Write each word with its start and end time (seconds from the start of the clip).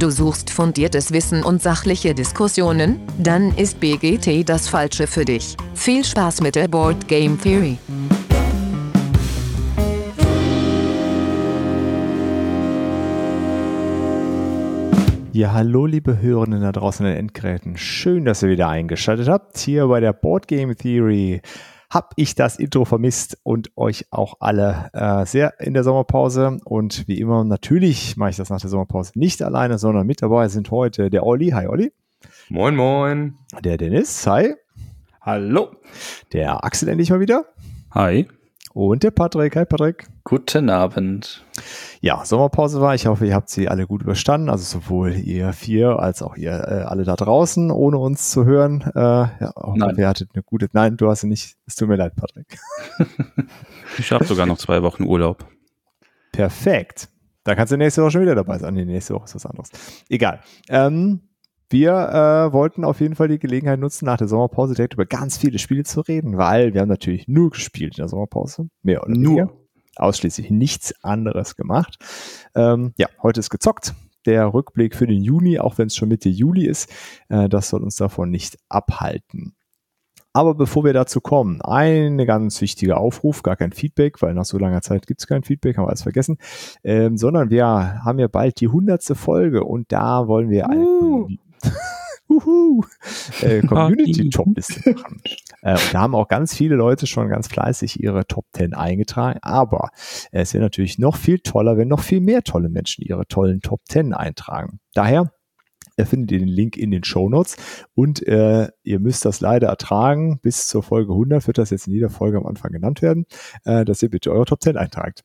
Du 0.00 0.08
suchst 0.08 0.48
fundiertes 0.48 1.12
Wissen 1.12 1.44
und 1.44 1.60
sachliche 1.60 2.14
Diskussionen? 2.14 3.02
Dann 3.18 3.54
ist 3.58 3.80
BGT 3.80 4.48
das 4.48 4.66
Falsche 4.66 5.06
für 5.06 5.26
dich. 5.26 5.58
Viel 5.74 6.02
Spaß 6.02 6.40
mit 6.40 6.54
der 6.54 6.68
Board 6.68 7.06
Game 7.06 7.38
Theory. 7.38 7.76
Ja, 15.32 15.52
hallo 15.52 15.84
liebe 15.84 16.22
Hörenden 16.22 16.62
da 16.62 16.72
draußen 16.72 17.04
in 17.04 17.12
den 17.12 17.18
Endgeräten. 17.18 17.76
Schön, 17.76 18.24
dass 18.24 18.42
ihr 18.42 18.48
wieder 18.48 18.70
eingeschaltet 18.70 19.28
habt. 19.28 19.58
Hier 19.58 19.86
bei 19.86 20.00
der 20.00 20.14
Board 20.14 20.48
Game 20.48 20.74
Theory 20.74 21.42
habe 21.90 22.08
ich 22.14 22.36
das 22.36 22.56
Intro 22.56 22.84
vermisst 22.84 23.38
und 23.42 23.76
euch 23.76 24.06
auch 24.10 24.36
alle 24.38 24.90
äh, 24.92 25.26
sehr 25.26 25.60
in 25.60 25.74
der 25.74 25.82
Sommerpause. 25.82 26.58
Und 26.64 27.06
wie 27.08 27.18
immer, 27.18 27.44
natürlich 27.44 28.16
mache 28.16 28.30
ich 28.30 28.36
das 28.36 28.48
nach 28.48 28.60
der 28.60 28.70
Sommerpause 28.70 29.12
nicht 29.16 29.42
alleine, 29.42 29.76
sondern 29.78 30.06
mit 30.06 30.22
dabei 30.22 30.48
sind 30.48 30.70
heute 30.70 31.10
der 31.10 31.26
Olli. 31.26 31.50
Hi 31.50 31.66
Olli. 31.66 31.92
Moin, 32.48 32.76
moin. 32.76 33.34
Der 33.64 33.76
Dennis. 33.76 34.26
Hi. 34.26 34.54
Hallo. 35.20 35.72
Der 36.32 36.64
Axel 36.64 36.88
endlich 36.88 37.10
mal 37.10 37.20
wieder. 37.20 37.44
Hi. 37.92 38.28
Und 38.72 39.02
der 39.02 39.10
Patrick. 39.10 39.56
Hi 39.56 39.64
Patrick. 39.64 40.06
Guten 40.30 40.70
Abend. 40.70 41.44
Ja, 42.00 42.24
Sommerpause 42.24 42.80
war. 42.80 42.94
Ich 42.94 43.08
hoffe, 43.08 43.26
ihr 43.26 43.34
habt 43.34 43.50
sie 43.50 43.68
alle 43.68 43.88
gut 43.88 44.02
überstanden. 44.02 44.48
Also 44.48 44.62
sowohl 44.62 45.16
ihr 45.16 45.52
vier 45.52 45.98
als 45.98 46.22
auch 46.22 46.36
ihr 46.36 46.52
äh, 46.52 46.84
alle 46.84 47.02
da 47.02 47.16
draußen, 47.16 47.72
ohne 47.72 47.98
uns 47.98 48.30
zu 48.30 48.44
hören. 48.44 48.80
Äh, 48.94 49.00
ja, 49.00 49.50
auch 49.56 49.74
Nein. 49.74 49.96
Ihr 49.98 50.06
hattet 50.06 50.30
eine 50.32 50.44
gute. 50.44 50.68
Nein, 50.72 50.96
du 50.96 51.10
hast 51.10 51.22
sie 51.22 51.26
nicht. 51.26 51.56
Es 51.66 51.74
tut 51.74 51.88
mir 51.88 51.96
leid, 51.96 52.14
Patrick. 52.14 52.60
ich 53.98 54.12
habe 54.12 54.24
sogar 54.24 54.46
noch 54.46 54.58
zwei 54.58 54.84
Wochen 54.84 55.02
Urlaub. 55.02 55.44
Perfekt. 56.30 57.08
Da 57.42 57.56
kannst 57.56 57.72
du 57.72 57.76
nächste 57.76 58.02
Woche 58.02 58.12
schon 58.12 58.22
wieder 58.22 58.36
dabei 58.36 58.56
sein. 58.58 58.74
Nee, 58.74 58.84
nächste 58.84 59.14
Woche 59.14 59.24
ist 59.24 59.34
was 59.34 59.46
anderes. 59.46 59.70
Egal. 60.08 60.42
Ähm, 60.68 61.22
wir 61.70 61.90
äh, 61.90 62.52
wollten 62.52 62.84
auf 62.84 63.00
jeden 63.00 63.16
Fall 63.16 63.26
die 63.26 63.40
Gelegenheit 63.40 63.80
nutzen, 63.80 64.04
nach 64.04 64.18
der 64.18 64.28
Sommerpause 64.28 64.74
direkt 64.74 64.94
über 64.94 65.06
ganz 65.06 65.38
viele 65.38 65.58
Spiele 65.58 65.82
zu 65.82 66.02
reden, 66.02 66.38
weil 66.38 66.72
wir 66.72 66.82
haben 66.82 66.88
natürlich 66.88 67.26
nur 67.26 67.50
gespielt 67.50 67.98
in 67.98 68.02
der 68.02 68.08
Sommerpause. 68.08 68.68
Mehr 68.84 69.02
oder 69.02 69.16
nur. 69.16 69.59
Ausschließlich 70.00 70.50
nichts 70.50 70.94
anderes 71.02 71.56
gemacht. 71.56 71.98
Ähm, 72.54 72.92
ja, 72.96 73.08
heute 73.22 73.40
ist 73.40 73.50
gezockt. 73.50 73.94
Der 74.26 74.52
Rückblick 74.52 74.94
für 74.94 75.06
den 75.06 75.22
Juni, 75.22 75.58
auch 75.58 75.78
wenn 75.78 75.86
es 75.86 75.96
schon 75.96 76.08
Mitte 76.08 76.28
Juli 76.28 76.66
ist, 76.66 76.90
äh, 77.28 77.48
das 77.48 77.70
soll 77.70 77.82
uns 77.82 77.96
davon 77.96 78.30
nicht 78.30 78.58
abhalten. 78.68 79.54
Aber 80.32 80.54
bevor 80.54 80.84
wir 80.84 80.92
dazu 80.92 81.20
kommen, 81.20 81.60
eine 81.60 82.24
ganz 82.24 82.60
wichtige 82.60 82.98
Aufruf, 82.98 83.42
gar 83.42 83.56
kein 83.56 83.72
Feedback, 83.72 84.22
weil 84.22 84.34
nach 84.34 84.44
so 84.44 84.58
langer 84.58 84.80
Zeit 84.80 85.06
gibt 85.06 85.20
es 85.20 85.26
kein 85.26 85.42
Feedback, 85.42 85.76
haben 85.76 85.84
wir 85.84 85.88
alles 85.88 86.02
vergessen, 86.02 86.38
ähm, 86.84 87.16
sondern 87.16 87.50
wir 87.50 87.66
haben 87.66 88.18
ja 88.20 88.28
bald 88.28 88.60
die 88.60 88.68
hundertste 88.68 89.16
Folge 89.16 89.64
und 89.64 89.90
da 89.90 90.28
wollen 90.28 90.48
wir 90.48 90.68
uh. 90.68 91.26
eine 91.26 91.38
Uhu, 92.30 92.84
äh, 93.42 93.60
Community-Top-Liste 93.66 94.92
machen. 94.92 95.20
Äh, 95.62 95.72
und 95.72 95.94
da 95.94 96.00
haben 96.00 96.14
auch 96.14 96.28
ganz 96.28 96.54
viele 96.54 96.76
Leute 96.76 97.06
schon 97.06 97.28
ganz 97.28 97.48
fleißig 97.48 98.02
ihre 98.02 98.26
Top 98.26 98.46
10 98.54 98.74
eingetragen. 98.74 99.40
Aber 99.42 99.90
äh, 100.30 100.42
es 100.42 100.54
wäre 100.54 100.62
natürlich 100.62 100.98
noch 100.98 101.16
viel 101.16 101.40
toller, 101.40 101.76
wenn 101.76 101.88
noch 101.88 102.00
viel 102.00 102.20
mehr 102.20 102.42
tolle 102.42 102.68
Menschen 102.68 103.04
ihre 103.04 103.26
tollen 103.26 103.60
Top 103.60 103.80
10 103.88 104.14
eintragen. 104.14 104.80
Daher 104.94 105.32
findet 106.06 106.32
ihr 106.32 106.38
den 106.38 106.48
Link 106.48 106.76
in 106.76 106.90
den 106.90 107.04
Show 107.04 107.28
Notes 107.28 107.56
und 107.94 108.26
äh, 108.26 108.68
ihr 108.82 109.00
müsst 109.00 109.24
das 109.24 109.40
leider 109.40 109.68
ertragen. 109.68 110.38
Bis 110.40 110.66
zur 110.66 110.82
Folge 110.82 111.12
100 111.12 111.46
wird 111.46 111.58
das 111.58 111.70
jetzt 111.70 111.86
in 111.86 111.92
jeder 111.92 112.10
Folge 112.10 112.38
am 112.38 112.46
Anfang 112.46 112.72
genannt 112.72 113.02
werden, 113.02 113.26
äh, 113.64 113.84
dass 113.84 114.02
ihr 114.02 114.10
bitte 114.10 114.32
eure 114.32 114.46
Top 114.46 114.62
10 114.62 114.76
eintragt. 114.76 115.24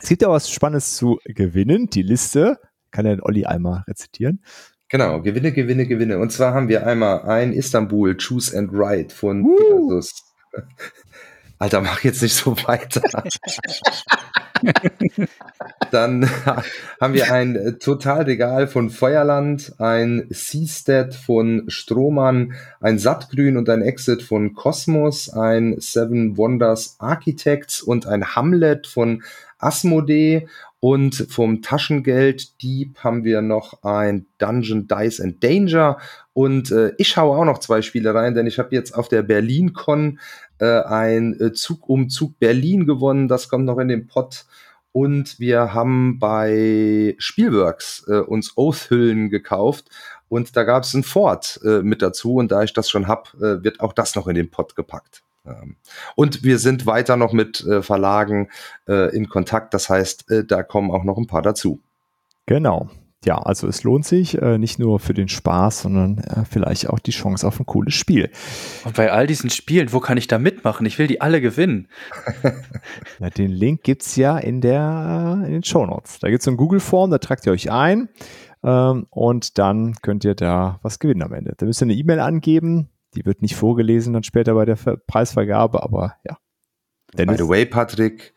Es 0.00 0.08
gibt 0.08 0.22
ja 0.22 0.28
was 0.28 0.50
Spannendes 0.50 0.96
zu 0.96 1.18
gewinnen. 1.24 1.88
Die 1.88 2.02
Liste 2.02 2.58
kann 2.90 3.04
der 3.04 3.24
Olli 3.24 3.44
einmal 3.44 3.84
rezitieren. 3.88 4.42
Genau, 4.94 5.20
Gewinne, 5.20 5.50
Gewinne, 5.50 5.88
Gewinne. 5.88 6.20
Und 6.20 6.30
zwar 6.30 6.54
haben 6.54 6.68
wir 6.68 6.86
einmal 6.86 7.22
ein 7.22 7.52
Istanbul 7.52 8.16
Choose 8.16 8.56
and 8.56 8.70
Ride 8.72 9.12
von 9.12 9.42
uh. 9.42 9.56
Pegasus. 9.56 10.22
Alter, 11.58 11.80
mach 11.80 12.04
jetzt 12.04 12.22
nicht 12.22 12.36
so 12.36 12.56
weiter. 12.58 13.02
Dann 15.90 16.30
haben 17.00 17.12
wir 17.12 17.32
ein 17.32 17.56
äh, 17.56 17.72
Total 17.78 18.22
Regal 18.22 18.68
von 18.68 18.88
Feuerland, 18.88 19.74
ein 19.78 20.28
Seastead 20.30 21.12
von 21.12 21.64
Strohmann, 21.66 22.52
ein 22.80 23.00
Sattgrün 23.00 23.56
und 23.56 23.68
ein 23.68 23.82
Exit 23.82 24.22
von 24.22 24.54
Cosmos, 24.54 25.28
ein 25.28 25.74
Seven 25.80 26.36
Wonders 26.36 26.94
Architects 27.00 27.82
und 27.82 28.06
ein 28.06 28.36
Hamlet 28.36 28.86
von 28.86 29.24
Asmodee 29.58 30.46
und 30.84 31.14
vom 31.30 31.62
Taschengelddieb 31.62 32.98
haben 32.98 33.24
wir 33.24 33.40
noch 33.40 33.82
ein 33.84 34.26
Dungeon 34.36 34.86
Dice 34.86 35.22
and 35.22 35.42
Danger. 35.42 35.96
Und 36.34 36.70
äh, 36.72 36.92
ich 36.98 37.08
schaue 37.08 37.38
auch 37.38 37.46
noch 37.46 37.56
zwei 37.56 37.80
Spiele 37.80 38.14
rein, 38.14 38.34
denn 38.34 38.46
ich 38.46 38.58
habe 38.58 38.76
jetzt 38.76 38.92
auf 38.92 39.08
der 39.08 39.22
BerlinCon 39.22 40.18
äh, 40.58 40.82
ein 40.82 41.40
äh, 41.40 41.54
Zug 41.54 41.88
um 41.88 42.10
Zug 42.10 42.38
Berlin 42.38 42.84
gewonnen. 42.84 43.28
Das 43.28 43.48
kommt 43.48 43.64
noch 43.64 43.78
in 43.78 43.88
den 43.88 44.08
Pott. 44.08 44.44
Und 44.92 45.40
wir 45.40 45.72
haben 45.72 46.18
bei 46.18 47.14
Spielworks 47.16 48.04
äh, 48.06 48.18
uns 48.18 48.54
Oath-Hüllen 48.58 49.30
gekauft. 49.30 49.88
Und 50.28 50.54
da 50.54 50.64
gab 50.64 50.82
es 50.82 50.92
ein 50.92 51.02
Ford 51.02 51.60
äh, 51.64 51.80
mit 51.80 52.02
dazu. 52.02 52.34
Und 52.34 52.52
da 52.52 52.62
ich 52.62 52.74
das 52.74 52.90
schon 52.90 53.08
hab, 53.08 53.32
äh, 53.36 53.64
wird 53.64 53.80
auch 53.80 53.94
das 53.94 54.16
noch 54.16 54.28
in 54.28 54.34
den 54.34 54.50
Pott 54.50 54.76
gepackt. 54.76 55.22
Ähm, 55.46 55.76
und 56.14 56.42
wir 56.42 56.58
sind 56.58 56.86
weiter 56.86 57.16
noch 57.16 57.32
mit 57.32 57.64
äh, 57.64 57.82
Verlagen 57.82 58.48
äh, 58.88 59.14
in 59.14 59.28
Kontakt. 59.28 59.74
Das 59.74 59.88
heißt, 59.88 60.30
äh, 60.30 60.44
da 60.44 60.62
kommen 60.62 60.90
auch 60.90 61.04
noch 61.04 61.18
ein 61.18 61.26
paar 61.26 61.42
dazu. 61.42 61.80
Genau. 62.46 62.88
Ja, 63.24 63.38
also 63.38 63.66
es 63.68 63.84
lohnt 63.84 64.04
sich 64.04 64.34
nicht 64.34 64.78
nur 64.78 65.00
für 65.00 65.14
den 65.14 65.28
Spaß, 65.28 65.80
sondern 65.80 66.22
vielleicht 66.50 66.90
auch 66.90 66.98
die 66.98 67.10
Chance 67.10 67.48
auf 67.48 67.58
ein 67.58 67.64
cooles 67.64 67.94
Spiel. 67.94 68.30
Und 68.84 68.96
bei 68.96 69.10
all 69.10 69.26
diesen 69.26 69.48
Spielen, 69.48 69.94
wo 69.94 70.00
kann 70.00 70.18
ich 70.18 70.26
da 70.26 70.38
mitmachen? 70.38 70.84
Ich 70.84 70.98
will 70.98 71.06
die 71.06 71.22
alle 71.22 71.40
gewinnen. 71.40 71.88
ja, 73.20 73.30
den 73.30 73.50
Link 73.50 73.82
gibt 73.82 74.02
es 74.02 74.16
ja 74.16 74.36
in, 74.36 74.60
der, 74.60 75.42
in 75.46 75.52
den 75.52 75.64
Show 75.64 75.86
Notes. 75.86 76.18
Da 76.18 76.28
gibt 76.28 76.40
es 76.40 76.44
so 76.44 76.50
ein 76.50 76.58
Google-Form, 76.58 77.10
da 77.10 77.16
tragt 77.16 77.46
ihr 77.46 77.52
euch 77.52 77.70
ein 77.70 78.10
ähm, 78.62 79.06
und 79.08 79.56
dann 79.56 79.94
könnt 80.02 80.24
ihr 80.24 80.34
da 80.34 80.78
was 80.82 80.98
gewinnen 80.98 81.22
am 81.22 81.32
Ende. 81.32 81.54
Da 81.56 81.64
müsst 81.64 81.80
ihr 81.80 81.86
eine 81.86 81.94
E-Mail 81.94 82.20
angeben, 82.20 82.90
die 83.14 83.24
wird 83.24 83.42
nicht 83.42 83.56
vorgelesen 83.56 84.12
dann 84.12 84.24
später 84.24 84.54
bei 84.54 84.64
der 84.64 84.76
Ver 84.76 84.96
Preisvergabe, 84.96 85.82
aber 85.82 86.16
ja. 86.24 86.38
Dennis? 87.16 87.36
By 87.36 87.42
the 87.42 87.48
way, 87.48 87.66
Patrick, 87.66 88.34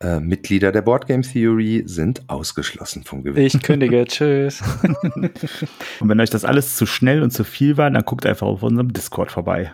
äh, 0.00 0.20
Mitglieder 0.20 0.72
der 0.72 0.82
Boardgame 0.82 1.22
Theory 1.22 1.82
sind 1.86 2.28
ausgeschlossen 2.28 3.04
vom 3.04 3.22
Gewinn. 3.22 3.44
Ich 3.44 3.62
kündige, 3.62 4.04
tschüss. 4.08 4.62
und 4.82 6.08
wenn 6.08 6.20
euch 6.20 6.30
das 6.30 6.44
alles 6.44 6.76
zu 6.76 6.86
schnell 6.86 7.22
und 7.22 7.32
zu 7.32 7.44
viel 7.44 7.76
war, 7.76 7.90
dann 7.90 8.04
guckt 8.04 8.26
einfach 8.26 8.46
auf 8.46 8.62
unserem 8.62 8.92
Discord 8.92 9.30
vorbei. 9.30 9.72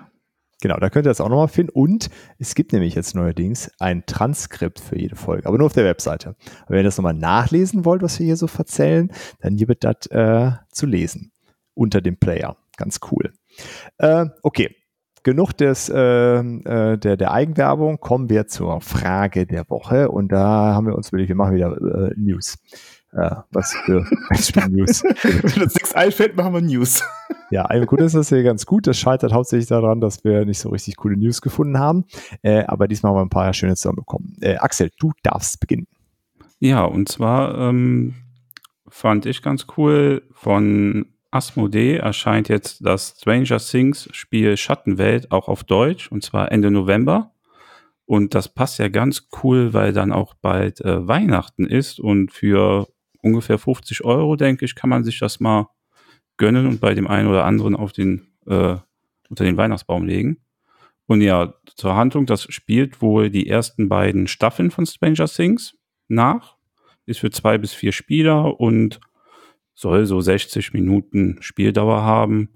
Genau, 0.61 0.77
da 0.77 0.91
könnt 0.91 1.07
ihr 1.07 1.11
das 1.11 1.21
auch 1.21 1.29
nochmal 1.29 1.49
finden. 1.49 1.71
Und 1.73 2.11
es 2.39 2.55
gibt 2.55 2.73
nämlich 2.73 2.95
jetzt 2.95 3.15
neuerdings 3.15 3.71
ein 3.79 4.05
Transkript 4.07 4.81
für 4.81 4.99
jede 4.99 5.15
Folge, 5.15 5.47
aber 5.47 5.57
nur 5.57 5.67
auf 5.67 5.73
der 5.73 5.85
Webseite. 5.85 6.31
Und 6.31 6.69
wenn 6.69 6.79
ihr 6.79 6.85
das 6.85 6.99
nochmal 6.99 7.15
nachlesen 7.15 7.85
wollt, 7.85 8.03
was 8.03 8.19
wir 8.19 8.27
hier 8.27 8.37
so 8.37 8.49
verzählen, 8.49 9.13
dann 9.41 9.57
hier 9.57 9.69
wird 9.69 9.85
das 9.85 10.07
äh, 10.07 10.51
zu 10.73 10.87
lesen 10.87 11.33
unter 11.75 12.01
dem 12.01 12.17
Player. 12.17 12.57
Ganz 12.77 12.99
cool. 13.13 13.33
Äh, 13.99 14.27
okay, 14.43 14.75
genug 15.23 15.53
des, 15.53 15.89
äh, 15.89 16.39
äh, 16.39 16.97
der, 16.97 17.17
der 17.17 17.33
Eigenwerbung. 17.33 18.01
Kommen 18.01 18.31
wir 18.31 18.47
zur 18.47 18.81
Frage 18.81 19.47
der 19.47 19.69
Woche. 19.69 20.11
Und 20.11 20.33
da 20.33 20.75
haben 20.75 20.87
wir 20.87 20.95
uns 20.95 21.13
wirklich, 21.13 21.29
wir 21.29 21.37
machen 21.37 21.55
wieder 21.55 21.77
äh, 21.77 22.15
News. 22.17 22.57
Äh, 23.13 23.37
was 23.51 23.73
für 23.85 24.05
News. 24.71 25.03
Wenn 25.03 25.63
uns 25.63 25.75
nichts 25.75 25.95
einfällt, 25.95 26.37
machen 26.37 26.55
wir 26.55 26.61
News. 26.61 27.03
Ja, 27.51 27.65
ein 27.65 27.87
gut 27.87 28.01
ist 28.01 28.15
das 28.15 28.29
hier 28.29 28.43
ganz 28.43 28.67
gut. 28.67 28.87
Das 28.87 28.99
scheitert 28.99 29.33
hauptsächlich 29.33 29.69
daran, 29.69 30.01
dass 30.01 30.25
wir 30.25 30.45
nicht 30.45 30.59
so 30.59 30.69
richtig 30.69 30.97
coole 30.97 31.17
News 31.17 31.41
gefunden 31.41 31.79
haben. 31.79 32.05
Äh, 32.43 32.65
aber 32.65 32.89
diesmal 32.89 33.11
haben 33.11 33.19
wir 33.19 33.23
ein 33.23 33.31
paar 33.31 33.53
schöne 33.55 33.77
zusammenbekommen. 33.77 34.37
Äh, 34.41 34.57
Axel, 34.57 34.91
du 34.99 35.13
darfst 35.23 35.61
beginnen. 35.61 35.87
Ja, 36.61 36.85
und 36.85 37.09
zwar 37.09 37.57
ähm, 37.59 38.15
fand 38.89 39.27
ich 39.27 39.43
ganz 39.43 39.67
cool 39.77 40.23
von 40.33 41.07
Asmodee 41.31 41.97
erscheint 41.97 42.49
jetzt 42.49 42.85
das 42.85 43.17
Stranger 43.19 43.59
Things 43.59 44.09
Spiel 44.13 44.57
Schattenwelt 44.57 45.31
auch 45.31 45.49
auf 45.49 45.65
Deutsch 45.65 46.11
und 46.11 46.23
zwar 46.23 46.51
Ende 46.53 46.71
November. 46.71 47.33
Und 48.07 48.35
das 48.35 48.49
passt 48.49 48.79
ja 48.79 48.89
ganz 48.89 49.29
cool, 49.43 49.75
weil 49.75 49.93
dann 49.93 50.13
auch 50.13 50.35
bald 50.35 50.81
äh, 50.81 51.07
Weihnachten 51.07 51.67
ist 51.67 52.01
und 52.01 52.33
für 52.33 52.89
ungefähr 53.23 53.59
50 53.59 54.05
Euro, 54.05 54.37
denke 54.37 54.65
ich, 54.65 54.75
kann 54.75 54.89
man 54.89 55.05
sich 55.05 55.19
das 55.19 55.41
mal 55.41 55.69
gönnen 56.39 56.67
und 56.67 56.81
bei 56.81 56.95
dem 56.95 57.07
einen 57.07 57.29
oder 57.29 57.45
anderen 57.45 57.77
auf 57.77 57.93
den, 57.93 58.29
äh, 58.47 58.77
unter 59.29 59.45
den 59.45 59.59
Weihnachtsbaum 59.59 60.07
legen. 60.07 60.39
Und 61.07 61.21
ja, 61.21 61.55
zur 61.75 61.97
Handlung, 61.97 62.27
das 62.27 62.45
spielt 62.45 63.03
wohl 63.03 63.31
die 63.31 63.49
ersten 63.49 63.89
beiden 63.89 64.27
Staffeln 64.27 64.71
von 64.71 64.87
Stranger 64.87 65.27
Things 65.27 65.77
nach. 66.07 66.57
Ist 67.07 67.21
für 67.21 67.31
zwei 67.31 67.59
bis 67.59 67.73
vier 67.73 67.93
Spieler 67.93 68.61
und 68.61 69.01
soll 69.79 70.07
so 70.07 70.21
60 70.21 70.73
Minuten 70.73 71.37
Spieldauer 71.39 72.03
haben. 72.03 72.49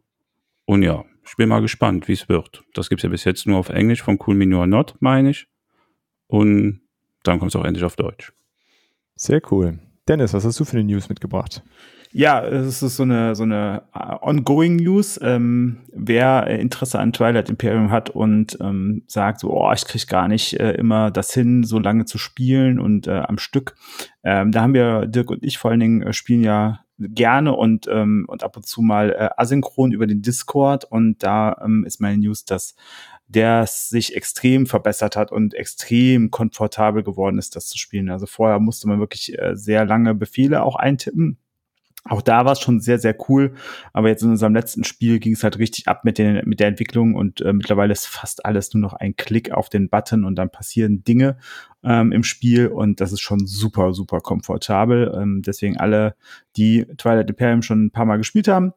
Und 0.64 0.82
ja, 0.82 1.04
ich 1.24 1.36
bin 1.36 1.48
mal 1.48 1.60
gespannt, 1.60 2.08
wie 2.08 2.14
es 2.14 2.28
wird. 2.28 2.64
Das 2.74 2.88
gibt 2.88 2.98
es 2.98 3.04
ja 3.04 3.10
bis 3.10 3.22
jetzt 3.22 3.46
nur 3.46 3.58
auf 3.58 3.68
Englisch 3.68 4.02
von 4.02 4.18
Cool 4.26 4.34
Me 4.34 4.56
or 4.56 4.66
Not, 4.66 4.96
meine 4.98 5.30
ich. 5.30 5.46
Und 6.26 6.80
dann 7.22 7.38
kommt 7.38 7.52
es 7.52 7.56
auch 7.56 7.64
endlich 7.64 7.84
auf 7.84 7.94
Deutsch. 7.94 8.32
Sehr 9.14 9.40
cool. 9.52 9.78
Dennis, 10.08 10.34
was 10.34 10.44
hast 10.44 10.58
du 10.58 10.64
für 10.64 10.76
eine 10.76 10.84
News 10.84 11.08
mitgebracht? 11.08 11.62
Ja, 12.10 12.44
es 12.44 12.82
ist 12.82 12.96
so 12.96 13.04
eine, 13.04 13.36
so 13.36 13.44
eine 13.44 13.84
äh, 13.94 14.16
ongoing 14.20 14.76
News. 14.76 15.18
Ähm, 15.22 15.78
wer 15.92 16.48
Interesse 16.48 16.98
an 16.98 17.12
Twilight 17.12 17.48
Imperium 17.50 17.92
hat 17.92 18.10
und 18.10 18.58
ähm, 18.60 19.04
sagt 19.06 19.38
so, 19.40 19.50
oh, 19.50 19.72
ich 19.72 19.84
krieg 19.84 20.08
gar 20.08 20.26
nicht 20.26 20.58
äh, 20.58 20.72
immer 20.72 21.12
das 21.12 21.32
hin, 21.32 21.62
so 21.62 21.78
lange 21.78 22.04
zu 22.04 22.18
spielen 22.18 22.80
und 22.80 23.06
äh, 23.06 23.12
am 23.12 23.38
Stück. 23.38 23.76
Ähm, 24.24 24.50
da 24.50 24.62
haben 24.62 24.74
wir, 24.74 25.06
Dirk 25.06 25.30
und 25.30 25.44
ich 25.44 25.56
vor 25.56 25.70
allen 25.70 25.80
Dingen, 25.80 26.02
äh, 26.02 26.12
spielen 26.12 26.42
ja 26.42 26.81
gerne 26.98 27.54
und, 27.54 27.88
ähm, 27.90 28.26
und 28.28 28.42
ab 28.42 28.56
und 28.56 28.66
zu 28.66 28.82
mal 28.82 29.10
äh, 29.10 29.28
asynchron 29.36 29.92
über 29.92 30.06
den 30.06 30.22
Discord. 30.22 30.84
Und 30.84 31.22
da 31.22 31.60
ähm, 31.64 31.84
ist 31.84 32.00
meine 32.00 32.18
News, 32.18 32.44
dass 32.44 32.74
der 33.26 33.66
sich 33.66 34.14
extrem 34.14 34.66
verbessert 34.66 35.16
hat 35.16 35.32
und 35.32 35.54
extrem 35.54 36.30
komfortabel 36.30 37.02
geworden 37.02 37.38
ist, 37.38 37.56
das 37.56 37.68
zu 37.68 37.78
spielen. 37.78 38.10
Also 38.10 38.26
vorher 38.26 38.58
musste 38.58 38.88
man 38.88 39.00
wirklich 39.00 39.38
äh, 39.38 39.56
sehr 39.56 39.84
lange 39.84 40.14
Befehle 40.14 40.62
auch 40.62 40.76
eintippen 40.76 41.38
auch 42.04 42.22
da 42.22 42.44
war 42.44 42.52
es 42.52 42.60
schon 42.60 42.80
sehr, 42.80 42.98
sehr 42.98 43.16
cool. 43.28 43.54
Aber 43.92 44.08
jetzt 44.08 44.22
in 44.22 44.30
unserem 44.30 44.54
letzten 44.54 44.84
Spiel 44.84 45.20
ging 45.20 45.34
es 45.34 45.44
halt 45.44 45.58
richtig 45.58 45.86
ab 45.88 46.04
mit, 46.04 46.18
den, 46.18 46.42
mit 46.46 46.58
der 46.60 46.66
Entwicklung 46.68 47.14
und 47.14 47.40
äh, 47.40 47.52
mittlerweile 47.52 47.92
ist 47.92 48.06
fast 48.06 48.44
alles 48.44 48.74
nur 48.74 48.80
noch 48.80 48.94
ein 48.94 49.16
Klick 49.16 49.52
auf 49.52 49.68
den 49.68 49.88
Button 49.88 50.24
und 50.24 50.34
dann 50.36 50.50
passieren 50.50 51.04
Dinge 51.04 51.36
ähm, 51.84 52.12
im 52.12 52.24
Spiel 52.24 52.66
und 52.66 53.00
das 53.00 53.12
ist 53.12 53.20
schon 53.20 53.46
super, 53.46 53.92
super 53.92 54.20
komfortabel. 54.20 55.16
Ähm, 55.16 55.42
deswegen 55.42 55.76
alle, 55.76 56.16
die 56.56 56.86
Twilight 56.98 57.30
Imperium 57.30 57.62
schon 57.62 57.86
ein 57.86 57.90
paar 57.92 58.06
Mal 58.06 58.16
gespielt 58.16 58.48
haben 58.48 58.72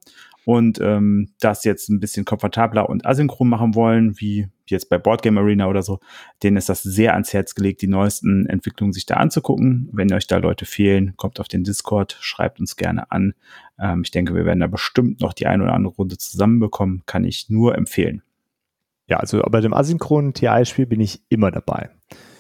und 0.46 0.80
ähm, 0.80 1.30
das 1.40 1.64
jetzt 1.64 1.90
ein 1.90 2.00
bisschen 2.00 2.26
komfortabler 2.26 2.88
und 2.90 3.06
asynchron 3.06 3.50
machen 3.50 3.74
wollen, 3.74 4.20
wie 4.20 4.48
jetzt 4.72 4.90
bei 4.90 4.98
Boardgame 4.98 5.40
Arena 5.40 5.68
oder 5.68 5.84
so, 5.84 6.00
denen 6.44 6.58
ist 6.58 6.70
das 6.70 6.84
sehr 6.84 7.14
ans 7.14 7.34
Herz 7.34 7.56
gelegt, 7.56 7.82
die 7.82 7.88
neuesten 7.88 8.46
Entwicklungen 8.48 8.94
sich 8.94 9.06
da 9.06 9.16
anzugucken. 9.16 9.90
Wenn 9.92 10.12
euch 10.14 10.28
da 10.28 10.38
Leute 10.38 10.66
fehlen, 10.66 11.14
kommt 11.18 11.40
auf 11.40 11.48
den 11.48 11.64
Discord, 11.64 12.18
schreibt 12.20 12.60
uns 12.60 12.76
gerne 12.76 13.12
an. 13.12 13.34
Ähm, 13.80 14.02
ich 14.04 14.12
denke, 14.12 14.34
wir 14.34 14.46
werden 14.46 14.60
da 14.60 14.68
bestimmt 14.68 15.22
noch 15.22 15.34
die 15.34 15.48
eine 15.48 15.64
oder 15.64 15.74
andere 15.74 15.94
Runde 15.94 16.18
zusammenbekommen, 16.18 17.04
kann 17.06 17.24
ich 17.24 17.50
nur 17.50 17.76
empfehlen. 17.76 18.22
Ja, 19.08 19.18
also 19.18 19.42
bei 19.42 19.62
dem 19.62 19.74
asynchronen 19.74 20.34
TI-Spiel 20.34 20.88
bin 20.88 21.00
ich 21.00 21.22
immer 21.30 21.52
dabei. 21.52 21.92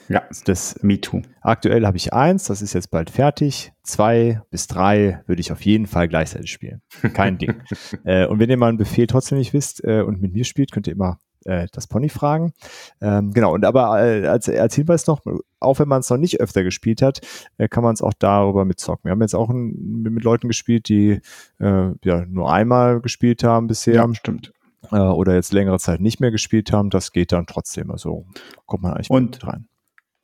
Ja, 0.07 0.23
das 0.45 0.81
Me 0.83 1.01
Too. 1.01 1.23
Aktuell 1.41 1.85
habe 1.85 1.97
ich 1.97 2.13
eins, 2.13 2.45
das 2.45 2.61
ist 2.61 2.73
jetzt 2.73 2.91
bald 2.91 3.09
fertig. 3.09 3.71
Zwei 3.81 4.41
bis 4.51 4.67
drei 4.67 5.21
würde 5.25 5.41
ich 5.41 5.51
auf 5.51 5.61
jeden 5.61 5.87
Fall 5.87 6.07
gleichzeitig 6.07 6.51
spielen. 6.51 6.81
Kein 7.13 7.37
Ding. 7.37 7.55
äh, 8.03 8.27
und 8.27 8.39
wenn 8.39 8.49
ihr 8.49 8.57
mal 8.57 8.69
einen 8.69 8.77
Befehl 8.77 9.07
trotzdem 9.07 9.37
nicht 9.39 9.53
wisst 9.53 9.83
äh, 9.83 10.01
und 10.01 10.21
mit 10.21 10.33
mir 10.33 10.43
spielt, 10.43 10.71
könnt 10.71 10.87
ihr 10.87 10.93
immer 10.93 11.19
äh, 11.45 11.67
das 11.71 11.87
Pony 11.87 12.09
fragen. 12.09 12.53
Ähm, 13.01 13.31
genau, 13.31 13.53
und 13.53 13.65
aber 13.65 14.03
äh, 14.03 14.27
als, 14.27 14.49
als 14.49 14.75
Hinweis 14.75 15.07
noch, 15.07 15.21
auch 15.59 15.79
wenn 15.79 15.87
man 15.87 16.01
es 16.01 16.09
noch 16.09 16.17
nicht 16.17 16.41
öfter 16.41 16.63
gespielt 16.63 17.01
hat, 17.01 17.21
äh, 17.57 17.67
kann 17.67 17.83
man 17.83 17.93
es 17.93 18.01
auch 18.01 18.13
darüber 18.13 18.65
mitzocken. 18.65 19.05
Wir 19.05 19.11
haben 19.11 19.21
jetzt 19.21 19.35
auch 19.35 19.49
ein, 19.49 20.03
mit 20.03 20.23
Leuten 20.23 20.47
gespielt, 20.47 20.89
die 20.89 21.21
äh, 21.59 21.91
ja 22.03 22.25
nur 22.25 22.51
einmal 22.51 22.99
gespielt 23.01 23.43
haben 23.43 23.67
bisher. 23.67 23.95
Ja, 23.95 24.13
stimmt. 24.13 24.51
Äh, 24.91 24.97
oder 24.97 25.33
jetzt 25.35 25.53
längere 25.53 25.79
Zeit 25.79 26.01
nicht 26.01 26.19
mehr 26.19 26.31
gespielt 26.31 26.71
haben. 26.71 26.89
Das 26.89 27.11
geht 27.11 27.31
dann 27.31 27.45
trotzdem. 27.45 27.91
Also 27.91 28.25
kommt 28.65 28.83
man 28.83 28.93
eigentlich 28.93 29.09
und, 29.09 29.31
mit 29.31 29.47
rein. 29.47 29.67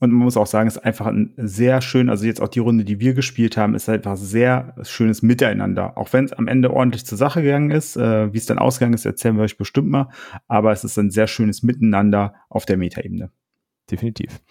Und 0.02 0.12
man 0.12 0.24
muss 0.24 0.36
auch 0.36 0.48
sagen, 0.48 0.68
es 0.68 0.78
ist 0.78 0.84
einfach 0.84 1.06
ein 1.06 1.32
sehr 1.38 1.80
schön, 1.82 2.10
also 2.10 2.26
jetzt 2.26 2.42
auch 2.42 2.48
die 2.48 2.60
Runde, 2.60 2.84
die 2.84 3.00
wir 3.00 3.14
gespielt 3.14 3.56
haben, 3.56 3.76
ist 3.76 3.88
einfach 3.88 4.18
sehr 4.18 4.74
schönes 4.82 5.22
Miteinander. 5.22 5.96
Auch 5.96 6.12
wenn 6.12 6.26
es 6.26 6.34
am 6.34 6.48
Ende 6.48 6.74
ordentlich 6.74 7.06
zur 7.06 7.20
Sache 7.20 7.44
gegangen 7.44 7.70
ist, 7.70 7.98
äh, 7.98 8.34
wie 8.34 8.38
es 8.38 8.48
dann 8.48 8.58
ausgegangen 8.58 8.96
ist, 8.96 9.06
erzählen 9.06 9.38
wir 9.38 9.44
euch 9.44 9.58
bestimmt 9.58 9.90
mal. 9.90 10.10
Aber 10.48 10.72
es 10.72 10.84
ist 10.84 10.98
ein 10.98 11.12
sehr 11.12 11.28
schönes 11.28 11.62
Miteinander 11.62 12.34
auf 12.50 12.66
der 12.66 12.78
Metaebene. 12.78 13.30
Definitiv. 13.92 14.42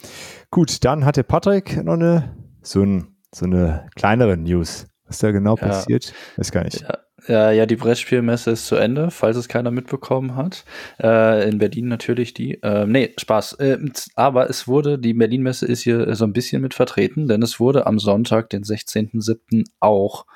Gut, 0.53 0.85
dann 0.85 1.05
hatte 1.05 1.25
Patrick 1.25 1.83
noch 1.83 1.95
eine 1.95 2.37
so, 2.63 2.83
ein, 2.83 3.17
so 3.35 3.45
eine 3.45 3.89
kleinere 3.97 4.37
News. 4.37 4.87
Was 5.07 5.19
da 5.19 5.33
genau 5.33 5.57
ja. 5.57 5.67
passiert, 5.67 6.15
weiß 6.37 6.53
gar 6.53 6.63
nicht. 6.63 6.83
Ja. 6.83 6.97
Ja, 7.29 7.51
ja, 7.51 7.67
die 7.67 7.77
Brettspielmesse 7.77 8.53
ist 8.53 8.67
zu 8.67 8.77
Ende, 8.77 9.11
falls 9.11 9.37
es 9.37 9.49
keiner 9.49 9.71
mitbekommen 9.71 10.37
hat. 10.37 10.65
Äh, 11.03 11.49
in 11.49 11.59
Berlin 11.59 11.89
natürlich 11.89 12.35
die. 12.35 12.63
Äh, 12.63 12.87
nee, 12.87 13.15
Spaß. 13.19 13.55
Äh, 13.55 13.79
aber 14.15 14.49
es 14.49 14.67
wurde, 14.67 14.99
die 14.99 15.15
Berlin-Messe 15.15 15.67
ist 15.67 15.83
hier 15.83 16.15
so 16.15 16.25
ein 16.25 16.33
bisschen 16.33 16.63
mit 16.63 16.75
vertreten, 16.75 17.29
denn 17.29 17.43
es 17.43 17.61
wurde 17.61 17.87
am 17.87 17.99
Sonntag, 17.99 18.51
den 18.51 18.63
16.07. 18.63 19.65
auch 19.81 20.27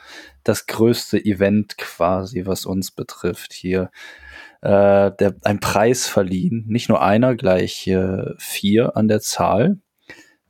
das 0.42 0.66
größte 0.66 1.24
Event 1.24 1.78
quasi, 1.78 2.44
was 2.46 2.66
uns 2.66 2.90
betrifft, 2.90 3.52
hier 3.52 3.90
äh, 4.60 5.10
der, 5.18 5.36
ein 5.42 5.60
Preis 5.60 6.06
verliehen. 6.06 6.64
Nicht 6.68 6.88
nur 6.88 7.02
einer, 7.02 7.34
gleich 7.34 7.86
äh, 7.86 8.24
vier 8.38 8.96
an 8.96 9.08
der 9.08 9.20
Zahl. 9.20 9.78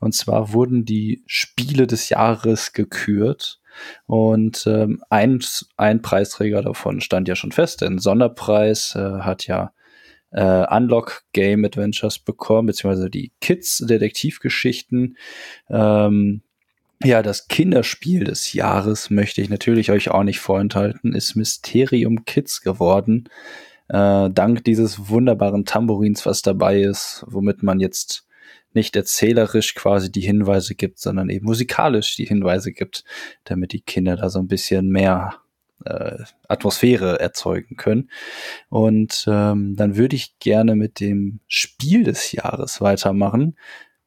Und 0.00 0.14
zwar 0.14 0.52
wurden 0.52 0.84
die 0.84 1.22
Spiele 1.26 1.86
des 1.86 2.08
Jahres 2.10 2.72
gekürt. 2.72 3.60
Und 4.06 4.66
ähm, 4.66 5.02
ein, 5.10 5.40
ein 5.76 6.02
Preisträger 6.02 6.62
davon 6.62 7.00
stand 7.00 7.28
ja 7.28 7.36
schon 7.36 7.52
fest. 7.52 7.80
Den 7.80 7.98
Sonderpreis 7.98 8.94
äh, 8.96 9.20
hat 9.20 9.46
ja 9.46 9.72
äh, 10.30 10.66
Unlock 10.76 11.22
Game 11.32 11.64
Adventures 11.64 12.18
bekommen, 12.18 12.66
beziehungsweise 12.66 13.10
die 13.10 13.32
Kids 13.40 13.78
Detektivgeschichten. 13.78 15.16
Ähm, 15.70 16.42
ja, 17.02 17.22
das 17.22 17.48
Kinderspiel 17.48 18.24
des 18.24 18.52
Jahres 18.52 19.10
möchte 19.10 19.40
ich 19.40 19.50
natürlich 19.50 19.90
euch 19.90 20.10
auch 20.10 20.22
nicht 20.22 20.40
vorenthalten, 20.40 21.14
ist 21.14 21.34
Mysterium 21.34 22.24
Kids 22.24 22.62
geworden. 22.62 23.28
Äh, 23.88 24.30
dank 24.30 24.64
dieses 24.64 25.08
wunderbaren 25.08 25.64
Tambourins, 25.64 26.24
was 26.24 26.42
dabei 26.42 26.80
ist, 26.80 27.24
womit 27.26 27.62
man 27.62 27.80
jetzt 27.80 28.26
nicht 28.74 28.96
erzählerisch 28.96 29.74
quasi 29.74 30.10
die 30.10 30.20
Hinweise 30.20 30.74
gibt, 30.74 30.98
sondern 30.98 31.30
eben 31.30 31.46
musikalisch 31.46 32.16
die 32.16 32.26
Hinweise 32.26 32.72
gibt, 32.72 33.04
damit 33.44 33.72
die 33.72 33.82
Kinder 33.82 34.16
da 34.16 34.30
so 34.30 34.38
ein 34.38 34.48
bisschen 34.48 34.88
mehr 34.88 35.36
äh, 35.84 36.18
Atmosphäre 36.48 37.20
erzeugen 37.20 37.76
können. 37.76 38.10
Und 38.68 39.26
ähm, 39.28 39.76
dann 39.76 39.96
würde 39.96 40.16
ich 40.16 40.38
gerne 40.38 40.76
mit 40.76 41.00
dem 41.00 41.40
Spiel 41.46 42.04
des 42.04 42.32
Jahres 42.32 42.80
weitermachen. 42.80 43.56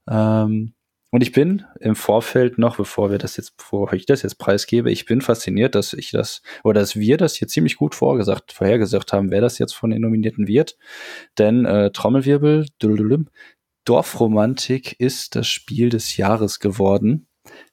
Ähm, 0.10 0.74
und 1.10 1.22
ich 1.22 1.32
bin 1.32 1.64
im 1.80 1.96
Vorfeld 1.96 2.58
noch, 2.58 2.76
bevor 2.76 3.12
wir 3.12 3.18
das 3.18 3.38
jetzt, 3.38 3.56
bevor 3.56 3.94
ich 3.94 4.06
das 4.06 4.24
jetzt 4.24 4.38
preisgebe, 4.38 4.92
ich 4.92 5.06
bin 5.06 5.22
fasziniert, 5.22 5.74
dass 5.74 5.94
ich 5.94 6.12
das, 6.12 6.42
oder 6.66 6.82
dass 6.82 6.98
wir 6.98 7.16
das 7.16 7.36
hier 7.36 7.48
ziemlich 7.48 7.78
gut 7.78 7.96
vorgesagt, 7.96 8.52
vorhergesagt 8.52 9.14
haben, 9.14 9.32
wer 9.32 9.40
das 9.40 9.58
jetzt 9.58 9.74
von 9.74 9.90
den 9.90 10.02
Nominierten 10.02 10.48
wird. 10.48 10.78
Denn 11.38 11.66
äh, 11.66 11.92
Trommelwirbel, 11.92 12.66
Dorfromantik 13.88 15.00
ist 15.00 15.38
das 15.38 15.48
Spiel 15.48 15.88
des 15.88 16.18
Jahres 16.18 16.60
geworden. 16.60 17.26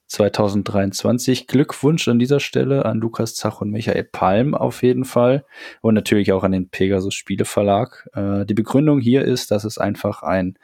2023. 0.07 1.45
Glückwunsch 1.45 2.07
an 2.07 2.19
dieser 2.19 2.39
Stelle 2.39 2.85
an 2.85 2.99
Lukas 2.99 3.35
Zach 3.35 3.59
und 3.59 3.69
Michael 3.69 4.05
Palm 4.05 4.55
auf 4.55 4.81
jeden 4.81 5.03
Fall 5.03 5.45
und 5.81 5.93
natürlich 5.93 6.31
auch 6.31 6.43
an 6.43 6.53
den 6.53 6.69
Pegasus 6.69 7.15
Spieleverlag. 7.15 8.07
Äh, 8.13 8.45
die 8.45 8.53
Begründung 8.53 9.01
hier 9.01 9.25
ist, 9.25 9.51
dass 9.51 9.65
es 9.65 9.77
einfach 9.77 10.23
ein 10.23 10.57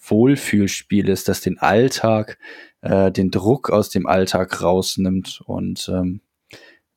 Wohlfühlspiel 0.00 1.08
ist, 1.08 1.28
das 1.28 1.40
den 1.40 1.58
Alltag, 1.58 2.38
äh, 2.80 3.12
den 3.12 3.30
Druck 3.30 3.70
aus 3.70 3.90
dem 3.90 4.08
Alltag 4.08 4.60
rausnimmt 4.60 5.40
und 5.46 5.88
ähm, 5.88 6.20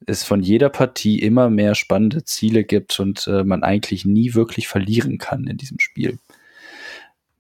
es 0.08 0.24
von 0.24 0.42
jeder 0.42 0.70
Partie 0.70 1.20
immer 1.20 1.52
mehr 1.52 1.76
spannende 1.76 2.24
Ziele 2.24 2.64
gibt 2.64 3.00
und 3.00 3.28
äh, 3.28 3.44
man 3.44 3.62
eigentlich 3.62 4.04
nie 4.04 4.34
wirklich 4.34 4.68
verlieren 4.68 5.20
kann 5.20 5.46
in 5.46 5.58
diesem 5.58 5.80
Spiel. 5.80 6.18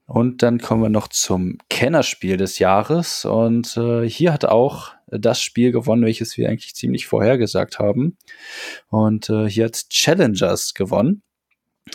Und 0.05 0.43
dann 0.43 0.59
kommen 0.59 0.83
wir 0.83 0.89
noch 0.89 1.07
zum 1.07 1.57
Kennerspiel 1.69 2.37
des 2.37 2.59
Jahres. 2.59 3.25
Und 3.25 3.77
äh, 3.77 4.07
hier 4.07 4.33
hat 4.33 4.45
auch 4.45 4.91
das 5.07 5.41
Spiel 5.41 5.71
gewonnen, 5.71 6.03
welches 6.03 6.37
wir 6.37 6.49
eigentlich 6.49 6.75
ziemlich 6.75 7.07
vorhergesagt 7.07 7.79
haben. 7.79 8.17
Und 8.89 9.29
äh, 9.29 9.49
hier 9.49 9.65
hat 9.65 9.89
Challengers 9.89 10.73
gewonnen. 10.73 11.23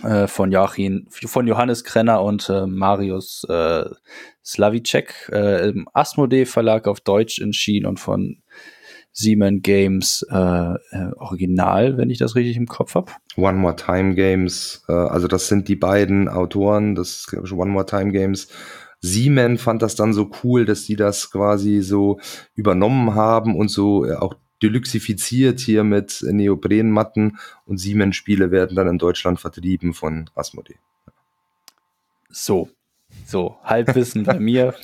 Äh, 0.03 0.27
von 0.27 0.53
Joachim, 0.53 1.07
von 1.11 1.47
Johannes 1.47 1.83
Krenner 1.83 2.23
und 2.23 2.49
äh, 2.50 2.67
Marius 2.67 3.45
äh, 3.49 3.87
Slavicek 4.45 5.31
äh, 5.33 5.71
im 5.71 5.88
Asmodee 5.95 6.45
Verlag 6.45 6.87
auf 6.87 7.00
Deutsch 7.00 7.41
entschieden 7.41 7.87
und 7.87 7.99
von 7.99 8.43
Siemens 9.19 9.63
Games 9.63 10.25
äh, 10.31 10.37
äh, 10.37 11.13
Original, 11.17 11.99
wenn 11.99 12.09
ich 12.09 12.19
das 12.19 12.37
richtig 12.37 12.57
im 12.57 12.69
Kopf 12.69 12.95
habe. 12.95 13.11
One 13.37 13.59
More 13.59 13.75
Time 13.75 14.15
Games, 14.15 14.85
äh, 14.89 14.93
also 14.93 15.27
das 15.27 15.49
sind 15.49 15.67
die 15.67 15.75
beiden 15.75 16.29
Autoren, 16.29 16.95
das 16.95 17.17
ist 17.17 17.27
glaube 17.27 17.49
ich 17.49 17.53
One 17.53 17.73
More 17.73 17.85
Time 17.85 18.13
Games. 18.13 18.47
Siemens 19.01 19.61
fand 19.61 19.83
das 19.83 19.97
dann 19.97 20.13
so 20.13 20.31
cool, 20.45 20.65
dass 20.65 20.85
die 20.85 20.95
das 20.95 21.33
quasi 21.33 21.83
so 21.83 22.21
übernommen 22.55 23.17
haben 23.17 23.57
und 23.57 23.73
so 23.73 24.05
äh, 24.05 24.15
auch 24.15 24.35
deluxifiziert 24.63 25.59
hier 25.59 25.83
mit 25.83 26.23
Neoprenmatten 26.23 27.39
und 27.65 27.79
Siemens 27.79 28.15
Spiele 28.15 28.53
werden 28.53 28.77
dann 28.77 28.87
in 28.87 28.99
Deutschland 28.99 29.41
vertrieben 29.41 29.95
von 29.95 30.31
Asmodee. 30.37 30.77
So, 32.29 32.69
so, 33.27 33.57
Halbwissen 33.63 34.25
bei 34.25 34.39
mir. 34.39 34.75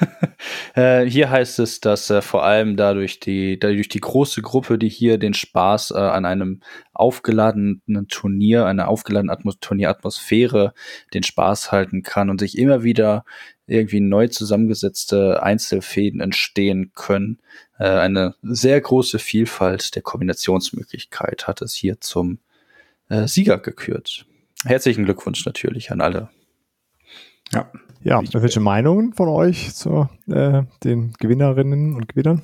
äh, 0.74 1.04
hier 1.04 1.30
heißt 1.30 1.58
es, 1.58 1.80
dass 1.80 2.10
äh, 2.10 2.22
vor 2.22 2.44
allem 2.44 2.76
dadurch 2.76 3.20
die, 3.20 3.58
dadurch 3.58 3.88
die 3.88 4.00
große 4.00 4.42
Gruppe, 4.42 4.78
die 4.78 4.88
hier 4.88 5.18
den 5.18 5.34
Spaß 5.34 5.92
äh, 5.92 5.98
an 5.98 6.24
einem 6.24 6.60
aufgeladenen 6.92 8.08
Turnier, 8.08 8.66
einer 8.66 8.88
aufgeladenen 8.88 9.30
Atmos 9.30 9.58
Turnieratmosphäre 9.60 10.74
den 11.12 11.22
Spaß 11.22 11.72
halten 11.72 12.02
kann 12.02 12.30
und 12.30 12.40
sich 12.40 12.58
immer 12.58 12.84
wieder 12.84 13.24
irgendwie 13.66 14.00
neu 14.00 14.28
zusammengesetzte 14.28 15.42
Einzelfäden 15.42 16.20
entstehen 16.20 16.92
können, 16.94 17.38
Äh, 17.78 17.88
eine 17.88 18.34
sehr 18.42 18.80
große 18.80 19.18
Vielfalt 19.18 19.94
der 19.96 20.02
Kombinationsmöglichkeit 20.02 21.48
hat 21.48 21.60
es 21.60 21.74
hier 21.74 22.00
zum 22.00 22.38
äh, 23.08 23.26
Sieger 23.26 23.58
gekürt. 23.58 24.26
Herzlichen 24.64 25.04
Glückwunsch 25.04 25.44
natürlich 25.44 25.90
an 25.90 26.00
alle. 26.00 26.30
Ja. 27.52 27.70
Ja, 28.02 28.20
welche 28.34 28.60
Meinungen 28.60 29.14
von 29.14 29.28
euch 29.28 29.74
zu 29.74 30.08
äh, 30.28 30.62
den 30.84 31.14
Gewinnerinnen 31.18 31.94
und 31.94 32.06
Gewinnern? 32.06 32.42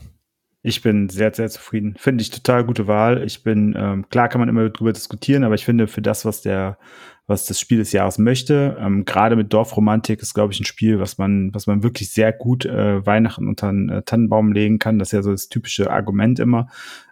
Ich 0.62 0.82
bin 0.82 1.08
sehr, 1.08 1.32
sehr 1.34 1.48
zufrieden. 1.48 1.94
Finde 1.98 2.22
ich 2.22 2.30
total 2.30 2.64
gute 2.64 2.86
Wahl. 2.86 3.22
Ich 3.24 3.42
bin, 3.42 3.74
ähm, 3.78 4.08
klar 4.08 4.28
kann 4.28 4.40
man 4.40 4.48
immer 4.48 4.68
drüber 4.70 4.92
diskutieren, 4.92 5.44
aber 5.44 5.54
ich 5.54 5.64
finde, 5.64 5.86
für 5.86 6.02
das, 6.02 6.24
was 6.24 6.42
der, 6.42 6.78
was 7.26 7.46
das 7.46 7.60
Spiel 7.60 7.78
des 7.78 7.92
Jahres 7.92 8.18
möchte, 8.18 8.76
ähm, 8.78 9.04
gerade 9.04 9.36
mit 9.36 9.52
Dorfromantik 9.52 10.20
ist, 10.20 10.34
glaube 10.34 10.52
ich, 10.52 10.60
ein 10.60 10.66
Spiel, 10.66 10.98
was 10.98 11.16
man, 11.16 11.54
was 11.54 11.66
man 11.66 11.82
wirklich 11.82 12.10
sehr 12.10 12.32
gut 12.32 12.66
äh, 12.66 13.04
Weihnachten 13.06 13.48
unter 13.48 13.68
einen 13.68 13.88
äh, 13.88 14.02
Tannenbaum 14.02 14.52
legen 14.52 14.78
kann. 14.78 14.98
Das 14.98 15.08
ist 15.08 15.12
ja 15.12 15.22
so 15.22 15.30
das 15.30 15.48
typische 15.48 15.90
Argument 15.90 16.38
immer 16.40 16.68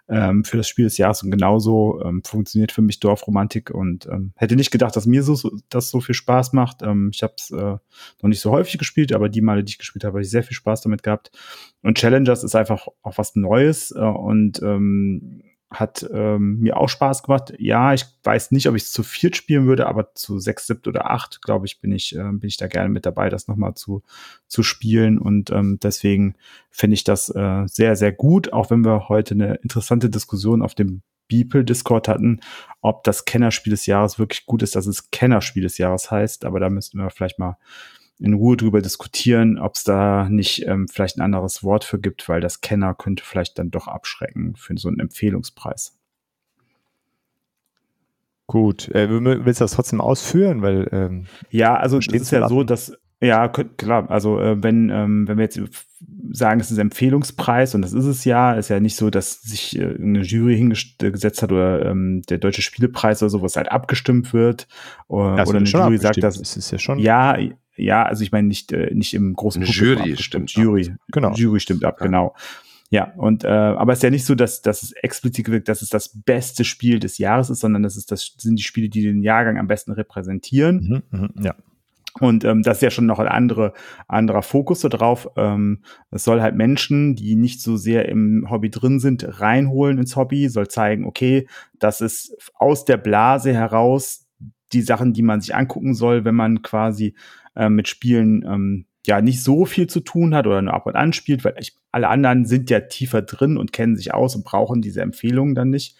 ähm, 0.09 0.43
für 0.43 0.57
das 0.57 0.67
Spiel 0.67 0.85
des 0.85 0.97
Jahres 0.97 1.23
und 1.23 1.31
genauso 1.31 2.01
ähm, 2.03 2.23
funktioniert 2.25 2.71
für 2.71 2.81
mich 2.81 2.99
Dorfromantik 2.99 3.69
und 3.69 4.07
ähm, 4.07 4.33
hätte 4.35 4.55
nicht 4.55 4.71
gedacht, 4.71 4.95
dass 4.95 5.05
mir 5.05 5.23
so, 5.23 5.35
so 5.35 5.51
das 5.69 5.89
so 5.89 6.01
viel 6.01 6.15
Spaß 6.15 6.53
macht. 6.53 6.81
Ähm, 6.81 7.11
ich 7.13 7.21
habe 7.21 7.33
es 7.37 7.51
äh, 7.51 7.55
noch 7.55 8.29
nicht 8.29 8.41
so 8.41 8.51
häufig 8.51 8.77
gespielt, 8.77 9.13
aber 9.13 9.29
die 9.29 9.41
Male, 9.41 9.63
die 9.63 9.71
ich 9.71 9.77
gespielt 9.77 10.03
habe, 10.03 10.13
habe 10.13 10.21
ich 10.21 10.29
sehr 10.29 10.43
viel 10.43 10.55
Spaß 10.55 10.81
damit 10.81 11.03
gehabt. 11.03 11.31
Und 11.83 11.97
Challengers 11.97 12.43
ist 12.43 12.55
einfach 12.55 12.87
auch 13.03 13.17
was 13.17 13.35
Neues 13.35 13.91
äh, 13.91 13.99
und 13.99 14.61
ähm, 14.63 15.43
hat 15.71 16.07
ähm, 16.11 16.59
mir 16.59 16.77
auch 16.77 16.89
Spaß 16.89 17.23
gemacht. 17.23 17.53
Ja, 17.59 17.93
ich 17.93 18.05
weiß 18.23 18.51
nicht, 18.51 18.67
ob 18.67 18.75
ich 18.75 18.83
es 18.83 18.91
zu 18.91 19.03
viert 19.03 19.35
spielen 19.35 19.67
würde, 19.67 19.87
aber 19.87 20.15
zu 20.15 20.39
sechs, 20.39 20.65
siebt 20.65 20.87
oder 20.87 21.11
acht, 21.11 21.41
glaube 21.41 21.67
ich, 21.67 21.79
bin 21.79 21.91
ich, 21.91 22.15
äh, 22.15 22.31
bin 22.31 22.47
ich 22.47 22.57
da 22.57 22.67
gerne 22.67 22.89
mit 22.89 23.05
dabei, 23.05 23.29
das 23.29 23.47
nochmal 23.47 23.75
zu, 23.75 24.01
zu 24.47 24.63
spielen. 24.63 25.19
Und 25.19 25.51
ähm, 25.51 25.79
deswegen 25.81 26.35
finde 26.71 26.95
ich 26.95 27.03
das 27.03 27.29
äh, 27.29 27.63
sehr, 27.67 27.95
sehr 27.95 28.11
gut, 28.11 28.51
auch 28.51 28.71
wenn 28.71 28.83
wir 28.83 29.09
heute 29.09 29.35
eine 29.35 29.55
interessante 29.55 30.09
Diskussion 30.09 30.63
auf 30.63 30.73
dem 30.73 31.03
Beeple 31.27 31.63
Discord 31.63 32.07
hatten, 32.07 32.39
ob 32.81 33.03
das 33.03 33.25
Kennerspiel 33.25 33.69
des 33.69 33.85
Jahres 33.85 34.17
wirklich 34.17 34.47
gut 34.47 34.63
ist, 34.63 34.75
dass 34.75 34.87
es 34.87 35.11
Kennerspiel 35.11 35.61
des 35.61 35.77
Jahres 35.77 36.09
heißt. 36.09 36.43
Aber 36.45 36.59
da 36.59 36.71
müssten 36.71 36.97
wir 36.97 37.11
vielleicht 37.11 37.37
mal 37.37 37.57
in 38.19 38.33
Ruhe 38.33 38.57
drüber 38.57 38.81
diskutieren, 38.81 39.57
ob 39.57 39.75
es 39.75 39.83
da 39.83 40.27
nicht 40.29 40.65
ähm, 40.67 40.87
vielleicht 40.87 41.17
ein 41.17 41.21
anderes 41.21 41.63
Wort 41.63 41.83
für 41.83 41.99
gibt, 41.99 42.27
weil 42.27 42.41
das 42.41 42.61
Kenner 42.61 42.93
könnte 42.93 43.23
vielleicht 43.23 43.57
dann 43.57 43.71
doch 43.71 43.87
abschrecken 43.87 44.55
für 44.57 44.77
so 44.77 44.89
einen 44.89 44.99
Empfehlungspreis. 44.99 45.97
Gut, 48.47 48.89
äh, 48.89 49.07
willst 49.09 49.61
du 49.61 49.63
das 49.63 49.73
trotzdem 49.73 50.01
ausführen? 50.01 50.61
Weil 50.61 50.89
ähm, 50.91 51.27
ja, 51.51 51.75
also 51.75 51.99
es 51.99 52.07
ist 52.07 52.31
ja 52.31 52.47
so, 52.49 52.63
dass 52.63 52.97
ja, 53.21 53.47
klar. 53.49 54.09
Also 54.09 54.39
äh, 54.39 54.63
wenn 54.63 54.89
ähm, 54.89 55.27
wenn 55.27 55.37
wir 55.37 55.43
jetzt 55.43 55.59
sagen, 56.31 56.59
es 56.59 56.71
ist 56.71 56.77
ein 56.77 56.87
Empfehlungspreis 56.87 57.75
und 57.75 57.81
das 57.81 57.93
ist 57.93 58.05
es 58.05 58.23
ja, 58.25 58.53
ist 58.53 58.69
ja 58.69 58.79
nicht 58.79 58.95
so, 58.95 59.09
dass 59.09 59.41
sich 59.41 59.77
äh, 59.77 59.95
eine 59.95 60.21
Jury 60.21 60.55
hingesetzt 60.57 61.43
hat 61.43 61.51
oder 61.51 61.85
ähm, 61.85 62.21
der 62.29 62.37
deutsche 62.37 62.61
Spielepreis 62.61 63.21
oder 63.21 63.29
sowas 63.29 63.55
halt 63.55 63.71
abgestimmt 63.71 64.33
wird 64.33 64.67
oder, 65.07 65.47
oder 65.47 65.57
eine 65.57 65.67
Jury 65.67 65.97
sagt, 65.97 66.23
dass 66.23 66.39
es 66.39 66.55
ist 66.55 66.71
ja 66.71 66.79
schon 66.79 66.99
ja 66.99 67.37
ja, 67.81 68.03
also 68.03 68.23
ich 68.23 68.31
meine 68.31 68.47
nicht 68.47 68.71
äh, 68.71 68.93
nicht 68.93 69.13
im 69.13 69.33
großen 69.33 69.63
eine 69.63 69.71
Jury 69.71 70.17
stimmt 70.17 70.51
Jury 70.51 70.91
ab. 70.91 70.97
genau 71.11 71.33
Jury 71.33 71.59
stimmt 71.59 71.83
ab 71.83 71.97
ja. 71.99 72.05
genau 72.05 72.35
ja 72.89 73.13
und 73.17 73.43
äh, 73.43 73.47
aber 73.47 73.93
es 73.93 73.99
ist 73.99 74.03
ja 74.03 74.09
nicht 74.09 74.25
so, 74.25 74.35
dass 74.35 74.61
dass 74.61 74.83
es 74.83 74.91
explizit 74.91 75.49
wirkt, 75.49 75.69
dass 75.69 75.81
es 75.81 75.89
das 75.89 76.21
beste 76.23 76.63
Spiel 76.63 76.99
des 76.99 77.17
Jahres 77.17 77.49
ist, 77.49 77.59
sondern 77.59 77.83
das 77.83 77.97
ist 77.97 78.11
das 78.11 78.35
sind 78.37 78.57
die 78.57 78.63
Spiele, 78.63 78.89
die 78.89 79.01
den 79.01 79.21
Jahrgang 79.21 79.57
am 79.57 79.67
besten 79.67 79.91
repräsentieren. 79.91 81.03
Mhm, 81.11 81.19
mh, 81.19 81.29
ja. 81.43 81.55
Und 82.19 82.43
ähm, 82.43 82.63
das 82.63 82.77
ist 82.77 82.81
ja 82.81 82.91
schon 82.91 83.05
noch 83.05 83.19
ein 83.19 83.27
andere, 83.27 83.73
anderer 84.07 84.41
Fokus 84.41 84.81
so 84.81 84.89
drauf. 84.89 85.29
Ähm, 85.37 85.83
es 86.11 86.23
soll 86.23 86.41
halt 86.41 86.55
Menschen, 86.55 87.15
die 87.15 87.35
nicht 87.35 87.61
so 87.61 87.77
sehr 87.77 88.09
im 88.09 88.47
Hobby 88.49 88.69
drin 88.69 88.99
sind, 88.99 89.39
reinholen 89.39 89.99
ins 89.99 90.15
Hobby, 90.15 90.49
soll 90.49 90.67
zeigen, 90.67 91.05
okay, 91.05 91.47
das 91.77 92.01
ist 92.01 92.35
aus 92.55 92.85
der 92.85 92.97
Blase 92.97 93.53
heraus 93.53 94.27
die 94.73 94.81
Sachen, 94.81 95.13
die 95.13 95.23
man 95.23 95.41
sich 95.41 95.55
angucken 95.55 95.93
soll, 95.93 96.25
wenn 96.25 96.35
man 96.35 96.61
quasi 96.61 97.15
äh, 97.59 97.69
mit 97.69 97.87
Spielen 97.87 98.43
ähm, 98.47 98.85
ja 99.05 99.21
nicht 99.21 99.43
so 99.43 99.65
viel 99.65 99.87
zu 99.87 100.01
tun 100.01 100.33
hat 100.33 100.47
oder 100.47 100.61
nur 100.61 100.73
ab 100.73 100.85
und 100.85 100.95
an 100.95 101.13
spielt, 101.13 101.43
weil 101.43 101.55
ich, 101.59 101.75
alle 101.91 102.07
anderen 102.07 102.45
sind 102.45 102.69
ja 102.69 102.79
tiefer 102.81 103.21
drin 103.21 103.57
und 103.57 103.73
kennen 103.73 103.95
sich 103.95 104.13
aus 104.13 104.35
und 104.35 104.45
brauchen 104.45 104.81
diese 104.81 105.01
Empfehlungen 105.01 105.55
dann 105.55 105.69
nicht. 105.69 105.97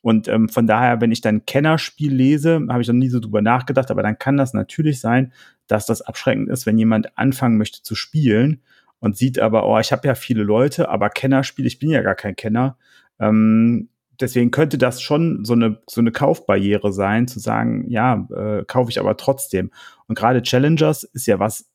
Und 0.00 0.28
ähm, 0.28 0.48
von 0.48 0.66
daher, 0.66 1.00
wenn 1.00 1.12
ich 1.12 1.20
dann 1.20 1.44
Kennerspiel 1.44 2.14
lese, 2.14 2.66
habe 2.68 2.82
ich 2.82 2.88
noch 2.88 2.94
nie 2.94 3.08
so 3.08 3.20
drüber 3.20 3.42
nachgedacht, 3.42 3.90
aber 3.90 4.02
dann 4.02 4.18
kann 4.18 4.36
das 4.36 4.54
natürlich 4.54 5.00
sein, 5.00 5.32
dass 5.66 5.86
das 5.86 6.02
abschreckend 6.02 6.48
ist, 6.48 6.66
wenn 6.66 6.78
jemand 6.78 7.16
anfangen 7.18 7.58
möchte 7.58 7.82
zu 7.82 7.94
spielen 7.94 8.62
und 9.00 9.16
sieht 9.16 9.38
aber, 9.38 9.66
oh, 9.66 9.78
ich 9.78 9.92
habe 9.92 10.06
ja 10.06 10.14
viele 10.14 10.42
Leute, 10.42 10.88
aber 10.88 11.10
Kennerspiel, 11.10 11.66
ich 11.66 11.78
bin 11.78 11.90
ja 11.90 12.02
gar 12.02 12.14
kein 12.14 12.36
Kenner. 12.36 12.78
Ähm, 13.18 13.88
deswegen 14.22 14.50
könnte 14.50 14.78
das 14.78 15.02
schon 15.02 15.44
so 15.44 15.52
eine, 15.52 15.80
so 15.88 16.00
eine 16.00 16.12
Kaufbarriere 16.12 16.92
sein, 16.92 17.28
zu 17.28 17.38
sagen, 17.38 17.84
ja, 17.88 18.26
äh, 18.34 18.64
kaufe 18.66 18.90
ich 18.90 19.00
aber 19.00 19.16
trotzdem. 19.16 19.70
Und 20.06 20.16
gerade 20.16 20.42
Challengers 20.42 21.04
ist 21.04 21.26
ja 21.26 21.38
was, 21.38 21.68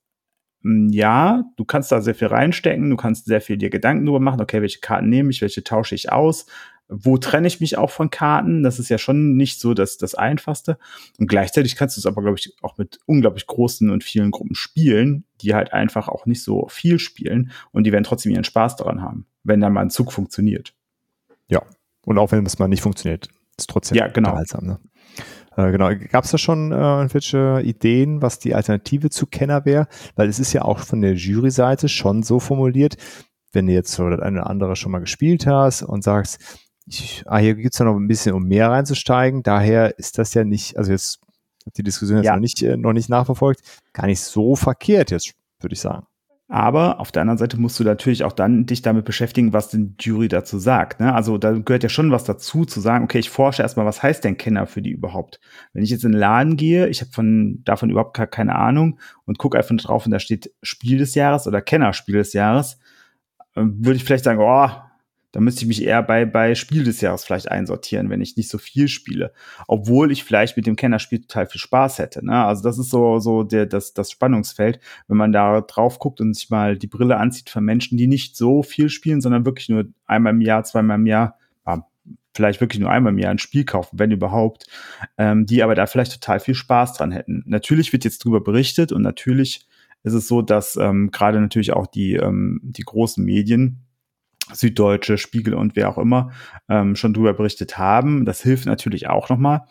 hm, 0.63 0.89
ja, 0.89 1.44
du 1.58 1.66
kannst 1.66 1.92
da 1.92 2.01
sehr 2.01 2.16
viel 2.16 2.27
reinstecken, 2.27 2.89
du 2.89 2.98
kannst 2.98 3.25
sehr 3.25 3.42
viel 3.42 3.58
dir 3.58 3.70
Gedanken 3.70 4.06
darüber 4.06 4.20
machen, 4.20 4.42
okay, 4.42 4.62
welche 4.62 4.80
Karten 4.80 5.10
nehme 5.10 5.30
ich, 5.30 5.42
welche 5.42 5.63
tausche 5.63 5.96
ich 5.96 6.12
aus, 6.12 6.48
wo 6.89 7.18
trenne 7.18 7.48
ich 7.48 7.60
mich 7.60 7.77
auch 7.77 7.92
von 7.92 8.10
Karten? 8.10 8.63
Das 8.63 8.80
ist 8.80 8.89
ja 8.89 8.98
schon 8.98 9.36
nicht 9.36 9.60
so 9.60 9.74
das, 9.74 9.98
das 9.98 10.16
Einfachste. 10.16 10.77
Und 11.20 11.27
gleichzeitig 11.27 11.75
kannst 11.75 11.98
du 11.98 12.00
es 12.00 12.06
aber, 12.06 12.22
glaube 12.22 12.38
ich, 12.39 12.56
auch 12.62 12.77
mit 12.77 13.00
unglaublich 13.06 13.46
großen 13.46 13.89
und 13.89 14.04
vielen 14.04 14.32
Gruppen 14.32 14.56
spielen, 14.56 15.25
die 15.42 15.54
halt 15.54 15.74
einfach 15.74 16.08
auch 16.08 16.25
nicht 16.25 16.44
so 16.44 16.68
viel 16.70 17.00
spielen 17.00 17.51
und 17.72 17.84
die 17.84 17.92
werden 17.92 18.06
trotzdem 18.06 18.32
ihren 18.32 18.46
Spaß 18.46 18.77
daran 18.77 19.01
haben, 19.01 19.25
wenn 19.44 19.60
dann 19.60 19.74
mal 19.74 19.82
ein 19.82 19.89
Zug 19.89 20.13
funktioniert. 20.13 20.74
Ja, 21.50 21.63
und 22.07 22.17
auch 22.17 22.31
wenn 22.31 22.45
es 22.45 22.57
mal 22.57 22.69
nicht 22.69 22.81
funktioniert, 22.81 23.27
ist 23.57 23.69
trotzdem 23.69 23.97
ja, 23.97 24.07
genau. 24.07 24.29
unterhaltsam. 24.29 24.65
Ne? 24.65 24.79
Äh, 25.57 25.71
genau. 25.71 25.89
Gab 26.09 26.23
es 26.23 26.31
da 26.31 26.37
schon 26.37 26.71
äh, 26.71 26.75
irgendwelche 26.75 27.61
Ideen, 27.63 28.21
was 28.21 28.39
die 28.39 28.55
Alternative 28.55 29.09
zu 29.09 29.27
Kenner 29.27 29.65
wäre? 29.65 29.87
Weil 30.15 30.29
es 30.29 30.39
ist 30.39 30.53
ja 30.53 30.61
auch 30.61 30.79
von 30.79 31.01
der 31.01 31.15
Jury-Seite 31.15 31.89
schon 31.89 32.23
so 32.23 32.39
formuliert, 32.39 32.95
wenn 33.51 33.67
du 33.67 33.73
jetzt 33.73 33.91
so 33.91 34.09
das 34.09 34.21
eine 34.21 34.39
oder 34.39 34.49
andere 34.49 34.77
schon 34.77 34.93
mal 34.93 34.99
gespielt 34.99 35.47
hast 35.47 35.83
und 35.83 36.01
sagst, 36.01 36.39
ich, 36.85 37.23
ah, 37.25 37.39
hier 37.39 37.55
gibt's 37.55 37.79
ja 37.79 37.85
noch 37.85 37.97
ein 37.97 38.07
bisschen, 38.07 38.33
um 38.33 38.43
mehr 38.45 38.69
reinzusteigen. 38.69 39.43
Daher 39.43 39.99
ist 39.99 40.17
das 40.17 40.33
ja 40.33 40.45
nicht, 40.45 40.77
also 40.77 40.93
jetzt 40.93 41.19
die 41.75 41.83
Diskussion 41.83 42.19
jetzt 42.19 42.27
ja. 42.27 42.35
noch, 42.35 42.41
nicht, 42.41 42.63
äh, 42.63 42.77
noch 42.77 42.93
nicht 42.93 43.09
nachverfolgt, 43.09 43.61
gar 43.91 44.07
nicht 44.07 44.21
so 44.21 44.55
verkehrt 44.55 45.11
jetzt, 45.11 45.33
würde 45.59 45.73
ich 45.73 45.81
sagen. 45.81 46.07
Aber 46.50 47.01
auf 47.01 47.12
der 47.12 47.24
anderen 47.24 47.38
Seite 47.38 47.60
musst 47.60 47.77
du 47.77 47.84
natürlich 47.84 48.24
auch 48.24 48.32
dann 48.32 48.66
dich 48.66 48.82
damit 48.82 49.04
beschäftigen, 49.04 49.51
was 49.51 49.68
die 49.68 49.94
Jury 50.00 50.30
dazu 50.30 50.60
sagt. 50.60 51.01
Ne? 51.01 51.13
Also 51.13 51.38
da 51.38 51.51
gehört 51.51 51.84
ja 51.84 51.89
schon 51.89 52.10
was 52.12 52.24
dazu, 52.24 52.63
zu 52.63 52.80
sagen, 52.80 53.04
okay, 53.04 53.20
ich 53.20 53.30
forsche 53.30 53.62
erstmal, 53.62 53.86
was 53.86 54.01
heißt 54.01 54.24
denn 54.24 54.38
Kenner 54.38 54.66
für 54.66 54.82
die 54.82 54.92
überhaupt? 54.92 55.42
Wenn 55.74 55.84
ich 55.84 55.89
jetzt 55.89 56.06
in 56.06 56.13
den 56.13 56.20
Laden 56.20 56.56
gehe, 56.56 56.88
ich 56.88 57.01
habe 57.01 57.12
von 57.12 57.62
davon 57.66 57.89
überhaupt 57.89 58.16
gar 58.16 58.27
keine 58.27 58.56
Ahnung 58.56 58.98
und 59.25 59.38
gucke 59.39 59.58
einfach 59.58 59.75
drauf 59.75 60.06
und 60.06 60.12
da 60.13 60.20
steht 60.20 60.54
Spiel 60.62 60.98
des 60.98 61.16
Jahres 61.16 61.48
oder 61.48 61.62
Kennerspiel 61.62 62.16
des 62.16 62.32
Jahres, 62.32 62.80
äh, 63.56 63.63
würde 63.63 63.98
ich 63.98 64.06
vielleicht 64.06 64.24
sagen, 64.24 64.39
oh, 64.39 64.70
da 65.38 65.41
müsste 65.41 65.62
ich 65.62 65.67
mich 65.67 65.84
eher 65.84 66.01
bei, 66.01 66.25
bei 66.25 66.56
Spiel 66.56 66.84
des 66.84 67.00
Jahres 67.00 67.24
vielleicht 67.24 67.51
einsortieren, 67.51 68.10
wenn 68.10 68.22
ich 68.22 68.38
nicht 68.38 68.50
so 68.50 68.58
viel 68.58 68.88
spiele. 68.88 69.32
Obwohl 69.67 70.12
ich 70.12 70.24
vielleicht 70.24 70.58
mit 70.58 70.65
dem 70.65 70.75
Kennerspiel 70.75 71.22
total 71.22 71.46
viel 71.46 71.62
Spaß 71.62 72.00
hätte. 72.00 72.25
Ne? 72.25 72.44
Also 72.44 72.63
das 72.63 72.79
ist 72.79 72.89
so, 72.89 73.20
so 73.20 73.44
der, 73.44 73.67
das, 73.67 73.94
das 73.94 74.10
Spannungsfeld, 74.10 74.79
wenn 75.08 75.17
man 75.17 75.32
da 75.32 75.62
drauf 75.62 76.00
guckt 76.00 76.22
und 76.22 76.34
sich 76.34 76.50
mal 76.50 76.75
die 76.75 76.88
Brille 76.88 77.17
anzieht 77.17 77.51
von 77.51 77.63
Menschen, 77.63 78.00
die 78.00 78.08
nicht 78.08 78.36
so 78.36 78.63
viel 78.63 78.89
spielen, 78.89 79.22
sondern 79.22 79.46
wirklich 79.46 79.70
nur 79.70 79.86
einmal 80.08 80.34
im 80.34 80.41
Jahr, 80.41 80.63
zweimal 80.63 80.98
im 80.98 81.06
Jahr, 81.06 81.38
ja, 81.67 81.86
vielleicht 82.34 82.60
wirklich 82.60 82.79
nur 82.79 82.89
einmal 82.89 83.13
im 83.13 83.20
Jahr 83.20 83.29
ein 83.29 83.38
Spiel 83.38 83.63
kaufen, 83.63 84.00
wenn 84.00 84.10
überhaupt, 84.10 84.65
ähm, 85.20 85.46
die 85.46 85.62
aber 85.62 85.75
da 85.75 85.86
vielleicht 85.86 86.13
total 86.13 86.39
viel 86.39 86.56
Spaß 86.56 86.94
dran 86.94 87.12
hätten. 87.12 87.44
Natürlich 87.46 87.94
wird 87.94 88.06
jetzt 88.06 88.25
drüber 88.25 88.41
berichtet 88.41 88.91
und 88.91 89.03
natürlich 89.03 89.67
ist 90.01 90.13
es 90.13 90.27
so, 90.27 90.41
dass 90.41 90.77
ähm, 90.77 91.12
gerade 91.12 91.39
natürlich 91.39 91.74
auch 91.74 91.86
die, 91.86 92.13
ähm, 92.13 92.60
die 92.63 92.82
großen 92.82 93.24
Medien, 93.24 93.84
Süddeutsche, 94.54 95.18
Spiegel 95.18 95.54
und 95.54 95.75
wer 95.75 95.89
auch 95.89 95.98
immer 95.98 96.32
ähm, 96.70 96.96
schon 96.96 97.13
drüber 97.13 97.34
berichtet 97.34 97.77
haben. 97.77 98.25
Das 98.25 98.42
hilft 98.42 98.66
natürlich 98.66 99.08
auch 99.08 99.30
nochmal. 99.30 99.66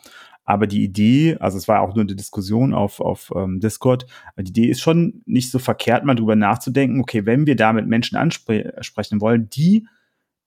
Aber 0.47 0.65
die 0.65 0.83
Idee, 0.83 1.35
also 1.41 1.57
es 1.57 1.67
war 1.67 1.81
auch 1.81 1.93
nur 1.93 2.05
eine 2.05 2.15
Diskussion 2.15 2.73
auf, 2.73 3.01
auf 3.01 3.33
ähm, 3.35 3.59
Discord, 3.59 4.05
die 4.39 4.49
Idee 4.49 4.67
ist 4.67 4.79
schon 4.79 5.21
nicht 5.25 5.51
so 5.51 5.59
verkehrt, 5.59 6.05
mal 6.05 6.15
drüber 6.15 6.37
nachzudenken, 6.37 7.01
okay, 7.01 7.25
wenn 7.25 7.45
wir 7.45 7.57
da 7.57 7.73
mit 7.73 7.85
Menschen 7.85 8.17
ansprechen 8.17 9.19
wollen, 9.19 9.49
die 9.49 9.87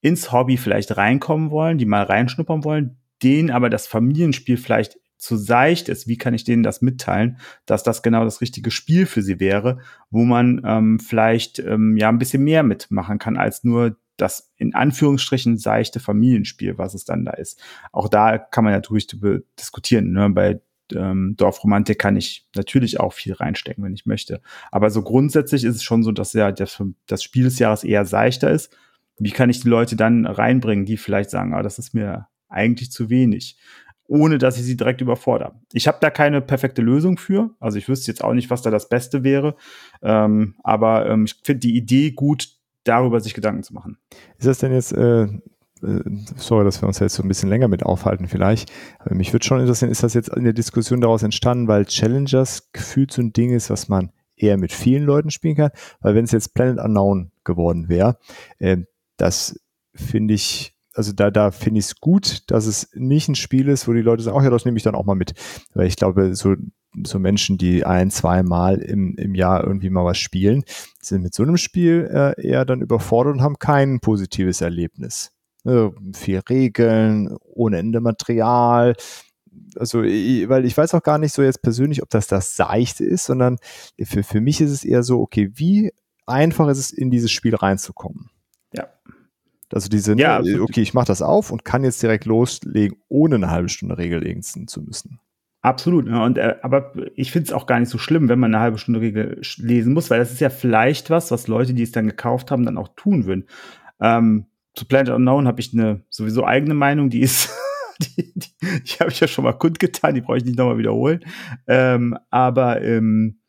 ins 0.01 0.31
Hobby 0.31 0.57
vielleicht 0.57 0.97
reinkommen 0.97 1.51
wollen, 1.51 1.77
die 1.77 1.85
mal 1.85 2.01
reinschnuppern 2.01 2.63
wollen, 2.63 2.97
denen 3.21 3.51
aber 3.51 3.69
das 3.69 3.85
Familienspiel 3.85 4.57
vielleicht 4.57 4.97
zu 5.21 5.37
seicht 5.37 5.87
ist, 5.87 6.07
wie 6.07 6.17
kann 6.17 6.33
ich 6.33 6.43
denen 6.43 6.63
das 6.63 6.81
mitteilen, 6.81 7.37
dass 7.67 7.83
das 7.83 8.01
genau 8.01 8.23
das 8.23 8.41
richtige 8.41 8.71
Spiel 8.71 9.05
für 9.05 9.21
sie 9.21 9.39
wäre, 9.39 9.81
wo 10.09 10.23
man 10.23 10.63
ähm, 10.65 10.99
vielleicht 10.99 11.59
ähm, 11.59 11.95
ja 11.95 12.09
ein 12.09 12.17
bisschen 12.17 12.43
mehr 12.43 12.63
mitmachen 12.63 13.19
kann 13.19 13.37
als 13.37 13.63
nur 13.63 13.97
das 14.21 14.51
in 14.57 14.73
Anführungsstrichen 14.75 15.57
seichte 15.57 15.99
Familienspiel, 15.99 16.77
was 16.77 16.93
es 16.93 17.05
dann 17.05 17.25
da 17.25 17.31
ist. 17.31 17.61
Auch 17.91 18.07
da 18.07 18.37
kann 18.37 18.63
man 18.63 18.73
natürlich 18.73 19.07
diskutieren. 19.57 20.11
Ne? 20.11 20.29
Bei 20.29 20.61
ähm, 20.95 21.35
Dorfromantik 21.37 21.99
kann 21.99 22.15
ich 22.15 22.47
natürlich 22.55 22.99
auch 22.99 23.13
viel 23.13 23.33
reinstecken, 23.33 23.83
wenn 23.83 23.93
ich 23.93 24.05
möchte. 24.05 24.41
Aber 24.71 24.89
so 24.89 25.01
grundsätzlich 25.01 25.63
ist 25.63 25.77
es 25.77 25.83
schon 25.83 26.03
so, 26.03 26.11
dass 26.11 26.33
ja 26.33 26.51
das, 26.51 26.81
das 27.07 27.23
Spiel 27.23 27.45
des 27.45 27.59
Jahres 27.59 27.83
eher 27.83 28.05
seichter 28.05 28.51
ist. 28.51 28.75
wie 29.17 29.31
kann 29.31 29.49
ich 29.49 29.61
die 29.61 29.69
Leute 29.69 29.95
dann 29.95 30.25
reinbringen, 30.25 30.85
die 30.85 30.97
vielleicht 30.97 31.29
sagen, 31.29 31.53
ah, 31.53 31.61
das 31.61 31.77
ist 31.79 31.93
mir 31.93 32.27
eigentlich 32.49 32.91
zu 32.91 33.09
wenig, 33.09 33.57
ohne 34.07 34.37
dass 34.37 34.57
ich 34.57 34.63
sie 34.63 34.75
direkt 34.75 35.01
überfordere. 35.01 35.53
Ich 35.73 35.87
habe 35.87 35.99
da 36.01 36.09
keine 36.09 36.41
perfekte 36.41 36.81
Lösung 36.81 37.17
für. 37.17 37.51
Also 37.59 37.77
ich 37.77 37.87
wüsste 37.87 38.11
jetzt 38.11 38.23
auch 38.23 38.33
nicht, 38.33 38.49
was 38.49 38.61
da 38.61 38.71
das 38.71 38.89
Beste 38.89 39.23
wäre. 39.23 39.55
Ähm, 40.01 40.55
aber 40.63 41.07
ähm, 41.07 41.25
ich 41.25 41.35
finde 41.43 41.59
die 41.59 41.77
Idee 41.77 42.11
gut, 42.11 42.49
darüber 42.83 43.19
sich 43.19 43.33
Gedanken 43.33 43.63
zu 43.63 43.73
machen. 43.73 43.97
Ist 44.37 44.47
das 44.47 44.59
denn 44.59 44.73
jetzt, 44.73 44.93
äh, 44.93 45.23
äh, 45.23 45.29
sorry, 46.35 46.63
dass 46.63 46.81
wir 46.81 46.87
uns 46.87 46.99
jetzt 46.99 47.15
so 47.15 47.23
ein 47.23 47.27
bisschen 47.27 47.49
länger 47.49 47.67
mit 47.67 47.83
aufhalten 47.83 48.27
vielleicht, 48.27 48.71
aber 48.99 49.15
mich 49.15 49.33
würde 49.33 49.45
schon 49.45 49.59
interessieren, 49.59 49.91
ist 49.91 50.03
das 50.03 50.13
jetzt 50.13 50.29
in 50.29 50.43
der 50.43 50.53
Diskussion 50.53 51.01
daraus 51.01 51.23
entstanden, 51.23 51.67
weil 51.67 51.85
Challengers 51.85 52.71
gefühlt 52.71 53.11
so 53.11 53.21
ein 53.21 53.33
Ding 53.33 53.51
ist, 53.51 53.69
was 53.69 53.87
man 53.87 54.11
eher 54.35 54.57
mit 54.57 54.71
vielen 54.71 55.03
Leuten 55.03 55.29
spielen 55.29 55.55
kann, 55.55 55.71
weil 55.99 56.15
wenn 56.15 56.25
es 56.25 56.31
jetzt 56.31 56.53
Planet 56.53 56.83
Unknown 56.83 57.31
geworden 57.43 57.89
wäre, 57.89 58.17
äh, 58.59 58.77
das 59.17 59.59
finde 59.93 60.33
ich 60.33 60.75
also 60.93 61.13
da, 61.13 61.31
da 61.31 61.51
finde 61.51 61.79
ich 61.79 61.85
es 61.85 61.95
gut, 61.99 62.51
dass 62.51 62.65
es 62.65 62.89
nicht 62.93 63.29
ein 63.29 63.35
Spiel 63.35 63.69
ist, 63.69 63.87
wo 63.87 63.93
die 63.93 64.01
Leute 64.01 64.23
sagen, 64.23 64.37
ach 64.37 64.43
ja, 64.43 64.49
das 64.49 64.65
nehme 64.65 64.77
ich 64.77 64.83
dann 64.83 64.95
auch 64.95 65.05
mal 65.05 65.15
mit. 65.15 65.33
Weil 65.73 65.87
ich 65.87 65.95
glaube, 65.95 66.35
so, 66.35 66.55
so 67.05 67.19
Menschen, 67.19 67.57
die 67.57 67.85
ein, 67.85 68.11
zwei 68.11 68.43
Mal 68.43 68.77
im, 68.79 69.15
im 69.15 69.35
Jahr 69.35 69.63
irgendwie 69.63 69.89
mal 69.89 70.05
was 70.05 70.17
spielen, 70.17 70.63
sind 71.01 71.23
mit 71.23 71.33
so 71.33 71.43
einem 71.43 71.57
Spiel 71.57 72.09
äh, 72.11 72.41
eher 72.41 72.65
dann 72.65 72.81
überfordert 72.81 73.33
und 73.33 73.41
haben 73.41 73.59
kein 73.59 73.99
positives 73.99 74.61
Erlebnis. 74.61 75.31
Also 75.63 75.93
viel 76.13 76.39
Regeln, 76.49 77.35
ohne 77.41 77.77
Ende 77.77 78.01
Material. 78.01 78.95
Also, 79.75 80.01
ich, 80.01 80.49
weil 80.49 80.65
ich 80.65 80.75
weiß 80.75 80.93
auch 80.95 81.03
gar 81.03 81.17
nicht 81.17 81.33
so 81.33 81.43
jetzt 81.43 81.61
persönlich, 81.61 82.01
ob 82.01 82.09
das 82.09 82.27
das 82.27 82.55
Seichte 82.55 83.05
ist, 83.05 83.25
sondern 83.25 83.57
für, 84.01 84.23
für 84.23 84.41
mich 84.41 84.59
ist 84.59 84.71
es 84.71 84.83
eher 84.83 85.03
so, 85.03 85.21
okay, 85.21 85.51
wie 85.53 85.91
einfach 86.25 86.67
ist 86.67 86.77
es, 86.77 86.91
in 86.91 87.11
dieses 87.11 87.31
Spiel 87.31 87.55
reinzukommen? 87.55 88.29
Also 89.73 89.89
diese, 89.89 90.17
ja, 90.17 90.41
ne, 90.41 90.61
okay, 90.61 90.81
ich 90.81 90.93
mache 90.93 91.07
das 91.07 91.21
auf 91.21 91.51
und 91.51 91.63
kann 91.63 91.83
jetzt 91.83 92.01
direkt 92.03 92.25
loslegen, 92.25 92.97
ohne 93.07 93.35
eine 93.35 93.49
halbe 93.49 93.69
Stunde 93.69 93.97
Regel 93.97 94.41
zu 94.41 94.81
müssen. 94.81 95.19
Absolut. 95.61 96.07
Ja, 96.07 96.25
und, 96.25 96.37
äh, 96.37 96.55
aber 96.63 96.93
ich 97.15 97.31
finde 97.31 97.47
es 97.47 97.53
auch 97.53 97.67
gar 97.67 97.79
nicht 97.79 97.89
so 97.89 97.99
schlimm, 97.99 98.29
wenn 98.29 98.39
man 98.39 98.53
eine 98.53 98.63
halbe 98.63 98.79
Stunde 98.79 98.99
Regel 98.99 99.39
lesen 99.57 99.93
muss, 99.93 100.09
weil 100.09 100.19
das 100.19 100.31
ist 100.31 100.41
ja 100.41 100.49
vielleicht 100.49 101.09
was, 101.11 101.29
was 101.29 101.47
Leute, 101.47 101.73
die 101.73 101.83
es 101.83 101.91
dann 101.91 102.07
gekauft 102.07 102.49
haben, 102.49 102.65
dann 102.65 102.77
auch 102.77 102.89
tun 102.95 103.25
würden. 103.25 103.45
Ähm, 103.99 104.47
zu 104.73 104.85
Planet 104.85 105.13
Unknown 105.13 105.47
habe 105.47 105.61
ich 105.61 105.73
eine 105.73 106.03
sowieso 106.09 106.45
eigene 106.45 106.73
Meinung, 106.73 107.11
die 107.11 107.21
ist, 107.21 107.51
die, 107.99 108.33
die, 108.35 108.49
die 108.59 108.93
habe 108.99 109.11
ich 109.11 109.19
ja 109.19 109.27
schon 109.27 109.43
mal 109.43 109.53
kundgetan, 109.53 110.15
die 110.15 110.21
brauche 110.21 110.37
ich 110.37 110.45
nicht 110.45 110.57
nochmal 110.57 110.79
wiederholen. 110.79 111.23
Ähm, 111.67 112.17
aber 112.31 112.81
ähm, 112.81 113.39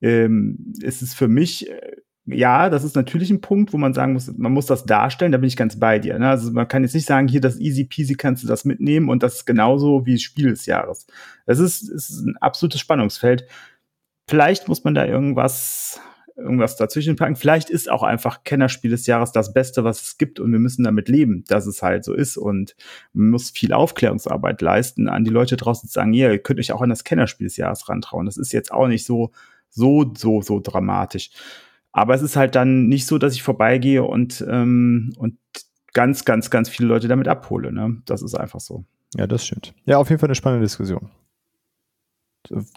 ähm, 0.00 0.72
es 0.82 1.02
ist 1.02 1.14
für 1.14 1.28
mich 1.28 1.70
äh, 1.70 1.96
ja, 2.26 2.68
das 2.68 2.84
ist 2.84 2.96
natürlich 2.96 3.30
ein 3.30 3.40
Punkt, 3.40 3.72
wo 3.72 3.78
man 3.78 3.94
sagen 3.94 4.12
muss, 4.12 4.30
man 4.36 4.52
muss 4.52 4.66
das 4.66 4.84
darstellen, 4.84 5.32
da 5.32 5.38
bin 5.38 5.48
ich 5.48 5.56
ganz 5.56 5.78
bei 5.78 5.98
dir. 5.98 6.18
Ne? 6.18 6.28
Also 6.28 6.50
man 6.52 6.68
kann 6.68 6.82
jetzt 6.82 6.94
nicht 6.94 7.06
sagen, 7.06 7.28
hier 7.28 7.40
das 7.40 7.58
easy 7.58 7.84
peasy 7.84 8.14
kannst 8.14 8.42
du 8.42 8.46
das 8.46 8.64
mitnehmen 8.64 9.08
und 9.08 9.22
das 9.22 9.36
ist 9.36 9.46
genauso 9.46 10.06
wie 10.06 10.18
Spiel 10.18 10.50
des 10.50 10.66
Jahres. 10.66 11.06
Das 11.46 11.58
ist, 11.58 11.88
ist 11.88 12.20
ein 12.20 12.36
absolutes 12.38 12.80
Spannungsfeld. 12.80 13.46
Vielleicht 14.28 14.68
muss 14.68 14.84
man 14.84 14.94
da 14.94 15.06
irgendwas, 15.06 16.00
irgendwas 16.36 16.76
dazwischen 16.76 17.16
packen. 17.16 17.36
Vielleicht 17.36 17.70
ist 17.70 17.90
auch 17.90 18.02
einfach 18.02 18.44
Kennerspiel 18.44 18.90
des 18.90 19.06
Jahres 19.06 19.32
das 19.32 19.52
Beste, 19.52 19.82
was 19.82 20.02
es 20.02 20.18
gibt 20.18 20.40
und 20.40 20.52
wir 20.52 20.60
müssen 20.60 20.84
damit 20.84 21.08
leben, 21.08 21.44
dass 21.48 21.66
es 21.66 21.82
halt 21.82 22.04
so 22.04 22.14
ist 22.14 22.36
und 22.36 22.76
man 23.12 23.30
muss 23.30 23.50
viel 23.50 23.72
Aufklärungsarbeit 23.72 24.60
leisten, 24.60 25.08
an 25.08 25.24
die 25.24 25.30
Leute 25.30 25.56
draußen 25.56 25.88
zu 25.88 25.94
sagen, 25.94 26.12
ja, 26.12 26.30
ihr 26.30 26.38
könnt 26.38 26.60
euch 26.60 26.72
auch 26.72 26.82
an 26.82 26.90
das 26.90 27.04
Kennerspiel 27.04 27.46
des 27.46 27.56
Jahres 27.56 27.88
rantrauen. 27.88 28.26
Das 28.26 28.36
ist 28.36 28.52
jetzt 28.52 28.72
auch 28.72 28.88
nicht 28.88 29.06
so, 29.06 29.32
so, 29.70 30.12
so, 30.16 30.42
so 30.42 30.60
dramatisch. 30.60 31.30
Aber 31.92 32.14
es 32.14 32.22
ist 32.22 32.36
halt 32.36 32.54
dann 32.54 32.86
nicht 32.86 33.06
so, 33.06 33.18
dass 33.18 33.34
ich 33.34 33.42
vorbeigehe 33.42 34.04
und, 34.04 34.44
ähm, 34.48 35.12
und 35.16 35.38
ganz, 35.92 36.24
ganz, 36.24 36.50
ganz 36.50 36.68
viele 36.68 36.88
Leute 36.88 37.08
damit 37.08 37.28
abhole. 37.28 37.72
Ne? 37.72 38.00
Das 38.04 38.22
ist 38.22 38.34
einfach 38.34 38.60
so. 38.60 38.84
Ja, 39.16 39.26
das 39.26 39.44
stimmt. 39.44 39.74
Ja, 39.86 39.98
auf 39.98 40.08
jeden 40.08 40.20
Fall 40.20 40.28
eine 40.28 40.36
spannende 40.36 40.64
Diskussion. 40.64 41.10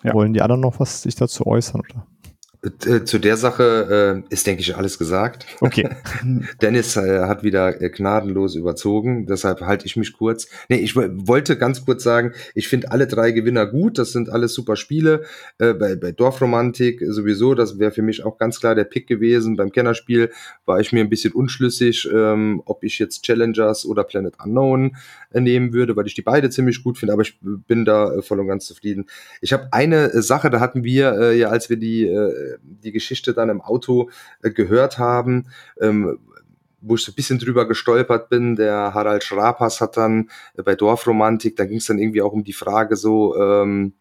Ja. 0.03 0.13
Wollen 0.13 0.33
die 0.33 0.41
anderen 0.41 0.61
noch 0.61 0.79
was 0.79 1.03
sich 1.03 1.15
dazu 1.15 1.45
äußern? 1.45 1.81
Oder? 1.81 2.07
Äh, 2.63 3.03
zu 3.03 3.19
der 3.19 3.35
Sache 3.35 4.23
äh, 4.29 4.33
ist, 4.33 4.47
denke 4.47 4.61
ich, 4.61 4.77
alles 4.77 4.97
gesagt. 4.97 5.45
Okay. 5.59 5.89
Dennis 6.61 6.95
äh, 6.95 7.25
hat 7.25 7.43
wieder 7.43 7.81
äh, 7.81 7.89
gnadenlos 7.89 8.55
überzogen, 8.55 9.25
deshalb 9.25 9.59
halte 9.61 9.85
ich 9.85 9.97
mich 9.97 10.13
kurz. 10.13 10.47
Nee, 10.69 10.77
ich 10.77 10.95
wollte 10.95 11.57
ganz 11.57 11.83
kurz 11.83 12.03
sagen, 12.03 12.31
ich 12.55 12.69
finde 12.69 12.91
alle 12.91 13.05
drei 13.05 13.31
Gewinner 13.31 13.65
gut, 13.65 13.97
das 13.97 14.13
sind 14.13 14.29
alles 14.29 14.53
super 14.53 14.77
Spiele. 14.77 15.23
Äh, 15.57 15.73
bei, 15.73 15.95
bei 15.95 16.13
Dorfromantik 16.13 17.01
sowieso, 17.05 17.53
das 17.53 17.79
wäre 17.79 17.91
für 17.91 18.01
mich 18.01 18.23
auch 18.23 18.37
ganz 18.37 18.61
klar 18.61 18.75
der 18.75 18.85
Pick 18.85 19.07
gewesen. 19.07 19.57
Beim 19.57 19.73
Kennerspiel 19.73 20.31
war 20.65 20.79
ich 20.79 20.93
mir 20.93 21.01
ein 21.01 21.09
bisschen 21.09 21.33
unschlüssig, 21.33 22.09
ähm, 22.13 22.61
ob 22.65 22.85
ich 22.85 22.97
jetzt 22.97 23.23
Challengers 23.23 23.85
oder 23.85 24.05
Planet 24.05 24.35
Unknown 24.41 24.95
äh, 25.31 25.41
nehmen 25.41 25.73
würde, 25.73 25.97
weil 25.97 26.07
ich 26.07 26.15
die 26.15 26.21
beide 26.21 26.49
ziemlich 26.49 26.81
gut 26.81 26.97
finde, 26.97 27.11
aber 27.11 27.23
ich 27.23 27.37
bin 27.41 27.83
da 27.83 28.21
voll 28.21 28.39
und 28.39 28.47
ganz 28.47 28.65
zufrieden. 28.65 29.07
Ich 29.41 29.51
habe 29.51 29.67
eine 29.71 30.21
Sache, 30.21 30.49
da 30.49 30.61
hatten 30.61 30.85
wir 30.85 31.33
ja, 31.33 31.49
als 31.49 31.69
wir 31.69 31.77
die 31.77 32.09
die 32.61 32.91
Geschichte 32.91 33.33
dann 33.33 33.49
im 33.49 33.61
Auto 33.61 34.09
äh, 34.41 34.51
gehört 34.51 34.97
haben, 34.97 35.47
ähm, 35.79 36.19
wo 36.81 36.95
ich 36.95 37.03
so 37.03 37.11
ein 37.11 37.15
bisschen 37.15 37.39
drüber 37.39 37.67
gestolpert 37.67 38.29
bin. 38.29 38.55
Der 38.55 38.93
Harald 38.93 39.23
Schrapas 39.23 39.81
hat 39.81 39.97
dann 39.97 40.29
äh, 40.57 40.63
bei 40.63 40.75
Dorfromantik, 40.75 41.55
da 41.55 41.65
ging 41.65 41.77
es 41.77 41.85
dann 41.85 41.99
irgendwie 41.99 42.21
auch 42.21 42.33
um 42.33 42.43
die 42.43 42.53
Frage 42.53 42.95
so, 42.95 43.35
ähm, 43.37 43.93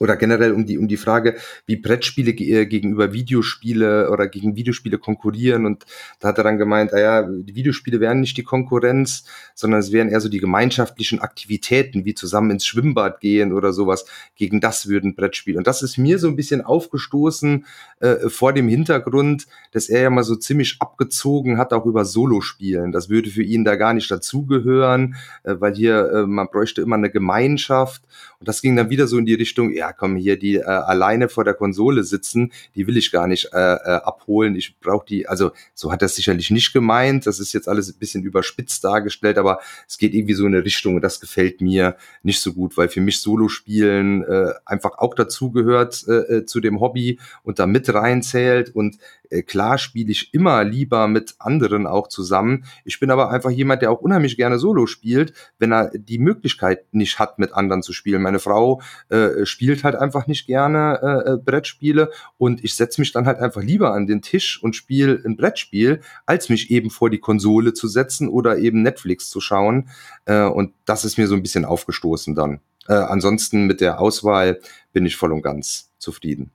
oder 0.00 0.16
generell 0.16 0.52
um 0.52 0.66
die 0.66 0.78
um 0.78 0.88
die 0.88 0.96
Frage, 0.96 1.36
wie 1.66 1.76
Brettspiele 1.76 2.32
ge 2.32 2.66
gegenüber 2.66 3.12
Videospiele 3.12 4.10
oder 4.10 4.26
gegen 4.26 4.56
Videospiele 4.56 4.98
konkurrieren 4.98 5.66
und 5.66 5.84
da 6.18 6.28
hat 6.28 6.38
er 6.38 6.44
dann 6.44 6.58
gemeint, 6.58 6.92
ah 6.92 6.98
ja, 6.98 7.22
die 7.22 7.54
Videospiele 7.54 8.00
wären 8.00 8.20
nicht 8.20 8.36
die 8.36 8.42
Konkurrenz, 8.42 9.24
sondern 9.54 9.80
es 9.80 9.92
wären 9.92 10.08
eher 10.08 10.20
so 10.20 10.28
die 10.28 10.40
gemeinschaftlichen 10.40 11.20
Aktivitäten, 11.20 12.04
wie 12.04 12.14
zusammen 12.14 12.50
ins 12.50 12.66
Schwimmbad 12.66 13.20
gehen 13.20 13.52
oder 13.52 13.72
sowas. 13.72 14.06
Gegen 14.36 14.60
das 14.60 14.88
würden 14.88 15.14
Brettspiele. 15.14 15.58
Und 15.58 15.66
das 15.66 15.82
ist 15.82 15.98
mir 15.98 16.18
so 16.18 16.28
ein 16.28 16.36
bisschen 16.36 16.62
aufgestoßen 16.62 17.66
äh, 18.00 18.28
vor 18.28 18.54
dem 18.54 18.68
Hintergrund, 18.68 19.46
dass 19.72 19.88
er 19.88 20.02
ja 20.02 20.10
mal 20.10 20.24
so 20.24 20.36
ziemlich 20.36 20.76
abgezogen 20.80 21.58
hat 21.58 21.72
auch 21.74 21.84
über 21.84 22.06
Solospielen. 22.06 22.90
Das 22.92 23.10
würde 23.10 23.28
für 23.28 23.42
ihn 23.42 23.64
da 23.64 23.76
gar 23.76 23.92
nicht 23.92 24.10
dazugehören, 24.10 25.16
äh, 25.42 25.56
weil 25.58 25.74
hier 25.74 26.10
äh, 26.10 26.26
man 26.26 26.48
bräuchte 26.50 26.80
immer 26.80 26.96
eine 26.96 27.10
Gemeinschaft 27.10 28.02
und 28.40 28.48
das 28.48 28.62
ging 28.62 28.74
dann 28.74 28.88
wieder 28.88 29.06
so 29.06 29.18
in 29.18 29.26
die 29.26 29.34
Richtung, 29.34 29.70
ja 29.70 29.92
komm, 29.92 30.16
hier 30.16 30.38
die 30.38 30.56
äh, 30.56 30.64
alleine 30.64 31.28
vor 31.28 31.44
der 31.44 31.52
Konsole 31.52 32.04
sitzen, 32.04 32.52
die 32.74 32.86
will 32.86 32.96
ich 32.96 33.12
gar 33.12 33.26
nicht 33.26 33.50
äh, 33.52 33.58
äh, 33.74 34.00
abholen. 34.02 34.56
Ich 34.56 34.78
brauche 34.80 35.04
die, 35.04 35.28
also 35.28 35.50
so 35.74 35.92
hat 35.92 36.00
er 36.00 36.08
sicherlich 36.08 36.50
nicht 36.50 36.72
gemeint. 36.72 37.26
Das 37.26 37.38
ist 37.38 37.52
jetzt 37.52 37.68
alles 37.68 37.90
ein 37.90 37.98
bisschen 37.98 38.22
überspitzt 38.22 38.82
dargestellt, 38.82 39.36
aber 39.36 39.60
es 39.86 39.98
geht 39.98 40.14
irgendwie 40.14 40.32
so 40.32 40.46
in 40.46 40.54
eine 40.54 40.64
Richtung 40.64 40.94
und 40.94 41.02
das 41.02 41.20
gefällt 41.20 41.60
mir 41.60 41.96
nicht 42.22 42.40
so 42.40 42.54
gut, 42.54 42.78
weil 42.78 42.88
für 42.88 43.02
mich 43.02 43.20
Solo-Spielen 43.20 44.24
äh, 44.24 44.52
einfach 44.64 44.96
auch 44.96 45.14
dazugehört 45.14 46.06
äh, 46.08 46.38
äh 46.38 46.46
zu 46.46 46.60
dem 46.60 46.80
Hobby 46.80 47.18
und 47.42 47.58
da 47.58 47.66
mit 47.66 47.92
reinzählt 47.92 48.74
und 48.74 48.96
äh, 49.30 49.42
klar 49.42 49.78
spiele 49.78 50.10
ich 50.10 50.34
immer 50.34 50.64
lieber 50.64 51.08
mit 51.08 51.34
anderen 51.38 51.86
auch 51.86 52.08
zusammen. 52.08 52.64
Ich 52.84 53.00
bin 53.00 53.10
aber 53.10 53.30
einfach 53.30 53.50
jemand, 53.50 53.82
der 53.82 53.90
auch 53.90 54.00
unheimlich 54.00 54.36
gerne 54.36 54.58
Solo 54.58 54.86
spielt, 54.86 55.32
wenn 55.58 55.72
er 55.72 55.90
die 55.94 56.18
Möglichkeit 56.18 56.84
nicht 56.92 57.18
hat, 57.18 57.38
mit 57.38 57.52
anderen 57.52 57.82
zu 57.82 57.92
spielen. 57.92 58.22
Meine 58.30 58.38
Frau 58.38 58.80
äh, 59.08 59.44
spielt 59.44 59.82
halt 59.82 59.96
einfach 59.96 60.28
nicht 60.28 60.46
gerne 60.46 61.00
äh, 61.02 61.32
äh 61.32 61.36
Brettspiele 61.36 62.12
und 62.38 62.62
ich 62.62 62.76
setze 62.76 63.00
mich 63.00 63.10
dann 63.10 63.26
halt 63.26 63.40
einfach 63.40 63.60
lieber 63.60 63.92
an 63.92 64.06
den 64.06 64.22
Tisch 64.22 64.62
und 64.62 64.76
spiele 64.76 65.20
ein 65.26 65.36
Brettspiel, 65.36 66.00
als 66.26 66.48
mich 66.48 66.70
eben 66.70 66.90
vor 66.90 67.10
die 67.10 67.18
Konsole 67.18 67.74
zu 67.74 67.88
setzen 67.88 68.28
oder 68.28 68.58
eben 68.58 68.82
Netflix 68.82 69.30
zu 69.30 69.40
schauen. 69.40 69.88
Äh, 70.26 70.44
und 70.44 70.74
das 70.84 71.04
ist 71.04 71.18
mir 71.18 71.26
so 71.26 71.34
ein 71.34 71.42
bisschen 71.42 71.64
aufgestoßen 71.64 72.36
dann. 72.36 72.60
Äh, 72.86 72.92
ansonsten 72.92 73.66
mit 73.66 73.80
der 73.80 74.00
Auswahl 74.00 74.60
bin 74.92 75.04
ich 75.06 75.16
voll 75.16 75.32
und 75.32 75.42
ganz 75.42 75.90
zufrieden. 75.98 76.52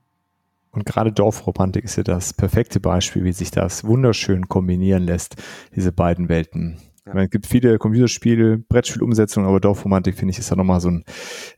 Und 0.70 0.86
gerade 0.86 1.12
Dorfromantik 1.12 1.84
ist 1.84 1.96
ja 1.96 2.04
das 2.04 2.32
perfekte 2.32 2.80
Beispiel, 2.80 3.24
wie 3.24 3.32
sich 3.32 3.50
das 3.50 3.84
wunderschön 3.84 4.48
kombinieren 4.48 5.02
lässt, 5.02 5.36
diese 5.74 5.92
beiden 5.92 6.30
Welten. 6.30 6.78
Ja. 7.06 7.14
Meine, 7.14 7.26
es 7.26 7.30
gibt 7.30 7.46
viele 7.46 7.78
Computerspiele, 7.78 8.58
Brettspielumsetzungen, 8.58 9.48
aber 9.48 9.60
Dorfromantik 9.60 10.16
finde 10.16 10.32
ich 10.32 10.38
ist 10.38 10.50
ja 10.50 10.56
nochmal 10.56 10.80
so 10.80 10.90
ein, 10.90 11.04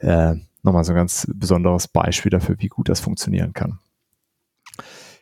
äh, 0.01 0.35
nochmal 0.63 0.85
so 0.85 0.93
ein 0.93 0.97
ganz 0.97 1.27
besonderes 1.35 1.89
Beispiel 1.89 2.31
dafür, 2.31 2.57
wie 2.59 2.69
gut 2.69 2.89
das 2.89 3.01
funktionieren 3.01 3.53
kann. 3.53 3.79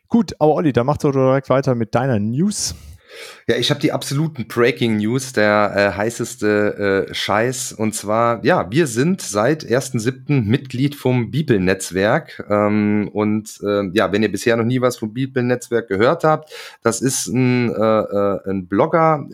Gut, 0.09 0.35
aber 0.39 0.55
Olli, 0.55 0.73
da 0.73 0.85
machst 0.85 1.05
du 1.05 1.11
direkt 1.11 1.49
weiter 1.49 1.75
mit 1.75 1.95
deiner 1.95 2.19
News. 2.19 2.75
Ja, 3.49 3.57
ich 3.57 3.71
habe 3.71 3.81
die 3.81 3.93
absoluten 3.93 4.47
Breaking 4.47 4.99
News, 4.99 5.33
der 5.33 5.73
äh, 5.75 5.97
heißeste 5.97 7.07
äh, 7.09 7.15
Scheiß. 7.15 7.73
Und 7.73 7.95
zwar, 7.95 8.45
ja, 8.45 8.71
wir 8.71 8.87
sind 8.87 9.21
seit 9.21 9.65
1.7. 9.65 10.43
Mitglied 10.43 10.95
vom 10.95 11.31
Bibelnetzwerk. 11.31 12.45
Ähm, 12.49 13.09
und 13.13 13.61
äh, 13.63 13.89
ja, 13.93 14.13
wenn 14.13 14.23
ihr 14.23 14.31
bisher 14.31 14.57
noch 14.57 14.65
nie 14.65 14.81
was 14.81 14.99
vom 14.99 15.15
Bibelnetzwerk 15.15 15.89
gehört 15.89 16.25
habt, 16.25 16.53
das 16.83 17.01
ist 17.01 17.29
ein, 17.29 17.71
äh, 17.71 17.75
äh 17.75 18.51
ein 18.51 18.67
Blogger, 18.67 19.27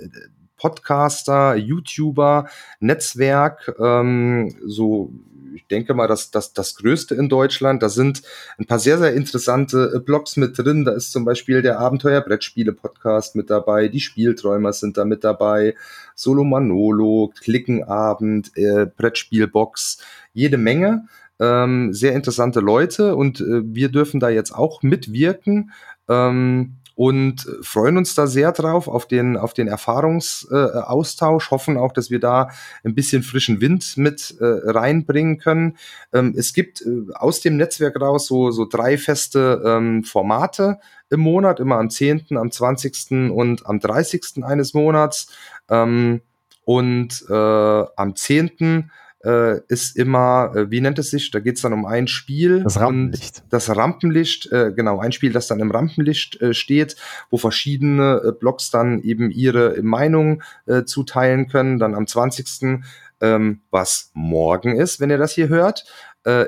Podcaster, 0.62 1.56
YouTuber, 1.56 2.46
Netzwerk, 2.78 3.74
ähm, 3.80 4.54
so 4.64 5.12
ich 5.54 5.66
denke 5.66 5.92
mal, 5.92 6.06
dass 6.08 6.30
das, 6.30 6.52
das 6.52 6.76
größte 6.76 7.14
in 7.14 7.28
Deutschland. 7.28 7.82
Da 7.82 7.88
sind 7.88 8.22
ein 8.58 8.66
paar 8.66 8.78
sehr, 8.78 8.98
sehr 8.98 9.12
interessante 9.12 9.92
äh, 9.94 9.98
Blogs 10.00 10.36
mit 10.36 10.56
drin. 10.56 10.84
Da 10.84 10.92
ist 10.92 11.12
zum 11.12 11.24
Beispiel 11.24 11.62
der 11.62 11.78
Abenteuer-Brettspiele-Podcast 11.78 13.36
mit 13.36 13.50
dabei, 13.50 13.88
die 13.88 14.00
Spielträumer 14.00 14.72
sind 14.72 14.96
da 14.96 15.04
mit 15.04 15.24
dabei, 15.24 15.74
Solo 16.14 16.44
Manolo, 16.44 17.32
Klickenabend, 17.42 18.56
äh, 18.56 18.86
Brettspielbox, 18.86 19.98
jede 20.32 20.58
Menge. 20.58 21.06
Ähm, 21.40 21.92
sehr 21.92 22.12
interessante 22.12 22.60
Leute 22.60 23.16
und 23.16 23.40
äh, 23.40 23.62
wir 23.64 23.88
dürfen 23.88 24.20
da 24.20 24.28
jetzt 24.28 24.54
auch 24.54 24.82
mitwirken. 24.82 25.72
Ähm, 26.08 26.78
und 26.94 27.46
freuen 27.62 27.96
uns 27.96 28.14
da 28.14 28.26
sehr 28.26 28.52
drauf 28.52 28.86
auf 28.86 29.08
den, 29.08 29.36
auf 29.36 29.54
den 29.54 29.66
Erfahrungsaustausch, 29.66 31.50
hoffen 31.50 31.76
auch, 31.76 31.92
dass 31.92 32.10
wir 32.10 32.20
da 32.20 32.50
ein 32.84 32.94
bisschen 32.94 33.22
frischen 33.22 33.60
Wind 33.60 33.96
mit 33.96 34.36
äh, 34.40 34.44
reinbringen 34.44 35.38
können. 35.38 35.78
Ähm, 36.12 36.34
es 36.36 36.52
gibt 36.52 36.82
äh, 36.82 37.12
aus 37.14 37.40
dem 37.40 37.56
Netzwerk 37.56 37.98
raus 38.00 38.26
so, 38.26 38.50
so 38.50 38.66
drei 38.66 38.98
feste 38.98 39.62
ähm, 39.64 40.04
Formate 40.04 40.78
im 41.08 41.20
Monat, 41.20 41.60
immer 41.60 41.78
am 41.78 41.88
10., 41.88 42.36
am 42.36 42.50
20. 42.50 43.30
und 43.30 43.66
am 43.66 43.80
30. 43.80 44.44
eines 44.44 44.74
Monats. 44.74 45.28
Ähm, 45.70 46.20
und 46.64 47.24
äh, 47.28 47.32
am 47.32 48.14
10 48.14 48.90
äh, 49.24 49.60
ist 49.68 49.96
immer, 49.96 50.52
äh, 50.54 50.70
wie 50.70 50.80
nennt 50.80 50.98
es 50.98 51.10
sich? 51.10 51.30
Da 51.30 51.40
geht 51.40 51.56
es 51.56 51.62
dann 51.62 51.72
um 51.72 51.86
ein 51.86 52.08
Spiel. 52.08 52.62
Das 52.62 52.80
Rampenlicht. 52.80 53.42
das 53.50 53.74
Rampenlicht, 53.74 54.50
äh, 54.52 54.72
genau, 54.74 55.00
ein 55.00 55.12
Spiel, 55.12 55.32
das 55.32 55.46
dann 55.46 55.60
im 55.60 55.70
Rampenlicht 55.70 56.40
äh, 56.40 56.54
steht, 56.54 56.96
wo 57.30 57.36
verschiedene 57.36 58.22
äh, 58.24 58.32
Blogs 58.32 58.70
dann 58.70 59.00
eben 59.02 59.30
ihre 59.30 59.80
Meinung 59.82 60.42
äh, 60.66 60.84
zuteilen 60.84 61.48
können. 61.48 61.78
Dann 61.78 61.94
am 61.94 62.06
20. 62.06 62.82
Ähm, 63.20 63.60
was 63.70 64.10
morgen 64.14 64.76
ist, 64.76 65.00
wenn 65.00 65.10
ihr 65.10 65.18
das 65.18 65.32
hier 65.32 65.48
hört, 65.48 65.84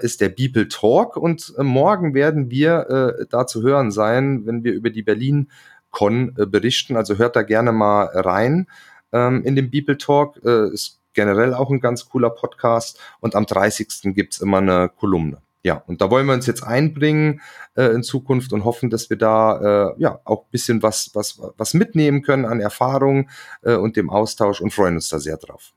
ist 0.03 0.21
der 0.21 0.29
Beeple 0.29 0.69
Talk 0.69 1.17
und 1.17 1.53
morgen 1.59 2.15
werden 2.15 2.49
wir 2.49 3.17
äh, 3.19 3.27
da 3.29 3.45
zu 3.45 3.61
hören 3.63 3.91
sein, 3.91 4.47
wenn 4.47 4.63
wir 4.63 4.73
über 4.73 4.89
die 4.89 5.03
Berlin 5.03 5.49
Con 5.95 6.35
äh, 6.37 6.45
berichten. 6.45 6.97
Also 6.97 7.17
hört 7.17 7.37
da 7.37 7.43
gerne 7.43 7.73
mal 7.73 8.05
rein 8.13 8.67
ähm, 9.13 9.43
in 9.45 9.57
den 9.57 9.71
Beeple 9.71 9.97
Talk. 9.97 10.45
Äh, 10.45 10.73
es 10.75 11.01
generell 11.15 11.55
auch 11.55 11.71
ein 11.71 11.81
ganz 11.81 12.09
cooler 12.09 12.31
Podcast. 12.31 13.01
Und 13.21 13.35
am 13.35 13.47
30. 13.47 14.15
gibt's 14.15 14.39
immer 14.39 14.59
eine 14.59 14.89
Kolumne. 14.89 15.39
Ja, 15.63 15.83
und 15.87 16.03
da 16.03 16.11
wollen 16.11 16.27
wir 16.27 16.35
uns 16.35 16.47
jetzt 16.47 16.63
einbringen 16.63 17.41
äh, 17.75 17.87
in 17.87 18.03
Zukunft 18.03 18.53
und 18.53 18.65
hoffen, 18.65 18.91
dass 18.91 19.09
wir 19.09 19.17
da 19.17 19.93
äh, 19.93 19.95
ja 19.97 20.21
auch 20.25 20.45
bisschen 20.45 20.83
was, 20.83 21.11
was, 21.15 21.41
was 21.57 21.73
mitnehmen 21.73 22.21
können 22.21 22.45
an 22.45 22.61
Erfahrung 22.61 23.31
äh, 23.63 23.75
und 23.75 23.97
dem 23.97 24.11
Austausch 24.11 24.61
und 24.61 24.75
freuen 24.75 24.97
uns 24.97 25.09
da 25.09 25.19
sehr 25.19 25.39
drauf. 25.39 25.73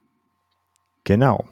Genau. 1.05 1.45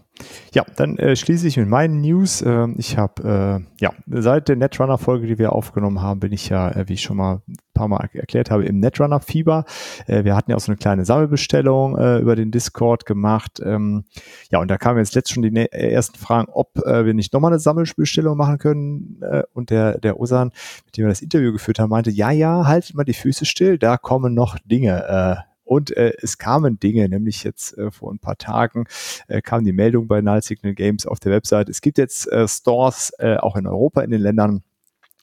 Ja, 0.54 0.63
dann 0.78 0.97
äh, 0.97 1.15
schließe 1.15 1.47
ich 1.47 1.58
mit 1.58 1.67
meinen 1.67 2.01
News. 2.01 2.41
Äh, 2.41 2.67
ich 2.78 2.97
habe, 2.97 3.62
äh, 3.62 3.84
ja, 3.84 3.91
seit 4.08 4.47
der 4.47 4.56
Netrunner-Folge, 4.56 5.28
die 5.28 5.38
wir 5.38 5.51
aufgenommen 5.51 6.01
haben, 6.01 6.21
bin 6.21 6.32
ich 6.32 6.47
ja, 6.49 6.71
äh, 6.71 6.88
wie 6.88 6.93
ich 6.93 7.01
schon 7.01 7.17
mal 7.17 7.41
ein 7.47 7.58
paar 7.73 7.89
Mal 7.89 8.08
erklärt 8.13 8.51
habe, 8.51 8.65
im 8.65 8.80
Netrunner-Fieber. 8.80 9.65
Äh, 10.08 10.23
wir 10.23 10.36
hatten 10.36 10.51
ja 10.51 10.58
auch 10.58 10.62
so 10.62 10.71
eine 10.71 10.78
kleine 10.78 11.04
Sammelbestellung 11.04 11.97
äh, 11.97 12.19
über 12.19 12.36
den 12.36 12.51
Discord 12.51 13.06
gemacht. 13.06 13.62
Ähm, 13.63 14.06
ja, 14.49 14.60
und 14.60 14.69
da 14.71 14.78
kamen 14.78 14.99
jetzt 14.99 15.15
letzt 15.15 15.34
schon 15.34 15.43
die 15.43 15.51
ne-, 15.51 15.71
ersten 15.71 16.17
Fragen, 16.17 16.47
ob 16.51 16.78
äh, 16.86 17.06
wir 17.06 17.13
nicht 17.13 17.34
nochmal 17.34 17.51
eine 17.51 17.60
Sammelbestellung 17.60 18.38
machen 18.38 18.58
können. 18.58 19.21
Äh, 19.21 19.43
und 19.54 19.69
der, 19.69 19.99
der 19.99 20.19
Osan, 20.19 20.51
mit 20.86 20.95
dem 20.95 21.06
wir 21.06 21.10
das 21.10 21.21
Interview 21.21 21.51
geführt 21.51 21.80
haben, 21.80 21.89
meinte, 21.89 22.12
ja, 22.12 22.32
ja, 22.32 22.65
haltet 22.65 22.95
mal 22.95 23.04
die 23.04 23.13
Füße 23.13 23.45
still, 23.45 23.78
da 23.78 23.97
kommen 23.97 24.34
noch 24.34 24.58
Dinge. 24.60 25.45
Und 25.65 25.95
äh, 25.97 26.13
es 26.21 26.38
kamen 26.38 26.80
Dinge, 26.80 27.10
nämlich 27.10 27.43
jetzt 27.43 27.78
äh, 27.78 27.91
vor 27.91 28.13
ein 28.13 28.19
paar 28.19 28.38
Tagen 28.38 28.86
äh, 29.28 29.41
kam 29.41 29.65
die 29.65 29.73
Meldung 29.73 30.08
bei 30.08 30.21
Null 30.21 30.41
Signal 30.41 30.75
Games 30.75 31.06
auf 31.06 31.19
der 31.19 31.32
Website. 31.32 31.69
Es 31.69 31.82
gibt 31.82 31.97
jetzt 31.97 32.32
äh, 32.32 32.47
Stores 32.47 33.12
äh, 33.17 33.38
auch 33.38 33.56
in 33.56 33.67
Europa 33.67 34.01
in 34.01 34.12
den 34.12 34.21
Ländern. 34.21 34.63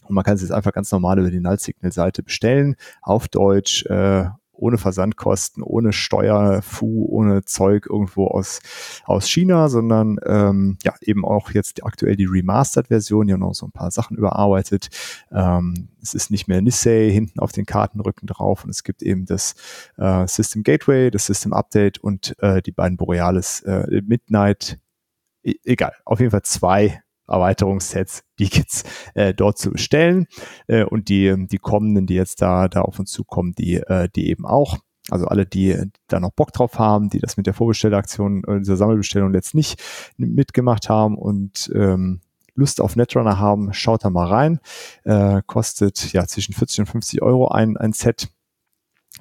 Und 0.03 0.15
man 0.15 0.25
kann 0.25 0.35
es 0.35 0.43
jetzt 0.43 0.51
einfach 0.51 0.73
ganz 0.73 0.91
normal 0.91 1.21
über 1.21 1.31
die 1.31 1.41
Null 1.41 1.59
Signal 1.59 1.93
Seite 1.93 2.25
bestellen, 2.25 2.75
auf 3.03 3.29
Deutsch, 3.29 3.87
äh, 3.87 4.25
ohne 4.63 4.79
Versandkosten, 4.79 5.63
ohne 5.63 5.93
Steuerfu, 5.93 7.07
ohne 7.09 7.45
Zeug 7.45 7.87
irgendwo 7.91 8.29
aus, 8.29 8.61
aus 9.05 9.29
China, 9.29 9.69
sondern 9.69 10.19
ähm, 10.25 10.79
ja 10.85 10.95
eben 11.01 11.25
auch 11.25 11.51
jetzt 11.51 11.85
aktuell 11.85 12.15
die 12.15 12.27
Remastered-Version, 12.27 13.27
die 13.27 13.33
haben 13.33 13.41
noch 13.41 13.55
so 13.55 13.67
ein 13.67 13.73
paar 13.73 13.91
Sachen 13.91 14.17
überarbeitet. 14.17 14.89
Ähm, 15.33 15.89
es 16.01 16.15
ist 16.15 16.31
nicht 16.31 16.47
mehr 16.47 16.63
Nissay 16.63 17.11
hinten 17.11 17.41
auf 17.41 17.51
den 17.51 17.67
Kartenrücken 17.67 18.27
drauf 18.29 18.65
und 18.65 18.71
es 18.71 18.85
gibt 18.85 19.03
eben 19.03 19.27
das 19.27 19.55
äh, 19.99 20.27
System 20.29 20.63
Gateway, 20.63 21.11
das 21.11 21.27
System 21.27 21.53
Update 21.53 21.99
und 21.99 22.37
äh, 22.39 22.63
die 22.63 22.73
beiden 22.73 22.97
Borealis 22.97 23.63
äh, 23.63 24.01
Midnight. 24.07 24.79
E 25.43 25.55
egal, 25.65 25.95
auf 26.05 26.21
jeden 26.21 26.31
Fall 26.31 26.43
zwei 26.43 27.03
Erweiterungssets, 27.33 28.23
die 28.39 28.49
gibt's 28.49 28.85
äh, 29.15 29.35
dort 29.35 29.59
zu 29.59 29.71
bestellen 29.71 30.27
äh, 30.67 30.85
und 30.85 31.09
die 31.09 31.35
die 31.49 31.59
kommenden, 31.59 32.07
die 32.07 32.15
jetzt 32.15 32.43
da 32.43 32.69
da 32.69 32.83
auf 32.83 32.99
uns 32.99 33.11
zukommen, 33.11 33.55
die 33.55 33.77
äh, 33.77 34.09
die 34.15 34.29
eben 34.29 34.47
auch. 34.47 34.79
Also 35.11 35.27
alle, 35.27 35.47
die 35.47 35.77
da 36.07 36.21
noch 36.21 36.31
Bock 36.31 36.53
drauf 36.53 36.79
haben, 36.79 37.11
die 37.11 37.19
das 37.19 37.37
mit 37.37 37.47
der 37.47 37.55
Vorbestellaktion, 37.55 38.45
äh, 38.47 38.61
dieser 38.61 38.77
Sammelbestellung 38.77 39.35
jetzt 39.35 39.55
nicht 39.55 39.83
mitgemacht 40.17 40.89
haben 40.89 41.19
und 41.19 41.73
ähm, 41.75 42.21
Lust 42.55 42.81
auf 42.81 42.97
Netrunner 42.97 43.39
haben, 43.39 43.73
schaut 43.73 44.05
da 44.05 44.11
mal 44.11 44.29
rein. 44.29 44.61
Äh, 45.05 45.43
kostet 45.47 46.13
ja 46.13 46.27
zwischen 46.27 46.55
40 46.55 46.81
und 46.81 46.87
50 46.87 47.23
Euro 47.23 47.49
ein, 47.49 47.77
ein 47.77 47.93
Set, 47.93 48.29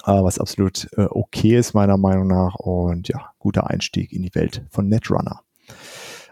äh, 0.06 0.12
was 0.12 0.40
absolut 0.40 0.88
äh, 0.98 1.08
okay 1.10 1.58
ist 1.58 1.74
meiner 1.74 1.98
Meinung 1.98 2.28
nach 2.28 2.56
und 2.56 3.08
ja, 3.08 3.32
guter 3.40 3.70
Einstieg 3.70 4.12
in 4.12 4.22
die 4.24 4.36
Welt 4.36 4.66
von 4.70 4.88
Netrunner. 4.88 5.42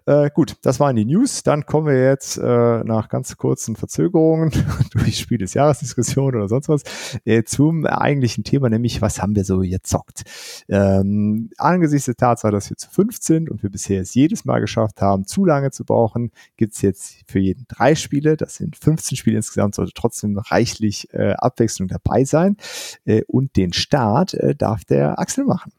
Äh, 0.10 0.32
gut, 0.34 0.56
das 0.64 0.80
waren 0.80 0.96
die 0.96 1.06
News. 1.06 1.44
Dann 1.44 1.68
kommen 1.68 1.86
wir 1.86 2.04
jetzt 2.04 2.38
äh, 2.38 2.84
nach 2.84 3.10
ganz 3.10 3.38
kurzen 3.38 3.76
Verzögerungen 3.76 4.52
durch 4.92 5.20
Spiel 5.20 5.38
des 5.38 5.54
Jahresdiskussion 5.54 6.36
oder 6.36 6.48
sonst 6.48 6.68
was 6.68 6.82
äh, 7.26 7.44
zum 7.44 7.86
eigentlichen 7.86 8.44
Thema, 8.44 8.70
nämlich 8.70 9.04
was 9.04 9.22
haben 9.22 9.36
wir 9.36 9.44
so 9.44 9.60
gezockt. 9.60 10.24
Ähm, 10.68 11.52
angesichts 11.60 12.08
der 12.08 12.16
Tatsache, 12.16 12.52
dass 12.52 12.72
wir 12.72 12.78
zu 12.78 12.90
fünf 12.90 13.18
sind 13.22 13.52
und 13.52 13.62
wir 13.62 13.70
bisher 13.70 14.02
es 14.02 14.16
jedes 14.16 14.46
Mal 14.46 14.62
geschafft 14.62 15.00
haben, 15.00 15.28
zu 15.28 15.46
lange 15.46 15.70
zu 15.70 15.86
brauchen, 15.86 16.32
gibt's 16.58 16.82
jetzt 16.82 17.20
für 17.28 17.38
jeden 17.38 17.66
drei 17.68 17.94
Spiele. 17.94 18.36
Das 18.36 18.56
sind 18.56 18.78
15 18.78 19.16
Spiele 19.16 19.38
insgesamt, 19.38 19.76
sollte 19.76 19.92
trotzdem 19.94 20.40
reichlich 20.40 21.14
äh, 21.14 21.34
Abwechslung 21.34 21.88
dabei 21.88 22.24
sein. 22.24 22.58
Äh, 23.06 23.22
und 23.28 23.56
den 23.56 23.74
Start 23.74 24.34
äh, 24.34 24.56
darf 24.56 24.86
der 24.86 25.20
Axel 25.20 25.46
machen. 25.46 25.72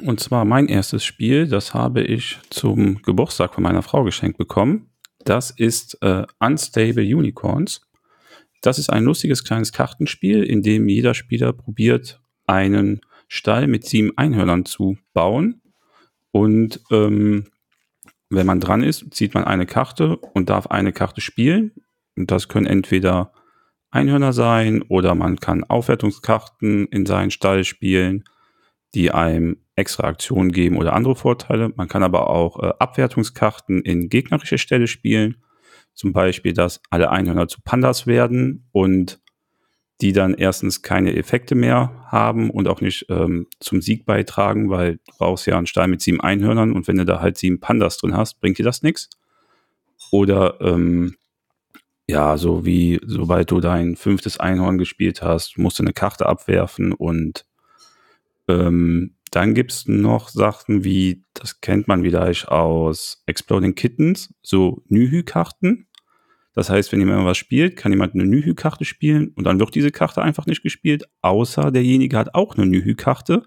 Und 0.00 0.20
zwar 0.20 0.44
mein 0.44 0.68
erstes 0.68 1.04
Spiel, 1.04 1.46
das 1.46 1.74
habe 1.74 2.02
ich 2.02 2.38
zum 2.48 3.02
Geburtstag 3.02 3.54
von 3.54 3.62
meiner 3.62 3.82
Frau 3.82 4.04
geschenkt 4.04 4.38
bekommen. 4.38 4.90
Das 5.24 5.50
ist 5.50 5.98
äh, 6.02 6.24
Unstable 6.38 7.02
Unicorns. 7.04 7.82
Das 8.62 8.78
ist 8.78 8.90
ein 8.90 9.04
lustiges 9.04 9.44
kleines 9.44 9.72
Kartenspiel, 9.72 10.44
in 10.44 10.62
dem 10.62 10.88
jeder 10.88 11.14
Spieler 11.14 11.52
probiert, 11.52 12.20
einen 12.46 13.00
Stall 13.28 13.66
mit 13.66 13.84
sieben 13.84 14.16
Einhörnern 14.16 14.64
zu 14.64 14.96
bauen. 15.12 15.60
Und 16.30 16.80
ähm, 16.90 17.44
wenn 18.30 18.46
man 18.46 18.60
dran 18.60 18.82
ist, 18.82 19.12
zieht 19.12 19.34
man 19.34 19.44
eine 19.44 19.66
Karte 19.66 20.16
und 20.16 20.48
darf 20.48 20.68
eine 20.68 20.92
Karte 20.92 21.20
spielen. 21.20 21.72
Und 22.16 22.30
das 22.30 22.48
können 22.48 22.66
entweder 22.66 23.32
Einhörner 23.90 24.32
sein 24.32 24.80
oder 24.82 25.14
man 25.14 25.38
kann 25.38 25.64
Aufwertungskarten 25.64 26.86
in 26.86 27.04
seinen 27.04 27.30
Stall 27.30 27.64
spielen, 27.64 28.24
die 28.94 29.10
einem 29.10 29.58
extra 29.76 30.04
Aktionen 30.04 30.52
geben 30.52 30.76
oder 30.76 30.92
andere 30.92 31.16
Vorteile. 31.16 31.72
Man 31.76 31.88
kann 31.88 32.02
aber 32.02 32.28
auch 32.28 32.62
äh, 32.62 32.72
Abwertungskarten 32.78 33.82
in 33.82 34.08
gegnerische 34.08 34.58
Stelle 34.58 34.86
spielen. 34.86 35.36
Zum 35.94 36.12
Beispiel, 36.12 36.52
dass 36.52 36.80
alle 36.90 37.10
Einhörner 37.10 37.48
zu 37.48 37.60
Pandas 37.62 38.06
werden 38.06 38.68
und 38.72 39.20
die 40.00 40.12
dann 40.12 40.34
erstens 40.34 40.82
keine 40.82 41.14
Effekte 41.14 41.54
mehr 41.54 42.04
haben 42.06 42.50
und 42.50 42.66
auch 42.66 42.80
nicht 42.80 43.06
ähm, 43.08 43.46
zum 43.60 43.80
Sieg 43.80 44.04
beitragen, 44.04 44.68
weil 44.68 44.96
du 44.96 45.12
brauchst 45.18 45.46
ja 45.46 45.56
einen 45.56 45.66
Stein 45.66 45.90
mit 45.90 46.02
sieben 46.02 46.20
Einhörnern 46.20 46.72
und 46.72 46.88
wenn 46.88 46.96
du 46.96 47.04
da 47.04 47.20
halt 47.20 47.38
sieben 47.38 47.60
Pandas 47.60 47.98
drin 47.98 48.16
hast, 48.16 48.40
bringt 48.40 48.58
dir 48.58 48.64
das 48.64 48.82
nichts. 48.82 49.08
Oder 50.10 50.60
ähm, 50.60 51.16
ja, 52.08 52.36
so 52.36 52.66
wie 52.66 53.00
sobald 53.06 53.50
du 53.50 53.60
dein 53.60 53.94
fünftes 53.94 54.40
Einhorn 54.40 54.76
gespielt 54.76 55.22
hast, 55.22 55.56
musst 55.56 55.78
du 55.78 55.84
eine 55.84 55.92
Karte 55.92 56.26
abwerfen 56.26 56.92
und 56.92 57.46
ähm, 58.48 59.14
dann 59.32 59.54
gibt's 59.54 59.88
noch 59.88 60.28
Sachen 60.28 60.84
wie, 60.84 61.24
das 61.32 61.62
kennt 61.62 61.88
man 61.88 62.02
vielleicht 62.02 62.48
aus 62.48 63.22
Exploding 63.24 63.74
Kittens, 63.74 64.34
so 64.42 64.82
Nühü-Karten. 64.88 65.88
Das 66.52 66.68
heißt, 66.68 66.92
wenn 66.92 67.00
jemand 67.00 67.24
was 67.24 67.38
spielt, 67.38 67.76
kann 67.76 67.92
jemand 67.92 68.12
eine 68.12 68.26
Nühü-Karte 68.26 68.84
spielen 68.84 69.32
und 69.34 69.44
dann 69.44 69.58
wird 69.58 69.74
diese 69.74 69.90
Karte 69.90 70.20
einfach 70.20 70.44
nicht 70.44 70.62
gespielt, 70.62 71.04
außer 71.22 71.70
derjenige 71.70 72.18
hat 72.18 72.34
auch 72.34 72.56
eine 72.56 72.66
Nühü-Karte 72.66 73.44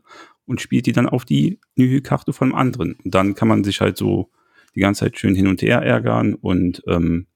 und 0.47 0.59
spielt 0.59 0.87
die 0.87 0.91
dann 0.91 1.07
auf 1.07 1.23
die 1.23 1.59
Nühü-Karte 1.75 2.33
von 2.33 2.47
einem 2.47 2.57
anderen. 2.57 2.93
Und 3.03 3.13
dann 3.13 3.35
kann 3.35 3.47
man 3.47 3.63
sich 3.63 3.79
halt 3.79 3.95
so 3.95 4.31
die 4.73 4.79
ganze 4.79 5.05
Zeit 5.05 5.19
schön 5.19 5.35
hin 5.35 5.47
und 5.47 5.61
her 5.61 5.83
ärgern 5.83 6.33
und 6.33 6.81
ähm, 6.87 7.27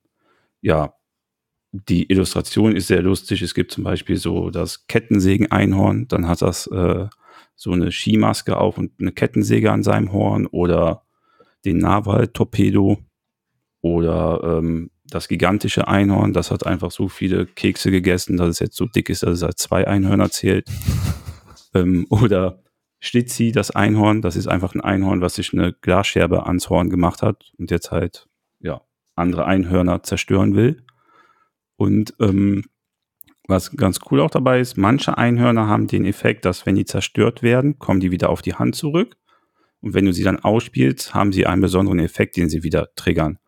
ja, 0.61 0.95
die 1.71 2.11
Illustration 2.11 2.75
ist 2.75 2.87
sehr 2.87 3.03
lustig. 3.03 3.43
Es 3.43 3.53
gibt 3.53 3.71
zum 3.71 3.83
Beispiel 3.83 4.17
so 4.17 4.49
das 4.49 4.87
Kettensägen-Einhorn, 4.87 6.07
dann 6.07 6.27
hat 6.27 6.41
das 6.41 6.65
äh, 6.65 7.07
so 7.59 7.73
eine 7.73 7.91
Skimaske 7.91 8.57
auf 8.57 8.77
und 8.77 8.93
eine 9.01 9.11
Kettensäge 9.11 9.69
an 9.69 9.83
seinem 9.83 10.13
Horn 10.13 10.47
oder 10.47 11.03
den 11.65 11.77
Naval-Torpedo 11.79 12.99
oder 13.81 14.59
ähm, 14.59 14.91
das 15.03 15.27
gigantische 15.27 15.89
Einhorn, 15.89 16.31
das 16.31 16.51
hat 16.51 16.65
einfach 16.65 16.89
so 16.89 17.09
viele 17.09 17.45
Kekse 17.45 17.91
gegessen, 17.91 18.37
dass 18.37 18.47
es 18.47 18.59
jetzt 18.59 18.77
so 18.77 18.85
dick 18.85 19.09
ist, 19.09 19.23
dass 19.23 19.31
es 19.31 19.43
als 19.43 19.57
zwei 19.57 19.85
Einhörner 19.85 20.31
zählt. 20.31 20.69
ähm, 21.73 22.07
oder 22.09 22.63
Stitzi, 23.01 23.51
das 23.51 23.71
Einhorn, 23.71 24.21
das 24.21 24.37
ist 24.37 24.47
einfach 24.47 24.73
ein 24.73 24.81
Einhorn, 24.81 25.19
was 25.19 25.35
sich 25.35 25.51
eine 25.51 25.73
Glasscherbe 25.73 26.45
ans 26.45 26.69
Horn 26.69 26.89
gemacht 26.89 27.21
hat 27.21 27.51
und 27.57 27.71
jetzt 27.71 27.91
halt, 27.91 28.29
ja, 28.61 28.81
andere 29.15 29.45
Einhörner 29.45 30.01
zerstören 30.03 30.55
will. 30.55 30.85
Und 31.75 32.13
ähm, 32.21 32.63
was 33.49 33.71
ganz 33.71 33.99
cool 34.09 34.21
auch 34.21 34.29
dabei 34.29 34.59
ist, 34.59 34.77
manche 34.77 35.17
Einhörner 35.17 35.67
haben 35.67 35.87
den 35.87 36.05
Effekt, 36.05 36.45
dass 36.45 36.65
wenn 36.65 36.75
die 36.75 36.85
zerstört 36.85 37.41
werden, 37.41 37.79
kommen 37.79 37.99
die 37.99 38.11
wieder 38.11 38.29
auf 38.29 38.41
die 38.41 38.53
Hand 38.53 38.75
zurück. 38.75 39.17
Und 39.81 39.93
wenn 39.93 40.05
du 40.05 40.13
sie 40.13 40.23
dann 40.23 40.39
ausspielst, 40.39 41.13
haben 41.13 41.31
sie 41.31 41.45
einen 41.45 41.61
besonderen 41.61 41.99
Effekt, 41.99 42.37
den 42.37 42.49
sie 42.49 42.63
wieder 42.63 42.93
triggern. 42.95 43.39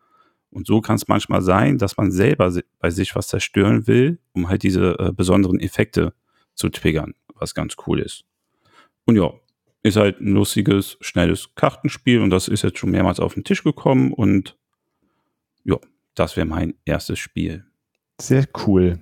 Und 0.50 0.66
so 0.66 0.80
kann 0.80 0.96
es 0.96 1.08
manchmal 1.08 1.40
sein, 1.40 1.78
dass 1.78 1.96
man 1.96 2.10
selber 2.10 2.52
bei 2.78 2.90
sich 2.90 3.14
was 3.14 3.28
zerstören 3.28 3.86
will, 3.86 4.18
um 4.32 4.48
halt 4.48 4.62
diese 4.62 4.98
äh, 4.98 5.12
besonderen 5.12 5.60
Effekte 5.60 6.12
zu 6.54 6.68
triggern, 6.68 7.14
was 7.34 7.54
ganz 7.54 7.76
cool 7.86 8.00
ist. 8.00 8.24
Und 9.06 9.16
ja, 9.16 9.32
ist 9.82 9.96
halt 9.96 10.20
ein 10.20 10.32
lustiges, 10.32 10.96
schnelles 11.00 11.54
Kartenspiel 11.54 12.20
und 12.20 12.30
das 12.30 12.48
ist 12.48 12.62
jetzt 12.62 12.78
schon 12.78 12.90
mehrmals 12.90 13.18
auf 13.18 13.34
den 13.34 13.44
Tisch 13.44 13.64
gekommen 13.64 14.12
und 14.12 14.56
ja, 15.64 15.76
das 16.14 16.36
wäre 16.36 16.46
mein 16.46 16.74
erstes 16.84 17.18
Spiel. 17.18 17.64
Sehr 18.20 18.46
cool. 18.66 19.00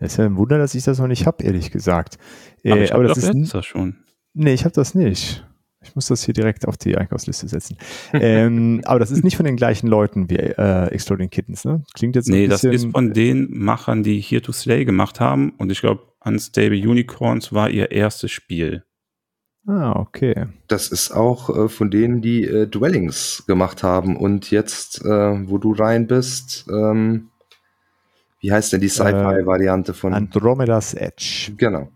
Es 0.00 0.12
ist 0.12 0.18
ja 0.18 0.26
ein 0.26 0.36
Wunder, 0.36 0.58
dass 0.58 0.74
ich 0.74 0.84
das 0.84 0.98
noch 0.98 1.06
nicht 1.06 1.26
habe, 1.26 1.42
ehrlich 1.44 1.70
gesagt. 1.70 2.18
Aber, 2.64 2.82
ich 2.82 2.90
äh, 2.90 2.94
aber 2.94 3.08
hab 3.08 3.14
das 3.14 3.24
ist 3.24 3.54
das 3.54 3.66
schon. 3.66 3.96
Nee, 4.34 4.52
ich 4.52 4.64
habe 4.64 4.74
das 4.74 4.94
nicht. 4.94 5.46
Ich 5.82 5.94
muss 5.94 6.06
das 6.06 6.24
hier 6.24 6.34
direkt 6.34 6.66
auf 6.66 6.76
die 6.76 6.96
Einkaufsliste 6.96 7.48
setzen. 7.48 7.76
ähm, 8.12 8.82
aber 8.86 8.98
das 8.98 9.10
ist 9.10 9.24
nicht 9.24 9.36
von 9.36 9.46
den 9.46 9.56
gleichen 9.56 9.86
Leuten 9.86 10.28
wie 10.28 10.36
äh, 10.36 10.86
Exploding 10.88 11.30
Kittens, 11.30 11.64
ne? 11.64 11.84
Klingt 11.94 12.16
jetzt 12.16 12.26
so 12.26 12.32
Nee, 12.32 12.44
ein 12.44 12.50
das 12.50 12.64
ist 12.64 12.90
von 12.90 13.12
den 13.12 13.48
Machern, 13.50 14.02
die 14.02 14.20
Here 14.20 14.42
to 14.42 14.52
Slay 14.52 14.84
gemacht 14.84 15.20
haben 15.20 15.50
und 15.58 15.70
ich 15.70 15.80
glaube, 15.80 16.02
Unstable 16.24 16.76
Unicorns 16.76 17.52
war 17.52 17.70
ihr 17.70 17.92
erstes 17.92 18.32
Spiel. 18.32 18.82
Ah, 19.68 19.92
okay. 19.96 20.46
Das 20.68 20.88
ist 20.88 21.10
auch 21.12 21.50
äh, 21.50 21.68
von 21.68 21.90
denen, 21.90 22.20
die 22.20 22.44
äh, 22.44 22.66
Dwellings 22.68 23.44
gemacht 23.46 23.82
haben 23.82 24.16
und 24.16 24.50
jetzt, 24.50 25.04
äh, 25.04 25.48
wo 25.48 25.58
du 25.58 25.72
rein 25.72 26.06
bist, 26.06 26.66
ähm, 26.68 27.30
wie 28.40 28.52
heißt 28.52 28.72
denn 28.72 28.80
die 28.80 28.88
Sci-Fi-Variante 28.88 29.94
von? 29.94 30.14
Andromeda's 30.14 30.94
Edge. 30.94 31.52
genau. 31.56 31.88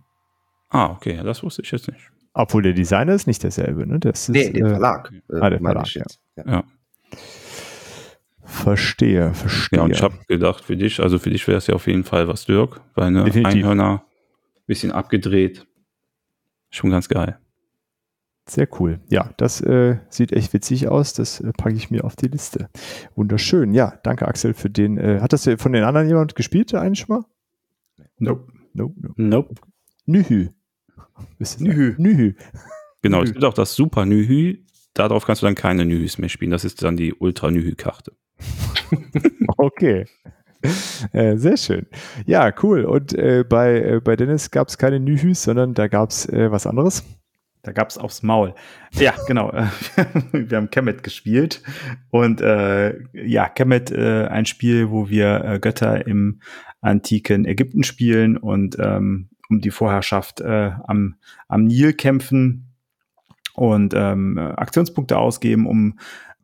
Ah, 0.69 0.91
okay, 0.93 1.17
ja, 1.17 1.23
das 1.23 1.43
wusste 1.43 1.63
ich 1.63 1.71
jetzt 1.73 1.89
nicht. 1.89 2.11
Obwohl 2.33 2.63
der 2.63 2.73
Designer 2.73 3.15
ist 3.15 3.27
nicht 3.27 3.43
derselbe, 3.43 3.87
ne? 3.87 3.99
Das 3.99 4.29
ist, 4.29 4.29
Nee, 4.29 4.51
den 4.51 4.67
äh, 4.67 4.71
Verlag. 4.71 5.13
Äh, 5.29 5.37
ah, 5.41 5.51
der 5.51 5.59
Verlag, 5.59 5.87
ich 5.87 5.95
jetzt. 5.95 6.21
Ja. 6.37 6.45
Ja. 6.47 6.65
Verstehe, 8.45 9.33
verstehe. 9.35 9.79
Ja, 9.79 9.85
und 9.85 9.91
ich 9.91 10.03
habe 10.03 10.15
gedacht, 10.29 10.65
für 10.65 10.77
dich, 10.77 11.01
also 11.01 11.19
für 11.19 11.31
dich 11.31 11.47
wäre 11.47 11.59
es 11.59 11.67
ja 11.67 11.75
auf 11.75 11.87
jeden 11.87 12.05
Fall 12.05 12.29
was, 12.29 12.47
Dirk, 12.47 12.81
weil 12.95 13.11
ne 13.11 13.25
Definitiv. 13.25 13.55
Einhörner, 13.55 14.05
bisschen 14.67 14.93
abgedreht, 14.93 15.67
schon 16.71 16.91
ganz 16.91 17.09
geil. 17.09 17.39
Sehr 18.51 18.67
cool. 18.81 18.99
Ja, 19.09 19.31
das 19.37 19.61
äh, 19.61 19.99
sieht 20.09 20.33
echt 20.33 20.53
witzig 20.53 20.89
aus. 20.89 21.13
Das 21.13 21.41
äh, 21.41 21.53
packe 21.53 21.77
ich 21.77 21.93
mir 21.93 22.03
auf 22.03 22.17
die 22.17 22.27
Liste. 22.27 22.69
Wunderschön. 23.15 23.73
Ja, 23.75 24.01
danke 24.03 24.27
Axel 24.27 24.55
für 24.55 24.69
den. 24.69 24.99
Äh, 24.99 25.21
hat 25.21 25.33
das 25.33 25.45
ja 25.45 25.57
von 25.57 25.73
den 25.73 25.85
anderen 25.85 26.09
jemand 26.09 26.35
gespielt, 26.35 26.73
der 26.73 26.81
eigentlich 26.81 26.99
schon 26.99 27.17
mal? 27.17 27.25
Nope. 28.19 28.53
No, 28.73 28.93
no. 28.97 29.15
Nope. 29.17 29.55
Nühü. 30.07 30.49
Nühü. 31.61 31.95
Nühü. 31.97 32.35
Genau, 33.03 33.23
es 33.23 33.33
gibt 33.33 33.45
auch 33.45 33.55
das 33.55 33.75
Super 33.77 34.05
Nühü, 34.05 34.65
darauf 34.95 35.25
kannst 35.25 35.43
du 35.43 35.47
dann 35.47 35.55
keine 35.55 35.87
Nühüs 35.87 36.19
mehr 36.19 36.29
spielen, 36.29 36.51
das 36.51 36.65
ist 36.65 36.83
dann 36.83 36.97
die 36.97 37.15
Ultra 37.15 37.53
Nühü-Karte. 37.53 38.13
Okay. 39.57 40.07
Äh, 41.13 41.37
sehr 41.37 41.57
schön. 41.59 41.87
Ja, 42.25 42.53
cool. 42.63 42.85
Und 42.85 43.13
äh, 43.13 43.45
bei, 43.47 43.81
äh, 43.81 44.01
bei 44.01 44.17
Dennis 44.17 44.51
gab 44.51 44.69
es 44.69 44.79
keine 44.79 44.99
Nühüs, 44.99 45.43
sondern 45.43 45.75
da 45.75 45.87
gab 45.89 46.11
es 46.11 46.27
äh, 46.27 46.51
was 46.51 46.67
anderes. 46.67 47.05
Da 47.63 47.73
gab's 47.73 47.99
aufs 47.99 48.23
Maul. 48.23 48.55
Ja, 48.93 49.15
genau. 49.27 49.53
wir 50.33 50.57
haben 50.57 50.71
Kemet 50.71 51.03
gespielt. 51.03 51.63
Und 52.11 52.41
äh, 52.41 52.99
ja, 53.13 53.49
Kemet, 53.49 53.91
äh, 53.91 54.27
ein 54.29 54.47
Spiel, 54.47 54.91
wo 54.91 55.09
wir 55.11 55.45
äh, 55.45 55.59
Götter 55.59 56.07
im 56.07 56.41
antiken 56.81 57.45
Ägypten 57.45 57.83
spielen 57.83 58.37
und 58.37 58.77
ähm, 58.79 59.29
um 59.51 59.61
die 59.61 59.71
Vorherrschaft 59.71 60.41
äh, 60.41 60.73
am, 60.85 61.17
am 61.49 61.65
Nil 61.65 61.93
kämpfen 61.93 62.73
und 63.55 63.93
ähm, 63.95 64.39
Aktionspunkte 64.39 65.19
ausgeben, 65.19 65.67
um 65.67 65.99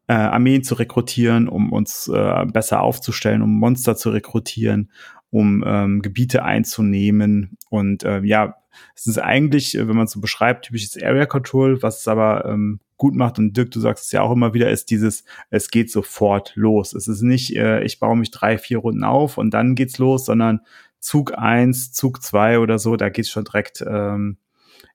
äh, 0.08 0.14
Armeen 0.14 0.62
zu 0.62 0.74
rekrutieren, 0.74 1.48
um 1.48 1.72
uns 1.72 2.08
äh, 2.08 2.44
besser 2.46 2.82
aufzustellen, 2.82 3.42
um 3.42 3.58
Monster 3.58 3.96
zu 3.96 4.10
rekrutieren, 4.10 4.90
um 5.30 5.64
ähm, 5.66 6.02
Gebiete 6.02 6.44
einzunehmen. 6.44 7.58
Und 7.68 8.04
äh, 8.04 8.20
ja, 8.22 8.56
es 8.94 9.06
ist 9.06 9.18
eigentlich, 9.18 9.76
äh, 9.76 9.88
wenn 9.88 9.96
man 9.96 10.06
es 10.06 10.12
so 10.12 10.20
beschreibt, 10.20 10.66
typisches 10.66 11.00
Area 11.02 11.26
Control, 11.26 11.82
was 11.82 12.00
es 12.00 12.08
aber 12.08 12.44
ähm, 12.46 12.80
gut 12.96 13.14
macht. 13.14 13.38
Und 13.38 13.56
Dirk, 13.56 13.70
du 13.70 13.80
sagst 13.80 14.04
es 14.04 14.12
ja 14.12 14.22
auch 14.22 14.32
immer 14.32 14.54
wieder, 14.54 14.70
ist 14.70 14.90
dieses, 14.90 15.24
es 15.50 15.70
geht 15.70 15.90
sofort 15.90 16.52
los. 16.54 16.94
Es 16.94 17.08
ist 17.08 17.22
nicht, 17.22 17.56
äh, 17.56 17.82
ich 17.82 17.98
baue 17.98 18.16
mich 18.16 18.30
drei, 18.30 18.58
vier 18.58 18.78
Runden 18.78 19.04
auf 19.04 19.38
und 19.38 19.52
dann 19.52 19.74
geht's 19.74 19.98
los, 19.98 20.26
sondern 20.26 20.60
Zug 20.98 21.36
eins, 21.36 21.92
Zug 21.92 22.22
zwei 22.22 22.58
oder 22.58 22.78
so, 22.78 22.96
da 22.96 23.10
geht's 23.10 23.28
schon 23.30 23.44
direkt, 23.44 23.84
ähm, 23.86 24.38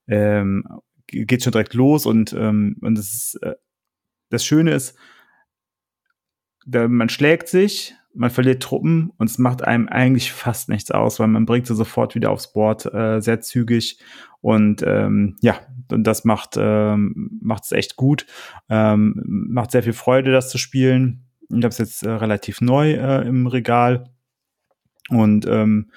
ähm, 0.08 0.66
geht 1.08 1.44
schon 1.44 1.52
direkt 1.52 1.74
los 1.74 2.06
und 2.06 2.34
ähm, 2.34 2.78
und 2.82 2.98
es 2.98 3.14
ist, 3.14 3.44
äh, 3.44 3.56
das 4.30 4.46
Schöne 4.46 4.72
ist, 4.72 4.98
man 6.66 7.10
schlägt 7.10 7.48
sich, 7.48 7.96
man 8.14 8.30
verliert 8.30 8.64
Truppen 8.64 9.12
und 9.18 9.30
es 9.30 9.38
macht 9.38 9.64
einem 9.64 9.88
eigentlich 9.88 10.32
fast 10.32 10.70
nichts 10.70 10.92
aus, 10.92 11.20
weil 11.20 11.28
man 11.28 11.46
bringt 11.46 11.68
sie 11.68 11.76
sofort 11.76 12.16
wieder 12.16 12.32
aufs 12.32 12.52
Board 12.52 12.92
äh, 12.94 13.22
sehr 13.22 13.42
zügig. 13.42 14.00
Und 14.42 14.84
ähm, 14.86 15.38
ja, 15.42 15.60
und 15.92 16.06
das 16.06 16.26
macht 16.26 16.56
ähm, 16.58 17.40
macht 17.42 17.66
es 17.66 17.72
echt 17.72 17.96
gut, 17.96 18.26
ähm, 18.70 19.22
macht 19.26 19.72
sehr 19.72 19.84
viel 19.84 19.94
Freude, 19.94 20.32
das 20.32 20.50
zu 20.50 20.58
spielen. 20.58 21.26
Ich 21.50 21.58
habe 21.58 21.68
es 21.68 21.78
jetzt 21.78 22.04
äh, 22.04 22.12
relativ 22.12 22.62
neu 22.62 22.94
äh, 22.94 23.28
im 23.28 23.48
Regal. 23.48 24.10
Und 25.10 25.46
ähm, 25.46 25.92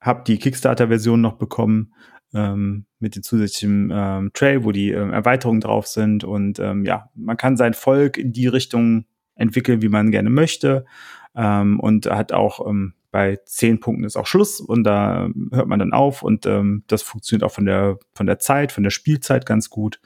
habe 0.00 0.22
die 0.26 0.38
Kickstarter-Version 0.38 1.20
noch 1.20 1.34
bekommen 1.34 1.92
ähm, 2.32 2.86
mit 3.00 3.16
dem 3.16 3.22
zusätzlichen 3.22 3.90
ähm, 3.92 4.30
Tray, 4.32 4.64
wo 4.64 4.70
die 4.72 4.90
ähm, 4.92 5.12
Erweiterungen 5.12 5.60
drauf 5.60 5.86
sind. 5.86 6.24
Und 6.24 6.58
ähm, 6.58 6.84
ja, 6.84 7.10
man 7.14 7.36
kann 7.36 7.56
sein 7.56 7.74
Volk 7.74 8.16
in 8.16 8.32
die 8.32 8.46
Richtung 8.46 9.06
entwickeln, 9.34 9.82
wie 9.82 9.88
man 9.88 10.10
gerne 10.10 10.30
möchte 10.30 10.86
ähm, 11.34 11.80
und 11.80 12.06
hat 12.06 12.32
auch 12.32 12.66
ähm, 12.68 12.94
bei 13.10 13.38
zehn 13.44 13.80
Punkten 13.80 14.04
ist 14.04 14.16
auch 14.16 14.26
Schluss 14.26 14.60
und 14.60 14.84
da 14.84 15.26
ähm, 15.26 15.50
hört 15.52 15.66
man 15.66 15.78
dann 15.78 15.92
auf 15.92 16.22
und 16.22 16.46
ähm, 16.46 16.84
das 16.86 17.02
funktioniert 17.02 17.44
auch 17.44 17.52
von 17.52 17.64
der 17.64 17.98
von 18.14 18.26
der 18.26 18.38
Zeit, 18.38 18.72
von 18.72 18.84
der 18.84 18.90
Spielzeit 18.90 19.46
ganz 19.46 19.70
gut. 19.70 20.00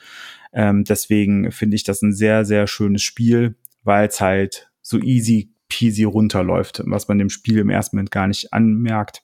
Ähm, 0.53 0.85
deswegen 0.85 1.53
finde 1.53 1.77
ich 1.77 1.85
das 1.85 2.03
ein 2.03 2.13
sehr 2.13 2.45
sehr 2.45 2.67
schönes 2.67 3.03
Spiel, 3.03 3.57
weil 3.83 4.09
es 4.09 4.21
halt 4.21 4.71
so 4.81 4.99
easy 4.99 5.53
peasy 5.69 6.05
runterläuft, 6.05 6.83
was 6.87 7.09
man 7.09 7.19
dem 7.19 7.31
Spiel 7.31 7.59
im 7.59 7.71
ersten 7.71 7.97
Moment 7.97 8.11
gar 8.11 8.27
nicht 8.27 8.53
anmerkt. 8.53 9.23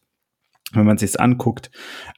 Wenn 0.72 0.86
man 0.86 0.98
sich 0.98 1.20
anguckt, 1.20 1.70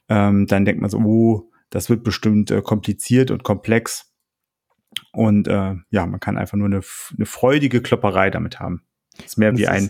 ähm, 0.09 0.47
dann 0.47 0.65
denkt 0.65 0.81
man 0.81 0.89
so, 0.89 0.99
oh, 0.99 1.51
das 1.69 1.89
wird 1.89 2.03
bestimmt 2.03 2.51
äh, 2.51 2.61
kompliziert 2.61 3.31
und 3.31 3.43
komplex. 3.43 4.13
Und 5.11 5.47
äh, 5.47 5.75
ja, 5.89 6.05
man 6.05 6.19
kann 6.19 6.37
einfach 6.37 6.57
nur 6.57 6.67
eine, 6.67 6.81
eine 7.15 7.25
freudige 7.25 7.81
Klopperei 7.81 8.29
damit 8.29 8.59
haben. 8.59 8.83
Das 9.17 9.25
ist 9.27 9.37
mehr 9.37 9.51
Das 9.51 9.59
wie 9.59 9.67
ein. 9.67 9.89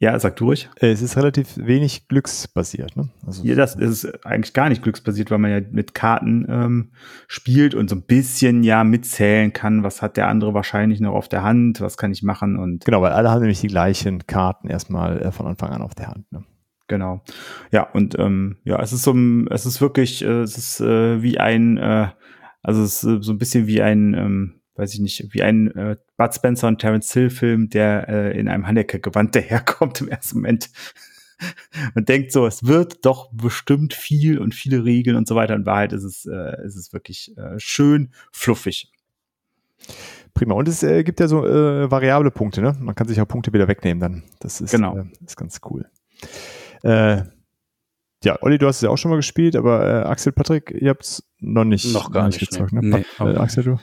Ja, 0.00 0.16
sag 0.20 0.36
du 0.36 0.44
ruhig. 0.44 0.70
Äh, 0.80 0.92
Es 0.92 1.02
ist 1.02 1.16
relativ 1.16 1.56
wenig 1.56 2.06
glücksbasiert. 2.06 2.96
Ne? 2.96 3.08
Also, 3.26 3.42
Ja, 3.44 3.56
das 3.56 3.74
ist 3.74 4.24
eigentlich 4.24 4.54
gar 4.54 4.68
nicht 4.68 4.80
glücksbasiert, 4.82 5.32
weil 5.32 5.38
man 5.38 5.50
ja 5.50 5.60
mit 5.72 5.92
Karten 5.92 6.46
ähm, 6.48 6.92
spielt 7.26 7.74
und 7.74 7.90
so 7.90 7.96
ein 7.96 8.02
bisschen 8.02 8.62
ja 8.62 8.84
mitzählen 8.84 9.52
kann, 9.52 9.82
was 9.82 10.00
hat 10.00 10.16
der 10.16 10.28
andere 10.28 10.54
wahrscheinlich 10.54 11.00
noch 11.00 11.14
auf 11.14 11.28
der 11.28 11.42
Hand, 11.42 11.80
was 11.80 11.96
kann 11.96 12.12
ich 12.12 12.22
machen 12.22 12.56
und 12.58 12.84
Genau, 12.84 13.02
weil 13.02 13.10
alle 13.10 13.28
haben 13.30 13.40
nämlich 13.40 13.60
die 13.60 13.66
gleichen 13.66 14.24
Karten 14.28 14.68
erstmal 14.68 15.20
äh, 15.20 15.32
von 15.32 15.46
Anfang 15.46 15.70
an 15.70 15.82
auf 15.82 15.96
der 15.96 16.06
Hand. 16.08 16.30
Ne? 16.30 16.44
Genau. 16.86 17.24
Ja, 17.72 17.82
und 17.82 18.16
ähm, 18.20 18.58
ja, 18.62 18.80
es 18.80 18.92
ist 18.92 19.02
so 19.02 19.12
ein, 19.12 19.48
es 19.48 19.66
ist 19.66 19.80
wirklich, 19.80 20.22
äh, 20.24 20.42
es 20.42 20.56
ist 20.56 20.80
äh, 20.80 21.22
wie 21.22 21.40
ein, 21.40 21.76
äh, 21.76 22.08
also 22.62 22.84
es 22.84 23.02
ist 23.02 23.24
so 23.24 23.32
ein 23.32 23.38
bisschen 23.38 23.66
wie 23.66 23.82
ein, 23.82 24.14
ähm, 24.14 24.57
weiß 24.78 24.94
ich 24.94 25.00
nicht, 25.00 25.28
wie 25.30 25.42
ein 25.42 25.68
äh, 25.76 25.96
Bud 26.16 26.34
Spencer 26.34 26.68
und 26.68 26.78
Terence 26.78 27.12
Hill 27.12 27.30
Film, 27.30 27.68
der 27.68 28.08
äh, 28.08 28.38
in 28.38 28.48
einem 28.48 28.66
Haneke-Gewand 28.66 29.34
daherkommt 29.34 30.00
im 30.00 30.08
ersten 30.08 30.38
Moment. 30.38 30.70
und 31.94 32.08
denkt 32.08 32.32
so, 32.32 32.46
es 32.46 32.64
wird 32.64 33.04
doch 33.04 33.30
bestimmt 33.32 33.94
viel 33.94 34.38
und 34.38 34.54
viele 34.54 34.84
Regeln 34.84 35.16
und 35.16 35.28
so 35.28 35.34
weiter. 35.34 35.54
In 35.54 35.66
Wahrheit 35.66 35.92
ist 35.92 36.04
es, 36.04 36.26
äh, 36.26 36.64
ist 36.64 36.76
es 36.76 36.92
wirklich 36.92 37.36
äh, 37.36 37.58
schön 37.58 38.12
fluffig. 38.32 38.92
Prima. 40.34 40.54
Und 40.54 40.68
es 40.68 40.82
äh, 40.82 41.04
gibt 41.04 41.20
ja 41.20 41.28
so 41.28 41.46
äh, 41.46 41.90
variable 41.90 42.30
Punkte, 42.30 42.60
ne? 42.60 42.76
Man 42.80 42.94
kann 42.94 43.08
sich 43.08 43.20
auch 43.20 43.28
Punkte 43.28 43.52
wieder 43.52 43.68
wegnehmen 43.68 44.00
dann. 44.00 44.22
Das 44.40 44.60
ist, 44.60 44.72
Genau. 44.72 44.98
äh, 44.98 45.04
ist 45.24 45.36
ganz 45.36 45.60
cool. 45.70 45.86
Äh, 46.82 47.22
ja, 48.24 48.36
Olli, 48.42 48.58
du 48.58 48.66
hast 48.66 48.76
es 48.76 48.82
ja 48.82 48.90
auch 48.90 48.96
schon 48.98 49.10
mal 49.10 49.16
gespielt, 49.16 49.54
aber 49.54 49.86
äh, 49.86 50.06
Axel, 50.06 50.32
Patrick, 50.32 50.72
ihr 50.72 50.90
habt 50.90 51.04
es 51.04 51.28
noch 51.38 51.64
nicht, 51.64 51.92
Noch 51.92 52.10
gar 52.10 52.26
nicht, 52.26 52.40
gezockt, 52.40 52.72
ne? 52.72 52.80
Nee, 52.82 53.04
äh, 53.24 53.36
Axel, 53.36 53.64
du? 53.64 53.78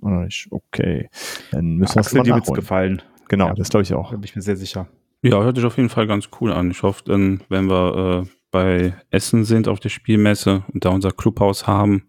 Noch 0.00 0.24
nicht. 0.24 0.48
Okay. 0.50 1.08
Dann 1.52 1.76
müssen 1.76 1.94
wir 1.96 2.00
es 2.00 2.06
Axel, 2.06 2.18
mal 2.18 2.24
dir 2.24 2.34
wird's 2.34 2.52
gefallen. 2.52 3.02
Genau, 3.28 3.48
Ja. 3.48 3.54
das 3.54 3.68
glaube 3.68 3.82
ich 3.82 3.94
auch. 3.94 4.10
Da 4.10 4.16
bin 4.16 4.24
ich 4.24 4.34
mir 4.36 4.42
sehr 4.42 4.56
sicher. 4.56 4.88
Ja, 5.22 5.42
hört 5.42 5.56
sich 5.56 5.64
auf 5.66 5.76
jeden 5.76 5.90
Fall 5.90 6.06
ganz 6.06 6.28
cool 6.40 6.52
an. 6.52 6.70
Ich 6.70 6.82
hoffe, 6.82 7.02
dann, 7.04 7.42
wenn 7.48 7.66
wir 7.68 8.24
äh, 8.24 8.28
bei 8.50 8.94
Essen 9.10 9.44
sind 9.44 9.68
auf 9.68 9.78
der 9.80 9.90
Spielmesse 9.90 10.64
und 10.72 10.84
da 10.84 10.88
unser 10.90 11.10
Clubhaus 11.12 11.66
haben, 11.66 12.04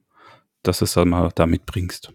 dass 0.63 0.79
du 0.79 0.85
es 0.85 0.93
dann 0.93 1.09
mal 1.09 1.29
da 1.35 1.45
mitbringst. 1.45 2.13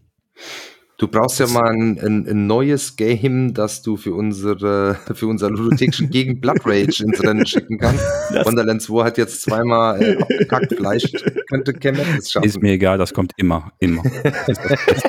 Du 0.99 1.09
brauchst 1.09 1.39
ja 1.41 1.47
mal 1.47 1.71
ein, 1.73 1.99
ein, 2.01 2.27
ein 2.27 2.47
neues 2.47 2.97
Game, 2.97 3.53
das 3.53 3.83
du 3.83 3.99
für 3.99 4.15
unsere 4.15 4.97
für 5.13 5.27
unser 5.27 5.51
ludothekischen 5.51 6.09
gegen 6.09 6.41
Blood 6.41 6.61
Rage 6.65 7.05
ins 7.05 7.23
Rennen 7.23 7.45
schicken 7.45 7.77
kannst. 7.77 8.03
Wonderlands 8.47 8.87
2 8.87 9.05
hat 9.05 9.19
jetzt 9.19 9.43
zweimal 9.43 10.03
äh, 10.03 10.17
abgekackt, 10.17 10.73
vielleicht 10.75 11.23
könnte 11.51 11.75
Kemet 11.75 12.27
schaffen. 12.31 12.47
Ist 12.47 12.63
mir 12.63 12.73
egal, 12.73 12.97
das 12.97 13.13
kommt 13.13 13.33
immer, 13.37 13.73
immer. 13.79 14.03
Das 14.47 14.59
das 14.59 15.03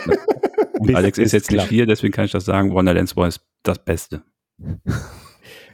Bis 0.81 0.95
Alex 0.95 1.17
ist 1.17 1.31
jetzt 1.31 1.51
nicht 1.51 1.59
klappt. 1.59 1.69
hier, 1.69 1.85
deswegen 1.85 2.13
kann 2.13 2.25
ich 2.25 2.31
das 2.31 2.45
sagen. 2.45 2.71
Wonderlands 2.71 3.15
War 3.15 3.27
ist 3.27 3.41
das 3.63 3.83
Beste. 3.83 4.21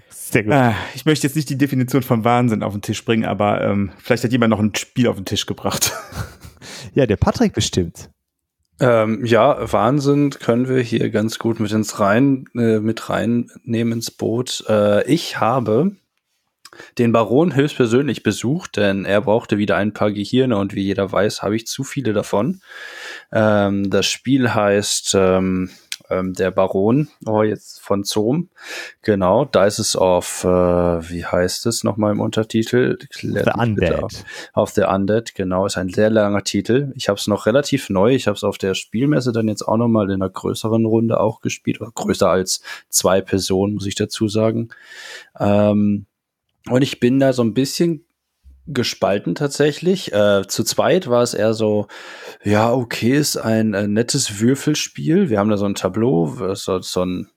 Sehr 0.10 0.44
gut. 0.44 0.54
Ah, 0.54 0.76
ich 0.96 1.06
möchte 1.06 1.28
jetzt 1.28 1.36
nicht 1.36 1.50
die 1.50 1.58
Definition 1.58 2.02
von 2.02 2.24
Wahnsinn 2.24 2.64
auf 2.64 2.74
den 2.74 2.82
Tisch 2.82 3.04
bringen, 3.06 3.26
aber 3.26 3.62
ähm, 3.62 3.92
vielleicht 3.98 4.24
hat 4.24 4.32
jemand 4.32 4.52
noch 4.52 4.60
ein 4.60 4.74
Spiel 4.76 5.08
auf 5.08 5.16
den 5.16 5.26
Tisch 5.26 5.46
gebracht. 5.46 5.94
Ja, 6.94 7.06
der 7.08 7.18
Patrick 7.18 7.54
bestimmt. 7.54 8.10
Ähm, 8.80 9.26
ja, 9.26 9.72
Wahnsinn 9.72 10.32
können 10.32 10.68
wir 10.68 10.82
hier 10.82 11.10
ganz 11.10 11.40
gut 11.40 11.60
mit 11.60 11.72
ins 11.72 12.00
rein, 12.00 12.46
äh, 12.56 12.80
mit 12.80 13.10
reinnehmen 13.10 13.94
ins 13.94 14.12
Boot. 14.12 14.64
Äh, 14.68 15.06
ich 15.12 15.40
habe 15.40 15.96
den 16.98 17.12
Baron 17.12 17.56
höchstpersönlich 17.56 18.24
besucht, 18.24 18.78
denn 18.78 19.06
er 19.06 19.22
brauchte 19.22 19.58
wieder 19.58 19.78
ein 19.78 19.94
paar 19.94 20.12
Gehirne 20.12 20.58
und 20.58 20.74
wie 20.74 20.82
jeder 20.82 21.12
weiß, 21.12 21.44
habe 21.44 21.56
ich 21.56 21.68
zu 21.68 21.84
viele 21.84 22.14
davon. 22.14 22.62
Ähm, 23.34 23.90
das 23.90 24.06
Spiel 24.06 24.54
heißt 24.54 25.16
ähm, 25.16 25.72
ähm, 26.10 26.34
Der 26.34 26.52
Baron, 26.52 27.08
oh, 27.26 27.44
jetzt 27.44 27.82
von 27.82 28.04
Zoom. 28.04 28.50
Genau, 29.02 29.46
da 29.46 29.66
ist 29.66 29.80
es 29.80 29.96
auf, 29.96 30.44
äh, 30.44 30.48
wie 30.48 31.26
heißt 31.26 31.66
es 31.66 31.84
nochmal 31.84 32.12
im 32.12 32.20
Untertitel? 32.20 32.98
Klärt 33.10 33.46
The 33.46 33.74
bitte 33.74 34.04
auf. 34.04 34.14
Undead. 34.14 34.26
Auf 34.54 34.74
der 34.74 34.92
Undead, 34.92 35.34
genau, 35.34 35.66
ist 35.66 35.78
ein 35.78 35.90
sehr 35.90 36.10
langer 36.10 36.44
Titel. 36.44 36.94
Ich 36.96 37.10
habe 37.10 37.18
es 37.18 37.28
noch 37.28 37.46
relativ 37.46 37.90
neu. 37.90 38.14
Ich 38.14 38.28
habe 38.28 38.36
es 38.36 38.44
auf 38.44 38.58
der 38.58 38.76
Spielmesse 38.76 39.32
dann 39.32 39.48
jetzt 39.48 39.64
auch 39.64 39.78
noch 39.78 39.88
mal 39.88 40.10
in 40.10 40.22
einer 40.22 40.30
größeren 40.30 40.86
Runde 40.86 41.20
auch 41.20 41.42
gespielt, 41.42 41.82
oder 41.82 41.92
größer 41.92 42.30
als 42.30 42.62
zwei 42.90 43.22
Personen, 43.22 43.74
muss 43.74 43.88
ich 43.88 43.96
dazu 43.96 44.28
sagen. 44.28 44.70
Ähm, 45.40 46.06
und 46.70 46.82
ich 46.82 47.00
bin 47.00 47.20
da 47.20 47.34
so 47.34 47.44
ein 47.44 47.54
bisschen 47.54 48.06
gespalten 48.68 49.36
tatsächlich. 49.36 50.14
Äh, 50.14 50.48
zu 50.48 50.64
zweit 50.64 51.08
war 51.08 51.22
es 51.22 51.34
eher 51.34 51.54
so, 51.54 51.88
ja, 52.44 52.72
okay, 52.72 53.18
ist 53.18 53.38
ein 53.38 53.74
äh, 53.74 53.88
nettes 53.88 54.40
Würfelspiel. 54.40 55.30
Wir 55.30 55.40
haben 55.40 55.50
da 55.50 55.58
so 55.58 55.66
ein 55.66 55.76
Tableau, 55.76 56.54
so, 56.56 56.80
so 56.80 57.06
ein 57.06 57.30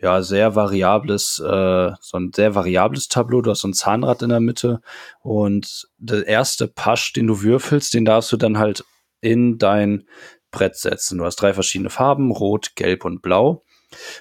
ja, 0.00 0.22
sehr 0.22 0.54
variables, 0.54 1.40
äh, 1.40 1.90
so 2.00 2.18
ein 2.18 2.30
sehr 2.34 2.54
variables 2.54 3.08
Tableau. 3.08 3.40
Du 3.40 3.50
hast 3.50 3.60
so 3.60 3.68
ein 3.68 3.74
Zahnrad 3.74 4.22
in 4.22 4.28
der 4.28 4.40
Mitte 4.40 4.80
und 5.22 5.88
der 5.98 6.26
erste 6.26 6.68
Pasch, 6.68 7.12
den 7.12 7.26
du 7.26 7.42
würfelst, 7.42 7.94
den 7.94 8.04
darfst 8.04 8.30
du 8.30 8.36
dann 8.36 8.58
halt 8.58 8.84
in 9.20 9.58
dein 9.58 10.04
Brett 10.50 10.76
setzen. 10.76 11.18
Du 11.18 11.24
hast 11.24 11.36
drei 11.36 11.52
verschiedene 11.52 11.90
Farben, 11.90 12.30
rot, 12.30 12.76
gelb 12.76 13.04
und 13.04 13.22
blau. 13.22 13.64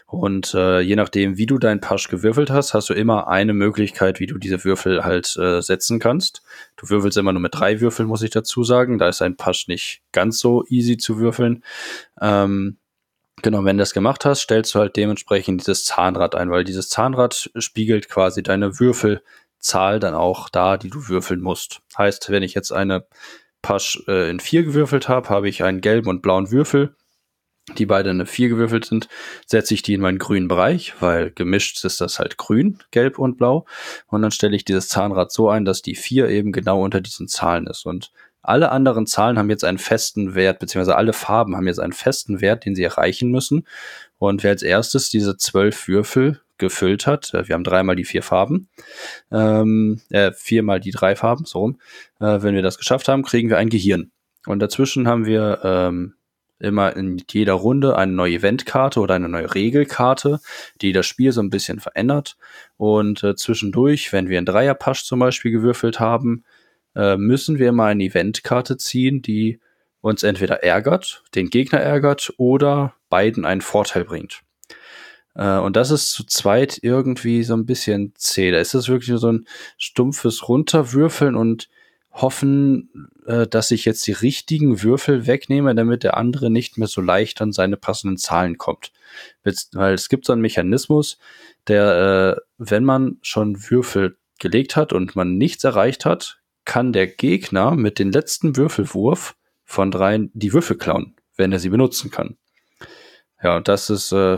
Und 0.06 0.54
äh, 0.54 0.80
je 0.80 0.96
nachdem, 0.96 1.38
wie 1.38 1.46
du 1.46 1.58
deinen 1.58 1.82
Pasch 1.82 2.08
gewürfelt 2.08 2.50
hast, 2.50 2.74
hast 2.74 2.90
du 2.90 2.94
immer 2.94 3.28
eine 3.28 3.54
Möglichkeit, 3.54 4.20
wie 4.20 4.28
du 4.28 4.38
diese 4.38 4.64
Würfel 4.64 5.04
halt 5.04 5.36
äh, 5.38 5.62
setzen 5.62 6.00
kannst. 6.00 6.42
Du 6.76 6.90
würfelst 6.90 7.18
immer 7.18 7.34
nur 7.34 7.42
mit 7.42 7.56
drei 7.56 7.82
Würfeln, 7.82 8.08
muss 8.08 8.22
ich 8.22 8.32
dazu 8.32 8.64
sagen. 8.64 8.98
Da 8.98 9.10
ist 9.10 9.22
ein 9.22 9.36
Pasch 9.36 9.68
nicht 9.68 10.02
ganz 10.12 10.40
so 10.40 10.64
easy 10.68 10.98
zu 10.98 11.20
würfeln. 11.20 11.64
Ähm, 12.22 12.78
Genau, 13.44 13.64
wenn 13.64 13.78
du 13.78 13.82
das 13.84 13.94
gemacht 13.94 14.26
hast, 14.26 14.42
stellst 14.42 14.74
du 14.74 14.80
halt 14.80 14.96
dementsprechend 14.96 15.62
dieses 15.62 15.86
Zahnrad 15.86 16.34
ein, 16.34 16.50
weil 16.50 16.64
dieses 16.64 16.90
Zahnrad 16.90 17.52
spiegelt 17.58 18.10
quasi 18.10 18.42
deine 18.42 18.80
Würfelzahl 18.80 20.00
dann 20.00 20.16
auch 20.16 20.50
da, 20.50 20.78
die 20.78 20.90
du 20.90 21.08
würfeln 21.08 21.42
musst. 21.42 21.82
Heißt, 21.96 22.32
wenn 22.32 22.42
ich 22.42 22.56
jetzt 22.56 22.72
eine 22.72 23.06
Pasch 23.62 24.02
äh, 24.08 24.30
in 24.32 24.40
vier 24.40 24.64
gewürfelt 24.64 25.08
habe, 25.08 25.30
habe 25.30 25.50
ich 25.50 25.64
einen 25.64 25.82
gelben 25.82 26.10
und 26.10 26.24
blauen 26.24 26.50
Würfel, 26.50 26.96
die 27.76 27.86
beide 27.86 28.10
eine 28.10 28.26
vier 28.26 28.50
gewürfelt 28.50 28.86
sind, 28.86 29.10
setze 29.46 29.74
ich 29.74 29.82
die 29.82 29.94
in 29.94 30.02
meinen 30.02 30.20
grünen 30.20 30.48
Bereich, 30.48 30.94
weil 31.02 31.32
gemischt 31.32 31.84
ist 31.84 32.00
das 32.00 32.20
halt 32.20 32.38
grün, 32.38 32.80
gelb 32.92 33.20
und 33.20 33.38
blau. 33.38 33.66
Und 34.08 34.22
dann 34.22 34.32
stelle 34.32 34.56
ich 34.56 34.66
dieses 34.66 34.88
Zahnrad 34.88 35.32
so 35.32 35.50
ein, 35.50 35.66
dass 35.66 35.82
die 35.82 35.96
vier 35.96 36.30
eben 36.30 36.52
genau 36.52 36.82
unter 36.82 37.02
diesen 37.02 37.28
Zahlen 37.28 37.68
ist. 37.68 37.86
Und 37.86 38.12
alle 38.42 38.72
anderen 38.72 39.06
Zahlen 39.06 39.38
haben 39.38 39.50
jetzt 39.50 39.66
einen 39.66 39.78
festen 39.78 40.34
Wert, 40.34 40.60
beziehungsweise 40.60 40.96
alle 40.96 41.12
Farben 41.12 41.58
haben 41.58 41.68
jetzt 41.68 41.80
einen 41.80 41.94
festen 41.94 42.40
Wert, 42.40 42.66
den 42.66 42.76
sie 42.76 42.84
erreichen 42.84 43.30
müssen. 43.30 43.68
Und 44.18 44.44
wer 44.44 44.52
als 44.52 44.64
erstes 44.64 45.10
diese 45.10 45.36
zwölf 45.36 45.90
Würfel 45.90 46.40
gefüllt 46.58 47.06
hat, 47.06 47.34
äh, 47.34 47.48
wir 47.48 47.54
haben 47.54 47.66
dreimal 47.66 47.98
die 47.98 48.06
vier 48.06 48.24
Farben, 48.24 48.70
ähm, 49.32 50.02
äh, 50.10 50.32
viermal 50.32 50.80
die 50.80 50.92
drei 50.92 51.16
Farben, 51.16 51.46
so 51.46 51.60
rum. 51.60 51.80
Äh, 52.20 52.42
wenn 52.42 52.56
wir 52.56 52.62
das 52.62 52.78
geschafft 52.78 53.10
haben, 53.10 53.24
kriegen 53.24 53.50
wir 53.50 53.58
ein 53.58 53.70
Gehirn. 53.70 54.12
Und 54.46 54.60
dazwischen 54.60 55.08
haben 55.08 55.26
wir 55.26 55.60
ähm, 55.64 56.14
immer 56.60 56.96
in 56.96 57.22
jeder 57.30 57.54
Runde 57.54 57.98
eine 57.98 58.12
neue 58.12 58.36
Eventkarte 58.36 59.00
oder 59.00 59.16
eine 59.16 59.30
neue 59.30 59.54
Regelkarte, 59.54 60.40
die 60.82 60.92
das 60.92 61.06
Spiel 61.06 61.32
so 61.32 61.42
ein 61.42 61.50
bisschen 61.50 61.80
verändert. 61.80 62.38
Und 62.78 63.24
äh, 63.24 63.36
zwischendurch, 63.36 64.12
wenn 64.14 64.30
wir 64.30 64.38
einen 64.38 64.46
Dreierpasch 64.46 65.04
zum 65.04 65.20
Beispiel 65.20 65.52
gewürfelt 65.52 66.00
haben, 66.00 66.44
äh, 66.96 67.18
müssen 67.18 67.60
wir 67.60 67.72
mal 67.72 67.92
eine 67.92 68.06
Eventkarte 68.06 68.78
ziehen, 68.78 69.22
die 69.22 69.60
uns 70.02 70.24
entweder 70.24 70.64
ärgert, 70.64 71.24
den 71.36 71.50
Gegner 71.50 71.80
ärgert 71.80 72.34
oder 72.38 72.94
beiden 73.10 73.46
einen 73.46 73.62
Vorteil 73.62 74.06
bringt. 74.06 74.42
Äh, 75.36 75.58
und 75.58 75.76
das 75.76 75.92
ist 75.92 76.12
zu 76.12 76.26
zweit 76.26 76.80
irgendwie 76.82 77.44
so 77.44 77.56
ein 77.56 77.66
bisschen 77.66 78.14
zäh. 78.16 78.52
Da 78.52 78.60
ist 78.60 78.74
das 78.74 78.90
wirklich 78.90 79.10
nur 79.10 79.20
so 79.20 79.32
ein 79.32 79.48
stumpfes 79.78 80.48
Runterwürfeln 80.48 81.36
und 81.36 81.70
hoffen, 82.22 83.10
äh, 83.26 83.48
dass 83.48 83.72
ich 83.72 83.86
jetzt 83.86 84.06
die 84.08 84.14
richtigen 84.14 84.82
Würfel 84.82 85.28
wegnehme, 85.28 85.76
damit 85.76 86.04
der 86.04 86.18
andere 86.18 86.50
nicht 86.50 86.78
mehr 86.78 86.88
so 86.88 87.02
leicht 87.02 87.42
an 87.42 87.52
seine 87.52 87.78
passenden 87.78 88.18
Zahlen 88.18 88.58
kommt. 88.58 88.92
Weil 89.44 89.94
es 89.94 90.10
gibt 90.10 90.26
so 90.26 90.34
einen 90.34 90.42
Mechanismus, 90.42 91.18
der, 91.68 92.38
äh, 92.38 92.42
wenn 92.58 92.84
man 92.84 93.18
schon 93.22 93.70
Würfel 93.70 94.18
gelegt 94.40 94.76
hat 94.76 94.94
und 94.94 95.16
man 95.16 95.38
nichts 95.38 95.64
erreicht 95.64 96.06
hat, 96.06 96.40
kann 96.66 96.92
der 96.92 97.08
Gegner 97.08 97.72
mit 97.76 98.00
dem 98.00 98.12
letzten 98.12 98.58
Würfelwurf 98.58 99.36
von 99.64 99.92
dreien 99.92 100.32
die 100.34 100.54
Würfel 100.54 100.78
klauen, 100.78 101.16
wenn 101.36 101.52
er 101.52 101.60
sie 101.60 101.70
benutzen 101.70 102.12
kann. 102.12 102.38
Ja, 103.42 103.60
das 103.60 103.90
ist 103.90 104.12
äh, 104.12 104.38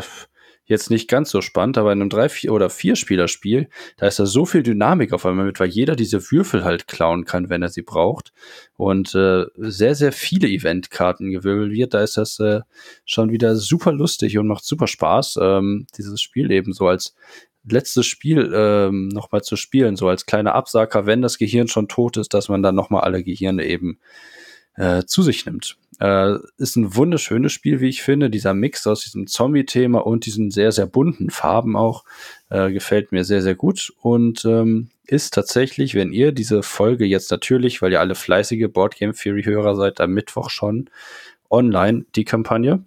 jetzt 0.70 0.90
nicht 0.90 1.10
ganz 1.10 1.32
so 1.32 1.42
spannend, 1.42 1.78
aber 1.78 1.92
in 1.92 2.00
einem 2.00 2.10
drei 2.10 2.30
vier 2.30 2.54
oder 2.54 2.70
vier 2.70 2.96
Spielerspiel, 2.96 3.70
da 3.98 4.08
ist 4.08 4.20
da 4.20 4.26
so 4.26 4.46
viel 4.46 4.64
Dynamik 4.64 5.12
auf 5.12 5.26
einmal 5.26 5.46
mit, 5.46 5.60
weil 5.60 5.68
jeder 5.68 5.96
diese 5.96 6.32
Würfel 6.32 6.64
halt 6.64 6.88
klauen 6.88 7.26
kann, 7.26 7.50
wenn 7.50 7.64
er 7.64 7.70
sie 7.70 7.82
braucht 7.82 8.32
und 8.78 9.14
äh, 9.16 9.46
sehr 9.58 9.96
sehr 9.96 10.12
viele 10.12 10.48
Eventkarten 10.48 11.32
gewirbelt 11.32 11.74
wird. 11.74 11.94
Da 11.94 12.02
ist 12.02 12.18
das 12.18 12.40
äh, 12.40 12.62
schon 13.04 13.32
wieder 13.32 13.56
super 13.56 13.92
lustig 13.92 14.38
und 14.38 14.48
macht 14.48 14.64
super 14.64 14.88
Spaß, 14.88 15.40
ähm, 15.42 15.88
dieses 15.98 16.22
Spiel 16.22 16.52
eben 16.52 16.72
so 16.72 16.88
als 16.88 17.16
letztes 17.68 18.06
Spiel 18.06 18.52
ähm, 18.54 19.10
nochmal 19.10 19.42
zu 19.42 19.56
spielen, 19.56 19.96
so 19.96 20.08
als 20.08 20.26
kleiner 20.26 20.56
Absacker, 20.56 21.06
wenn 21.06 21.22
das 21.22 21.38
Gehirn 21.38 21.68
schon 21.68 21.88
tot 21.88 22.18
ist, 22.18 22.34
dass 22.34 22.48
man 22.48 22.64
dann 22.64 22.76
nochmal 22.76 23.02
alle 23.02 23.24
Gehirne 23.24 23.66
eben 23.66 24.00
äh, 24.76 25.04
zu 25.04 25.24
sich 25.24 25.46
nimmt. 25.46 25.78
Äh, 26.00 26.36
ist 26.58 26.78
ein 26.78 26.96
wunderschönes 26.96 27.52
Spiel, 27.52 27.82
wie 27.82 27.90
ich 27.90 28.02
finde. 28.02 28.30
Dieser 28.30 28.54
Mix 28.54 28.88
aus 28.88 29.04
diesem 29.04 29.28
Zombie-Thema 29.28 30.00
und 30.00 30.26
diesen 30.26 30.50
sehr, 30.50 30.72
sehr 30.72 30.86
bunten 30.86 31.30
Farben 31.30 31.76
auch 31.76 32.06
äh, 32.50 32.72
gefällt 32.72 33.12
mir 33.12 33.24
sehr, 33.24 33.42
sehr 33.42 33.56
gut 33.56 33.94
und 34.02 34.46
ähm, 34.46 34.90
ist 35.06 35.34
tatsächlich, 35.34 35.96
wenn 35.96 36.14
ihr 36.14 36.32
diese 36.32 36.64
Folge 36.64 37.06
jetzt 37.06 37.32
natürlich, 37.32 37.82
weil 37.82 37.92
ihr 37.92 38.00
alle 38.00 38.16
fleißige 38.16 38.68
Boardgame 38.72 39.14
Theory-Hörer 39.14 39.76
seid, 39.76 40.00
am 40.00 40.12
Mittwoch 40.12 40.50
schon 40.50 40.90
online 41.50 42.06
die 42.16 42.26
Kampagne. 42.26 42.86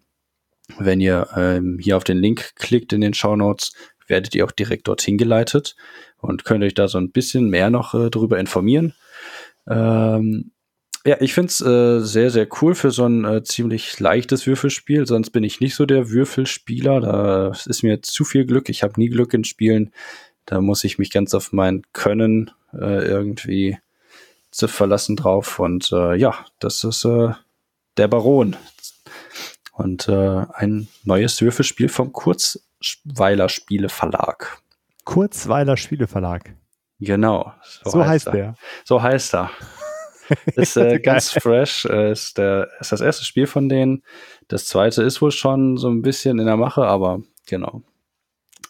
Wenn 0.78 1.00
ihr 1.00 1.28
ähm, 1.36 1.78
hier 1.80 1.96
auf 1.96 2.04
den 2.04 2.18
Link 2.18 2.54
klickt 2.56 2.92
in 2.92 3.00
den 3.00 3.12
Show 3.12 3.36
Notes, 3.36 3.72
werdet 4.06 4.34
ihr 4.34 4.44
auch 4.44 4.52
direkt 4.52 4.88
dorthin 4.88 5.18
geleitet 5.18 5.76
und 6.18 6.44
könnt 6.44 6.64
euch 6.64 6.74
da 6.74 6.88
so 6.88 6.98
ein 6.98 7.10
bisschen 7.10 7.50
mehr 7.50 7.68
noch 7.68 7.94
äh, 7.94 8.08
darüber 8.08 8.38
informieren. 8.38 8.94
Ähm, 9.68 10.51
ja, 11.04 11.16
ich 11.20 11.34
find's 11.34 11.60
äh, 11.60 12.00
sehr, 12.00 12.30
sehr 12.30 12.46
cool 12.60 12.74
für 12.74 12.90
so 12.90 13.06
ein 13.06 13.24
äh, 13.24 13.42
ziemlich 13.42 13.98
leichtes 13.98 14.46
Würfelspiel. 14.46 15.06
Sonst 15.06 15.30
bin 15.30 15.42
ich 15.42 15.60
nicht 15.60 15.74
so 15.74 15.84
der 15.84 16.10
Würfelspieler. 16.10 17.00
Da 17.00 17.52
ist 17.66 17.82
mir 17.82 18.02
zu 18.02 18.24
viel 18.24 18.46
Glück. 18.46 18.68
Ich 18.68 18.82
habe 18.82 19.00
nie 19.00 19.08
Glück 19.08 19.34
in 19.34 19.44
Spielen. 19.44 19.92
Da 20.46 20.60
muss 20.60 20.84
ich 20.84 20.98
mich 20.98 21.10
ganz 21.10 21.34
auf 21.34 21.52
mein 21.52 21.82
Können 21.92 22.52
äh, 22.72 23.04
irgendwie 23.04 23.78
zu 24.52 24.68
verlassen 24.68 25.16
drauf. 25.16 25.58
Und 25.58 25.90
äh, 25.92 26.14
ja, 26.14 26.46
das 26.60 26.84
ist 26.84 27.04
äh, 27.04 27.32
der 27.96 28.08
Baron. 28.08 28.56
Und 29.72 30.08
äh, 30.08 30.44
ein 30.52 30.86
neues 31.04 31.40
Würfelspiel 31.40 31.88
vom 31.88 32.12
Kurzweiler 32.12 33.48
Spiele 33.48 33.88
Verlag. 33.88 34.62
Kurzweiler 35.04 35.76
Spieleverlag. 35.76 36.54
Genau. 37.00 37.52
So, 37.84 38.04
heißt 38.04 38.28
der. 38.28 38.54
So 38.84 39.02
heißt 39.02 39.34
er. 39.34 39.50
Ist 40.56 40.76
äh, 40.76 40.98
ganz 41.00 41.30
fresh. 41.30 41.84
Äh, 41.84 42.12
ist, 42.12 42.38
der, 42.38 42.68
ist 42.80 42.92
das 42.92 43.00
erste 43.00 43.24
Spiel 43.24 43.46
von 43.46 43.68
denen. 43.68 44.02
Das 44.48 44.66
zweite 44.66 45.02
ist 45.02 45.20
wohl 45.22 45.30
schon 45.30 45.76
so 45.76 45.88
ein 45.88 46.02
bisschen 46.02 46.38
in 46.38 46.46
der 46.46 46.56
Mache, 46.56 46.84
aber 46.84 47.20
genau. 47.46 47.82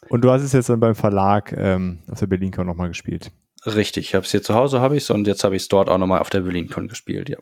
Und 0.09 0.23
du 0.23 0.31
hast 0.31 0.43
es 0.43 0.53
jetzt 0.53 0.69
dann 0.69 0.81
beim 0.81 0.95
Verlag 0.95 1.53
ähm, 1.57 2.01
auf 2.11 2.19
der 2.19 2.27
BerlinCon 2.27 2.67
nochmal 2.67 2.89
gespielt. 2.89 3.31
Richtig, 3.65 4.09
ich 4.09 4.15
habe 4.15 4.25
es 4.25 4.31
hier 4.31 4.43
zu 4.43 4.55
Hause, 4.55 4.81
habe 4.81 4.97
ich 4.97 5.05
es 5.05 5.11
und 5.11 5.27
jetzt 5.27 5.45
habe 5.45 5.55
ich 5.55 5.63
es 5.63 5.69
dort 5.69 5.89
auch 5.89 5.99
nochmal 5.99 6.21
auf 6.21 6.31
der 6.31 6.41
BerlinCon 6.41 6.89
gespielt, 6.89 7.29
ja. 7.29 7.39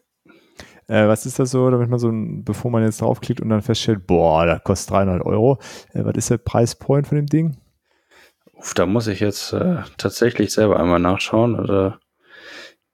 Äh, 0.87 1.07
was 1.07 1.25
ist 1.25 1.39
das 1.39 1.53
so, 1.53 1.71
damit 1.71 1.89
man 1.89 2.01
so, 2.01 2.11
ein, 2.11 2.45
bevor 2.45 2.71
man 2.71 2.83
jetzt 2.83 3.01
draufklickt 3.01 3.41
und 3.41 3.49
dann 3.49 3.63
feststellt, 3.63 4.07
boah, 4.07 4.45
das 4.45 4.63
kostet 4.65 4.91
300 4.91 5.25
Euro. 5.25 5.59
Äh, 5.93 6.05
was 6.05 6.17
ist 6.17 6.31
der 6.31 6.39
Preispoint 6.39 7.07
von 7.07 7.17
dem 7.17 7.27
Ding? 7.27 7.57
Uff, 8.55 8.75
da 8.75 8.87
muss 8.87 9.07
ich 9.07 9.21
jetzt 9.21 9.53
äh, 9.53 9.77
tatsächlich 9.99 10.53
selber 10.53 10.81
einmal 10.81 10.99
nachschauen. 10.99 11.59
Oder 11.59 12.01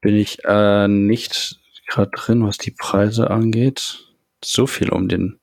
bin 0.06 0.14
ich 0.14 0.38
äh, 0.44 0.86
nicht 0.86 1.58
gerade 1.88 2.12
drin, 2.14 2.46
was 2.46 2.58
die 2.58 2.70
Preise 2.70 3.28
angeht. 3.28 4.04
So 4.40 4.68
viel 4.68 4.90
um 4.90 5.08
den. 5.08 5.40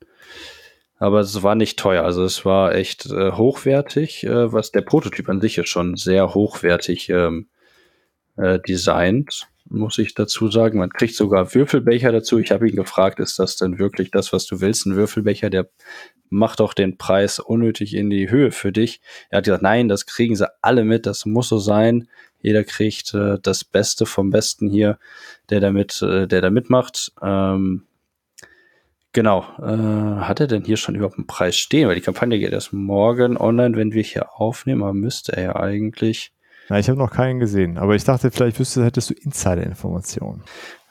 Aber 0.99 1.19
es 1.19 1.43
war 1.43 1.55
nicht 1.55 1.77
teuer. 1.77 2.05
Also 2.05 2.23
es 2.23 2.45
war 2.45 2.73
echt 2.73 3.07
äh, 3.07 3.33
hochwertig, 3.33 4.23
äh, 4.23 4.53
was 4.53 4.71
der 4.71 4.79
Prototyp 4.79 5.27
an 5.27 5.41
sich 5.41 5.57
ist 5.57 5.67
schon 5.67 5.97
sehr 5.97 6.33
hochwertig 6.33 7.09
ähm, 7.09 7.49
äh, 8.37 8.57
designt, 8.57 9.49
muss 9.69 9.97
ich 9.97 10.13
dazu 10.13 10.49
sagen. 10.49 10.79
Man 10.79 10.89
kriegt 10.89 11.15
sogar 11.15 11.53
Würfelbecher 11.53 12.11
dazu. 12.11 12.39
Ich 12.39 12.51
habe 12.51 12.69
ihn 12.69 12.75
gefragt, 12.75 13.19
ist 13.19 13.39
das 13.39 13.55
denn 13.55 13.79
wirklich 13.79 14.11
das, 14.11 14.33
was 14.33 14.45
du 14.45 14.61
willst? 14.61 14.85
Ein 14.85 14.95
Würfelbecher, 14.95 15.49
der 15.49 15.69
macht 16.29 16.59
doch 16.59 16.73
den 16.73 16.97
Preis 16.97 17.39
unnötig 17.39 17.93
in 17.93 18.09
die 18.09 18.29
Höhe 18.29 18.51
für 18.51 18.71
dich. 18.71 19.01
Er 19.29 19.37
hat 19.37 19.45
gesagt, 19.45 19.63
nein, 19.63 19.87
das 19.87 20.05
kriegen 20.05 20.35
sie 20.35 20.49
alle 20.61 20.83
mit, 20.83 21.05
das 21.05 21.25
muss 21.25 21.49
so 21.49 21.59
sein. 21.59 22.07
Jeder 22.41 22.63
kriegt 22.63 23.13
äh, 23.13 23.37
das 23.41 23.63
Beste 23.63 24.05
vom 24.05 24.29
Besten 24.29 24.69
hier, 24.69 24.99
der 25.49 25.59
damit, 25.59 26.01
äh, 26.01 26.27
der 26.27 26.41
da 26.41 26.49
mitmacht. 26.49 27.13
Ähm, 27.21 27.83
genau. 29.13 29.45
Äh, 29.59 30.21
hat 30.25 30.39
er 30.39 30.47
denn 30.47 30.65
hier 30.65 30.77
schon 30.77 30.95
überhaupt 30.95 31.17
einen 31.17 31.27
Preis 31.27 31.55
stehen? 31.55 31.87
Weil 31.87 31.95
die 31.95 32.01
Kampagne 32.01 32.39
geht 32.39 32.51
erst 32.51 32.73
morgen 32.73 33.37
online, 33.37 33.77
wenn 33.77 33.93
wir 33.93 34.03
hier 34.03 34.33
aufnehmen, 34.33 34.83
aber 34.83 34.93
müsste 34.93 35.37
er 35.37 35.43
ja 35.43 35.55
eigentlich. 35.55 36.33
Na, 36.69 36.79
ich 36.79 36.89
habe 36.89 36.97
noch 36.97 37.11
keinen 37.11 37.39
gesehen, 37.39 37.77
aber 37.77 37.95
ich 37.95 38.03
dachte, 38.03 38.31
vielleicht 38.31 38.59
wüsste, 38.59 38.83
hättest 38.83 39.09
du 39.09 39.13
Insider-Informationen. 39.13 40.43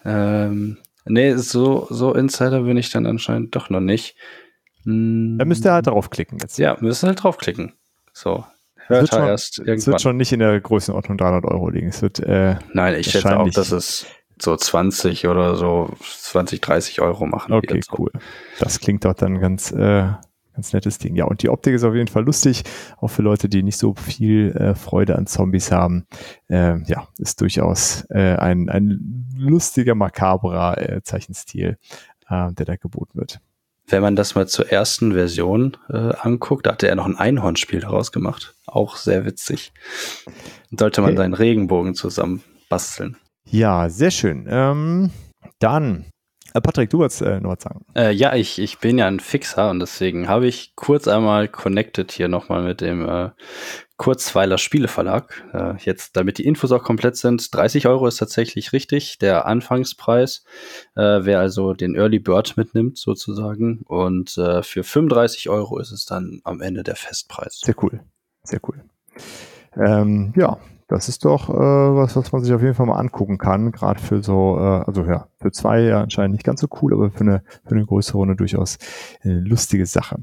Ähm, 0.05 0.79
nee, 1.05 1.35
so, 1.37 1.87
so 1.91 2.15
Insider 2.15 2.63
bin 2.63 2.77
ich 2.77 2.91
dann 2.91 3.07
anscheinend 3.07 3.55
doch 3.57 3.71
noch 3.71 3.81
nicht. 3.81 4.17
Hm, 4.85 5.39
da 5.39 5.45
müsst 5.45 5.65
ihr 5.65 5.73
halt 5.73 5.87
draufklicken 5.87 6.39
jetzt. 6.41 6.59
Ja, 6.59 6.77
müssen 6.81 7.07
halt 7.07 7.23
draufklicken. 7.23 7.73
So. 8.13 8.45
Hört 8.87 9.09
schon, 9.09 9.23
erst 9.23 9.59
irgendwann. 9.59 9.79
Es 9.79 9.87
wird 9.87 10.03
schon 10.03 10.17
nicht 10.17 10.33
in 10.33 10.41
der 10.41 10.61
Größenordnung 10.61 11.17
300 11.17 11.45
Euro 11.45 11.71
liegen. 11.71 11.89
Es 11.89 12.03
wird, 12.03 12.19
äh, 12.21 12.57
Nein, 12.73 12.99
ich 12.99 13.11
schätze 13.11 13.39
auch, 13.39 13.49
dass 13.51 13.71
es 13.71 14.07
so 14.41 14.57
20 14.57 15.29
oder 15.29 15.57
so 15.57 15.91
20, 16.01 16.61
30 16.61 17.01
Euro 17.01 17.27
machen. 17.27 17.53
Okay, 17.53 17.81
so. 17.81 17.97
cool. 17.99 18.11
Das 18.59 18.81
klingt 18.81 19.05
doch 19.05 19.15
dann 19.15 19.41
ganz, 19.41 19.71
äh, 19.71 20.09
ganz 20.63 20.73
nettes 20.73 20.99
Ding. 20.99 21.17
Ja, 21.17 21.25
und 21.25 21.43
die 21.43 21.49
Optik 21.49 21.75
ist 21.75 21.83
auf 21.83 21.95
jeden 21.95 22.07
Fall 22.07 22.25
lustig, 22.25 22.63
auch 23.01 23.09
für 23.09 23.23
Leute, 23.23 23.49
die 23.49 23.65
nicht 23.65 23.79
so 23.79 23.95
viel 23.95 24.53
äh, 24.53 24.77
Freude 24.77 25.17
an 25.17 25.27
Zombies 25.27 25.73
haben. 25.73 26.07
Äh, 26.49 26.81
ja, 26.85 27.09
ist 27.19 27.41
durchaus 27.41 28.05
äh, 28.11 28.37
ein, 28.37 28.69
ein 28.69 29.27
lustiger, 29.37 29.97
makabrer 29.97 30.79
äh, 30.79 31.03
Zeichenstil, 31.03 31.79
äh, 32.29 32.53
der 32.53 32.65
da 32.65 32.77
geboten 32.77 33.19
wird. 33.19 33.41
Wenn 33.89 34.03
man 34.03 34.15
das 34.15 34.37
mal 34.37 34.47
zur 34.47 34.71
ersten 34.71 35.15
Version 35.15 35.77
äh, 35.91 35.97
anguckt, 35.97 36.67
da 36.67 36.73
hatte 36.73 36.87
er 36.87 36.95
noch 36.95 37.07
ein 37.07 37.17
Einhornspiel 37.17 37.81
daraus 37.81 38.13
gemacht. 38.13 38.55
Auch 38.67 38.95
sehr 38.95 39.25
witzig. 39.25 39.73
Sollte 40.71 41.01
man 41.01 41.11
okay. 41.11 41.17
seinen 41.17 41.35
Regenbogen 41.35 41.97
zusammen 41.97 42.45
basteln. 42.69 43.17
Ja, 43.47 43.89
sehr 43.89 44.13
schön. 44.13 44.47
Ähm, 44.49 45.11
dann 45.59 46.05
Patrick, 46.61 46.91
du 46.91 46.99
wolltest 46.99 47.23
äh, 47.23 47.41
noch 47.41 47.57
was 47.57 47.63
sagen. 47.63 47.85
Äh, 47.95 48.13
ja, 48.13 48.35
ich, 48.35 48.59
ich 48.59 48.79
bin 48.79 48.99
ja 48.99 49.07
ein 49.07 49.21
Fixer 49.21 49.71
und 49.71 49.81
deswegen 49.81 50.29
habe 50.29 50.47
ich 50.47 50.75
kurz 50.77 51.09
einmal 51.09 51.49
connected 51.49 52.13
hier 52.13 52.29
nochmal 52.29 52.63
mit 52.63 52.81
dem 52.81 53.09
äh, 53.09 53.31
Kurzweiler 53.97 54.59
Spieleverlag. 54.59 55.45
Äh, 55.53 55.75
jetzt, 55.79 56.17
damit 56.17 56.39
die 56.39 56.45
Infos 56.45 56.73
auch 56.73 56.83
komplett 56.83 57.17
sind, 57.17 57.55
30 57.55 57.87
Euro 57.87 58.07
ist 58.07 58.17
tatsächlich 58.17 58.73
richtig, 58.73 59.19
der 59.19 59.47
Anfangspreis. 59.47 60.45
Äh, 60.97 61.21
wer 61.23 61.39
also 61.39 61.73
den 61.73 61.95
Early 61.95 62.19
Bird 62.19 62.57
mitnimmt, 62.57 62.99
sozusagen. 62.99 63.83
Und 63.87 64.37
äh, 64.39 64.63
für 64.63 64.83
35 64.83 65.49
Euro 65.49 65.79
ist 65.79 65.93
es 65.93 66.05
dann 66.05 66.41
am 66.45 66.61
Ende 66.61 66.83
der 66.83 66.97
Festpreis. 66.97 67.61
Sehr 67.65 67.77
cool. 67.83 68.01
Sehr 68.43 68.61
cool. 68.67 68.83
Ähm, 69.77 70.33
ja, 70.37 70.59
das 70.93 71.09
ist 71.09 71.25
doch 71.25 71.49
äh, 71.49 71.53
was, 71.53 72.17
was 72.17 72.33
man 72.33 72.45
sich 72.45 72.53
auf 72.53 72.61
jeden 72.63 72.75
Fall 72.75 72.87
mal 72.87 72.99
angucken 72.99 73.39
kann, 73.39 73.73
gerade 73.73 74.01
für 74.01 74.23
so, 74.23 74.59
äh, 74.59 74.85
also 74.87 75.05
ja, 75.05 75.27
für 75.41 75.51
zwei 75.51 75.81
ja 75.81 76.03
anscheinend 76.03 76.35
nicht 76.35 76.45
ganz 76.45 76.61
so 76.61 76.69
cool, 76.81 76.93
aber 76.93 77.11
für 77.11 77.21
eine, 77.21 77.43
für 77.65 77.75
eine 77.75 77.87
größere 77.87 78.19
Runde 78.19 78.37
durchaus 78.37 78.79
eine 79.23 79.41
lustige 79.41 79.87
Sache. 79.87 80.19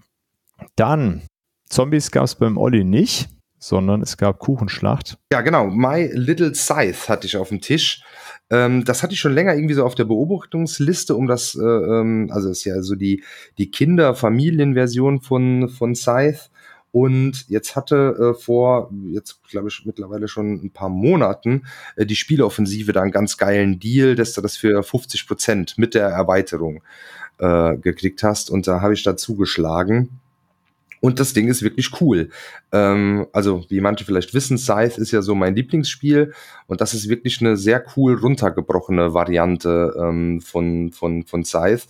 Dann, 0.75 1.23
Zombies 1.69 2.11
gab 2.11 2.25
es 2.25 2.35
beim 2.35 2.57
Olli 2.57 2.83
nicht, 2.83 3.29
sondern 3.57 4.01
es 4.01 4.17
gab 4.17 4.39
Kuchenschlacht. 4.39 5.17
Ja, 5.33 5.41
genau. 5.41 5.67
My 5.67 6.09
Little 6.13 6.55
Scythe 6.55 7.09
hatte 7.09 7.27
ich 7.27 7.35
auf 7.35 7.49
dem 7.49 7.61
Tisch. 7.61 8.03
Ähm, 8.49 8.85
das 8.85 9.03
hatte 9.03 9.13
ich 9.13 9.19
schon 9.19 9.33
länger 9.33 9.55
irgendwie 9.55 9.73
so 9.73 9.85
auf 9.85 9.95
der 9.95 10.05
Beobachtungsliste, 10.05 11.15
um 11.15 11.27
das, 11.27 11.55
äh, 11.55 11.63
ähm, 11.63 12.29
also 12.31 12.49
ist 12.49 12.63
ja 12.63 12.81
so 12.81 12.95
die, 12.95 13.23
die 13.57 13.69
Kinder-Familien-Version 13.69 15.21
von, 15.21 15.69
von 15.69 15.95
Scythe. 15.95 16.49
Und 16.91 17.47
jetzt 17.49 17.75
hatte 17.75 18.33
äh, 18.35 18.39
vor, 18.39 18.91
jetzt 19.11 19.43
glaube 19.43 19.67
ich 19.67 19.85
mittlerweile 19.85 20.27
schon 20.27 20.53
ein 20.63 20.71
paar 20.71 20.89
Monaten, 20.89 21.67
äh, 21.95 22.05
die 22.05 22.15
Spieleoffensive 22.15 22.93
da 22.93 23.01
einen 23.01 23.11
ganz 23.11 23.37
geilen 23.37 23.79
Deal, 23.79 24.15
dass 24.15 24.33
du 24.33 24.41
das 24.41 24.57
für 24.57 24.81
50 24.81 25.27
Prozent 25.27 25.77
mit 25.77 25.93
der 25.93 26.07
Erweiterung 26.07 26.81
äh, 27.37 27.77
gekriegt 27.77 28.23
hast. 28.23 28.49
Und 28.49 28.67
da 28.67 28.81
habe 28.81 28.93
ich 28.93 29.03
da 29.03 29.15
zugeschlagen. 29.15 30.19
Und 31.01 31.19
das 31.19 31.33
Ding 31.33 31.47
ist 31.47 31.61
wirklich 31.61 32.01
cool. 32.01 32.29
Ähm, 32.71 33.27
also, 33.31 33.65
wie 33.69 33.79
manche 33.79 34.03
vielleicht 34.03 34.33
wissen, 34.33 34.57
Scythe 34.57 34.99
ist 34.99 35.11
ja 35.11 35.21
so 35.21 35.33
mein 35.33 35.55
Lieblingsspiel. 35.55 36.33
Und 36.67 36.81
das 36.81 36.93
ist 36.93 37.07
wirklich 37.07 37.39
eine 37.39 37.55
sehr 37.55 37.85
cool 37.95 38.15
runtergebrochene 38.15 39.13
Variante 39.13 39.95
ähm, 39.97 40.41
von, 40.41 40.91
von, 40.91 41.23
von 41.23 41.45
Scythe, 41.45 41.83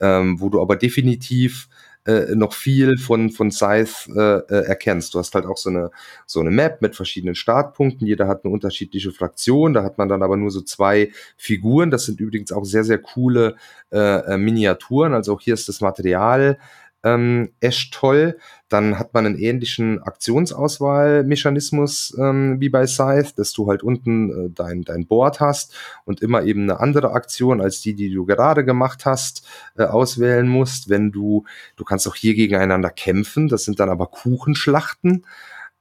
ähm, 0.00 0.40
wo 0.40 0.48
du 0.48 0.60
aber 0.60 0.76
definitiv 0.76 1.68
äh, 2.06 2.34
noch 2.34 2.54
viel 2.54 2.98
von, 2.98 3.30
von 3.30 3.50
Scythe 3.50 3.90
äh, 4.14 4.54
äh, 4.54 4.66
erkennst. 4.66 5.14
Du 5.14 5.18
hast 5.18 5.34
halt 5.34 5.46
auch 5.46 5.56
so 5.56 5.70
eine, 5.70 5.90
so 6.26 6.40
eine 6.40 6.50
Map 6.50 6.80
mit 6.82 6.96
verschiedenen 6.96 7.34
Startpunkten. 7.34 8.06
Jeder 8.06 8.28
hat 8.28 8.44
eine 8.44 8.52
unterschiedliche 8.52 9.12
Fraktion. 9.12 9.74
Da 9.74 9.82
hat 9.82 9.98
man 9.98 10.08
dann 10.08 10.22
aber 10.22 10.36
nur 10.36 10.50
so 10.50 10.60
zwei 10.60 11.10
Figuren. 11.36 11.90
Das 11.90 12.04
sind 12.04 12.20
übrigens 12.20 12.52
auch 12.52 12.64
sehr, 12.64 12.84
sehr 12.84 12.98
coole 12.98 13.56
äh, 13.90 13.98
äh 14.34 14.38
Miniaturen. 14.38 15.14
Also 15.14 15.34
auch 15.34 15.40
hier 15.40 15.54
ist 15.54 15.68
das 15.68 15.80
Material 15.80 16.58
ähm, 17.06 17.52
echt 17.60 17.94
toll. 17.94 18.36
Dann 18.68 18.98
hat 18.98 19.14
man 19.14 19.26
einen 19.26 19.38
ähnlichen 19.38 20.02
Aktionsauswahlmechanismus 20.02 22.16
ähm, 22.18 22.60
wie 22.60 22.68
bei 22.68 22.88
Scythe, 22.88 23.32
dass 23.36 23.52
du 23.52 23.68
halt 23.68 23.84
unten 23.84 24.30
äh, 24.30 24.50
dein, 24.50 24.82
dein 24.82 25.06
Board 25.06 25.38
hast 25.38 25.72
und 26.04 26.20
immer 26.20 26.42
eben 26.42 26.62
eine 26.62 26.80
andere 26.80 27.12
Aktion 27.12 27.60
als 27.60 27.80
die, 27.80 27.94
die 27.94 28.12
du 28.12 28.26
gerade 28.26 28.64
gemacht 28.64 29.06
hast, 29.06 29.46
äh, 29.78 29.84
auswählen 29.84 30.48
musst. 30.48 30.88
Wenn 30.88 31.12
du, 31.12 31.44
du 31.76 31.84
kannst 31.84 32.08
auch 32.08 32.16
hier 32.16 32.34
gegeneinander 32.34 32.90
kämpfen, 32.90 33.46
das 33.46 33.64
sind 33.64 33.78
dann 33.78 33.88
aber 33.88 34.08
Kuchenschlachten. 34.08 35.24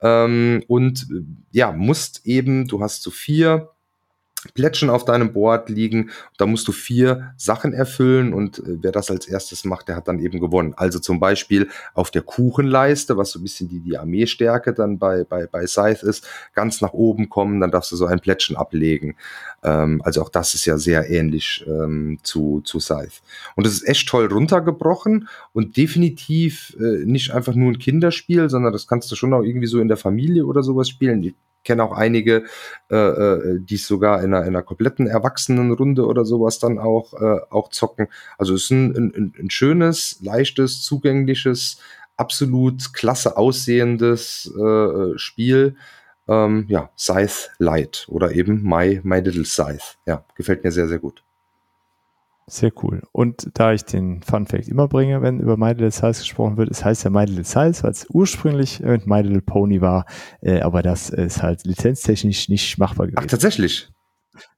Ähm, 0.01 0.61
und 0.67 1.07
äh, 1.11 1.23
ja, 1.51 1.71
musst 1.71 2.27
eben, 2.27 2.67
du 2.67 2.81
hast 2.81 3.01
so 3.01 3.09
vier 3.09 3.71
Plättchen 4.53 4.89
auf 4.89 5.05
deinem 5.05 5.33
Board 5.33 5.69
liegen. 5.69 6.11
Da 6.37 6.45
musst 6.45 6.67
du 6.67 6.71
vier 6.71 7.33
Sachen 7.37 7.73
erfüllen 7.73 8.33
und 8.33 8.59
äh, 8.59 8.77
wer 8.81 8.91
das 8.91 9.09
als 9.09 9.27
erstes 9.27 9.65
macht, 9.65 9.87
der 9.87 9.95
hat 9.95 10.07
dann 10.07 10.19
eben 10.19 10.39
gewonnen. 10.39 10.73
Also 10.75 10.99
zum 10.99 11.19
Beispiel 11.19 11.69
auf 11.93 12.11
der 12.11 12.21
Kuchenleiste, 12.21 13.17
was 13.17 13.31
so 13.31 13.39
ein 13.39 13.43
bisschen 13.43 13.69
die, 13.69 13.79
die 13.79 13.97
Armeestärke 13.97 14.73
dann 14.73 14.97
bei, 14.99 15.23
bei, 15.23 15.47
bei 15.47 15.65
Scythe 15.67 16.05
ist, 16.05 16.27
ganz 16.53 16.81
nach 16.81 16.93
oben 16.93 17.29
kommen, 17.29 17.59
dann 17.59 17.71
darfst 17.71 17.91
du 17.91 17.95
so 17.95 18.05
ein 18.05 18.19
Plättchen 18.19 18.55
ablegen. 18.55 19.15
Ähm, 19.63 20.01
also 20.03 20.21
auch 20.21 20.29
das 20.29 20.53
ist 20.53 20.65
ja 20.65 20.77
sehr 20.77 21.09
ähnlich 21.09 21.65
ähm, 21.67 22.19
zu, 22.23 22.61
zu 22.63 22.79
Scythe. 22.79 23.21
Und 23.55 23.65
es 23.65 23.73
ist 23.73 23.87
echt 23.87 24.07
toll 24.07 24.27
runtergebrochen 24.27 25.27
und 25.53 25.77
definitiv 25.77 26.75
äh, 26.79 27.05
nicht 27.05 27.31
einfach 27.31 27.55
nur 27.55 27.71
ein 27.71 27.79
Kinderspiel, 27.79 28.49
sondern 28.49 28.73
das 28.73 28.87
kannst 28.87 29.11
du 29.11 29.15
schon 29.15 29.33
auch 29.33 29.43
irgendwie 29.43 29.67
so 29.67 29.79
in 29.79 29.87
der 29.87 29.97
Familie 29.97 30.45
oder 30.45 30.63
sowas 30.63 30.89
spielen. 30.89 31.35
Ich 31.65 31.67
kenne 31.67 31.83
auch 31.83 31.93
einige, 31.93 32.43
äh, 32.91 32.95
äh, 32.95 33.59
die 33.59 33.73
es 33.73 33.87
sogar 33.87 34.21
in 34.21 34.35
einer, 34.35 34.43
in 34.43 34.49
einer 34.49 34.61
kompletten 34.61 35.07
Erwachsenenrunde 35.07 36.05
oder 36.05 36.23
sowas 36.23 36.59
dann 36.59 36.77
auch, 36.77 37.15
äh, 37.19 37.39
auch 37.49 37.69
zocken. 37.69 38.07
Also 38.37 38.53
es 38.53 38.65
ist 38.65 38.69
ein, 38.69 38.95
ein, 38.95 39.33
ein 39.35 39.49
schönes, 39.49 40.19
leichtes, 40.21 40.83
zugängliches, 40.83 41.79
absolut 42.17 42.93
klasse 42.93 43.35
aussehendes 43.35 44.45
äh, 44.55 45.17
Spiel. 45.17 45.75
Ähm, 46.27 46.65
ja, 46.67 46.91
Scythe 46.95 47.49
Light 47.57 48.05
oder 48.09 48.33
eben 48.33 48.61
My, 48.61 49.01
My 49.03 49.19
Little 49.21 49.45
Scythe. 49.45 49.97
Ja, 50.05 50.23
gefällt 50.35 50.63
mir 50.63 50.71
sehr, 50.71 50.87
sehr 50.87 50.99
gut. 50.99 51.24
Sehr 52.47 52.71
cool. 52.83 53.01
Und 53.11 53.49
da 53.55 53.73
ich 53.73 53.85
den 53.85 54.21
Fun 54.21 54.45
Fact 54.45 54.67
immer 54.67 54.87
bringe, 54.87 55.23
wenn 55.23 55.39
über 55.39 55.57
My 55.57 55.69
Little 55.69 55.89
Size 55.89 56.19
gesprochen 56.19 56.57
wird, 56.57 56.69
es 56.69 56.85
heißt 56.85 57.03
ja 57.03 57.09
My 57.09 57.25
Little 57.25 57.43
Size, 57.43 57.81
weil 57.81 57.89
es 57.89 58.05
ursprünglich 58.07 58.83
äh, 58.83 58.99
My 59.05 59.21
Little 59.21 59.41
Pony 59.41 59.81
war, 59.81 60.05
äh, 60.41 60.61
aber 60.61 60.83
das 60.83 61.09
ist 61.09 61.41
halt 61.41 61.65
lizenztechnisch 61.65 62.49
nicht 62.49 62.77
machbar 62.77 63.07
gewesen. 63.07 63.23
Ach, 63.23 63.25
tatsächlich. 63.25 63.89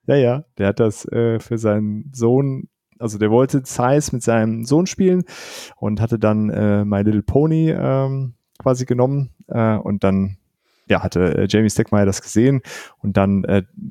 Ja, 0.05 0.15
ja, 0.15 0.43
der 0.57 0.67
hat 0.67 0.81
das 0.81 1.05
äh, 1.05 1.39
für 1.39 1.57
seinen 1.57 2.11
Sohn, 2.13 2.67
also 2.99 3.17
der 3.17 3.31
wollte 3.31 3.61
Size 3.63 4.09
mit 4.11 4.21
seinem 4.21 4.65
Sohn 4.65 4.85
spielen 4.85 5.23
und 5.77 6.01
hatte 6.01 6.19
dann 6.19 6.49
äh, 6.49 6.83
My 6.83 7.03
Little 7.03 7.23
Pony 7.23 7.69
ähm, 7.69 8.33
quasi 8.59 8.83
genommen 8.83 9.29
äh, 9.47 9.77
und 9.77 10.03
dann 10.03 10.37
ja, 10.89 11.03
hatte 11.03 11.37
äh, 11.37 11.47
Jamie 11.49 11.69
Steckmeyer 11.69 12.05
das 12.05 12.21
gesehen 12.21 12.61
und 12.99 13.15
dann 13.15 13.43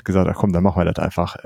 gesagt, 0.05 0.28
ach 0.28 0.36
komm, 0.36 0.53
dann 0.53 0.62
machen 0.62 0.80
wir 0.80 0.92
das 0.92 1.03
einfach 1.03 1.36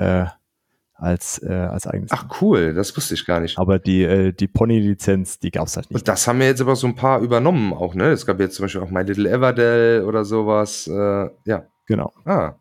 als, 1.01 1.43
äh, 1.43 1.53
als 1.53 1.87
eigenes. 1.87 2.11
Ach 2.13 2.27
cool, 2.41 2.75
das 2.75 2.97
wusste 2.97 3.15
ich 3.15 3.27
gar 3.27 3.41
nicht. 3.41 3.59
Aber 3.59 3.79
die, 3.79 4.03
äh, 4.03 4.33
die 4.33 4.49
Pony-Lizenz, 4.49 5.39
die 5.39 5.51
gab's 5.51 5.77
halt 5.77 5.91
nicht. 5.91 6.01
Und 6.01 6.09
das 6.09 6.27
haben 6.27 6.39
wir 6.39 6.47
jetzt 6.47 6.61
aber 6.61 6.77
so 6.77 6.87
ein 6.87 6.95
paar 6.95 7.21
übernommen 7.21 7.73
auch, 7.73 7.95
ne? 7.95 8.11
Es 8.11 8.27
gab 8.27 8.41
jetzt 8.41 8.57
zum 8.57 8.65
Beispiel 8.65 8.83
auch 8.83 8.91
My 8.91 9.03
Little 9.03 9.29
Everdell 9.31 10.05
oder 10.05 10.25
sowas. 10.25 10.87
Äh, 10.87 11.31
ja. 11.45 11.65
Genau. 11.87 12.13
Ah. 12.25 12.55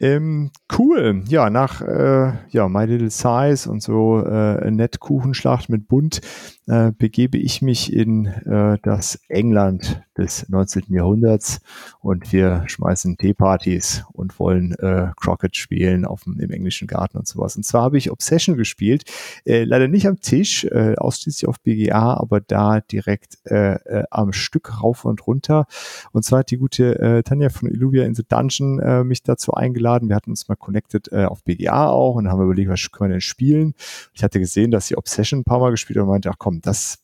Ähm, 0.00 0.50
cool. 0.76 1.22
Ja, 1.28 1.48
nach 1.48 1.80
äh, 1.80 2.32
ja, 2.50 2.68
My 2.68 2.86
Little 2.86 3.10
Size 3.10 3.70
und 3.70 3.82
so 3.82 4.18
äh, 4.18 4.68
Nettkuchenschlacht 4.68 5.68
mit 5.68 5.86
Bund 5.86 6.20
äh, 6.66 6.92
begebe 6.92 7.38
ich 7.38 7.62
mich 7.62 7.92
in 7.92 8.26
äh, 8.26 8.78
das 8.82 9.18
England 9.28 10.02
des 10.16 10.48
19. 10.48 10.84
Jahrhunderts 10.90 11.60
und 12.00 12.32
wir 12.32 12.64
schmeißen 12.66 13.16
Teepartys 13.16 14.04
und 14.12 14.38
wollen 14.38 14.72
äh, 14.78 15.10
Crockett 15.16 15.56
spielen 15.56 16.04
auf 16.04 16.24
dem, 16.24 16.38
im 16.38 16.50
englischen 16.50 16.86
Garten 16.86 17.18
und 17.18 17.26
sowas. 17.26 17.56
Und 17.56 17.64
zwar 17.64 17.82
habe 17.82 17.98
ich 17.98 18.10
Obsession 18.10 18.56
gespielt, 18.56 19.04
äh, 19.44 19.64
leider 19.64 19.88
nicht 19.88 20.06
am 20.06 20.20
Tisch, 20.20 20.64
äh, 20.64 20.94
ausschließlich 20.96 21.48
auf 21.48 21.60
BGA, 21.60 22.14
aber 22.14 22.40
da 22.40 22.80
direkt 22.80 23.38
äh, 23.46 23.74
äh, 23.74 24.04
am 24.10 24.32
Stück 24.32 24.82
rauf 24.82 25.04
und 25.04 25.26
runter. 25.26 25.66
Und 26.12 26.24
zwar 26.24 26.40
hat 26.40 26.50
die 26.50 26.58
gute 26.58 26.98
äh, 27.00 27.22
Tanja 27.22 27.48
von 27.48 27.70
Illuvia 27.70 28.04
in 28.04 28.14
the 28.14 28.24
Dungeon 28.28 28.78
äh, 28.80 29.04
mich 29.04 29.22
dazu 29.22 29.52
eingeladen. 29.54 30.08
Wir 30.08 30.16
hatten 30.16 30.30
uns 30.30 30.48
mal 30.48 30.56
connected 30.56 31.10
äh, 31.10 31.24
auf 31.24 31.42
BGA 31.44 31.88
auch 31.88 32.16
und 32.16 32.28
haben 32.28 32.42
überlegt, 32.42 32.70
was 32.70 32.90
können 32.92 33.10
wir 33.10 33.14
denn 33.14 33.20
spielen. 33.20 33.74
Ich 34.12 34.22
hatte 34.22 34.38
gesehen, 34.38 34.70
dass 34.70 34.86
sie 34.86 34.96
Obsession 34.96 35.40
ein 35.40 35.44
paar 35.44 35.58
Mal 35.58 35.70
gespielt 35.70 35.96
hat 35.96 36.02
und 36.02 36.10
meinte, 36.10 36.30
ach 36.30 36.36
komm, 36.38 36.51
das 36.60 37.02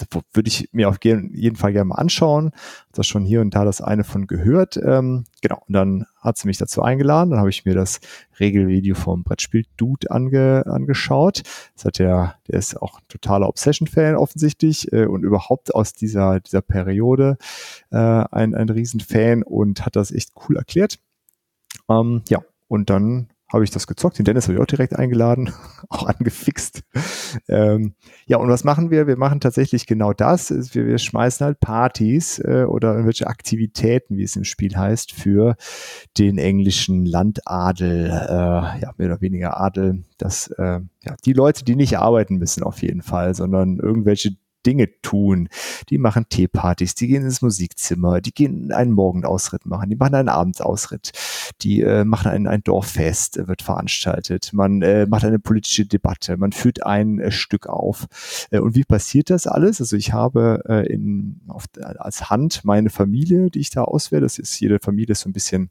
das 0.00 0.22
würde 0.32 0.48
ich 0.48 0.68
mir 0.72 0.88
auf 0.88 0.98
jeden 1.02 1.56
Fall 1.56 1.72
gerne 1.72 1.86
mal 1.86 1.96
anschauen. 1.96 2.52
Das 2.92 3.06
schon 3.06 3.24
hier 3.24 3.40
und 3.40 3.54
da 3.54 3.64
das 3.64 3.80
eine 3.80 4.04
von 4.04 4.26
gehört. 4.26 4.76
Ähm, 4.76 5.24
genau. 5.42 5.62
Und 5.66 5.74
dann 5.74 6.06
hat 6.20 6.38
sie 6.38 6.48
mich 6.48 6.58
dazu 6.58 6.82
eingeladen. 6.82 7.30
Dann 7.30 7.38
habe 7.38 7.50
ich 7.50 7.64
mir 7.64 7.74
das 7.74 8.00
Regelvideo 8.38 8.94
vom 8.94 9.22
Brettspiel 9.22 9.64
Dude 9.76 10.10
ange, 10.10 10.64
angeschaut. 10.66 11.42
Das 11.74 11.84
hat 11.84 11.98
der, 11.98 12.36
der 12.48 12.58
ist 12.58 12.80
auch 12.80 12.98
ein 12.98 13.08
totaler 13.08 13.48
Obsession-Fan 13.48 14.16
offensichtlich 14.16 14.92
äh, 14.92 15.06
und 15.06 15.22
überhaupt 15.22 15.74
aus 15.74 15.92
dieser, 15.92 16.40
dieser 16.40 16.62
Periode 16.62 17.36
äh, 17.90 17.96
ein, 17.96 18.54
ein 18.54 18.68
Riesenfan 18.68 19.42
und 19.42 19.84
hat 19.84 19.96
das 19.96 20.12
echt 20.12 20.32
cool 20.48 20.56
erklärt. 20.56 20.98
Ähm, 21.88 22.22
ja, 22.28 22.42
und 22.68 22.90
dann 22.90 23.29
habe 23.52 23.64
ich 23.64 23.70
das 23.70 23.86
gezockt. 23.86 24.18
Den 24.18 24.24
Dennis 24.24 24.44
habe 24.44 24.54
ich 24.54 24.60
auch 24.60 24.66
direkt 24.66 24.96
eingeladen, 24.96 25.52
auch 25.88 26.06
angefixt. 26.06 26.82
Ähm, 27.48 27.94
ja, 28.26 28.38
und 28.38 28.48
was 28.48 28.64
machen 28.64 28.90
wir? 28.90 29.06
Wir 29.06 29.16
machen 29.16 29.40
tatsächlich 29.40 29.86
genau 29.86 30.12
das. 30.12 30.50
Wir, 30.74 30.86
wir 30.86 30.98
schmeißen 30.98 31.44
halt 31.44 31.60
Partys 31.60 32.38
äh, 32.38 32.64
oder 32.68 32.92
irgendwelche 32.92 33.26
Aktivitäten, 33.26 34.16
wie 34.16 34.22
es 34.22 34.36
im 34.36 34.44
Spiel 34.44 34.76
heißt, 34.76 35.12
für 35.12 35.56
den 36.16 36.38
englischen 36.38 37.04
Landadel, 37.06 38.06
äh, 38.06 38.80
ja, 38.80 38.92
mehr 38.96 39.08
oder 39.08 39.20
weniger 39.20 39.60
Adel. 39.60 40.04
Das, 40.18 40.48
äh, 40.58 40.80
ja, 41.02 41.16
die 41.24 41.32
Leute, 41.32 41.64
die 41.64 41.76
nicht 41.76 41.98
arbeiten 41.98 42.36
müssen 42.36 42.62
auf 42.62 42.82
jeden 42.82 43.02
Fall, 43.02 43.34
sondern 43.34 43.78
irgendwelche 43.78 44.36
Dinge 44.66 44.88
tun. 45.02 45.48
Die 45.88 45.98
machen 45.98 46.26
Teepartys, 46.28 46.94
die 46.94 47.08
gehen 47.08 47.24
ins 47.24 47.42
Musikzimmer, 47.42 48.20
die 48.20 48.32
gehen 48.32 48.72
einen 48.72 48.92
Morgenausritt 48.92 49.66
machen, 49.66 49.90
die 49.90 49.96
machen 49.96 50.14
einen 50.14 50.28
Abendsausritt, 50.28 51.12
die 51.62 51.82
äh, 51.82 52.04
machen 52.04 52.30
ein, 52.30 52.46
ein 52.46 52.62
Dorffest, 52.62 53.36
äh, 53.36 53.48
wird 53.48 53.62
veranstaltet, 53.62 54.52
man 54.52 54.82
äh, 54.82 55.06
macht 55.06 55.24
eine 55.24 55.38
politische 55.38 55.86
Debatte, 55.86 56.36
man 56.36 56.52
führt 56.52 56.84
ein 56.84 57.18
äh, 57.18 57.30
Stück 57.30 57.66
auf. 57.66 58.06
Äh, 58.50 58.60
und 58.60 58.74
wie 58.74 58.84
passiert 58.84 59.30
das 59.30 59.46
alles? 59.46 59.80
Also 59.80 59.96
ich 59.96 60.12
habe 60.12 60.62
äh, 60.68 60.92
in, 60.92 61.40
auf, 61.48 61.64
als 61.98 62.30
Hand 62.30 62.64
meine 62.64 62.90
Familie, 62.90 63.50
die 63.50 63.60
ich 63.60 63.70
da 63.70 63.82
auswähle. 63.82 64.22
Das 64.22 64.38
ist 64.38 64.58
jede 64.60 64.78
Familie 64.78 65.12
ist 65.12 65.20
so 65.20 65.28
ein 65.28 65.32
bisschen 65.32 65.70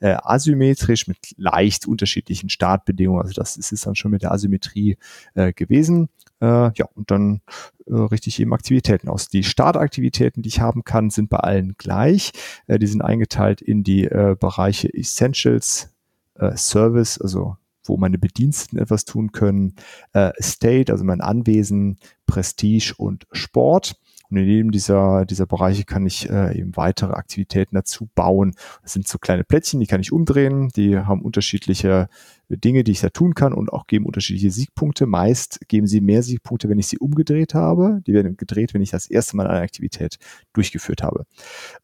äh, 0.00 0.16
asymmetrisch 0.22 1.06
mit 1.06 1.18
leicht 1.36 1.86
unterschiedlichen 1.86 2.48
Startbedingungen. 2.48 3.22
Also 3.22 3.34
das 3.34 3.56
ist 3.56 3.72
es 3.72 3.82
dann 3.82 3.94
schon 3.94 4.10
mit 4.10 4.22
der 4.22 4.32
Asymmetrie 4.32 4.96
äh, 5.34 5.52
gewesen. 5.52 6.08
Äh, 6.40 6.72
ja, 6.74 6.86
und 6.94 7.10
dann 7.10 7.42
äh, 7.90 7.94
richte 7.94 8.28
ich 8.28 8.40
eben 8.40 8.52
Aktivitäten 8.52 9.08
aus. 9.08 9.28
Die 9.28 9.42
Startaktivitäten, 9.42 10.42
die 10.42 10.48
ich 10.48 10.60
haben 10.60 10.84
kann, 10.84 11.10
sind 11.10 11.28
bei 11.30 11.38
allen 11.38 11.74
gleich. 11.78 12.32
Äh, 12.66 12.78
die 12.78 12.86
sind 12.86 13.02
eingeteilt 13.02 13.60
in 13.60 13.82
die 13.82 14.04
äh, 14.04 14.36
Bereiche 14.38 14.92
Essentials, 14.92 15.90
äh, 16.34 16.56
Service, 16.56 17.18
also 17.20 17.56
wo 17.84 17.96
meine 17.96 18.18
Bediensteten 18.18 18.78
etwas 18.78 19.04
tun 19.04 19.32
können, 19.32 19.74
äh, 20.12 20.30
State, 20.40 20.92
also 20.92 21.04
mein 21.04 21.20
Anwesen, 21.20 21.98
Prestige 22.26 22.94
und 22.96 23.26
Sport. 23.32 23.96
Und 24.30 24.36
in 24.36 24.46
jedem 24.46 24.70
dieser, 24.70 25.26
dieser 25.26 25.46
Bereiche 25.46 25.84
kann 25.84 26.06
ich 26.06 26.30
äh, 26.30 26.58
eben 26.58 26.76
weitere 26.76 27.12
Aktivitäten 27.12 27.74
dazu 27.74 28.08
bauen. 28.14 28.52
Das 28.82 28.92
sind 28.92 29.08
so 29.08 29.18
kleine 29.18 29.44
Plättchen, 29.44 29.80
die 29.80 29.86
kann 29.86 30.00
ich 30.00 30.12
umdrehen. 30.12 30.68
Die 30.76 30.96
haben 30.98 31.22
unterschiedliche 31.22 32.08
Dinge, 32.48 32.84
die 32.84 32.92
ich 32.92 33.00
da 33.00 33.10
tun 33.10 33.34
kann 33.34 33.52
und 33.52 33.72
auch 33.72 33.86
geben 33.86 34.06
unterschiedliche 34.06 34.50
Siegpunkte. 34.50 35.06
Meist 35.06 35.60
geben 35.68 35.86
sie 35.86 36.00
mehr 36.00 36.22
Siegpunkte, 36.22 36.68
wenn 36.68 36.78
ich 36.78 36.88
sie 36.88 36.98
umgedreht 36.98 37.54
habe. 37.54 38.00
Die 38.06 38.12
werden 38.12 38.36
gedreht, 38.36 38.74
wenn 38.74 38.82
ich 38.82 38.90
das 38.90 39.08
erste 39.08 39.36
Mal 39.36 39.46
eine 39.46 39.60
Aktivität 39.60 40.18
durchgeführt 40.52 41.02
habe. 41.02 41.26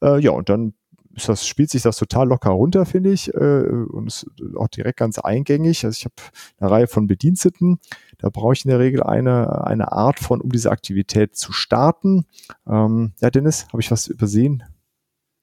Äh, 0.03 0.21
ja, 0.21 0.31
und 0.31 0.49
dann 0.49 0.75
ist 1.17 1.29
das, 1.29 1.47
spielt 1.47 1.71
sich 1.71 1.83
das 1.83 1.97
total 1.97 2.29
locker 2.29 2.51
runter, 2.51 2.85
finde 2.85 3.11
ich, 3.11 3.33
äh, 3.35 3.39
und 3.39 4.07
ist 4.07 4.27
auch 4.57 4.69
direkt 4.69 4.99
ganz 4.99 5.19
eingängig. 5.19 5.85
Also 5.85 5.97
ich 5.97 6.05
habe 6.05 6.15
eine 6.61 6.71
Reihe 6.71 6.87
von 6.87 7.07
Bediensteten. 7.07 7.79
Da 8.19 8.29
brauche 8.29 8.53
ich 8.53 8.65
in 8.65 8.71
der 8.71 8.79
Regel 8.79 9.03
eine, 9.03 9.67
eine 9.67 9.93
Art 9.93 10.21
von, 10.21 10.41
um 10.41 10.51
diese 10.51 10.71
Aktivität 10.71 11.35
zu 11.35 11.53
starten. 11.53 12.27
Ähm, 12.69 13.13
ja, 13.21 13.31
Dennis, 13.31 13.67
habe 13.69 13.81
ich 13.81 13.91
was 13.91 14.07
übersehen? 14.07 14.63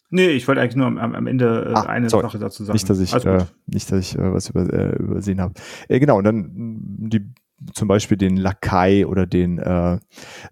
Nee, 0.10 0.30
ich 0.30 0.48
wollte 0.48 0.62
eigentlich 0.62 0.76
nur 0.76 0.86
am, 0.86 1.00
am 1.00 1.26
Ende 1.26 1.70
äh, 1.70 1.74
ah, 1.74 1.82
eine 1.82 2.08
sorry. 2.08 2.28
Sache 2.28 2.38
dazu 2.38 2.64
sagen. 2.64 2.76
Nicht, 2.76 2.88
dass 2.88 3.00
ich, 3.00 3.14
äh, 3.14 3.46
nicht, 3.66 3.92
dass 3.92 4.00
ich 4.00 4.16
äh, 4.16 4.32
was 4.32 4.50
über, 4.50 4.72
äh, 4.72 4.96
übersehen 4.98 5.42
habe. 5.42 5.56
Äh, 5.88 6.00
genau, 6.00 6.20
und 6.20 6.24
dann 6.24 6.38
mm, 6.38 7.10
die 7.10 7.34
zum 7.74 7.88
Beispiel 7.88 8.18
den 8.18 8.38
Lakai 8.38 9.08
oder 9.08 9.26
den, 9.26 9.58
äh, 9.58 9.98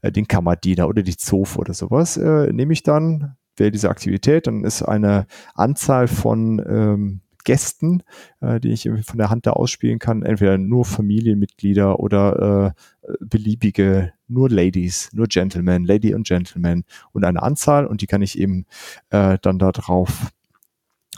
äh, 0.01 0.11
den 0.11 0.27
Kammerdiener 0.27 0.87
oder 0.87 1.03
die 1.03 1.15
Zofe 1.15 1.59
oder 1.59 1.73
sowas, 1.73 2.17
äh, 2.17 2.51
nehme 2.51 2.73
ich 2.73 2.83
dann, 2.83 3.35
wähle 3.61 3.71
diese 3.71 3.89
Aktivität, 3.89 4.47
dann 4.47 4.63
ist 4.63 4.81
eine 4.81 5.27
Anzahl 5.53 6.07
von 6.07 6.59
ähm, 6.67 7.21
Gästen, 7.43 8.03
äh, 8.41 8.59
die 8.59 8.71
ich 8.71 8.89
von 9.03 9.17
der 9.17 9.29
Hand 9.29 9.45
da 9.45 9.51
ausspielen 9.51 9.99
kann, 9.99 10.23
entweder 10.23 10.57
nur 10.57 10.83
Familienmitglieder 10.83 11.99
oder 11.99 12.73
äh, 13.07 13.13
beliebige, 13.19 14.13
nur 14.27 14.49
Ladies, 14.49 15.09
nur 15.13 15.27
Gentlemen, 15.27 15.85
Lady 15.85 16.13
und 16.13 16.27
Gentlemen 16.27 16.83
und 17.13 17.23
eine 17.23 17.43
Anzahl. 17.43 17.85
Und 17.85 18.01
die 18.01 18.07
kann 18.07 18.21
ich 18.21 18.37
eben 18.37 18.65
äh, 19.11 19.37
dann 19.41 19.59
da 19.59 19.71
drauf 19.71 20.31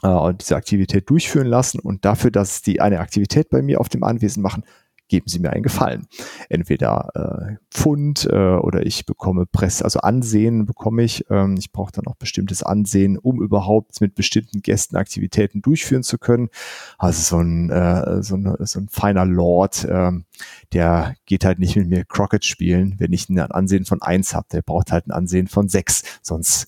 äh, 0.04 0.34
diese 0.34 0.56
Aktivität 0.56 1.10
durchführen 1.10 1.48
lassen 1.48 1.80
und 1.80 2.06
dafür, 2.06 2.32
dass 2.32 2.62
die 2.62 2.82
eine 2.82 3.00
Aktivität 3.00 3.50
bei 3.50 3.62
mir 3.62 3.80
auf 3.80 3.90
dem 3.90 4.04
Anwesen 4.04 4.44
machen, 4.44 4.64
geben 5.08 5.28
Sie 5.28 5.40
mir 5.40 5.52
einen 5.52 5.64
Gefallen. 5.64 6.08
Entweder 6.50 7.10
äh, 7.14 7.56
Pfund 7.70 8.28
äh, 8.32 8.56
oder 8.56 8.86
ich 8.86 9.06
bekomme 9.06 9.46
Presse, 9.46 9.84
also 9.84 10.00
Ansehen 10.00 10.66
bekomme 10.66 11.04
ich. 11.04 11.26
Ähm, 11.30 11.56
ich 11.58 11.72
brauche 11.72 11.92
dann 11.92 12.08
auch 12.08 12.16
bestimmtes 12.16 12.64
Ansehen, 12.64 13.18
um 13.18 13.42
überhaupt 13.42 14.02
mit 14.02 14.16
bestimmten 14.16 14.62
Gästen 14.62 14.96
Aktivitäten 14.96 15.62
durchführen 15.62 16.04
zu 16.04 16.18
können. 16.18 16.50
Also 16.98 17.22
so 17.22 17.42
ein, 17.42 17.70
äh, 17.70 18.24
so, 18.24 18.36
ein 18.36 18.56
so 18.60 18.80
ein 18.80 18.88
feiner 18.90 19.26
Lord, 19.26 19.84
äh, 19.86 20.12
der 20.72 21.16
geht 21.26 21.46
halt 21.46 21.60
nicht 21.60 21.76
mit 21.76 21.88
mir 21.88 22.06
Crockett 22.06 22.46
spielen, 22.46 22.96
wenn 22.98 23.14
ich 23.14 23.30
ein 23.30 23.40
Ansehen 23.40 23.86
von 23.86 24.02
eins 24.02 24.34
habe. 24.34 24.48
Der 24.52 24.62
braucht 24.62 24.92
halt 24.92 25.08
ein 25.08 25.12
Ansehen 25.12 25.48
von 25.48 25.70
sechs, 25.70 26.04
sonst 26.22 26.68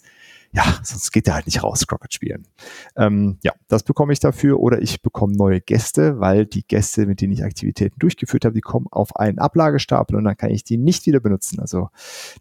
ja, 0.55 0.63
sonst 0.83 1.11
geht 1.11 1.27
er 1.27 1.35
halt 1.35 1.47
nicht 1.47 1.63
raus, 1.63 1.85
Crockett 1.85 2.13
spielen. 2.13 2.47
Ähm, 2.95 3.37
ja, 3.43 3.51
das 3.67 3.83
bekomme 3.83 4.13
ich 4.13 4.21
dafür 4.21 4.61
oder 4.61 4.81
ich 4.81 5.01
bekomme 5.01 5.35
neue 5.35 5.59
Gäste, 5.59 6.21
weil 6.21 6.45
die 6.45 6.65
Gäste, 6.65 7.05
mit 7.05 7.19
denen 7.19 7.33
ich 7.33 7.43
Aktivitäten 7.43 7.99
durchgeführt 7.99 8.45
habe, 8.45 8.55
die 8.55 8.61
kommen 8.61 8.87
auf 8.89 9.17
einen 9.17 9.37
Ablagestapel 9.39 10.15
und 10.15 10.23
dann 10.23 10.37
kann 10.37 10.51
ich 10.51 10.63
die 10.63 10.77
nicht 10.77 11.05
wieder 11.07 11.19
benutzen. 11.19 11.59
Also 11.59 11.89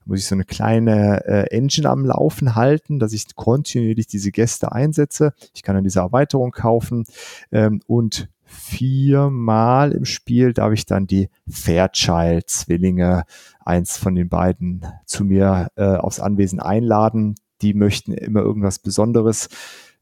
muss 0.04 0.20
ich 0.20 0.26
so 0.26 0.36
eine 0.36 0.44
kleine 0.44 1.24
äh, 1.26 1.50
Engine 1.50 1.90
am 1.90 2.04
Laufen 2.04 2.54
halten, 2.54 3.00
dass 3.00 3.12
ich 3.12 3.34
kontinuierlich 3.34 4.06
diese 4.06 4.30
Gäste 4.30 4.70
einsetze. 4.70 5.34
Ich 5.52 5.64
kann 5.64 5.74
dann 5.74 5.84
diese 5.84 6.00
Erweiterung 6.00 6.52
kaufen 6.52 7.06
ähm, 7.50 7.80
und 7.88 8.28
viermal 8.44 9.90
im 9.90 10.04
Spiel 10.04 10.52
darf 10.52 10.72
ich 10.72 10.86
dann 10.86 11.08
die 11.08 11.30
Fairchild-Zwillinge, 11.48 13.24
eins 13.58 13.96
von 13.96 14.14
den 14.14 14.28
beiden, 14.28 14.86
zu 15.06 15.24
mir 15.24 15.68
äh, 15.74 15.96
aufs 15.96 16.20
Anwesen 16.20 16.60
einladen 16.60 17.34
die 17.64 17.74
möchten 17.74 18.12
immer 18.12 18.42
irgendwas 18.42 18.78
Besonderes, 18.78 19.48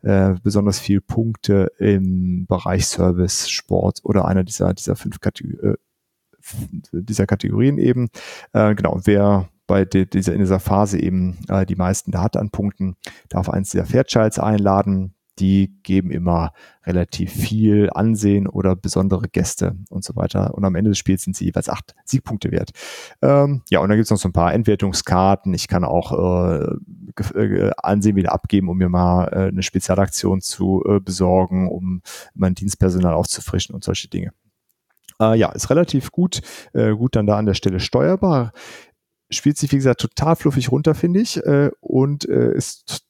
äh, 0.02 0.34
besonders 0.42 0.80
viel 0.80 1.00
Punkte 1.00 1.72
im 1.78 2.46
Bereich 2.46 2.86
Service, 2.86 3.48
Sport 3.48 4.00
oder 4.02 4.26
einer 4.26 4.42
dieser, 4.42 4.74
dieser 4.74 4.96
fünf, 4.96 5.20
Kategor 5.20 5.74
äh, 5.74 5.76
dieser 6.92 7.26
Kategorien 7.26 7.78
eben. 7.78 8.08
Äh, 8.52 8.74
genau, 8.74 9.00
wer 9.04 9.48
bei 9.68 9.84
dieser, 9.84 10.32
in 10.32 10.40
dieser 10.40 10.58
Phase 10.58 10.98
eben 10.98 11.38
äh, 11.48 11.64
die 11.64 11.76
meisten 11.76 12.10
da 12.10 12.22
hat 12.22 12.36
an 12.36 12.50
Punkten, 12.50 12.96
darf 13.28 13.48
eins 13.48 13.70
dieser 13.70 13.86
Fairchilds 13.86 14.40
einladen 14.40 15.14
die 15.42 15.74
geben 15.82 16.12
immer 16.12 16.52
relativ 16.84 17.32
viel 17.32 17.90
Ansehen 17.90 18.46
oder 18.46 18.76
besondere 18.76 19.28
Gäste 19.28 19.76
und 19.90 20.04
so 20.04 20.14
weiter. 20.14 20.54
Und 20.54 20.64
am 20.64 20.76
Ende 20.76 20.92
des 20.92 20.98
Spiels 20.98 21.24
sind 21.24 21.34
sie 21.36 21.46
jeweils 21.46 21.68
acht 21.68 21.96
Siegpunkte 22.04 22.52
wert. 22.52 22.70
Ähm, 23.20 23.62
ja, 23.68 23.80
und 23.80 23.88
dann 23.88 23.98
gibt 23.98 24.04
es 24.04 24.10
noch 24.10 24.18
so 24.18 24.28
ein 24.28 24.32
paar 24.32 24.54
Entwertungskarten. 24.54 25.52
Ich 25.52 25.66
kann 25.66 25.82
auch 25.82 26.12
äh, 26.12 27.34
äh, 27.34 27.70
Ansehen 27.76 28.14
wieder 28.14 28.32
abgeben, 28.32 28.68
um 28.68 28.78
mir 28.78 28.88
mal 28.88 29.24
äh, 29.32 29.48
eine 29.48 29.64
Spezialaktion 29.64 30.40
zu 30.40 30.84
äh, 30.86 31.00
besorgen, 31.00 31.68
um 31.68 32.02
mein 32.34 32.54
Dienstpersonal 32.54 33.14
aufzufrischen 33.14 33.74
und 33.74 33.82
solche 33.82 34.08
Dinge. 34.08 34.32
Äh, 35.20 35.36
ja, 35.36 35.50
ist 35.50 35.70
relativ 35.70 36.12
gut, 36.12 36.40
äh, 36.72 36.92
gut 36.92 37.16
dann 37.16 37.26
da 37.26 37.36
an 37.36 37.46
der 37.46 37.54
Stelle 37.54 37.80
steuerbar. 37.80 38.52
Spielt 39.28 39.58
sich, 39.58 39.72
wie 39.72 39.76
gesagt, 39.76 40.00
total 40.00 40.36
fluffig 40.36 40.70
runter, 40.70 40.94
finde 40.94 41.20
ich, 41.20 41.38
äh, 41.38 41.70
und 41.80 42.28
äh, 42.28 42.54
ist 42.54 43.06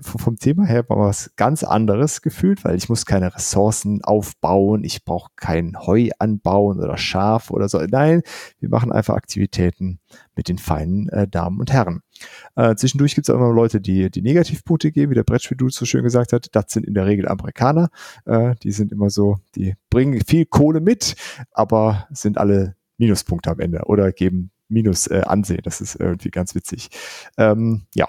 vom 0.00 0.36
Thema 0.38 0.64
her 0.64 0.88
war 0.88 0.98
was 0.98 1.30
ganz 1.36 1.62
anderes 1.62 2.22
gefühlt, 2.22 2.64
weil 2.64 2.76
ich 2.76 2.88
muss 2.88 3.06
keine 3.06 3.34
Ressourcen 3.34 4.04
aufbauen, 4.04 4.84
ich 4.84 5.04
brauche 5.04 5.30
kein 5.36 5.78
Heu 5.78 6.10
anbauen 6.18 6.80
oder 6.80 6.98
Schaf 6.98 7.50
oder 7.50 7.68
so. 7.68 7.78
Nein, 7.78 8.22
wir 8.58 8.68
machen 8.68 8.92
einfach 8.92 9.14
Aktivitäten 9.14 10.00
mit 10.36 10.48
den 10.48 10.58
feinen 10.58 11.08
äh, 11.08 11.26
Damen 11.26 11.60
und 11.60 11.72
Herren. 11.72 12.02
Äh, 12.56 12.74
zwischendurch 12.74 13.14
gibt 13.14 13.28
es 13.28 13.34
auch 13.34 13.38
immer 13.38 13.52
Leute, 13.52 13.80
die 13.80 14.10
die 14.10 14.22
Negativpunkte 14.22 14.92
geben, 14.92 15.10
wie 15.10 15.16
der 15.16 15.24
Brettspiel 15.24 15.56
so 15.70 15.84
schön 15.84 16.02
gesagt 16.02 16.32
hat. 16.32 16.48
Das 16.52 16.66
sind 16.68 16.86
in 16.86 16.94
der 16.94 17.06
Regel 17.06 17.28
Amerikaner. 17.28 17.88
Äh, 18.26 18.54
die 18.62 18.72
sind 18.72 18.92
immer 18.92 19.10
so, 19.10 19.38
die 19.54 19.74
bringen 19.88 20.20
viel 20.26 20.44
Kohle 20.44 20.80
mit, 20.80 21.16
aber 21.52 22.06
sind 22.10 22.38
alle 22.38 22.76
Minuspunkte 22.98 23.50
am 23.50 23.60
Ende 23.60 23.84
oder 23.86 24.12
geben 24.12 24.50
Minus 24.68 25.08
äh, 25.08 25.22
Ansehen. 25.26 25.62
Das 25.64 25.80
ist 25.80 25.96
irgendwie 25.96 26.30
ganz 26.30 26.54
witzig. 26.54 26.90
Ähm, 27.36 27.86
ja, 27.94 28.08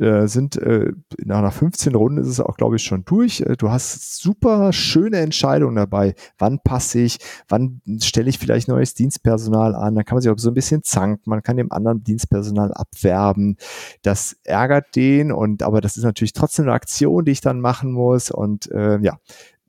äh, 0.00 0.26
sind 0.26 0.56
äh, 0.56 0.92
nach 1.24 1.52
15 1.52 1.94
Runden 1.94 2.18
ist 2.18 2.28
es 2.28 2.40
auch, 2.40 2.56
glaube 2.56 2.76
ich, 2.76 2.82
schon 2.82 3.04
durch. 3.04 3.40
Äh, 3.42 3.56
du 3.56 3.70
hast 3.70 4.20
super 4.20 4.72
schöne 4.72 5.18
Entscheidungen 5.18 5.76
dabei. 5.76 6.14
Wann 6.38 6.58
passe 6.60 7.00
ich? 7.00 7.18
Wann 7.48 7.80
stelle 8.00 8.30
ich 8.30 8.38
vielleicht 8.38 8.68
neues 8.68 8.94
Dienstpersonal 8.94 9.74
an? 9.74 9.94
Dann 9.94 10.04
kann 10.04 10.16
man 10.16 10.22
sich 10.22 10.30
auch 10.30 10.38
so 10.38 10.50
ein 10.50 10.54
bisschen 10.54 10.82
zanken. 10.82 11.28
Man 11.28 11.42
kann 11.42 11.56
dem 11.56 11.70
anderen 11.70 12.02
Dienstpersonal 12.02 12.72
abwerben. 12.72 13.56
Das 14.02 14.36
ärgert 14.44 14.96
den 14.96 15.32
und 15.32 15.62
aber 15.62 15.80
das 15.80 15.96
ist 15.96 16.04
natürlich 16.04 16.32
trotzdem 16.32 16.64
eine 16.64 16.74
Aktion, 16.74 17.24
die 17.24 17.32
ich 17.32 17.40
dann 17.40 17.60
machen 17.60 17.92
muss. 17.92 18.30
Und 18.30 18.70
äh, 18.70 18.98
ja, 19.00 19.18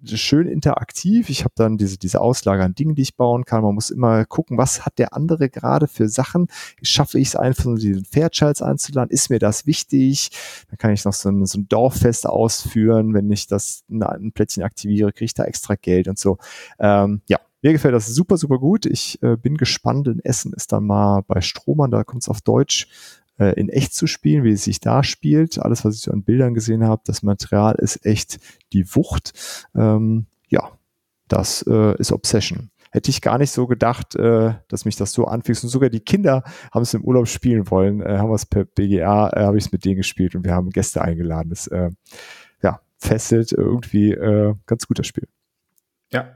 schön 0.06 0.47
interaktiv. 0.47 1.30
Ich 1.30 1.43
habe 1.43 1.54
dann 1.56 1.78
diese, 1.78 1.97
diese 1.97 2.22
Auslage 2.22 2.64
an 2.64 2.74
Dingen, 2.74 2.95
die 2.95 3.02
ich 3.04 3.16
bauen 3.16 3.45
kann. 3.45 3.64
Man 3.64 3.76
muss 3.76 3.89
immer 3.89 4.26
gucken, 4.26 4.58
was 4.58 4.86
hat 4.86 4.97
der 4.97 5.16
andere 5.16 5.49
gerade 5.49 5.88
für 5.88 6.10
Sachen. 6.10 6.47
Schaffe 6.82 7.20
ich 7.20 7.30
es 7.30 7.36
einfach, 7.36 7.64
so 7.64 7.76
diesen 7.76 8.06
Fairchilds 8.06 8.62
einzuladen? 8.62 9.12
Ist 9.12 9.30
mir 9.30 9.39
das 9.39 9.66
wichtig? 9.66 10.32
Dann 10.70 10.78
kann 10.78 10.91
ich 10.91 11.06
noch 11.06 11.14
so 11.14 11.30
ein, 11.30 11.45
so 11.45 11.60
ein 11.60 11.68
Dorffest 11.68 12.28
ausführen. 12.28 13.14
Wenn 13.14 13.30
ich 13.32 13.47
das 13.47 13.84
ein 13.89 14.32
Plätzchen 14.32 14.64
aktiviere, 14.64 15.12
kriege 15.12 15.26
ich 15.26 15.34
da 15.34 15.43
extra 15.43 15.76
Geld 15.76 16.08
und 16.08 16.18
so. 16.18 16.38
Ähm, 16.80 17.22
ja, 17.28 17.39
mir 17.62 17.74
gefällt 17.74 17.93
das 17.93 18.08
super, 18.08 18.38
super 18.38 18.58
gut. 18.58 18.88
Ich 18.88 19.22
äh, 19.22 19.38
bin 19.38 19.56
gespannt. 19.56 20.08
In 20.08 20.20
Essen 20.20 20.54
ist 20.54 20.72
dann 20.72 20.86
mal 20.86 21.22
bei 21.28 21.41
Strohmann, 21.41 21.91
da 21.91 22.04
kommt 22.04 22.24
es 22.24 22.30
auf 22.30 22.41
Deutsch 22.41 22.88
äh, 23.42 23.60
in 23.60 23.70
echt 23.70 23.94
zu 23.94 24.06
spielen, 24.06 24.44
wie 24.44 24.52
es 24.52 24.64
sich 24.64 24.80
da 24.80 25.04
spielt. 25.04 25.58
Alles, 25.60 25.84
was 25.84 25.96
ich 25.96 26.02
so 26.02 26.12
an 26.12 26.24
Bildern 26.24 26.54
gesehen 26.54 26.86
habe, 26.86 27.02
das 27.06 27.24
Material 27.24 27.76
ist 27.76 28.06
echt 28.06 28.39
die 28.72 28.86
Wucht. 28.96 29.34
Ähm, 29.76 30.28
ja, 30.50 30.72
das 31.28 31.66
äh, 31.68 31.98
ist 31.98 32.12
Obsession. 32.12 32.70
Hätte 32.92 33.10
ich 33.10 33.22
gar 33.22 33.38
nicht 33.38 33.52
so 33.52 33.68
gedacht, 33.68 34.16
äh, 34.16 34.54
dass 34.68 34.86
mich 34.86 34.96
das 34.96 35.14
so 35.14 35.26
anfixt. 35.26 35.64
Und 35.64 35.70
sogar 35.70 35.89
die 35.89 36.02
Kinder 36.02 36.44
haben 36.72 36.84
es 36.84 36.94
im 36.94 37.04
Urlaub 37.04 37.28
spielen 37.28 37.70
wollen, 37.72 38.02
äh, 38.02 38.18
haben 38.18 38.30
wir 38.30 38.36
es 38.36 38.46
per 38.46 38.66
BGA, 38.66 39.30
äh, 39.30 39.44
habe 39.46 39.58
ich 39.58 39.66
es 39.66 39.72
mit 39.72 39.86
denen 39.86 39.98
gespielt 39.98 40.36
und 40.36 40.46
wir 40.46 40.54
haben 40.54 40.70
Gäste 40.70 41.02
eingeladen. 41.02 41.50
Das 41.50 41.68
äh, 41.68 41.89
ja, 42.62 42.82
fesselt 42.98 43.54
irgendwie 43.54 44.12
äh, 44.12 44.54
ganz 44.68 44.88
gut 44.88 45.00
das 45.00 45.08
Spiel. 45.08 45.28
Ja, 46.12 46.36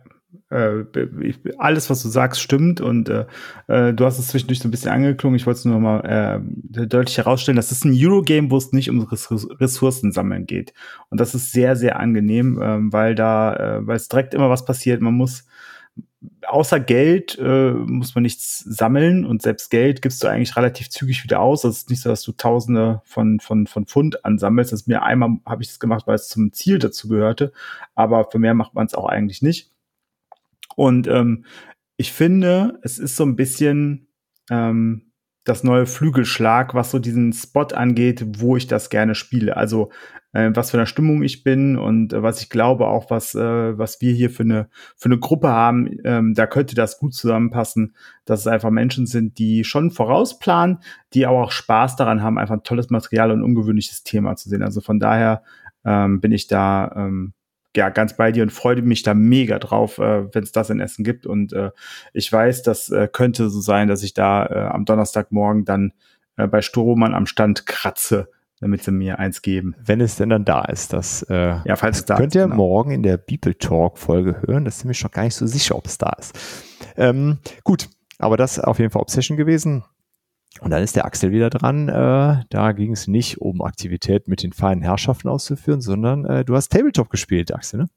alles, 1.58 1.90
was 1.90 2.02
du 2.02 2.10
sagst, 2.10 2.42
stimmt 2.42 2.82
und 2.82 3.10
äh, 3.10 3.26
äh, 3.68 3.94
du 3.94 4.06
hast 4.06 4.20
es 4.20 4.28
zwischendurch 4.28 4.60
so 4.60 4.68
ein 4.68 4.72
bisschen 4.72 4.92
angeklungen. 4.92 5.36
Ich 5.36 5.46
wollte 5.46 5.60
es 5.60 5.66
nur 5.66 5.80
mal 5.80 6.00
äh, 6.02 6.86
deutlich 6.88 7.18
herausstellen. 7.18 7.56
Das 7.56 7.72
ist 7.72 7.86
ein 7.86 7.96
Eurogame, 7.96 8.52
wo 8.52 8.58
es 8.58 8.72
nicht 8.72 8.90
um 8.90 9.02
Ressourcen 9.02 10.12
sammeln 10.12 10.46
geht. 10.46 10.74
Und 11.10 11.20
das 11.20 11.36
ist 11.36 11.52
sehr, 11.52 11.76
sehr 11.76 12.00
angenehm, 12.00 12.62
äh, 12.62 12.92
weil 12.92 13.16
da, 13.16 13.56
äh, 13.56 13.88
weil 13.88 13.98
es 13.98 14.08
direkt 14.08 14.34
immer 14.34 14.50
was 14.50 14.66
passiert. 14.66 15.02
Man 15.02 15.14
muss 15.14 15.46
außer 16.48 16.80
Geld 16.80 17.38
äh, 17.40 17.72
muss 17.72 18.16
man 18.16 18.24
nichts 18.24 18.60
sammeln 18.60 19.26
und 19.26 19.42
selbst 19.42 19.70
Geld 19.70 20.02
gibst 20.02 20.24
du 20.24 20.28
eigentlich 20.28 20.56
relativ 20.56 20.90
zügig 20.90 21.24
wieder 21.24 21.40
aus. 21.40 21.62
Das 21.62 21.78
ist 21.78 21.90
nicht 21.90 22.02
so, 22.02 22.10
dass 22.10 22.24
du 22.24 22.32
Tausende 22.32 23.02
von 23.06 23.40
von 23.40 23.68
von 23.68 23.86
Pfund 23.86 24.26
ansammelst. 24.26 24.72
Das 24.72 24.82
ist 24.82 24.88
mir 24.88 25.04
einmal 25.04 25.38
habe 25.46 25.64
ich 25.64 25.70
das 25.70 25.80
gemacht, 25.80 26.08
weil 26.08 26.16
es 26.16 26.28
zum 26.28 26.54
Ziel 26.54 26.80
dazu 26.80 27.08
gehörte, 27.08 27.52
aber 27.96 28.30
für 28.30 28.40
mehr 28.40 28.54
macht 28.54 28.74
man 28.74 28.86
es 28.86 28.94
auch 28.94 29.06
eigentlich 29.06 29.42
nicht. 29.42 29.72
Und 30.76 31.08
ähm, 31.08 31.46
ich 31.98 32.12
finde, 32.12 32.80
es 32.84 33.00
ist 33.00 33.16
so 33.16 33.24
ein 33.24 33.36
bisschen 33.36 34.08
ähm, 34.50 35.12
das 35.46 35.64
neue 35.64 35.86
Flügelschlag, 35.86 36.74
was 36.74 36.92
so 36.92 37.00
diesen 37.00 37.32
Spot 37.32 37.68
angeht, 37.68 38.26
wo 38.40 38.58
ich 38.58 38.68
das 38.68 38.90
gerne 38.90 39.16
spiele. 39.16 39.56
Also 39.56 39.92
äh, 40.34 40.52
was 40.54 40.72
für 40.72 40.78
eine 40.78 40.88
Stimmung 40.88 41.24
ich 41.24 41.44
bin 41.44 41.78
und 41.78 42.14
äh, 42.14 42.22
was 42.22 42.42
ich 42.42 42.50
glaube 42.50 42.88
auch, 42.88 43.10
was 43.10 43.36
äh, 43.36 43.78
was 43.78 44.02
wir 44.02 44.12
hier 44.12 44.32
für 44.32 44.44
eine 44.44 44.70
für 44.98 45.06
eine 45.06 45.20
Gruppe 45.20 45.48
haben, 45.50 45.98
ähm, 46.04 46.34
da 46.34 46.48
könnte 46.48 46.76
das 46.76 46.98
gut 46.98 47.14
zusammenpassen, 47.14 47.96
dass 48.26 48.42
es 48.42 48.48
einfach 48.48 48.72
Menschen 48.72 49.06
sind, 49.06 49.38
die 49.38 49.64
schon 49.64 49.92
vorausplanen, 49.92 50.80
die 51.14 51.26
aber 51.26 51.44
auch 51.44 51.52
Spaß 51.52 51.96
daran 51.96 52.24
haben, 52.24 52.40
einfach 52.40 52.56
ein 52.56 52.64
tolles 52.64 52.90
Material 52.90 53.32
und 53.32 53.44
ungewöhnliches 53.44 54.04
Thema 54.04 54.36
zu 54.36 54.50
sehen. 54.50 54.64
Also 54.64 54.82
von 54.82 55.00
daher 55.00 55.44
ähm, 55.86 56.22
bin 56.22 56.32
ich 56.32 56.48
da 56.48 56.92
ähm, 56.96 57.34
ja, 57.78 57.90
ganz 57.90 58.16
bei 58.16 58.32
dir 58.32 58.44
und 58.44 58.52
freue 58.52 58.82
mich 58.82 59.04
da 59.04 59.14
mega 59.14 59.60
drauf, 59.60 59.98
äh, 59.98 60.34
wenn 60.34 60.44
es 60.44 60.52
das 60.52 60.70
in 60.70 60.80
Essen 60.80 61.04
gibt. 61.04 61.26
Und 61.26 61.54
äh, 61.54 61.72
ich 62.14 62.32
weiß, 62.32 62.64
das 62.64 62.90
äh, 62.90 63.08
könnte 63.12 63.50
so 63.50 63.62
sein, 63.62 63.88
dass 63.88 64.04
ich 64.04 64.14
da 64.14 64.46
äh, 64.46 64.74
am 64.74 64.86
Donnerstagmorgen 64.86 65.66
dann 65.66 65.94
äh, 66.38 66.48
bei 66.48 66.62
Strohmann 66.62 67.14
am 67.14 67.26
Stand 67.26 67.66
kratze, 67.66 68.30
damit 68.60 68.84
sie 68.84 68.92
mir 68.92 69.20
eins 69.20 69.42
geben. 69.42 69.76
Wenn 69.84 70.02
es 70.02 70.16
denn 70.16 70.30
dann 70.30 70.46
da 70.46 70.66
ist, 70.66 70.94
das, 70.94 71.24
äh, 71.24 71.58
ja, 71.66 71.76
falls 71.76 72.00
es 72.00 72.06
da 72.06 72.18
könnt 72.18 72.36
ist, 72.36 72.36
ihr 72.36 72.44
genau. 72.44 72.56
morgen 72.56 72.92
in 72.92 73.04
der 73.04 73.18
People 73.18 73.58
Talk 73.58 73.98
Folge 73.98 74.42
hören. 74.46 74.66
Das 74.66 74.78
ist 74.78 74.84
nämlich 74.84 75.00
schon 75.00 75.12
gar 75.12 75.24
nicht 75.24 75.36
so 75.36 75.46
sicher, 75.46 75.76
ob 75.76 75.88
es 75.88 75.98
da 75.98 76.12
ist. 76.20 76.38
Ähm, 76.98 77.40
gut, 77.64 77.90
aber 78.20 78.38
das 78.38 78.58
ist 78.58 78.64
auf 78.64 78.80
jeden 78.80 78.92
Fall 78.92 79.02
Obsession 79.02 79.38
gewesen. 79.38 79.84
Und 80.62 80.72
dann 80.72 80.84
ist 80.84 80.96
der 80.96 81.06
Axel 81.06 81.32
wieder 81.32 81.50
dran. 81.50 81.90
Äh, 81.90 82.44
da 82.50 82.72
ging 82.72 82.94
es 82.94 83.08
nicht 83.08 83.40
um 83.40 83.62
Aktivität 83.62 84.28
mit 84.28 84.42
den 84.42 84.54
feinen 84.54 84.84
Herrschaften 84.84 85.28
auszuführen, 85.28 85.82
sondern 85.82 86.26
äh, 86.26 86.46
du 86.46 86.56
hast 86.56 86.70
Tabletop 86.70 87.10
gespielt, 87.10 87.54
Axel, 87.54 87.82
ne? 87.82 87.90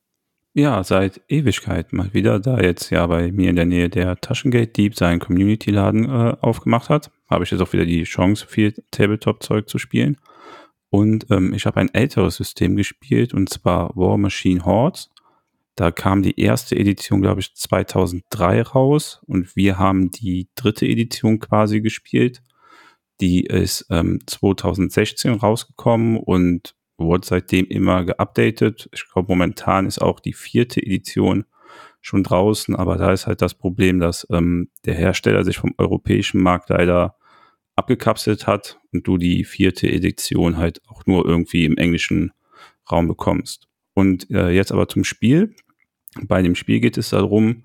Ja, 0.55 0.83
seit 0.83 1.21
Ewigkeit 1.29 1.93
mal 1.93 2.13
wieder, 2.15 2.41
da 2.41 2.59
jetzt 2.59 2.91
ja 2.91 3.07
bei 3.07 3.31
mir 3.31 3.51
in 3.51 3.57
der 3.57 3.67
Nähe 3.67 3.89
der 3.89 4.17
Taschengate 4.17 4.73
Dieb 4.73 4.97
seinen 4.97 5.21
Community-Laden 5.21 6.07
äh, 6.07 6.37
aufgemacht 6.41 6.89
hat, 6.89 7.13
habe 7.31 7.45
ich 7.45 7.51
jetzt 7.51 7.61
auch 7.61 7.73
wieder 7.73 7.85
die 7.85 8.03
Chance, 8.03 8.47
viel 8.47 8.75
Tabletop-Zeug 8.91 9.69
zu 9.69 9.79
spielen. 9.79 10.17
Und 10.91 11.31
ähm, 11.31 11.53
ich 11.53 11.67
habe 11.67 11.79
ein 11.79 11.93
älteres 11.95 12.37
System 12.37 12.75
gespielt, 12.75 13.35
und 13.35 13.51
zwar 13.51 13.95
War 13.95 14.19
Machine 14.19 14.65
Hordes. 14.65 15.11
Da 15.77 15.93
kam 15.93 16.23
die 16.23 16.41
erste 16.41 16.75
Edition, 16.75 17.23
glaube 17.23 17.41
ich, 17.41 17.55
2003 17.55 18.63
raus 18.63 19.23
und 19.27 19.55
wir 19.55 19.79
haben 19.79 20.11
die 20.11 20.49
dritte 20.57 20.87
Edition 20.87 21.39
quasi 21.39 21.81
gespielt. 21.81 22.43
Die 23.21 23.45
ist 23.45 23.87
ähm, 23.91 24.21
2016 24.27 25.33
rausgekommen 25.35 26.19
und 26.19 26.75
wurde 26.97 27.27
seitdem 27.27 27.67
immer 27.67 28.05
geupdatet. 28.05 28.89
Ich 28.93 29.05
glaube, 29.11 29.33
momentan 29.33 29.87
ist 29.87 30.01
auch 30.01 30.21
die 30.21 30.33
vierte 30.33 30.81
Edition 30.81 31.45
schon 32.01 32.23
draußen, 32.23 32.77
aber 32.77 32.97
da 32.97 33.13
ist 33.13 33.27
halt 33.27 33.43
das 33.43 33.55
Problem, 33.55 34.01
dass 34.01 34.27
ähm, 34.31 34.71
der 34.85 34.95
Hersteller 34.95 35.45
sich 35.45 35.59
vom 35.59 35.75
europäischen 35.79 36.41
Markt 36.41 36.71
leider 36.71 37.17
abgekapselt 37.77 38.47
hat 38.47 38.81
und 38.93 39.07
du 39.07 39.19
die 39.19 39.45
vierte 39.45 39.89
Edition 39.89 40.57
halt 40.57 40.81
auch 40.89 41.07
nur 41.07 41.27
irgendwie 41.27 41.65
im 41.65 41.77
englischen 41.77 42.33
Raum 42.91 43.07
bekommst. 43.07 43.69
Und 43.95 44.31
äh, 44.31 44.51
jetzt 44.51 44.73
aber 44.73 44.89
zum 44.89 45.05
Spiel. 45.05 45.55
Bei 46.23 46.43
dem 46.43 46.55
Spiel 46.55 46.81
geht 46.81 46.99
es 46.99 47.11
darum, 47.11 47.65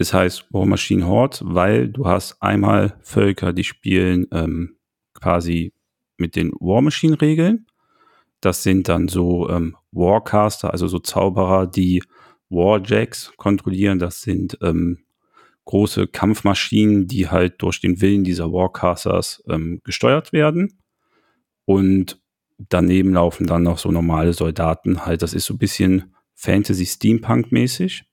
es 0.00 0.14
heißt 0.14 0.46
War 0.50 0.64
Machine 0.64 1.06
Horde, 1.06 1.40
weil 1.42 1.88
du 1.88 2.06
hast 2.06 2.40
einmal 2.40 2.96
Völker, 3.02 3.52
die 3.52 3.64
spielen 3.64 4.26
ähm, 4.32 4.76
quasi 5.12 5.74
mit 6.16 6.36
den 6.36 6.52
War 6.52 6.80
Machine 6.80 7.20
Regeln. 7.20 7.66
Das 8.40 8.62
sind 8.62 8.88
dann 8.88 9.08
so 9.08 9.50
ähm, 9.50 9.76
Warcaster, 9.92 10.72
also 10.72 10.88
so 10.88 11.00
Zauberer, 11.00 11.66
die 11.66 12.02
Warjacks 12.48 13.34
kontrollieren. 13.36 13.98
Das 13.98 14.22
sind 14.22 14.56
ähm, 14.62 15.00
große 15.66 16.06
Kampfmaschinen, 16.06 17.06
die 17.06 17.28
halt 17.28 17.60
durch 17.60 17.82
den 17.82 18.00
Willen 18.00 18.24
dieser 18.24 18.50
Warcasters 18.50 19.44
ähm, 19.50 19.82
gesteuert 19.84 20.32
werden. 20.32 20.78
Und 21.66 22.22
daneben 22.56 23.12
laufen 23.12 23.46
dann 23.46 23.64
noch 23.64 23.76
so 23.76 23.92
normale 23.92 24.32
Soldaten 24.32 25.04
halt. 25.04 25.20
Das 25.20 25.34
ist 25.34 25.44
so 25.44 25.52
ein 25.52 25.58
bisschen 25.58 26.14
Fantasy 26.34 26.86
Steampunk 26.86 27.52
mäßig. 27.52 28.09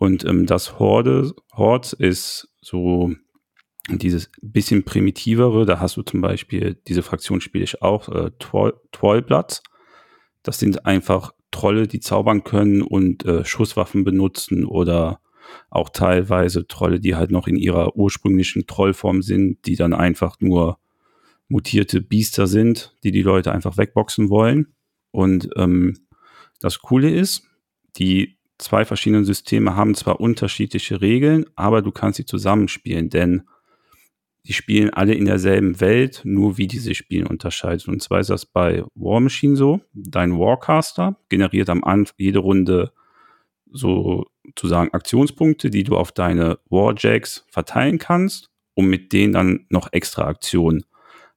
Und 0.00 0.24
ähm, 0.24 0.46
das 0.46 0.78
Horde, 0.78 1.34
Horde 1.52 1.90
ist 1.98 2.48
so 2.62 3.12
dieses 3.90 4.30
bisschen 4.40 4.82
primitivere, 4.82 5.66
da 5.66 5.78
hast 5.78 5.98
du 5.98 6.02
zum 6.02 6.22
Beispiel, 6.22 6.80
diese 6.88 7.02
Fraktion 7.02 7.42
spiele 7.42 7.64
ich 7.64 7.82
auch, 7.82 8.08
äh, 8.08 8.30
Troll, 8.38 8.80
Trollblatt. 8.92 9.62
Das 10.42 10.58
sind 10.58 10.86
einfach 10.86 11.34
Trolle, 11.50 11.86
die 11.86 12.00
zaubern 12.00 12.44
können 12.44 12.80
und 12.80 13.26
äh, 13.26 13.44
Schusswaffen 13.44 14.02
benutzen 14.02 14.64
oder 14.64 15.20
auch 15.68 15.90
teilweise 15.90 16.66
Trolle, 16.66 16.98
die 16.98 17.14
halt 17.14 17.30
noch 17.30 17.46
in 17.46 17.56
ihrer 17.56 17.94
ursprünglichen 17.94 18.66
Trollform 18.66 19.20
sind, 19.20 19.66
die 19.66 19.76
dann 19.76 19.92
einfach 19.92 20.36
nur 20.40 20.78
mutierte 21.48 22.00
Biester 22.00 22.46
sind, 22.46 22.96
die 23.04 23.12
die 23.12 23.20
Leute 23.20 23.52
einfach 23.52 23.76
wegboxen 23.76 24.30
wollen. 24.30 24.68
Und 25.10 25.50
ähm, 25.56 25.98
das 26.58 26.78
Coole 26.78 27.10
ist, 27.10 27.42
die 27.98 28.39
zwei 28.60 28.84
verschiedenen 28.84 29.24
Systeme 29.24 29.76
haben 29.76 29.94
zwar 29.94 30.20
unterschiedliche 30.20 31.00
Regeln, 31.00 31.46
aber 31.56 31.82
du 31.82 31.90
kannst 31.90 32.18
sie 32.18 32.24
zusammenspielen, 32.24 33.10
denn 33.10 33.42
die 34.46 34.52
spielen 34.52 34.90
alle 34.90 35.14
in 35.14 35.26
derselben 35.26 35.80
Welt, 35.80 36.22
nur 36.24 36.56
wie 36.56 36.66
die 36.66 36.78
sich 36.78 36.96
spielen 36.96 37.26
unterscheidet. 37.26 37.86
Und 37.88 38.02
zwar 38.02 38.20
ist 38.20 38.30
das 38.30 38.46
bei 38.46 38.84
War 38.94 39.20
Machine 39.20 39.56
so. 39.56 39.80
Dein 39.92 40.38
Warcaster 40.38 41.16
generiert 41.28 41.68
am 41.68 41.84
Anfang 41.84 42.14
jede 42.18 42.38
Runde 42.38 42.92
sozusagen 43.70 44.92
Aktionspunkte, 44.94 45.70
die 45.70 45.84
du 45.84 45.96
auf 45.96 46.12
deine 46.12 46.58
Warjacks 46.70 47.44
verteilen 47.50 47.98
kannst, 47.98 48.50
um 48.74 48.86
mit 48.86 49.12
denen 49.12 49.32
dann 49.32 49.66
noch 49.68 49.92
extra 49.92 50.24
Aktionen 50.24 50.84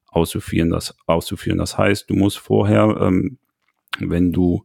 auszuführen. 0.06 0.70
Das, 0.70 0.96
auszuführen. 1.06 1.58
das 1.58 1.76
heißt, 1.76 2.08
du 2.08 2.14
musst 2.14 2.38
vorher, 2.38 2.96
ähm, 3.00 3.38
wenn 3.98 4.32
du 4.32 4.64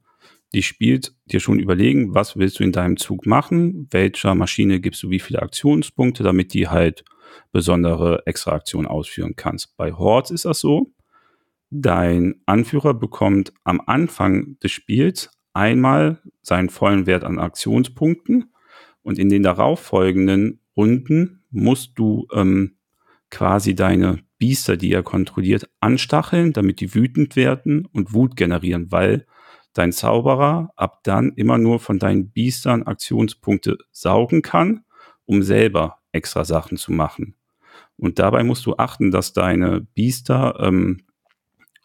die 0.53 0.63
spielst, 0.63 1.15
dir 1.25 1.39
schon 1.39 1.59
überlegen, 1.59 2.15
was 2.15 2.37
willst 2.37 2.59
du 2.59 2.63
in 2.63 2.71
deinem 2.71 2.97
Zug 2.97 3.25
machen, 3.25 3.87
welcher 3.91 4.33
Maschine 4.35 4.79
gibst 4.79 5.03
du 5.03 5.09
wie 5.09 5.19
viele 5.19 5.41
Aktionspunkte, 5.41 6.23
damit 6.23 6.53
die 6.53 6.67
halt 6.67 7.03
besondere 7.51 8.23
Extraaktionen 8.25 8.87
ausführen 8.87 9.35
kannst. 9.35 9.77
Bei 9.77 9.93
Hordes 9.93 10.31
ist 10.31 10.45
das 10.45 10.59
so, 10.59 10.91
dein 11.69 12.41
Anführer 12.45 12.93
bekommt 12.93 13.53
am 13.63 13.81
Anfang 13.85 14.57
des 14.59 14.71
Spiels 14.71 15.29
einmal 15.53 16.19
seinen 16.41 16.69
vollen 16.69 17.05
Wert 17.05 17.23
an 17.23 17.37
Aktionspunkten 17.37 18.51
und 19.03 19.19
in 19.19 19.29
den 19.29 19.43
darauffolgenden 19.43 20.61
Runden 20.75 21.43
musst 21.51 21.93
du 21.95 22.27
ähm, 22.33 22.77
quasi 23.29 23.75
deine 23.75 24.19
Biester, 24.37 24.77
die 24.77 24.91
er 24.91 25.03
kontrolliert, 25.03 25.69
anstacheln, 25.79 26.53
damit 26.53 26.79
die 26.79 26.95
wütend 26.95 27.35
werden 27.35 27.85
und 27.85 28.13
Wut 28.13 28.35
generieren, 28.35 28.91
weil 28.91 29.25
dein 29.79 29.91
Zauberer 29.93 30.71
ab 30.75 30.99
dann 31.03 31.33
immer 31.33 31.57
nur 31.57 31.79
von 31.79 31.99
deinen 31.99 32.29
Biestern 32.29 32.83
Aktionspunkte 32.83 33.77
saugen 33.91 34.41
kann, 34.41 34.83
um 35.25 35.41
selber 35.41 35.99
extra 36.11 36.43
Sachen 36.43 36.77
zu 36.77 36.91
machen. 36.91 37.35
Und 37.97 38.19
dabei 38.19 38.43
musst 38.43 38.65
du 38.65 38.75
achten, 38.77 39.11
dass 39.11 39.33
deine 39.33 39.81
Biester 39.81 40.59
ähm, 40.59 41.01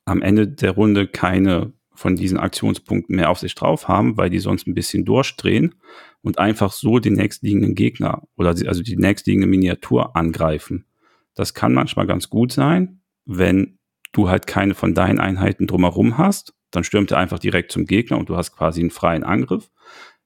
am 0.05 0.23
Ende 0.23 0.49
der 0.49 0.73
Runde 0.73 1.07
keine 1.07 1.73
von 1.95 2.17
diesen 2.17 2.39
Aktionspunkten 2.39 3.15
mehr 3.15 3.31
auf 3.31 3.39
sich 3.39 3.55
drauf 3.55 3.87
haben, 3.87 4.17
weil 4.17 4.29
die 4.29 4.41
sonst 4.41 4.67
ein 4.67 4.75
bisschen 4.75 5.05
durchdrehen 5.05 5.77
und 6.23 6.41
einfach 6.41 6.73
so 6.73 6.99
den 6.99 7.15
nächstliegenden 7.15 7.77
Gegner 7.77 8.23
oder 8.37 8.51
also 8.51 8.83
die 8.83 8.97
nächstliegende 8.97 9.47
Miniatur 9.47 10.17
angreifen. 10.17 10.87
Das 11.35 11.55
kann 11.55 11.73
manchmal 11.73 12.09
ganz 12.09 12.29
gut 12.29 12.51
sein, 12.51 13.01
wenn 13.25 13.79
du 14.13 14.29
halt 14.29 14.49
keine 14.49 14.75
von 14.75 14.95
deinen 14.95 15.21
Einheiten 15.21 15.69
drumherum 15.69 16.19
hast, 16.19 16.55
dann 16.75 16.85
stürmt 16.85 17.11
er 17.11 17.19
einfach 17.19 17.39
direkt 17.39 17.73
zum 17.73 17.87
Gegner 17.87 18.19
und 18.19 18.29
du 18.29 18.37
hast 18.37 18.57
quasi 18.57 18.81
einen 18.81 18.91
freien 18.91 19.25
Angriff. 19.25 19.71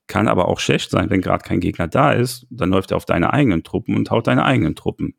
Kann 0.06 0.28
aber 0.28 0.48
auch 0.48 0.60
schlecht 0.60 0.90
sein, 0.90 1.10
wenn 1.10 1.20
gerade 1.20 1.44
kein 1.44 1.60
Gegner 1.60 1.86
da 1.86 2.12
ist, 2.12 2.46
dann 2.50 2.70
läuft 2.70 2.92
er 2.92 2.96
auf 2.96 3.04
deine 3.04 3.32
eigenen 3.32 3.62
Truppen 3.62 3.94
und 3.94 4.10
haut 4.10 4.26
deine 4.26 4.44
eigenen 4.44 4.74
Truppen. 4.74 5.14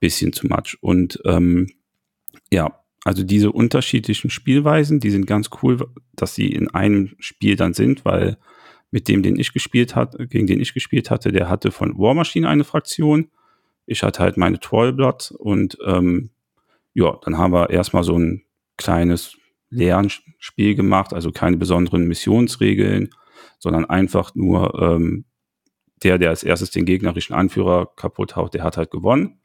Bisschen 0.00 0.32
zu 0.32 0.46
much. 0.46 0.76
Und 0.80 1.20
ähm, 1.24 1.68
ja, 2.50 2.80
also 3.04 3.22
diese 3.22 3.52
unterschiedlichen 3.52 4.30
Spielweisen, 4.30 5.00
die 5.00 5.10
sind 5.10 5.26
ganz 5.26 5.50
cool, 5.62 5.86
dass 6.14 6.34
sie 6.34 6.48
in 6.48 6.68
einem 6.68 7.14
Spiel 7.18 7.56
dann 7.56 7.74
sind, 7.74 8.04
weil 8.04 8.36
mit 8.90 9.08
dem, 9.08 9.22
den 9.22 9.38
ich 9.38 9.52
gespielt 9.52 9.94
hatte, 9.94 10.26
gegen 10.26 10.46
den 10.46 10.60
ich 10.60 10.74
gespielt 10.74 11.10
hatte, 11.10 11.30
der 11.30 11.48
hatte 11.48 11.70
von 11.70 11.96
War 11.98 12.14
Machine 12.14 12.48
eine 12.48 12.64
Fraktion. 12.64 13.30
Ich 13.86 14.02
hatte 14.02 14.22
halt 14.22 14.36
meine 14.36 14.58
Trollblatt 14.60 15.32
und 15.38 15.78
ähm, 15.86 16.30
ja, 16.94 17.18
dann 17.22 17.38
haben 17.38 17.52
wir 17.52 17.70
erstmal 17.70 18.02
so 18.02 18.18
ein 18.18 18.42
kleines 18.76 19.37
Lernspiel 19.70 20.74
gemacht, 20.74 21.12
also 21.12 21.30
keine 21.30 21.56
besonderen 21.56 22.06
Missionsregeln, 22.06 23.10
sondern 23.58 23.84
einfach 23.84 24.34
nur 24.34 24.80
ähm, 24.80 25.24
der, 26.02 26.18
der 26.18 26.30
als 26.30 26.42
erstes 26.42 26.70
den 26.70 26.84
gegnerischen 26.84 27.34
Anführer 27.34 27.92
kaputt 27.96 28.36
haut, 28.36 28.54
der 28.54 28.62
hat 28.62 28.76
halt 28.76 28.90
gewonnen. 28.90 29.40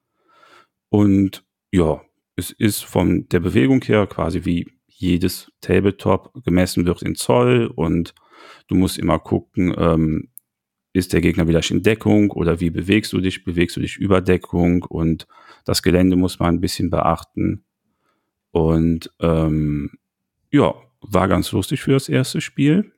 Und 0.90 1.44
ja, 1.72 2.02
es 2.36 2.52
ist 2.52 2.84
von 2.84 3.28
der 3.30 3.40
Bewegung 3.40 3.82
her 3.84 4.08
quasi 4.08 4.46
wie 4.46 4.68
jedes 4.88 5.52
Tabletop 5.62 6.34
gemessen 6.46 6.86
wird 6.86 7.02
in 7.02 7.16
Zoll 7.16 7.72
und 7.76 8.14
du 8.68 8.76
musst 8.76 8.98
immer 8.98 9.20
gucken, 9.20 9.74
ähm, 9.78 10.30
ist 10.94 11.12
der 11.12 11.22
Gegner 11.22 11.48
wieder 11.48 11.62
in 11.72 11.82
Deckung 11.82 12.30
oder 12.30 12.60
wie 12.60 12.70
bewegst 12.70 13.12
du 13.14 13.20
dich? 13.20 13.44
Bewegst 13.44 13.76
du 13.76 13.82
dich 13.82 13.98
über 13.98 14.22
Deckung 14.22 14.84
und 14.84 15.28
das 15.66 15.82
Gelände 15.82 16.16
muss 16.16 16.40
man 16.40 16.56
ein 16.56 16.62
bisschen 16.62 16.92
beachten. 16.92 17.66
Und 18.52 19.12
ähm, 19.20 19.90
ja, 20.54 20.76
war 21.02 21.28
ganz 21.28 21.52
lustig 21.52 21.82
für 21.82 21.94
das 21.94 22.08
erste 22.08 22.40
Spiel. 22.40 22.94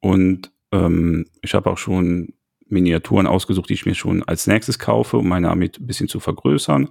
Und 0.00 0.52
ähm, 0.70 1.26
ich 1.42 1.54
habe 1.54 1.70
auch 1.70 1.76
schon 1.76 2.34
Miniaturen 2.68 3.26
ausgesucht, 3.26 3.68
die 3.68 3.74
ich 3.74 3.84
mir 3.84 3.96
schon 3.96 4.22
als 4.22 4.46
nächstes 4.46 4.78
kaufe, 4.78 5.18
um 5.18 5.28
meine 5.28 5.50
Armee 5.50 5.70
ein 5.78 5.86
bisschen 5.86 6.08
zu 6.08 6.20
vergrößern. 6.20 6.88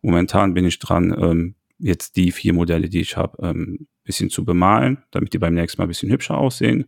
Momentan 0.00 0.54
bin 0.54 0.64
ich 0.64 0.78
dran, 0.78 1.14
ähm, 1.18 1.54
jetzt 1.78 2.16
die 2.16 2.32
vier 2.32 2.54
Modelle, 2.54 2.88
die 2.88 3.00
ich 3.00 3.18
habe, 3.18 3.46
ähm, 3.46 3.86
bisschen 4.02 4.30
zu 4.30 4.44
bemalen, 4.44 5.02
damit 5.10 5.34
die 5.34 5.38
beim 5.38 5.54
nächsten 5.54 5.80
Mal 5.80 5.84
ein 5.86 5.88
bisschen 5.88 6.10
hübscher 6.10 6.38
aussehen. 6.38 6.86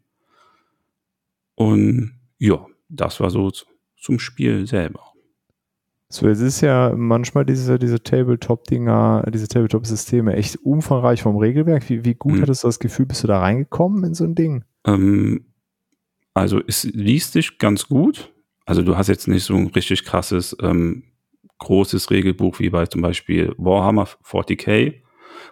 Und 1.56 2.18
ja, 2.38 2.64
das 2.88 3.20
war 3.20 3.30
so 3.30 3.52
zum 3.96 4.18
Spiel 4.18 4.66
selber. 4.66 5.07
So, 6.10 6.26
es 6.26 6.40
ist 6.40 6.62
ja 6.62 6.94
manchmal 6.96 7.44
diese, 7.44 7.78
diese 7.78 8.02
Tabletop-Dinger, 8.02 9.24
diese 9.32 9.46
Tabletop-Systeme 9.46 10.34
echt 10.34 10.56
umfangreich 10.56 11.22
vom 11.22 11.36
Regelwerk. 11.36 11.88
Wie, 11.90 12.04
wie 12.04 12.14
gut 12.14 12.34
mhm. 12.34 12.42
hattest 12.42 12.64
du 12.64 12.68
das 12.68 12.78
Gefühl, 12.78 13.06
bist 13.06 13.24
du 13.24 13.28
da 13.28 13.40
reingekommen 13.40 14.04
in 14.04 14.14
so 14.14 14.24
ein 14.24 14.34
Ding? 14.34 14.64
Ähm, 14.86 15.44
also 16.32 16.62
es 16.66 16.84
liest 16.84 17.34
sich 17.34 17.58
ganz 17.58 17.88
gut. 17.88 18.32
Also 18.64 18.82
du 18.82 18.96
hast 18.96 19.08
jetzt 19.08 19.28
nicht 19.28 19.44
so 19.44 19.54
ein 19.54 19.66
richtig 19.68 20.04
krasses 20.04 20.56
ähm, 20.62 21.04
großes 21.58 22.10
Regelbuch 22.10 22.58
wie 22.58 22.70
bei 22.70 22.86
zum 22.86 23.02
Beispiel 23.02 23.54
Warhammer 23.58 24.08
40k 24.24 25.02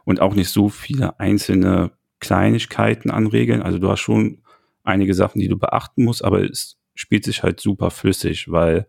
und 0.05 0.21
auch 0.21 0.35
nicht 0.35 0.51
so 0.51 0.69
viele 0.69 1.21
einzelne 1.21 1.93
Kleinigkeiten 2.21 3.11
an 3.11 3.27
Regeln. 3.27 3.63
Also 3.63 3.79
du 3.79 3.91
hast 3.91 4.01
schon 4.01 4.43
einige 4.85 5.15
Sachen, 5.15 5.41
die 5.41 5.49
du 5.49 5.59
beachten 5.59 6.05
musst, 6.05 6.25
aber 6.25 6.43
es 6.43 6.79
spielt 6.95 7.25
sich 7.25 7.43
halt 7.43 7.61
super 7.61 7.91
flüssig, 7.91 8.51
weil 8.51 8.87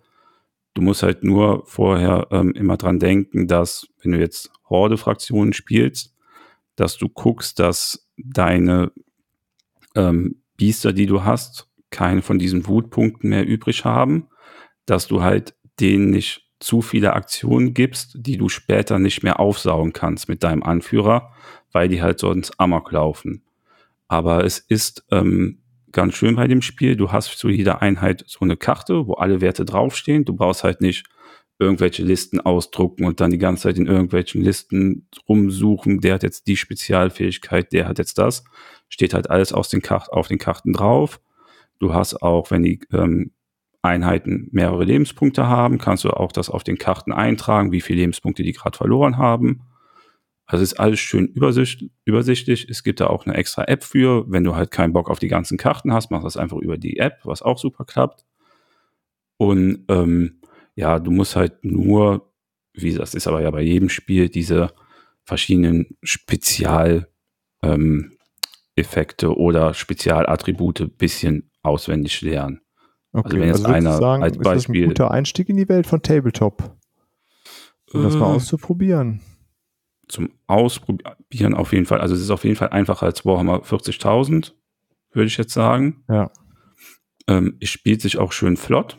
du 0.78 0.84
musst 0.84 1.02
halt 1.02 1.24
nur 1.24 1.64
vorher 1.66 2.28
ähm, 2.30 2.52
immer 2.52 2.78
dran 2.78 3.00
denken, 3.00 3.48
dass 3.48 3.88
wenn 4.04 4.12
du 4.12 4.20
jetzt 4.20 4.52
Horde-Fraktionen 4.70 5.54
spielst, 5.54 6.16
dass 6.76 6.98
du 6.98 7.10
guckst, 7.10 7.58
dass 7.58 8.08
deine 8.16 8.92
ähm, 9.96 10.44
Biester, 10.56 10.94
die 10.94 11.08
du 11.08 11.24
hast, 11.24 11.68
keine 11.90 12.22
von 12.22 12.38
diesen 12.38 12.68
Wutpunkten 12.68 13.32
mehr 13.32 13.48
übrig 13.48 13.86
haben, 13.86 14.28
dass 14.86 15.08
du 15.08 15.24
halt 15.24 15.56
denen 15.80 16.12
nicht 16.12 16.46
zu 16.60 16.84
viele 16.84 17.14
Aktionen 17.14 17.74
gibst, 17.74 18.16
die 18.20 18.38
du 18.38 18.48
später 18.48 19.00
nicht 19.00 19.24
mehr 19.24 19.40
aufsaugen 19.40 19.94
kannst 19.94 20.30
mit 20.30 20.44
deinem 20.44 20.62
Anführer, 20.62 21.34
weil 21.72 21.88
die 21.88 22.04
halt 22.04 22.20
sonst 22.20 22.60
amok 22.60 22.92
laufen. 22.92 23.44
Aber 24.08 24.44
es 24.44 24.60
ist 24.60 25.06
ähm, 25.10 25.60
ganz 25.92 26.16
schön 26.16 26.36
bei 26.36 26.48
dem 26.48 26.62
Spiel. 26.62 26.96
Du 26.96 27.12
hast 27.12 27.38
zu 27.38 27.50
jeder 27.50 27.82
Einheit 27.82 28.24
so 28.28 28.40
eine 28.42 28.58
Karte, 28.58 29.08
wo 29.08 29.14
alle 29.14 29.42
Werte 29.42 29.66
draufstehen. 29.66 30.26
Du 30.26 30.36
brauchst 30.36 30.64
halt 30.64 30.82
nicht 30.82 31.06
irgendwelche 31.60 32.04
Listen 32.04 32.40
ausdrucken 32.40 33.06
und 33.06 33.20
dann 33.20 33.32
die 33.32 33.38
ganze 33.38 33.64
Zeit 33.64 33.78
in 33.78 33.88
irgendwelchen 33.88 34.42
Listen 34.42 35.08
rumsuchen. 35.28 36.02
Der 36.02 36.16
hat 36.16 36.24
jetzt 36.24 36.48
die 36.48 36.58
Spezialfähigkeit, 36.58 37.74
der 37.74 37.88
hat 37.88 37.98
jetzt 37.98 38.18
das. 38.18 38.44
Steht 38.90 39.14
halt 39.14 39.30
alles 39.30 39.54
aus 39.54 39.70
den 39.70 39.82
Kart 39.82 40.12
auf 40.12 40.28
den 40.28 40.38
Karten 40.38 40.74
drauf. 40.74 41.20
Du 41.80 41.94
hast 41.94 42.22
auch, 42.22 42.52
wenn 42.52 42.64
die 42.64 42.80
ähm, 42.92 43.32
Einheiten 43.82 44.50
mehrere 44.52 44.84
Lebenspunkte 44.84 45.48
haben, 45.48 45.78
kannst 45.78 46.04
du 46.04 46.12
auch 46.12 46.32
das 46.32 46.50
auf 46.50 46.64
den 46.64 46.78
Karten 46.78 47.12
eintragen, 47.12 47.72
wie 47.72 47.82
viele 47.82 48.02
Lebenspunkte 48.02 48.44
die 48.44 48.54
gerade 48.54 48.78
verloren 48.78 49.18
haben. 49.18 49.62
Also 50.50 50.64
ist 50.64 50.80
alles 50.80 51.00
schön 51.02 51.28
übersicht, 51.28 51.84
übersichtlich. 52.06 52.68
Es 52.70 52.82
gibt 52.82 53.02
da 53.02 53.08
auch 53.08 53.26
eine 53.26 53.36
extra 53.36 53.66
App 53.66 53.84
für. 53.84 54.24
Wenn 54.32 54.46
du 54.46 54.56
halt 54.56 54.72
keinen 54.72 54.94
Bock 54.94 55.10
auf 55.10 55.20
die 55.20 55.28
ganzen 55.28 55.58
Karten 55.58 55.92
hast, 55.92 56.10
mach 56.10 56.24
das 56.24 56.38
einfach 56.38 56.58
über 56.58 56.78
die 56.78 56.98
App, 56.98 57.20
was 57.26 57.42
auch 57.42 57.58
super 57.58 57.84
klappt. 57.84 58.26
Und 59.36 59.84
ähm, 59.90 60.40
ja, 60.76 61.00
du 61.00 61.12
musst 61.12 61.36
halt 61.36 61.66
nur, 61.66 62.32
wie 62.74 62.94
das 62.94 63.14
ist 63.14 63.28
aber 63.28 63.42
ja 63.42 63.52
bei 63.52 63.62
jedem 63.62 63.90
Spiel, 63.90 64.30
diese 64.30 64.72
verschiedenen 65.26 65.98
Spezialeffekte 66.02 67.08
ähm, 67.64 68.12
oder 69.36 69.74
Spezialattribute 69.74 70.98
bisschen 70.98 71.52
auswendig 71.62 72.22
lernen. 72.22 72.62
Okay, 73.12 73.40
wenn 73.40 73.48
jetzt 73.48 73.66
also 73.66 73.74
einer 73.74 73.98
sagen, 73.98 74.24
als 74.24 74.38
ist 74.38 74.40
das 74.40 74.48
ein 74.48 74.54
Beispiel- 74.54 74.88
guter 74.88 75.12
Einstieg 75.12 75.50
in 75.50 75.58
die 75.58 75.68
Welt 75.68 75.88
von 75.88 76.02
Tabletop, 76.02 76.78
um 77.92 78.04
das 78.04 78.16
mal 78.16 78.32
Äh, 78.32 78.36
auszuprobieren. 78.36 79.20
Zum 80.08 80.32
Ausprobieren 80.48 81.54
auf 81.54 81.74
jeden 81.74 81.86
Fall. 81.86 82.00
Also 82.02 82.16
es 82.16 82.22
ist 82.22 82.30
auf 82.30 82.44
jeden 82.44 82.56
Fall 82.56 82.70
einfacher 82.70 83.06
als 83.06 83.26
Warhammer 83.26 83.62
40.000, 83.62 84.54
würde 85.12 85.28
ich 85.28 85.38
jetzt 85.38 85.54
sagen. 85.54 86.04
Ja. 86.08 86.32
Ähm, 87.28 87.58
es 87.60 87.70
spielt 87.70 88.02
sich 88.02 88.18
auch 88.18 88.32
schön 88.32 88.58
flott. 88.58 88.98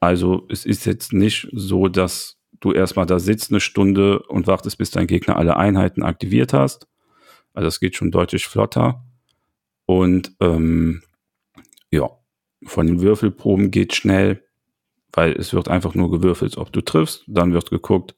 Also 0.00 0.46
es 0.50 0.66
ist 0.66 0.84
jetzt 0.84 1.12
nicht 1.12 1.48
so, 1.52 1.88
dass 1.88 2.38
du 2.60 2.72
erstmal 2.72 3.06
da 3.06 3.18
sitzt 3.18 3.50
eine 3.50 3.60
Stunde 3.60 4.22
und 4.24 4.46
wartest, 4.46 4.78
bis 4.78 4.90
dein 4.90 5.06
Gegner 5.06 5.36
alle 5.36 5.56
Einheiten 5.56 6.02
aktiviert 6.02 6.52
hast. 6.52 6.88
Also 7.54 7.68
es 7.68 7.80
geht 7.80 7.96
schon 7.96 8.10
deutlich 8.10 8.46
flotter. 8.46 9.04
Und 9.86 10.32
ähm, 10.40 11.02
ja, 11.90 12.10
von 12.64 12.86
den 12.86 13.00
Würfelproben 13.00 13.70
geht 13.70 13.94
schnell, 13.94 14.44
weil 15.12 15.32
es 15.32 15.52
wird 15.52 15.68
einfach 15.68 15.94
nur 15.94 16.10
gewürfelt, 16.10 16.56
ob 16.56 16.72
du 16.72 16.80
triffst. 16.80 17.24
Dann 17.26 17.52
wird 17.52 17.70
geguckt, 17.70 18.14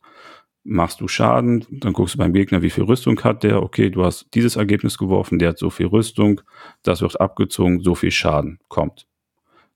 machst 0.64 1.00
du 1.00 1.08
Schaden, 1.08 1.66
dann 1.70 1.92
guckst 1.92 2.14
du 2.14 2.18
beim 2.18 2.32
Gegner, 2.32 2.62
wie 2.62 2.70
viel 2.70 2.84
Rüstung 2.84 3.22
hat 3.22 3.42
der. 3.42 3.62
Okay, 3.62 3.90
du 3.90 4.04
hast 4.04 4.26
dieses 4.34 4.56
Ergebnis 4.56 4.98
geworfen, 4.98 5.38
der 5.38 5.50
hat 5.50 5.58
so 5.58 5.70
viel 5.70 5.86
Rüstung, 5.86 6.40
das 6.82 7.02
wird 7.02 7.20
abgezogen, 7.20 7.82
so 7.82 7.94
viel 7.94 8.10
Schaden 8.10 8.58
kommt. 8.68 9.06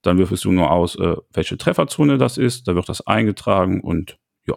Dann 0.03 0.19
würfelst 0.19 0.45
du 0.45 0.53
nur 0.53 0.71
aus, 0.71 0.97
äh, 0.97 1.17
welche 1.33 1.59
Trefferzone 1.59 2.19
das 2.19 2.39
ist, 2.39 2.69
da 2.69 2.75
wird 2.75 2.89
das 2.89 3.07
eingetragen 3.07 3.81
und 3.81 4.19
ja. 4.47 4.57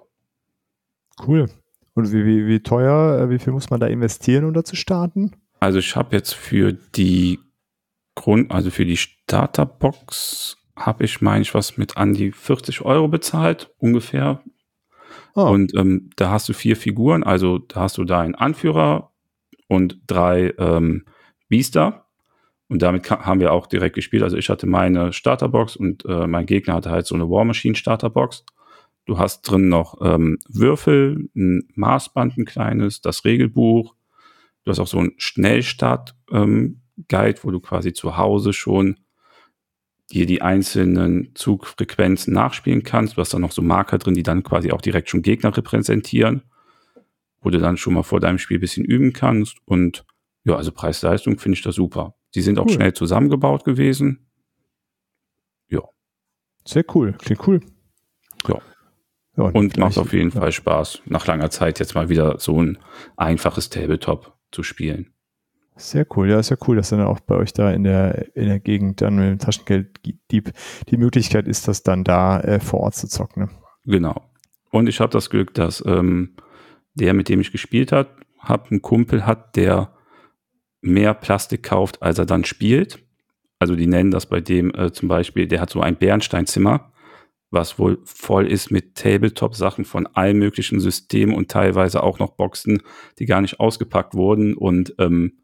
Cool. 1.27 1.49
Und 1.93 2.11
wie, 2.13 2.25
wie, 2.25 2.47
wie 2.47 2.61
teuer, 2.61 3.19
äh, 3.19 3.29
wie 3.29 3.39
viel 3.39 3.53
muss 3.53 3.69
man 3.69 3.79
da 3.79 3.87
investieren, 3.87 4.45
um 4.45 4.53
da 4.53 4.63
zu 4.63 4.75
starten? 4.75 5.31
Also 5.59 5.79
ich 5.79 5.95
habe 5.95 6.15
jetzt 6.15 6.33
für 6.33 6.73
die 6.73 7.39
Grund, 8.15 8.51
also 8.51 8.71
für 8.71 8.85
die 8.85 8.97
Starterbox 8.97 10.57
habe 10.75 11.03
ich, 11.03 11.21
meine 11.21 11.41
ich, 11.41 11.53
was 11.53 11.77
mit 11.77 11.97
an 11.97 12.13
die 12.13 12.31
40 12.31 12.81
Euro 12.81 13.07
bezahlt, 13.07 13.69
ungefähr. 13.77 14.41
Ah, 15.35 15.49
Und 15.49 15.73
ähm, 15.75 16.09
da 16.15 16.31
hast 16.31 16.49
du 16.49 16.53
vier 16.53 16.75
Figuren, 16.75 17.23
also 17.23 17.59
da 17.59 17.81
hast 17.81 17.97
du 17.97 18.03
da 18.03 18.21
einen 18.21 18.35
Anführer 18.35 19.11
und 19.67 19.99
drei 20.07 20.53
ähm, 20.57 21.05
Biester. 21.47 22.05
Und 22.67 22.81
damit 22.81 23.09
haben 23.11 23.41
wir 23.41 23.51
auch 23.51 23.67
direkt 23.67 23.95
gespielt. 23.95 24.23
Also 24.23 24.37
ich 24.37 24.49
hatte 24.49 24.65
meine 24.65 25.11
Starterbox 25.11 25.75
und 25.75 26.05
äh, 26.05 26.25
mein 26.27 26.45
Gegner 26.45 26.75
hatte 26.75 26.91
halt 26.91 27.05
so 27.05 27.15
eine 27.15 27.29
War 27.29 27.43
Machine 27.43 27.75
Starterbox. 27.75 28.45
Du 29.05 29.17
hast 29.17 29.41
drin 29.41 29.67
noch 29.67 29.97
ähm, 30.01 30.37
Würfel, 30.47 31.29
ein 31.35 31.67
Maßband, 31.75 32.37
ein 32.37 32.45
kleines, 32.45 33.01
das 33.01 33.25
Regelbuch. 33.25 33.95
Du 34.63 34.71
hast 34.71 34.79
auch 34.79 34.87
so 34.87 34.99
einen 34.99 35.13
Schnellstart-Guide, 35.17 37.39
wo 37.43 37.51
du 37.51 37.59
quasi 37.59 37.91
zu 37.93 38.15
Hause 38.15 38.53
schon 38.53 39.00
dir 40.11 40.25
die 40.25 40.41
einzelnen 40.41 41.31
Zugfrequenzen 41.35 42.33
nachspielen 42.33 42.83
kannst. 42.83 43.17
Du 43.17 43.21
hast 43.21 43.33
dann 43.33 43.41
noch 43.41 43.51
so 43.51 43.61
Marker 43.61 43.97
drin, 43.97 44.13
die 44.13 44.23
dann 44.23 44.43
quasi 44.43 44.71
auch 44.71 44.81
direkt 44.81 45.09
schon 45.09 45.21
Gegner 45.21 45.55
repräsentieren, 45.55 46.43
wo 47.41 47.49
du 47.49 47.59
dann 47.59 47.77
schon 47.77 47.93
mal 47.93 48.03
vor 48.03 48.19
deinem 48.19 48.37
Spiel 48.37 48.57
ein 48.57 48.61
bisschen 48.61 48.85
üben 48.85 49.13
kannst. 49.13 49.57
Und 49.65 50.05
ja, 50.43 50.55
also 50.55 50.71
Preis-Leistung 50.71 51.37
finde 51.39 51.57
ich 51.57 51.63
da 51.63 51.71
super. 51.71 52.15
Die 52.35 52.41
sind 52.41 52.59
auch 52.59 52.65
Cool. 52.67 52.73
schnell 52.73 52.93
zusammengebaut 52.93 53.63
gewesen. 53.65 54.27
sehr 56.63 56.85
cool. 56.93 57.13
Klingt 57.17 57.47
cool. 57.47 57.59
Ja. 58.47 58.59
ja 59.35 59.43
Und 59.45 59.77
macht 59.77 59.93
vielleicht- 59.93 59.97
auf 59.97 60.13
jeden 60.13 60.29
ja. 60.29 60.39
Fall 60.41 60.51
Spaß, 60.51 61.01
nach 61.05 61.25
langer 61.25 61.49
Zeit 61.49 61.79
jetzt 61.79 61.95
mal 61.95 62.07
wieder 62.07 62.37
so 62.37 62.61
ein 62.61 62.77
einfaches 63.17 63.71
Tabletop 63.71 64.37
zu 64.51 64.61
spielen. 64.61 65.11
Sehr 65.81 66.05
cool. 66.15 66.29
Ja, 66.29 66.39
ist 66.39 66.51
ja 66.51 66.57
cool, 66.67 66.75
dass 66.75 66.89
dann 66.89 67.01
auch 67.01 67.19
bei 67.21 67.35
euch 67.35 67.53
da 67.53 67.71
in 67.71 67.83
der, 67.83 68.35
in 68.35 68.47
der 68.47 68.59
Gegend 68.59 69.01
dann 69.01 69.15
mit 69.15 69.25
dem 69.25 69.39
Taschengelddieb 69.39 70.51
die 70.89 70.97
Möglichkeit 70.97 71.47
ist, 71.47 71.67
das 71.67 71.81
dann 71.81 72.03
da 72.03 72.39
äh, 72.39 72.59
vor 72.59 72.81
Ort 72.81 72.95
zu 72.95 73.07
zocken. 73.07 73.43
Ne? 73.43 73.49
Genau. 73.85 74.21
Und 74.69 74.87
ich 74.87 74.99
habe 74.99 75.11
das 75.11 75.31
Glück, 75.31 75.55
dass 75.55 75.83
ähm, 75.85 76.35
der, 76.93 77.15
mit 77.15 77.29
dem 77.29 77.41
ich 77.41 77.51
gespielt 77.51 77.91
hat, 77.91 78.09
hab 78.37 78.69
einen 78.69 78.83
Kumpel 78.83 79.25
hat, 79.25 79.55
der 79.55 79.91
mehr 80.81 81.15
Plastik 81.15 81.63
kauft, 81.63 82.01
als 82.03 82.19
er 82.19 82.27
dann 82.27 82.45
spielt. 82.45 82.99
Also 83.57 83.75
die 83.75 83.87
nennen 83.87 84.11
das 84.11 84.27
bei 84.27 84.39
dem 84.39 84.73
äh, 84.75 84.91
zum 84.91 85.09
Beispiel, 85.09 85.47
der 85.47 85.61
hat 85.61 85.71
so 85.71 85.81
ein 85.81 85.95
Bernsteinzimmer, 85.95 86.91
was 87.49 87.79
wohl 87.79 87.99
voll 88.05 88.47
ist 88.47 88.69
mit 88.69 88.95
Tabletop-Sachen 88.95 89.83
von 89.83 90.05
allen 90.05 90.37
möglichen 90.37 90.79
Systemen 90.79 91.35
und 91.35 91.49
teilweise 91.49 92.03
auch 92.03 92.19
noch 92.19 92.35
Boxen, 92.35 92.83
die 93.17 93.25
gar 93.25 93.41
nicht 93.41 93.59
ausgepackt 93.59 94.13
wurden. 94.13 94.53
Und 94.53 94.93
ähm, 94.99 95.39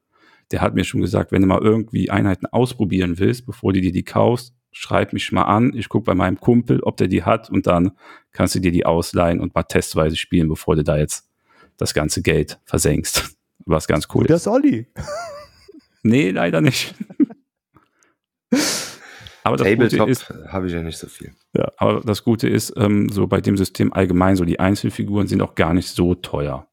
der 0.51 0.61
hat 0.61 0.75
mir 0.75 0.83
schon 0.83 1.01
gesagt, 1.01 1.31
wenn 1.31 1.41
du 1.41 1.47
mal 1.47 1.61
irgendwie 1.61 2.09
Einheiten 2.09 2.45
ausprobieren 2.45 3.19
willst, 3.19 3.45
bevor 3.45 3.73
du 3.73 3.81
dir 3.81 3.91
die 3.91 4.03
kaufst, 4.03 4.53
schreib 4.71 5.13
mich 5.13 5.31
mal 5.31 5.43
an. 5.43 5.73
Ich 5.75 5.89
gucke 5.89 6.05
bei 6.05 6.15
meinem 6.15 6.39
Kumpel, 6.39 6.81
ob 6.83 6.97
der 6.97 7.07
die 7.07 7.23
hat 7.23 7.49
und 7.49 7.67
dann 7.67 7.91
kannst 8.31 8.55
du 8.55 8.59
dir 8.59 8.71
die 8.71 8.85
ausleihen 8.85 9.39
und 9.39 9.55
mal 9.55 9.63
testweise 9.63 10.15
spielen, 10.15 10.47
bevor 10.49 10.75
du 10.75 10.83
da 10.83 10.97
jetzt 10.97 11.29
das 11.77 11.93
ganze 11.93 12.21
Geld 12.21 12.59
versenkst. 12.65 13.35
Was 13.65 13.87
ganz 13.87 14.07
cool 14.13 14.25
Das 14.25 14.41
ist. 14.41 14.47
ist 14.47 14.53
Olli. 14.53 14.87
Nee, 16.03 16.31
leider 16.31 16.61
nicht. 16.61 16.95
Aber 19.43 19.57
das 19.57 19.67
Gute 19.67 19.87
Tabletop 19.87 20.09
ist, 20.09 20.29
habe 20.47 20.67
ich 20.67 20.73
ja 20.73 20.83
nicht 20.83 20.97
so 20.97 21.07
viel. 21.07 21.33
aber 21.77 22.01
das 22.01 22.25
Gute 22.25 22.49
ist, 22.49 22.73
ähm, 22.75 23.07
so 23.07 23.27
bei 23.27 23.39
dem 23.39 23.55
System 23.55 23.93
allgemein, 23.93 24.35
so 24.35 24.43
die 24.43 24.59
Einzelfiguren 24.59 25.27
sind 25.27 25.41
auch 25.41 25.55
gar 25.55 25.73
nicht 25.73 25.87
so 25.87 26.15
teuer. 26.15 26.67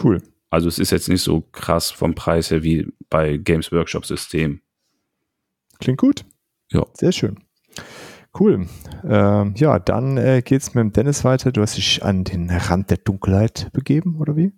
Cool. 0.00 0.22
Also 0.52 0.68
es 0.68 0.78
ist 0.78 0.90
jetzt 0.90 1.08
nicht 1.08 1.22
so 1.22 1.40
krass 1.40 1.90
vom 1.90 2.14
Preis 2.14 2.50
her 2.50 2.62
wie 2.62 2.86
bei 3.08 3.38
Games 3.38 3.72
Workshop 3.72 4.04
System. 4.04 4.60
Klingt 5.80 5.98
gut. 5.98 6.26
Ja. 6.70 6.84
Sehr 6.92 7.12
schön. 7.12 7.40
Cool. 8.38 8.66
Ähm, 9.02 9.54
ja, 9.56 9.78
dann 9.78 10.18
äh, 10.18 10.42
geht's 10.44 10.74
mit 10.74 10.82
dem 10.82 10.92
Dennis 10.92 11.24
weiter. 11.24 11.52
Du 11.52 11.62
hast 11.62 11.78
dich 11.78 12.04
an 12.04 12.24
den 12.24 12.50
Rand 12.50 12.90
der 12.90 12.98
Dunkelheit 12.98 13.70
begeben, 13.72 14.20
oder 14.20 14.36
wie? 14.36 14.52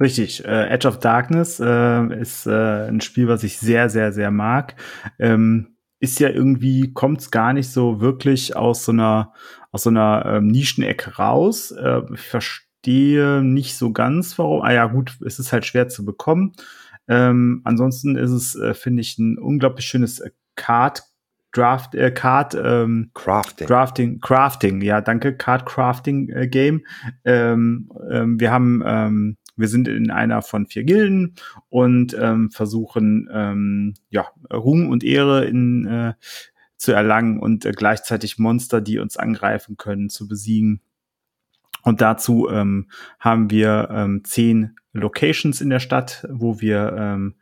Richtig. 0.00 0.44
Äh, 0.44 0.66
Edge 0.70 0.88
of 0.88 0.98
Darkness 0.98 1.60
äh, 1.60 2.20
ist 2.20 2.48
äh, 2.48 2.88
ein 2.88 3.00
Spiel, 3.00 3.28
was 3.28 3.44
ich 3.44 3.60
sehr, 3.60 3.90
sehr, 3.90 4.12
sehr 4.12 4.32
mag. 4.32 4.74
Ähm, 5.20 5.76
ist 6.00 6.18
ja 6.18 6.28
irgendwie, 6.28 6.92
kommt 6.92 7.20
es 7.20 7.30
gar 7.30 7.52
nicht 7.52 7.70
so 7.70 8.00
wirklich 8.00 8.56
aus 8.56 8.84
so 8.84 8.90
einer, 8.90 9.32
aus 9.70 9.84
so 9.84 9.90
einer 9.90 10.26
ähm, 10.26 10.48
Nischenecke 10.48 11.18
raus. 11.18 11.70
Äh, 11.70 12.00
ich 12.12 12.20
verstehe 12.20 12.64
nicht 12.86 13.76
so 13.76 13.92
ganz, 13.92 14.38
warum. 14.38 14.62
Ah 14.62 14.72
ja, 14.72 14.86
gut, 14.86 15.18
es 15.24 15.38
ist 15.38 15.52
halt 15.52 15.64
schwer 15.64 15.88
zu 15.88 16.04
bekommen. 16.04 16.52
Ähm, 17.08 17.60
ansonsten 17.64 18.16
ist 18.16 18.30
es, 18.30 18.54
äh, 18.54 18.74
finde 18.74 19.02
ich, 19.02 19.18
ein 19.18 19.38
unglaublich 19.38 19.86
schönes 19.86 20.20
äh, 20.20 20.30
Card 20.56 21.02
Draft, 21.52 21.94
äh, 21.94 22.10
Card 22.10 22.56
ähm, 22.60 23.10
Crafting. 23.14 23.66
Crafting, 23.66 24.20
Crafting, 24.20 24.80
ja, 24.80 25.00
danke, 25.00 25.36
Card 25.36 25.66
Crafting 25.66 26.28
äh, 26.30 26.48
Game. 26.48 26.84
Ähm, 27.24 27.90
ähm, 28.10 28.40
wir 28.40 28.50
haben, 28.50 28.82
ähm, 28.84 29.36
wir 29.56 29.68
sind 29.68 29.86
in 29.86 30.10
einer 30.10 30.42
von 30.42 30.66
vier 30.66 30.82
Gilden 30.82 31.34
und 31.68 32.16
ähm, 32.18 32.50
versuchen, 32.50 33.28
ähm, 33.32 33.94
ja, 34.10 34.26
Ruhm 34.52 34.88
und 34.88 35.04
Ehre 35.04 35.44
in, 35.44 35.86
äh, 35.86 36.14
zu 36.76 36.92
erlangen 36.92 37.38
und 37.38 37.64
äh, 37.64 37.70
gleichzeitig 37.70 38.38
Monster, 38.38 38.80
die 38.80 38.98
uns 38.98 39.16
angreifen 39.16 39.76
können, 39.76 40.10
zu 40.10 40.26
besiegen. 40.26 40.80
Und 41.84 42.00
dazu 42.00 42.48
ähm, 42.50 42.88
haben 43.20 43.50
wir 43.50 43.88
ähm, 43.90 44.24
zehn 44.24 44.76
Locations 44.92 45.60
in 45.60 45.70
der 45.70 45.80
Stadt, 45.80 46.26
wo 46.30 46.60
wir 46.60 46.96
ähm, 46.98 47.34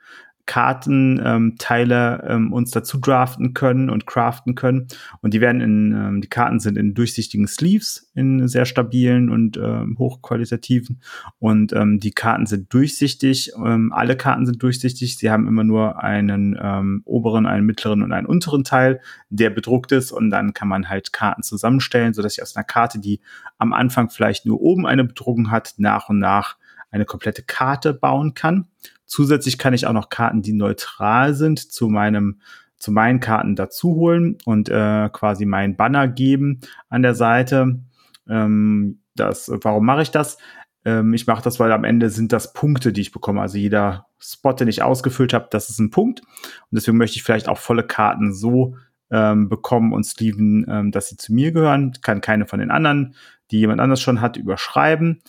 Kartenteile 0.44 2.24
ähm, 2.28 2.52
uns 2.52 2.72
dazu 2.72 2.98
draften 2.98 3.54
können 3.54 3.88
und 3.88 4.06
craften 4.06 4.54
können. 4.56 4.88
Und 5.20 5.34
die 5.34 5.40
werden 5.40 5.60
in, 5.60 5.92
ähm, 5.92 6.20
die 6.20 6.28
Karten 6.28 6.58
sind 6.58 6.76
in 6.76 6.94
durchsichtigen 6.94 7.46
Sleeves, 7.46 8.10
in 8.14 8.48
sehr 8.48 8.64
stabilen 8.64 9.30
und 9.30 9.56
ähm, 9.56 9.96
hochqualitativen. 9.98 11.00
Und 11.38 11.72
ähm, 11.72 12.00
die 12.00 12.10
Karten 12.10 12.46
sind 12.46 12.72
durchsichtig. 12.74 13.52
Ähm, 13.56 13.92
alle 13.92 14.16
Karten 14.16 14.44
sind 14.44 14.60
durchsichtig. 14.62 15.16
Sie 15.16 15.30
haben 15.30 15.46
immer 15.46 15.64
nur 15.64 16.02
einen 16.02 16.58
ähm, 16.60 17.02
oberen, 17.04 17.46
einen 17.46 17.64
mittleren 17.64 18.02
und 18.02 18.12
einen 18.12 18.26
unteren 18.26 18.64
Teil, 18.64 19.00
der 19.30 19.50
bedruckt 19.50 19.92
ist. 19.92 20.10
Und 20.10 20.30
dann 20.30 20.54
kann 20.54 20.66
man 20.66 20.88
halt 20.88 21.12
Karten 21.12 21.44
zusammenstellen, 21.44 22.14
sodass 22.14 22.36
ich 22.36 22.42
aus 22.42 22.56
einer 22.56 22.64
Karte, 22.64 22.98
die 22.98 23.20
am 23.58 23.72
Anfang 23.72 24.10
vielleicht 24.10 24.44
nur 24.44 24.60
oben 24.60 24.86
eine 24.86 25.04
Bedruckung 25.04 25.52
hat, 25.52 25.74
nach 25.76 26.08
und 26.08 26.18
nach 26.18 26.56
eine 26.90 27.04
komplette 27.04 27.42
Karte 27.42 27.94
bauen 27.94 28.34
kann. 28.34 28.66
Zusätzlich 29.12 29.58
kann 29.58 29.74
ich 29.74 29.86
auch 29.86 29.92
noch 29.92 30.08
Karten, 30.08 30.40
die 30.40 30.54
neutral 30.54 31.34
sind, 31.34 31.70
zu 31.70 31.90
meinem 31.90 32.40
zu 32.78 32.92
meinen 32.92 33.20
Karten 33.20 33.56
dazu 33.56 33.94
holen 33.94 34.38
und 34.46 34.70
äh, 34.70 35.10
quasi 35.12 35.44
meinen 35.44 35.76
Banner 35.76 36.08
geben 36.08 36.62
an 36.88 37.02
der 37.02 37.14
Seite. 37.14 37.80
Ähm, 38.26 39.02
das, 39.14 39.52
warum 39.52 39.84
mache 39.84 40.00
ich 40.00 40.12
das? 40.12 40.38
Ähm, 40.86 41.12
ich 41.12 41.26
mache 41.26 41.42
das, 41.42 41.60
weil 41.60 41.72
am 41.72 41.84
Ende 41.84 42.08
sind 42.08 42.32
das 42.32 42.54
Punkte, 42.54 42.90
die 42.90 43.02
ich 43.02 43.12
bekomme. 43.12 43.42
Also 43.42 43.58
jeder 43.58 44.06
Spot, 44.18 44.54
den 44.54 44.68
ich 44.68 44.82
ausgefüllt 44.82 45.34
habe, 45.34 45.48
das 45.50 45.68
ist 45.68 45.78
ein 45.78 45.90
Punkt. 45.90 46.20
Und 46.20 46.72
deswegen 46.72 46.96
möchte 46.96 47.18
ich 47.18 47.22
vielleicht 47.22 47.50
auch 47.50 47.58
volle 47.58 47.86
Karten 47.86 48.32
so 48.32 48.76
ähm, 49.10 49.50
bekommen 49.50 49.92
und 49.92 50.04
Steven, 50.04 50.64
ähm, 50.70 50.90
dass 50.90 51.10
sie 51.10 51.18
zu 51.18 51.34
mir 51.34 51.52
gehören. 51.52 51.92
Kann 52.00 52.22
keine 52.22 52.46
von 52.46 52.60
den 52.60 52.70
anderen, 52.70 53.14
die 53.50 53.58
jemand 53.58 53.82
anders 53.82 54.00
schon 54.00 54.22
hat, 54.22 54.38
überschreiben. 54.38 55.20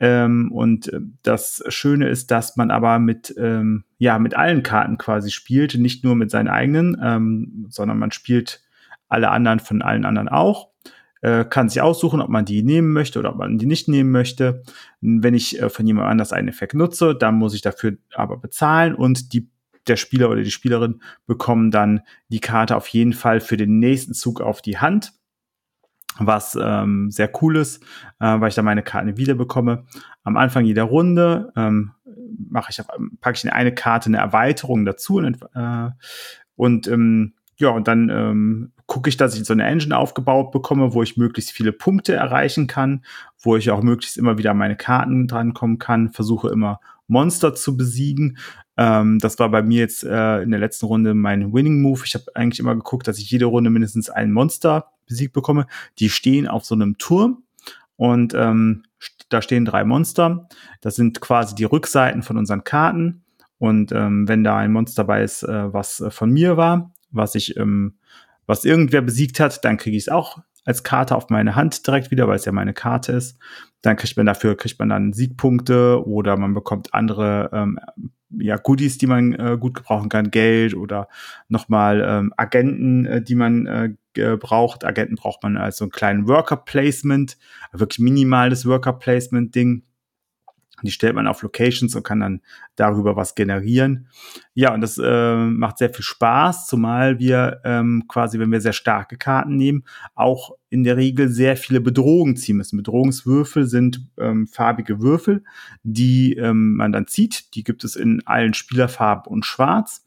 Ähm, 0.00 0.52
und 0.52 0.92
äh, 0.92 1.00
das 1.22 1.62
Schöne 1.68 2.08
ist, 2.08 2.30
dass 2.30 2.56
man 2.56 2.70
aber 2.70 2.98
mit, 2.98 3.34
ähm, 3.36 3.84
ja, 3.98 4.18
mit 4.18 4.34
allen 4.34 4.62
Karten 4.62 4.98
quasi 4.98 5.30
spielt, 5.30 5.74
nicht 5.74 6.04
nur 6.04 6.14
mit 6.14 6.30
seinen 6.30 6.48
eigenen, 6.48 6.96
ähm, 7.02 7.66
sondern 7.68 7.98
man 7.98 8.12
spielt 8.12 8.62
alle 9.08 9.30
anderen 9.30 9.58
von 9.58 9.82
allen 9.82 10.04
anderen 10.04 10.28
auch. 10.28 10.68
Äh, 11.20 11.44
kann 11.44 11.68
sich 11.68 11.80
aussuchen, 11.82 12.20
ob 12.20 12.28
man 12.28 12.44
die 12.44 12.62
nehmen 12.62 12.92
möchte 12.92 13.18
oder 13.18 13.30
ob 13.30 13.38
man 13.38 13.58
die 13.58 13.66
nicht 13.66 13.88
nehmen 13.88 14.12
möchte. 14.12 14.62
Wenn 15.00 15.34
ich 15.34 15.60
äh, 15.60 15.68
von 15.68 15.84
jemand 15.84 16.08
anders 16.08 16.32
einen 16.32 16.46
Effekt 16.46 16.74
nutze, 16.74 17.16
dann 17.16 17.34
muss 17.34 17.54
ich 17.54 17.62
dafür 17.62 17.96
aber 18.14 18.36
bezahlen 18.36 18.94
und 18.94 19.32
die 19.32 19.50
der 19.88 19.96
Spieler 19.96 20.28
oder 20.30 20.42
die 20.42 20.50
Spielerin 20.50 21.00
bekommen 21.26 21.70
dann 21.70 22.02
die 22.28 22.40
Karte 22.40 22.76
auf 22.76 22.88
jeden 22.88 23.14
Fall 23.14 23.40
für 23.40 23.56
den 23.56 23.78
nächsten 23.78 24.12
Zug 24.12 24.40
auf 24.40 24.60
die 24.60 24.78
Hand 24.78 25.12
was 26.18 26.58
ähm, 26.60 27.10
sehr 27.10 27.30
cool 27.40 27.56
ist, 27.56 27.82
äh, 28.20 28.40
weil 28.40 28.48
ich 28.48 28.54
da 28.54 28.62
meine 28.62 28.82
Karten 28.82 29.16
wieder 29.16 29.34
bekomme. 29.34 29.84
Am 30.24 30.36
Anfang 30.36 30.64
jeder 30.64 30.84
Runde 30.84 31.52
ähm, 31.56 31.92
ich, 32.68 32.80
packe 33.20 33.36
ich 33.36 33.44
in 33.44 33.50
eine 33.50 33.74
Karte 33.74 34.08
eine 34.08 34.18
Erweiterung 34.18 34.84
dazu 34.84 35.16
und, 35.16 35.38
äh, 35.54 35.90
und 36.56 36.88
ähm, 36.88 37.34
ja, 37.56 37.70
und 37.70 37.88
dann 37.88 38.08
ähm, 38.08 38.72
gucke 38.86 39.08
ich, 39.08 39.16
dass 39.16 39.36
ich 39.36 39.44
so 39.44 39.52
eine 39.52 39.64
Engine 39.64 39.96
aufgebaut 39.96 40.52
bekomme, 40.52 40.94
wo 40.94 41.02
ich 41.02 41.16
möglichst 41.16 41.50
viele 41.50 41.72
Punkte 41.72 42.14
erreichen 42.14 42.68
kann, 42.68 43.04
wo 43.40 43.56
ich 43.56 43.70
auch 43.70 43.82
möglichst 43.82 44.16
immer 44.16 44.38
wieder 44.38 44.54
meine 44.54 44.76
Karten 44.76 45.26
drankommen 45.26 45.78
kann, 45.78 46.10
versuche 46.10 46.48
immer 46.48 46.80
Monster 47.08 47.54
zu 47.54 47.76
besiegen. 47.76 48.38
Ähm, 48.76 49.18
das 49.18 49.38
war 49.38 49.50
bei 49.50 49.62
mir 49.62 49.80
jetzt 49.80 50.04
äh, 50.04 50.42
in 50.42 50.50
der 50.50 50.60
letzten 50.60 50.86
Runde 50.86 51.14
mein 51.14 51.52
Winning 51.52 51.82
Move. 51.82 52.02
Ich 52.04 52.14
habe 52.14 52.24
eigentlich 52.34 52.60
immer 52.60 52.76
geguckt, 52.76 53.08
dass 53.08 53.18
ich 53.18 53.30
jede 53.30 53.46
Runde 53.46 53.70
mindestens 53.70 54.08
ein 54.08 54.30
Monster 54.30 54.92
besiegt 55.08 55.32
bekomme. 55.32 55.66
Die 55.98 56.10
stehen 56.10 56.46
auf 56.46 56.64
so 56.64 56.74
einem 56.74 56.98
Turm 56.98 57.42
und 57.96 58.34
ähm, 58.34 58.84
da 59.28 59.42
stehen 59.42 59.64
drei 59.64 59.84
Monster. 59.84 60.48
Das 60.80 60.96
sind 60.96 61.20
quasi 61.20 61.54
die 61.54 61.64
Rückseiten 61.64 62.22
von 62.22 62.36
unseren 62.36 62.64
Karten. 62.64 63.24
Und 63.58 63.92
ähm, 63.92 64.28
wenn 64.28 64.44
da 64.44 64.56
ein 64.56 64.72
Monster 64.72 65.02
dabei 65.02 65.22
ist, 65.22 65.42
äh, 65.42 65.72
was 65.72 66.00
äh, 66.00 66.10
von 66.10 66.30
mir 66.30 66.56
war, 66.56 66.92
was 67.10 67.34
ich, 67.34 67.56
ähm, 67.56 67.98
was 68.46 68.64
irgendwer 68.64 69.02
besiegt 69.02 69.40
hat, 69.40 69.64
dann 69.64 69.76
kriege 69.76 69.96
ich 69.96 70.04
es 70.04 70.08
auch 70.08 70.38
als 70.64 70.82
Karte 70.82 71.16
auf 71.16 71.30
meine 71.30 71.56
Hand 71.56 71.86
direkt 71.86 72.10
wieder, 72.10 72.28
weil 72.28 72.36
es 72.36 72.44
ja 72.44 72.52
meine 72.52 72.74
Karte 72.74 73.12
ist. 73.12 73.38
Dann 73.82 73.96
kriegt 73.96 74.16
man 74.16 74.26
dafür, 74.26 74.56
kriegt 74.56 74.78
man 74.78 74.90
dann 74.90 75.12
Siegpunkte 75.12 76.06
oder 76.06 76.36
man 76.36 76.54
bekommt 76.54 76.94
andere 76.94 77.50
ähm, 77.52 77.78
ja, 78.30 78.56
Goodies, 78.56 78.98
die 78.98 79.06
man 79.06 79.32
äh, 79.34 79.56
gut 79.58 79.74
gebrauchen 79.74 80.08
kann, 80.08 80.30
Geld 80.30 80.74
oder 80.74 81.08
nochmal 81.48 82.04
ähm, 82.06 82.34
Agenten, 82.36 83.06
äh, 83.06 83.22
die 83.22 83.34
man 83.34 83.66
äh, 83.66 84.36
braucht. 84.36 84.84
Agenten 84.84 85.14
braucht 85.14 85.42
man 85.42 85.56
als 85.56 85.78
so 85.78 85.84
einen 85.84 85.92
kleinen 85.92 86.28
Worker 86.28 86.56
Placement, 86.56 87.38
wirklich 87.72 88.00
minimales 88.00 88.66
Worker 88.66 88.92
Placement 88.92 89.54
Ding. 89.54 89.84
Die 90.82 90.90
stellt 90.90 91.14
man 91.14 91.26
auf 91.26 91.42
Locations 91.42 91.94
und 91.94 92.02
kann 92.02 92.20
dann 92.20 92.40
darüber 92.76 93.16
was 93.16 93.34
generieren. 93.34 94.08
Ja, 94.54 94.74
und 94.74 94.80
das 94.80 94.98
äh, 95.02 95.36
macht 95.36 95.78
sehr 95.78 95.90
viel 95.90 96.04
Spaß, 96.04 96.66
zumal 96.66 97.18
wir 97.18 97.60
ähm, 97.64 98.04
quasi, 98.08 98.38
wenn 98.38 98.52
wir 98.52 98.60
sehr 98.60 98.72
starke 98.72 99.16
Karten 99.16 99.56
nehmen, 99.56 99.84
auch 100.14 100.52
in 100.70 100.84
der 100.84 100.96
Regel 100.96 101.28
sehr 101.28 101.56
viele 101.56 101.80
Bedrohungen 101.80 102.36
ziehen 102.36 102.56
müssen. 102.56 102.76
Bedrohungswürfel 102.76 103.66
sind 103.66 104.06
ähm, 104.18 104.46
farbige 104.46 105.00
Würfel, 105.00 105.44
die 105.82 106.34
ähm, 106.34 106.74
man 106.74 106.92
dann 106.92 107.06
zieht. 107.06 107.54
Die 107.54 107.64
gibt 107.64 107.84
es 107.84 107.96
in 107.96 108.22
allen 108.26 108.54
Spielerfarben 108.54 109.32
und 109.32 109.44
schwarz. 109.44 110.04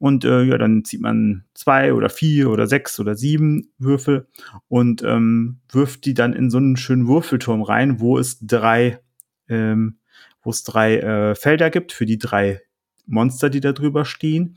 Und 0.00 0.24
äh, 0.24 0.44
ja, 0.44 0.56
dann 0.56 0.82
zieht 0.82 1.02
man 1.02 1.44
zwei 1.52 1.92
oder 1.92 2.08
vier 2.08 2.48
oder 2.48 2.66
sechs 2.66 2.98
oder 2.98 3.14
sieben 3.14 3.70
Würfel 3.76 4.28
und 4.66 5.02
ähm, 5.02 5.60
wirft 5.70 6.06
die 6.06 6.14
dann 6.14 6.32
in 6.32 6.48
so 6.48 6.56
einen 6.56 6.78
schönen 6.78 7.06
Würfelturm 7.06 7.60
rein, 7.60 8.00
wo 8.00 8.16
es 8.16 8.38
drei 8.40 9.00
ähm, 9.46 9.98
wo 10.42 10.50
es 10.50 10.62
drei 10.62 10.98
äh, 10.98 11.34
Felder 11.34 11.70
gibt 11.70 11.92
für 11.92 12.06
die 12.06 12.18
drei 12.18 12.60
Monster, 13.06 13.50
die 13.50 13.60
da 13.60 13.72
drüber 13.72 14.04
stehen. 14.04 14.56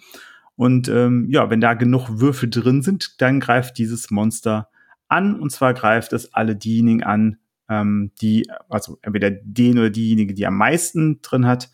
Und 0.56 0.88
ähm, 0.88 1.28
ja, 1.30 1.50
wenn 1.50 1.62
da 1.62 1.74
genug 1.74 2.20
Würfel 2.20 2.50
drin 2.50 2.82
sind, 2.82 3.22
dann 3.22 3.40
greift 3.40 3.78
dieses 3.78 4.12
Monster 4.12 4.70
an. 5.08 5.40
Und 5.40 5.52
zwar 5.52 5.74
greift 5.74 6.14
es 6.14 6.34
alle 6.34 6.56
diejenigen 6.56 7.04
an, 7.04 7.38
ähm, 7.70 8.12
die, 8.22 8.50
also 8.70 9.00
entweder 9.02 9.32
den 9.32 9.80
oder 9.80 9.90
diejenige, 9.90 10.34
die 10.34 10.46
am 10.46 10.58
meisten 10.58 11.22
drin 11.22 11.48
hat, 11.48 11.72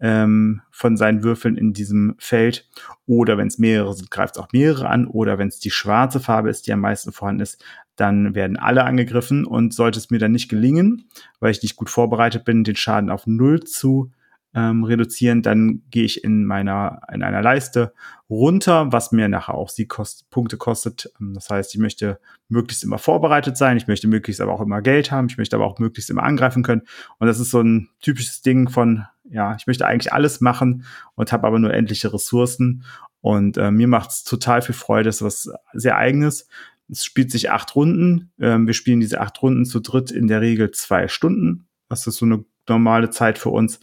ähm, 0.00 0.60
von 0.70 0.96
seinen 0.96 1.22
Würfeln 1.22 1.56
in 1.56 1.72
diesem 1.72 2.16
Feld. 2.18 2.68
Oder 3.06 3.38
wenn 3.38 3.46
es 3.46 3.58
mehrere 3.58 3.94
sind, 3.94 4.10
greift 4.10 4.36
es 4.36 4.42
auch 4.42 4.48
mehrere 4.52 4.88
an. 4.88 5.06
Oder 5.06 5.38
wenn 5.38 5.48
es 5.48 5.60
die 5.60 5.70
schwarze 5.70 6.20
Farbe 6.20 6.50
ist, 6.50 6.66
die 6.66 6.72
am 6.72 6.80
meisten 6.80 7.12
vorhanden 7.12 7.42
ist, 7.42 7.64
dann 7.96 8.34
werden 8.34 8.58
alle 8.58 8.84
angegriffen 8.84 9.44
und 9.44 9.74
sollte 9.74 9.98
es 9.98 10.10
mir 10.10 10.18
dann 10.18 10.32
nicht 10.32 10.48
gelingen, 10.48 11.08
weil 11.40 11.50
ich 11.50 11.62
nicht 11.62 11.76
gut 11.76 11.90
vorbereitet 11.90 12.44
bin, 12.44 12.64
den 12.64 12.76
Schaden 12.76 13.10
auf 13.10 13.26
null 13.26 13.64
zu 13.64 14.12
ähm, 14.56 14.84
reduzieren, 14.84 15.42
dann 15.42 15.82
gehe 15.90 16.04
ich 16.04 16.24
in 16.24 16.46
meiner 16.46 17.02
in 17.12 17.22
einer 17.22 17.42
Leiste 17.42 17.92
runter, 18.30 18.90
was 18.90 19.12
mir 19.12 19.28
nachher 19.28 19.54
auch 19.54 19.68
sie 19.68 19.86
kost, 19.86 20.30
Punkte 20.30 20.56
kostet. 20.56 21.12
Ähm, 21.20 21.34
das 21.34 21.50
heißt, 21.50 21.74
ich 21.74 21.80
möchte 21.80 22.18
möglichst 22.48 22.82
immer 22.82 22.96
vorbereitet 22.96 23.58
sein, 23.58 23.76
ich 23.76 23.86
möchte 23.86 24.08
möglichst 24.08 24.40
aber 24.40 24.54
auch 24.54 24.62
immer 24.62 24.80
Geld 24.80 25.12
haben, 25.12 25.26
ich 25.28 25.36
möchte 25.36 25.56
aber 25.56 25.66
auch 25.66 25.78
möglichst 25.78 26.08
immer 26.08 26.22
angreifen 26.22 26.62
können. 26.62 26.82
Und 27.18 27.26
das 27.26 27.38
ist 27.38 27.50
so 27.50 27.60
ein 27.60 27.90
typisches 28.00 28.40
Ding 28.40 28.70
von, 28.70 29.04
ja, 29.24 29.54
ich 29.56 29.66
möchte 29.66 29.86
eigentlich 29.86 30.14
alles 30.14 30.40
machen 30.40 30.84
und 31.16 31.32
habe 31.32 31.46
aber 31.46 31.58
nur 31.58 31.74
endliche 31.74 32.14
Ressourcen. 32.14 32.84
Und 33.20 33.58
äh, 33.58 33.70
mir 33.70 33.88
macht 33.88 34.10
es 34.10 34.24
total 34.24 34.62
viel 34.62 34.74
Freude, 34.74 35.04
das 35.04 35.16
ist 35.16 35.22
was 35.22 35.50
sehr 35.74 35.96
eigenes. 35.96 36.48
Es 36.88 37.04
spielt 37.04 37.30
sich 37.30 37.50
acht 37.50 37.74
Runden. 37.74 38.32
Ähm, 38.40 38.66
wir 38.66 38.74
spielen 38.74 39.00
diese 39.00 39.20
acht 39.20 39.42
Runden 39.42 39.64
zu 39.64 39.80
dritt 39.80 40.10
in 40.10 40.28
der 40.28 40.40
Regel 40.40 40.70
zwei 40.70 41.08
Stunden. 41.08 41.68
Das 41.88 42.06
ist 42.06 42.16
so 42.16 42.26
eine 42.26 42.44
normale 42.68 43.10
Zeit 43.10 43.38
für 43.38 43.50
uns. 43.50 43.80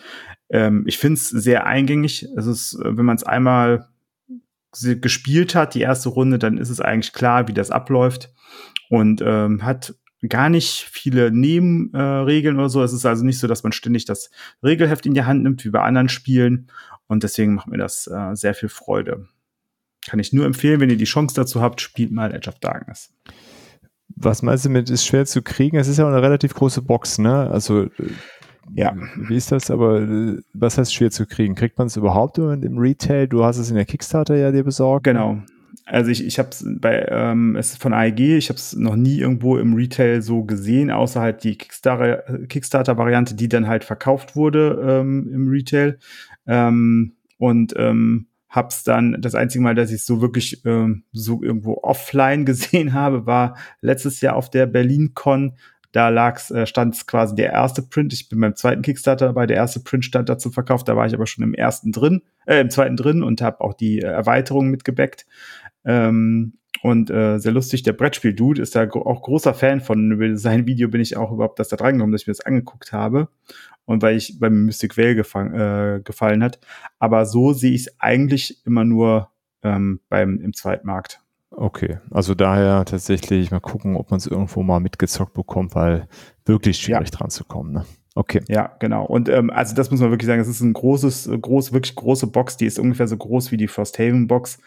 Ähm, 0.49 0.84
ich 0.88 0.97
finde 0.97 1.16
es 1.16 1.30
sehr 1.30 1.66
eingängig. 1.66 2.28
Es 2.36 2.45
ist, 2.45 2.76
äh, 2.76 2.97
wenn 2.97 3.06
man 3.06 3.16
es 3.16 3.24
einmal 3.24 3.88
gespielt 4.82 5.54
hat, 5.54 5.76
die 5.76 5.82
erste 5.82 6.10
Runde, 6.10 6.39
dann 6.39 6.58
ist 6.58 6.72
es 6.72 6.82
eigentlich 6.82 7.14
klar, 7.14 7.47
wie 7.47 7.54
das 7.54 7.70
abläuft 7.70 8.34
und 8.89 9.22
ähm, 9.24 9.64
hat 9.64 9.93
gar 10.28 10.49
nicht 10.49 10.88
viele 10.89 11.32
Nebenregeln 11.32 12.56
äh, 12.56 12.60
oder 12.60 12.70
so. 12.70 12.82
Es 12.82 12.93
ist 12.93 13.06
also 13.06 13.24
nicht 13.24 13.39
so, 13.39 13.47
dass 13.47 13.64
man 13.64 13.72
ständig 13.72 14.06
das 14.06 14.32
Regelheft 14.64 15.06
in 15.06 15.14
die 15.14 15.24
Hand 15.24 15.43
nimmt, 15.43 15.64
wie 15.66 15.70
bei 15.70 15.82
anderen 15.82 16.10
Spielen. 16.10 16.72
Und 17.08 17.24
deswegen 17.24 17.54
macht 17.54 17.68
mir 17.68 17.78
das 17.78 18.08
äh, 18.08 18.36
sehr 18.36 18.54
viel 18.54 18.70
Freude. 18.70 19.28
Kann 20.08 20.20
ich 20.20 20.34
nur 20.34 20.45
empfehlen, 20.45 20.80
wenn 20.80 20.89
ihr 20.89 20.97
die 20.97 21.06
Chance 21.06 21.36
dazu 21.36 21.62
habt, 21.62 21.82
spielt 21.82 22.12
mal 22.12 22.34
Edge 22.34 22.49
of 22.49 22.60
Darkness. 22.60 23.14
Was 24.16 24.41
meinst 24.41 24.66
du 24.66 24.70
mit, 24.70 24.89
ist 24.89 25.06
schwer 25.06 25.26
zu 25.26 25.41
kriegen? 25.41 25.78
Es 25.78 25.88
ist 25.88 25.97
ja 25.97 26.06
auch 26.06 26.10
eine 26.10 26.22
relativ 26.22 26.54
große 26.54 26.82
Box, 26.82 27.18
ne? 27.18 27.49
Also, 27.49 27.88
ja, 28.74 28.95
wie 29.18 29.36
ist 29.36 29.51
das? 29.51 29.72
Aber 29.72 30.01
äh, 30.01 30.38
was 30.54 30.78
heißt 30.78 30.93
schwer 30.93 31.12
zu 31.12 31.26
kriegen? 31.26 31.56
Kriegt 31.56 31.78
man 31.78 31.88
es 31.88 31.97
überhaupt 31.97 32.38
im 32.38 32.78
Retail? 32.78 33.28
Du 33.28 33.43
hast 33.43 33.58
es 33.58 33.70
in 33.70 33.76
der 33.76 33.86
Kickstarter 33.86 34.36
ja 34.36 34.51
dir 34.51 34.64
besorgt. 34.64 35.06
Genau. 35.06 35.41
Also 35.86 36.12
ich, 36.12 36.26
ich 36.26 36.39
habe 36.39 36.49
es 36.49 36.66
bei 36.80 37.06
ähm, 37.10 37.58
es 37.58 37.72
ist 37.72 37.82
von 37.82 37.93
AEG, 37.93 38.38
ich 38.38 38.49
habe 38.49 38.58
es 38.58 38.74
noch 38.74 38.95
nie 38.95 39.20
irgendwo 39.20 39.58
im 39.58 39.74
Retail 39.74 40.22
so 40.22 40.43
gesehen, 40.43 40.91
außer 40.91 41.20
halt 41.20 41.43
die 41.43 41.58
Kickstarter 41.58 42.24
Kickstarter 42.47 42.97
Variante, 42.97 43.36
die 43.36 43.49
dann 43.49 43.68
halt 43.68 43.84
verkauft 43.84 44.36
wurde 44.36 44.82
ähm, 44.88 45.30
im 45.34 45.49
Retail. 45.49 45.99
Ähm, 46.47 47.14
und 47.38 47.74
ähm, 47.78 48.28
hab's 48.54 48.84
dann, 48.84 49.18
das 49.20 49.34
einzige 49.34 49.64
Mal, 49.64 49.74
dass 49.74 49.91
ich 49.91 50.06
so 50.06 50.22
wirklich 50.22 50.64
ähm, 50.66 51.04
so 51.12 51.41
irgendwo 51.41 51.80
offline 51.82 52.45
gesehen 52.45 52.93
habe, 52.93 53.26
war 53.26 53.58
letztes 53.82 54.22
Jahr 54.22 54.36
auf 54.36 54.49
der 54.49 54.68
BerlinCon. 54.68 55.58
Da 55.91 56.10
lag's, 56.10 56.49
äh, 56.51 56.66
stand 56.66 57.06
quasi 57.08 57.36
der 57.36 57.51
erste 57.51 57.82
Print. 57.82 58.14
Ich 58.14 58.30
bin 58.30 58.39
beim 58.39 58.56
zweiten 58.56 58.82
Kickstarter 58.82 59.28
dabei. 59.28 59.47
Der 59.47 59.58
erste 59.58 59.80
Print 59.80 60.06
stand 60.06 60.30
dazu 60.30 60.49
verkauft. 60.49 60.88
Da 60.88 60.95
war 60.95 61.06
ich 61.06 61.14
aber 61.14 61.28
schon 61.28 61.43
im 61.43 61.54
ersten 61.54 61.91
drin, 61.91 62.22
äh, 62.45 62.62
im 62.62 62.70
zweiten 62.70 62.95
drin 62.95 63.24
und 63.24 63.41
habe 63.41 63.62
auch 63.62 63.74
die 63.74 63.99
äh, 63.99 64.06
Erweiterung 64.06 64.70
mitgebackt. 64.70 65.26
Ähm, 65.86 66.54
und 66.82 67.10
äh, 67.10 67.38
sehr 67.38 67.51
lustig, 67.51 67.84
der 67.84 67.93
Brettspiel-Dude 67.93 68.62
ist 68.62 68.76
da 68.76 68.89
auch 68.89 69.22
großer 69.22 69.54
Fan 69.54 69.82
von. 69.82 70.12
Über 70.12 70.36
sein 70.36 70.66
Video 70.66 70.89
bin 70.89 70.99
ich 70.99 71.16
auch 71.16 71.32
überhaupt 71.32 71.60
das 71.60 71.70
da 71.70 71.78
drangekommen, 71.78 72.12
dass 72.12 72.22
ich 72.22 72.28
mir 72.28 72.34
das 72.34 72.45
angeguckt 72.45 72.91
habe 72.91 73.30
und 73.86 74.02
weil 74.02 74.18
ich 74.18 74.40
beim 74.40 74.66
Mystic 74.66 74.98
Vale 74.98 75.16
gefallen, 75.16 75.54
äh, 75.54 76.02
gefallen 76.04 76.44
hat. 76.44 76.60
Aber 77.00 77.26
so 77.26 77.54
sehe 77.54 77.74
ich 77.74 77.88
es 77.88 78.00
eigentlich 78.00 78.66
immer 78.66 78.84
nur 78.84 79.30
ähm, 79.64 80.00
beim 80.10 80.40
im 80.40 80.54
Zweitmarkt. 80.54 81.20
Okay, 81.52 82.00
also 82.10 82.34
daher 82.34 82.84
tatsächlich 82.86 83.52
mal 83.52 83.60
gucken, 83.60 83.96
ob 83.96 84.10
man 84.10 84.18
es 84.18 84.26
irgendwo 84.26 84.64
mal 84.64 84.80
mitgezockt 84.80 85.34
bekommt, 85.34 85.76
weil 85.76 86.08
wirklich 86.46 86.78
schwierig 86.78 87.10
ja. 87.12 87.18
dran 87.18 87.30
zu 87.30 87.44
kommen. 87.44 87.74
Ne? 87.74 87.86
Okay. 88.16 88.42
Ja, 88.48 88.72
genau. 88.80 89.06
Und 89.06 89.30
ähm, 89.30 89.50
also 89.50 89.76
das 89.76 89.92
muss 89.92 90.00
man 90.00 90.12
wirklich 90.12 90.28
sagen, 90.28 90.42
es 90.42 90.48
ist 90.48 90.62
ein 90.62 90.74
großes, 90.74 91.30
groß, 91.42 91.74
wirklich 91.74 91.96
große 91.96 92.28
Box, 92.28 92.58
die 92.58 92.66
ist 92.66 92.80
ungefähr 92.80 93.08
so 93.08 93.18
groß 93.18 93.52
wie 93.52 93.58
die 93.58 93.68
First 93.68 94.00
Haven 94.00 94.28
Box. 94.28 94.60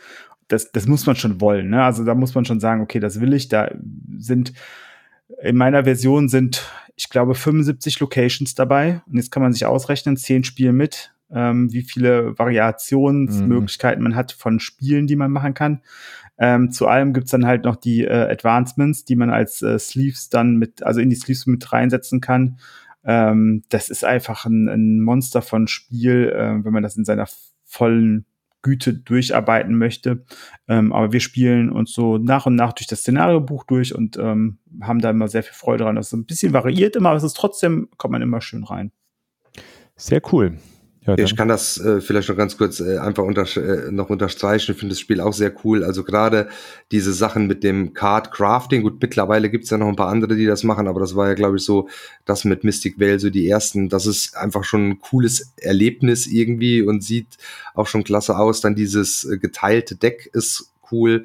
Das, 0.49 0.71
das 0.71 0.87
muss 0.87 1.07
man 1.07 1.17
schon 1.17 1.41
wollen. 1.41 1.71
Ne? 1.71 1.83
Also 1.83 2.05
da 2.05 2.14
muss 2.14 2.35
man 2.35 2.45
schon 2.45 2.61
sagen, 2.61 2.81
okay, 2.81 3.01
das 3.01 3.21
will 3.21 3.35
ich. 3.35 3.49
Da 3.49 3.71
sind 4.17 4.53
in 5.43 5.57
meiner 5.57 5.85
Version 5.85 6.29
sind 6.29 6.70
ich 6.97 7.11
glaube, 7.11 7.35
75 7.35 8.01
Locations 8.01 8.55
dabei. 8.55 9.03
Und 9.07 9.16
jetzt 9.16 9.31
kann 9.31 9.43
man 9.43 9.53
sich 9.53 9.66
ausrechnen, 9.66 10.16
zehn 10.16 10.45
Spiele 10.45 10.72
mit, 10.72 11.14
ähm, 11.31 11.72
wie 11.72 11.83
viele 11.83 12.37
Variationsmöglichkeiten 12.39 14.03
mhm. 14.03 14.11
man 14.11 14.16
hat 14.16 14.33
von 14.33 14.59
Spielen, 14.59 15.07
die 15.07 15.16
man 15.16 15.31
machen 15.31 15.55
kann. 15.55 15.83
Ähm, 16.39 16.70
zu 16.70 16.87
allem 16.89 17.12
gibt's 17.12 17.31
dann 17.31 17.47
halt 17.47 17.64
noch 17.64 17.77
die 17.77 18.05
äh, 18.05 18.31
Advancements, 18.31 19.05
die 19.05 19.16
man 19.16 19.31
als 19.31 19.62
äh, 19.62 19.79
Sleeves 19.79 20.29
dann 20.31 20.57
mit, 20.57 20.83
also 20.83 21.01
in 21.01 21.11
die 21.11 21.16
Sleeves 21.16 21.47
mit 21.47 21.70
reinsetzen 21.70 22.20
kann. 22.20 22.59
Ähm, 23.05 23.62
das 23.68 23.91
ist 23.91 24.05
einfach 24.05 24.47
ein, 24.47 24.68
ein 24.68 25.01
Monster 25.01 25.43
von 25.43 25.68
Spiel, 25.68 26.33
äh, 26.35 26.64
wenn 26.64 26.72
man 26.72 26.83
das 26.83 26.97
in 26.97 27.05
seiner 27.05 27.27
vollen 27.64 28.24
Güte 28.67 28.95
durcharbeiten 28.95 29.79
möchte. 29.79 30.25
Ähm, 30.67 30.93
aber 30.93 31.12
wir 31.12 31.21
spielen 31.21 31.71
uns 31.71 31.93
so 31.93 32.19
nach 32.19 32.47
und 32.47 32.57
nach 32.57 32.73
durch 32.73 32.89
das 32.89 33.01
Szenariobuch 33.01 33.62
durch 33.62 33.95
und 33.95 34.17
ähm, 34.17 34.59
haben 34.81 35.01
da 35.01 35.11
immer 35.11 35.29
sehr 35.29 35.45
viel 35.45 35.55
Freude 35.55 35.85
dran. 35.85 35.95
Das 35.95 36.09
ist 36.09 36.12
ein 36.14 36.27
bisschen 36.27 36.53
variiert 36.53 36.97
immer, 36.97 37.11
aber 37.11 37.19
es 37.19 37.23
ist 37.23 37.37
trotzdem, 37.37 37.89
kommt 37.97 38.11
man 38.11 38.23
immer 38.23 38.41
schön 38.41 38.64
rein. 38.64 38.91
Sehr 39.95 40.21
cool. 40.33 40.59
Ja, 41.07 41.16
ich 41.16 41.36
kann 41.36 41.48
das 41.48 41.78
äh, 41.78 42.00
vielleicht 42.00 42.28
noch 42.28 42.36
ganz 42.36 42.57
kurz 42.57 42.80
äh, 42.80 42.98
einfach 42.98 43.22
unter, 43.22 43.44
äh, 43.57 43.92
noch 43.92 44.11
unterstreichen. 44.11 44.72
Ich 44.72 44.78
finde 44.78 44.94
das 44.94 45.00
Spiel 45.00 45.20
auch 45.20 45.32
sehr 45.32 45.52
cool. 45.64 45.84
Also 45.84 46.02
gerade 46.02 46.48
diese 46.90 47.12
Sachen 47.12 47.46
mit 47.46 47.62
dem 47.62 47.94
Card 47.94 48.32
Crafting. 48.32 48.82
Gut, 48.82 49.00
mittlerweile 49.00 49.48
gibt's 49.48 49.70
ja 49.70 49.78
noch 49.78 49.88
ein 49.88 49.96
paar 49.96 50.09
andere, 50.09 50.34
die 50.34 50.46
das 50.46 50.64
machen, 50.64 50.88
aber 50.88 50.98
das 51.00 51.14
war 51.14 51.28
ja, 51.28 51.34
glaube 51.34 51.57
ich, 51.57 51.64
so 51.64 51.88
das 52.24 52.44
mit 52.44 52.64
Mystic 52.64 52.98
Vale, 52.98 53.20
so 53.20 53.30
die 53.30 53.48
ersten. 53.48 53.88
Das 53.88 54.07
ist 54.07 54.36
einfach 54.36 54.64
schon 54.64 54.88
ein 54.88 54.98
cooles 54.98 55.52
Erlebnis 55.61 56.26
irgendwie 56.26 56.82
und 56.82 57.04
sieht 57.04 57.38
auch 57.74 57.86
schon 57.86 58.02
klasse 58.02 58.36
aus. 58.36 58.61
Dann 58.61 58.74
dieses 58.74 59.24
äh, 59.24 59.38
geteilte 59.38 59.94
Deck 59.94 60.28
ist 60.32 60.72
cool. 60.90 61.24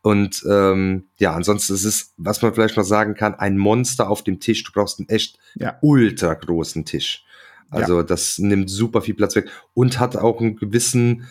Und 0.00 0.44
ähm, 0.48 1.04
ja, 1.18 1.34
ansonsten 1.34 1.74
ist 1.74 1.84
es, 1.84 2.14
was 2.16 2.40
man 2.40 2.54
vielleicht 2.54 2.76
noch 2.76 2.84
sagen 2.84 3.14
kann, 3.14 3.34
ein 3.34 3.58
Monster 3.58 4.08
auf 4.08 4.22
dem 4.22 4.40
Tisch. 4.40 4.64
Du 4.64 4.72
brauchst 4.72 5.00
einen 5.00 5.08
echt 5.08 5.38
ja. 5.54 5.76
ultra 5.82 6.32
großen 6.34 6.84
Tisch. 6.84 7.24
Also 7.70 7.98
ja. 7.98 8.02
das 8.02 8.38
nimmt 8.38 8.70
super 8.70 9.02
viel 9.02 9.14
Platz 9.14 9.36
weg 9.36 9.48
und 9.74 10.00
hat 10.00 10.16
auch 10.16 10.40
einen 10.40 10.56
gewissen 10.56 11.24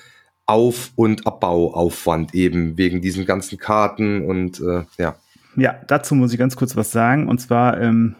Auf- 0.46 0.92
und 0.96 1.26
Abbauaufwand 1.28 2.34
eben 2.36 2.78
wegen 2.78 3.02
diesen 3.02 3.26
ganzen 3.26 3.58
Karten 3.58 4.26
und 4.26 4.60
äh, 4.60 4.84
ja. 4.98 5.16
Ja, 5.56 5.76
dazu 5.88 6.14
muss 6.14 6.32
ich 6.32 6.40
ganz 6.40 6.56
kurz 6.56 6.76
was 6.76 6.92
sagen. 6.92 7.28
Und 7.28 7.40
zwar, 7.40 7.82
ähm, 7.82 8.16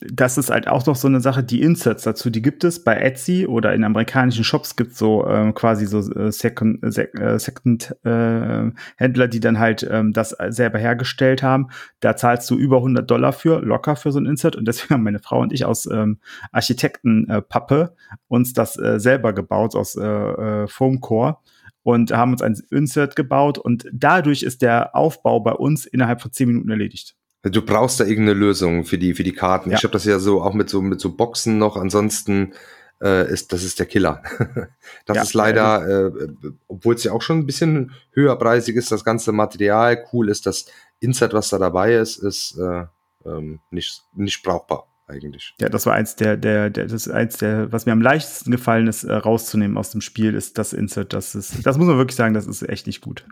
das 0.00 0.38
ist 0.38 0.50
halt 0.50 0.68
auch 0.68 0.84
noch 0.86 0.96
so 0.96 1.08
eine 1.08 1.20
Sache, 1.20 1.42
die 1.42 1.62
Inserts 1.62 2.02
dazu, 2.02 2.30
die 2.30 2.42
gibt 2.42 2.64
es 2.64 2.82
bei 2.82 2.96
Etsy 2.96 3.46
oder 3.46 3.74
in 3.74 3.84
amerikanischen 3.84 4.44
Shops 4.44 4.76
gibt 4.76 4.92
es 4.92 4.98
so 4.98 5.26
ähm, 5.26 5.54
quasi 5.54 5.86
so 5.86 5.98
äh, 6.12 6.32
Second, 6.32 6.82
äh, 6.82 7.38
Second 7.38 7.94
äh, 8.04 8.70
Händler, 8.96 9.28
die 9.28 9.40
dann 9.40 9.58
halt 9.58 9.86
ähm, 9.88 10.12
das 10.12 10.30
selber 10.48 10.78
hergestellt 10.78 11.42
haben. 11.42 11.68
Da 12.00 12.16
zahlst 12.16 12.50
du 12.50 12.56
über 12.56 12.78
100 12.78 13.08
Dollar 13.08 13.32
für, 13.32 13.60
locker 13.60 13.96
für 13.96 14.12
so 14.12 14.18
ein 14.18 14.26
Insert 14.26 14.56
und 14.56 14.66
deswegen 14.66 14.94
haben 14.94 15.02
meine 15.04 15.20
Frau 15.20 15.40
und 15.40 15.52
ich 15.52 15.64
aus 15.64 15.86
ähm, 15.86 16.18
Architektenpappe 16.52 17.94
äh, 17.94 18.16
uns 18.28 18.52
das 18.52 18.78
äh, 18.78 18.98
selber 18.98 19.32
gebaut 19.32 19.74
aus 19.76 19.96
äh, 19.96 20.04
äh, 20.04 20.66
Foamcore 20.66 21.38
und 21.82 22.12
haben 22.12 22.32
uns 22.32 22.42
ein 22.42 22.60
Insert 22.70 23.14
gebaut 23.16 23.58
und 23.58 23.86
dadurch 23.92 24.42
ist 24.42 24.62
der 24.62 24.96
Aufbau 24.96 25.40
bei 25.40 25.52
uns 25.52 25.86
innerhalb 25.86 26.20
von 26.20 26.32
10 26.32 26.48
Minuten 26.48 26.70
erledigt. 26.70 27.16
Du 27.44 27.62
brauchst 27.62 28.00
da 28.00 28.04
irgendeine 28.04 28.38
Lösung 28.38 28.84
für 28.84 28.98
die, 28.98 29.14
für 29.14 29.22
die 29.22 29.32
Karten. 29.32 29.70
Ja. 29.70 29.76
Ich 29.76 29.84
habe 29.84 29.92
das 29.92 30.04
ja 30.04 30.18
so 30.18 30.42
auch 30.42 30.54
mit 30.54 30.70
so, 30.70 30.80
mit 30.80 31.00
so 31.00 31.14
Boxen 31.14 31.58
noch. 31.58 31.76
Ansonsten 31.76 32.54
äh, 33.02 33.30
ist, 33.30 33.52
das 33.52 33.62
ist 33.62 33.78
der 33.78 33.86
Killer. 33.86 34.22
das 35.06 35.16
ja, 35.16 35.22
ist 35.22 35.34
leider, 35.34 36.06
äh, 36.06 36.30
obwohl 36.68 36.94
es 36.94 37.04
ja 37.04 37.12
auch 37.12 37.22
schon 37.22 37.38
ein 37.38 37.46
bisschen 37.46 37.92
höherpreisig 38.12 38.76
ist, 38.76 38.90
das 38.90 39.04
ganze 39.04 39.32
Material 39.32 40.04
cool 40.12 40.28
ist, 40.28 40.46
das 40.46 40.66
Insert, 41.00 41.34
was 41.34 41.50
da 41.50 41.58
dabei 41.58 41.96
ist, 41.96 42.16
ist 42.16 42.56
äh, 42.58 42.86
ähm, 43.26 43.60
nicht, 43.70 44.02
nicht 44.14 44.42
brauchbar 44.42 44.86
eigentlich. 45.06 45.54
Ja, 45.60 45.68
das 45.68 45.84
war 45.84 45.94
eins 45.94 46.16
der, 46.16 46.36
der, 46.38 46.70
der, 46.70 46.84
das 46.84 47.06
ist 47.06 47.10
eins 47.10 47.36
der, 47.36 47.70
was 47.72 47.84
mir 47.84 47.92
am 47.92 48.00
leichtesten 48.00 48.50
gefallen 48.50 48.86
ist, 48.86 49.04
äh, 49.04 49.12
rauszunehmen 49.12 49.76
aus 49.76 49.90
dem 49.90 50.00
Spiel, 50.00 50.34
ist 50.34 50.56
das 50.56 50.72
Insert. 50.72 51.12
Das 51.12 51.34
ist, 51.34 51.66
das 51.66 51.76
muss 51.76 51.86
man 51.86 51.98
wirklich 51.98 52.16
sagen, 52.16 52.32
das 52.32 52.46
ist 52.46 52.66
echt 52.66 52.86
nicht 52.86 53.02
gut. 53.02 53.26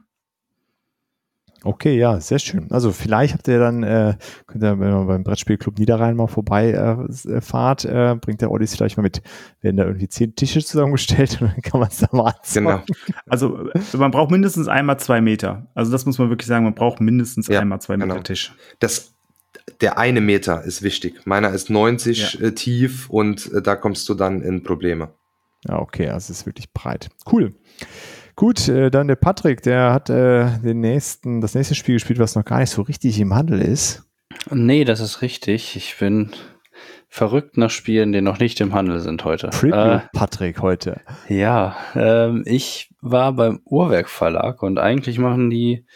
Okay, 1.64 1.96
ja, 1.96 2.20
sehr 2.20 2.38
schön. 2.38 2.66
Also 2.70 2.90
vielleicht 2.90 3.34
habt 3.34 3.46
ihr 3.46 3.58
dann, 3.58 3.82
äh, 3.82 4.16
könnt 4.46 4.64
ihr, 4.64 4.80
wenn 4.80 4.92
ihr 4.92 5.04
beim 5.04 5.22
Brettspielclub 5.22 5.78
Niederrhein 5.78 6.16
mal 6.16 6.26
vorbei 6.26 6.72
äh, 6.72 7.40
fahrt, 7.40 7.84
äh, 7.84 8.16
bringt 8.20 8.40
der 8.40 8.50
Odyssey 8.50 8.76
vielleicht 8.76 8.96
mal 8.96 9.04
mit, 9.04 9.22
werden 9.60 9.76
da 9.76 9.84
irgendwie 9.84 10.08
zehn 10.08 10.34
Tische 10.34 10.64
zusammengestellt 10.64 11.38
und 11.40 11.52
dann 11.52 11.62
kann 11.62 11.80
man 11.80 11.88
es 11.88 11.98
da 11.98 12.08
mal 12.12 12.32
anzocken. 12.32 12.64
Genau. 12.64 12.82
Also 13.26 13.68
man 13.96 14.10
braucht 14.10 14.30
mindestens 14.30 14.66
einmal 14.66 14.98
zwei 14.98 15.20
Meter. 15.20 15.68
Also 15.74 15.92
das 15.92 16.04
muss 16.04 16.18
man 16.18 16.30
wirklich 16.30 16.48
sagen, 16.48 16.64
man 16.64 16.74
braucht 16.74 17.00
mindestens 17.00 17.46
ja, 17.46 17.60
einmal 17.60 17.80
zwei 17.80 17.94
genau. 17.94 18.06
Meter 18.06 18.24
Tisch. 18.24 18.54
Das, 18.80 19.14
der 19.80 19.98
eine 19.98 20.20
Meter 20.20 20.64
ist 20.64 20.82
wichtig. 20.82 21.26
Meiner 21.26 21.50
ist 21.50 21.70
90 21.70 22.34
ja. 22.34 22.46
äh, 22.46 22.52
tief 22.52 23.08
und 23.08 23.52
äh, 23.52 23.62
da 23.62 23.76
kommst 23.76 24.08
du 24.08 24.14
dann 24.14 24.42
in 24.42 24.64
Probleme. 24.64 25.10
Ja, 25.68 25.78
okay, 25.78 26.08
also 26.08 26.32
es 26.32 26.40
ist 26.40 26.46
wirklich 26.46 26.72
breit. 26.72 27.08
Cool. 27.30 27.54
Gut, 28.42 28.66
äh, 28.66 28.90
dann 28.90 29.06
der 29.06 29.14
Patrick, 29.14 29.62
der 29.62 29.92
hat 29.92 30.10
äh, 30.10 30.58
den 30.64 30.80
nächsten, 30.80 31.40
das 31.40 31.54
nächste 31.54 31.76
Spiel 31.76 31.94
gespielt, 31.94 32.18
was 32.18 32.34
noch 32.34 32.44
gar 32.44 32.58
nicht 32.58 32.70
so 32.70 32.82
richtig 32.82 33.20
im 33.20 33.36
Handel 33.36 33.62
ist. 33.62 34.02
Nee, 34.50 34.84
das 34.84 34.98
ist 34.98 35.22
richtig. 35.22 35.76
Ich 35.76 35.96
bin 35.96 36.32
verrückt 37.08 37.56
nach 37.56 37.70
Spielen, 37.70 38.12
die 38.12 38.20
noch 38.20 38.40
nicht 38.40 38.60
im 38.60 38.74
Handel 38.74 38.98
sind 38.98 39.24
heute. 39.24 39.50
Preview 39.50 39.76
äh, 39.76 40.00
Patrick 40.12 40.60
heute. 40.60 41.02
Ja, 41.28 41.76
ähm, 41.94 42.42
ich 42.44 42.92
war 43.00 43.32
beim 43.34 43.60
Uhrwerk 43.64 44.08
Verlag 44.08 44.64
und 44.64 44.80
eigentlich 44.80 45.20
machen 45.20 45.48
die 45.48 45.86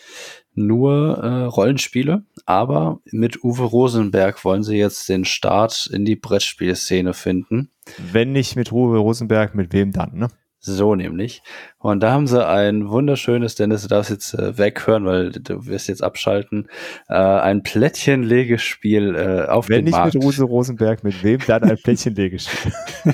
nur 0.54 1.18
äh, 1.18 1.46
Rollenspiele, 1.46 2.26
aber 2.44 3.00
mit 3.10 3.42
Uwe 3.42 3.64
Rosenberg 3.64 4.44
wollen 4.44 4.62
sie 4.62 4.76
jetzt 4.76 5.08
den 5.08 5.24
Start 5.24 5.90
in 5.92 6.04
die 6.04 6.14
Brettspielszene 6.14 7.12
finden. 7.12 7.72
Wenn 8.12 8.30
nicht 8.30 8.54
mit 8.54 8.70
Uwe 8.70 8.98
Rosenberg, 8.98 9.56
mit 9.56 9.72
wem 9.72 9.90
dann, 9.90 10.12
ne? 10.14 10.28
So 10.58 10.94
nämlich. 10.94 11.42
Und 11.78 12.00
da 12.02 12.12
haben 12.12 12.26
sie 12.26 12.44
ein 12.44 12.88
wunderschönes, 12.88 13.54
Dennis, 13.54 13.82
du 13.82 13.88
darfst 13.88 14.10
jetzt 14.10 14.34
äh, 14.34 14.58
weghören, 14.58 15.04
weil 15.04 15.30
du 15.30 15.66
wirst 15.66 15.88
jetzt 15.88 16.02
abschalten, 16.02 16.68
äh, 17.08 17.14
ein 17.14 17.62
Plättchenlegespiel 17.62 19.14
äh, 19.14 19.48
auf 19.48 19.68
Wenn 19.68 19.84
dem 19.84 19.92
Markt. 19.92 20.14
Wenn 20.14 20.18
nicht 20.20 20.24
mit 20.24 20.24
Rose 20.24 20.44
Rosenberg, 20.44 21.04
mit 21.04 21.22
wem 21.22 21.40
dann 21.46 21.62
ein 21.64 21.76
Plättchenlegespiel? 21.76 22.72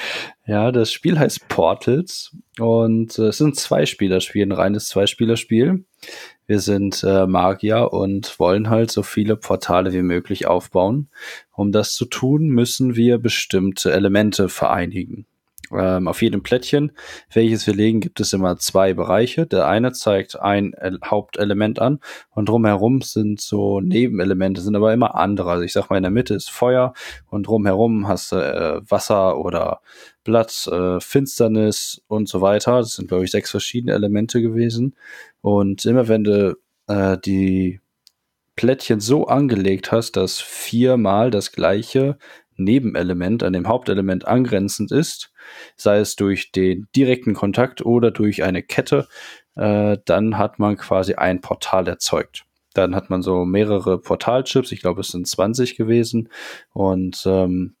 ja, 0.46 0.72
das 0.72 0.92
Spiel 0.92 1.18
heißt 1.18 1.48
Portals 1.48 2.36
und 2.58 3.18
äh, 3.18 3.28
es 3.28 3.38
sind 3.38 3.56
zwei 3.56 3.86
Spielerspiel, 3.86 4.44
ein 4.44 4.52
reines 4.52 4.88
Zweispielerspiel. 4.88 5.84
Wir 6.46 6.60
sind 6.60 7.04
äh, 7.04 7.26
Magier 7.26 7.92
und 7.92 8.38
wollen 8.38 8.70
halt 8.70 8.90
so 8.90 9.02
viele 9.02 9.36
Portale 9.36 9.92
wie 9.92 10.02
möglich 10.02 10.46
aufbauen. 10.46 11.10
Um 11.52 11.72
das 11.72 11.94
zu 11.94 12.06
tun, 12.06 12.48
müssen 12.48 12.96
wir 12.96 13.18
bestimmte 13.18 13.92
Elemente 13.92 14.48
vereinigen. 14.48 15.26
Ähm, 15.72 16.08
auf 16.08 16.22
jedem 16.22 16.42
Plättchen, 16.42 16.92
welches 17.32 17.66
wir 17.66 17.74
legen, 17.74 18.00
gibt 18.00 18.20
es 18.20 18.32
immer 18.32 18.58
zwei 18.58 18.94
Bereiche. 18.94 19.46
Der 19.46 19.66
eine 19.66 19.92
zeigt 19.92 20.38
ein 20.40 20.74
Hauptelement 21.04 21.78
an 21.78 22.00
und 22.30 22.48
drumherum 22.48 23.02
sind 23.02 23.40
so 23.40 23.80
Nebenelemente, 23.80 24.60
sind 24.60 24.76
aber 24.76 24.92
immer 24.92 25.14
andere. 25.14 25.50
Also 25.50 25.64
ich 25.64 25.72
sag 25.72 25.90
mal, 25.90 25.96
in 25.96 26.02
der 26.02 26.10
Mitte 26.10 26.34
ist 26.34 26.50
Feuer 26.50 26.94
und 27.30 27.46
drumherum 27.46 28.08
hast 28.08 28.32
du 28.32 28.36
äh, 28.36 28.80
Wasser 28.90 29.38
oder 29.38 29.80
Blatt, 30.24 30.66
äh, 30.66 31.00
Finsternis 31.00 32.02
und 32.08 32.28
so 32.28 32.40
weiter. 32.40 32.78
Das 32.78 32.96
sind, 32.96 33.08
glaube 33.08 33.24
ich, 33.24 33.30
sechs 33.30 33.50
verschiedene 33.50 33.92
Elemente 33.92 34.40
gewesen. 34.42 34.94
Und 35.40 35.84
immer 35.84 36.08
wenn 36.08 36.24
du 36.24 36.56
äh, 36.86 37.18
die 37.18 37.80
Plättchen 38.56 39.00
so 39.00 39.26
angelegt 39.26 39.92
hast, 39.92 40.16
dass 40.16 40.40
viermal 40.40 41.30
das 41.30 41.52
gleiche 41.52 42.18
Nebenelement 42.56 43.44
an 43.44 43.52
dem 43.52 43.68
Hauptelement 43.68 44.26
angrenzend 44.26 44.90
ist, 44.90 45.30
sei 45.76 45.98
es 45.98 46.16
durch 46.16 46.52
den 46.52 46.86
direkten 46.94 47.34
Kontakt 47.34 47.84
oder 47.84 48.10
durch 48.10 48.42
eine 48.42 48.62
Kette, 48.62 49.08
äh, 49.56 49.98
dann 50.04 50.38
hat 50.38 50.58
man 50.58 50.76
quasi 50.76 51.14
ein 51.14 51.40
Portal 51.40 51.88
erzeugt. 51.88 52.44
Dann 52.74 52.94
hat 52.94 53.10
man 53.10 53.22
so 53.22 53.44
mehrere 53.44 54.00
Portalchips, 54.00 54.72
ich 54.72 54.80
glaube 54.80 55.00
es 55.00 55.08
sind 55.08 55.26
20 55.26 55.76
gewesen 55.76 56.28
und 56.72 57.22
ähm, 57.26 57.74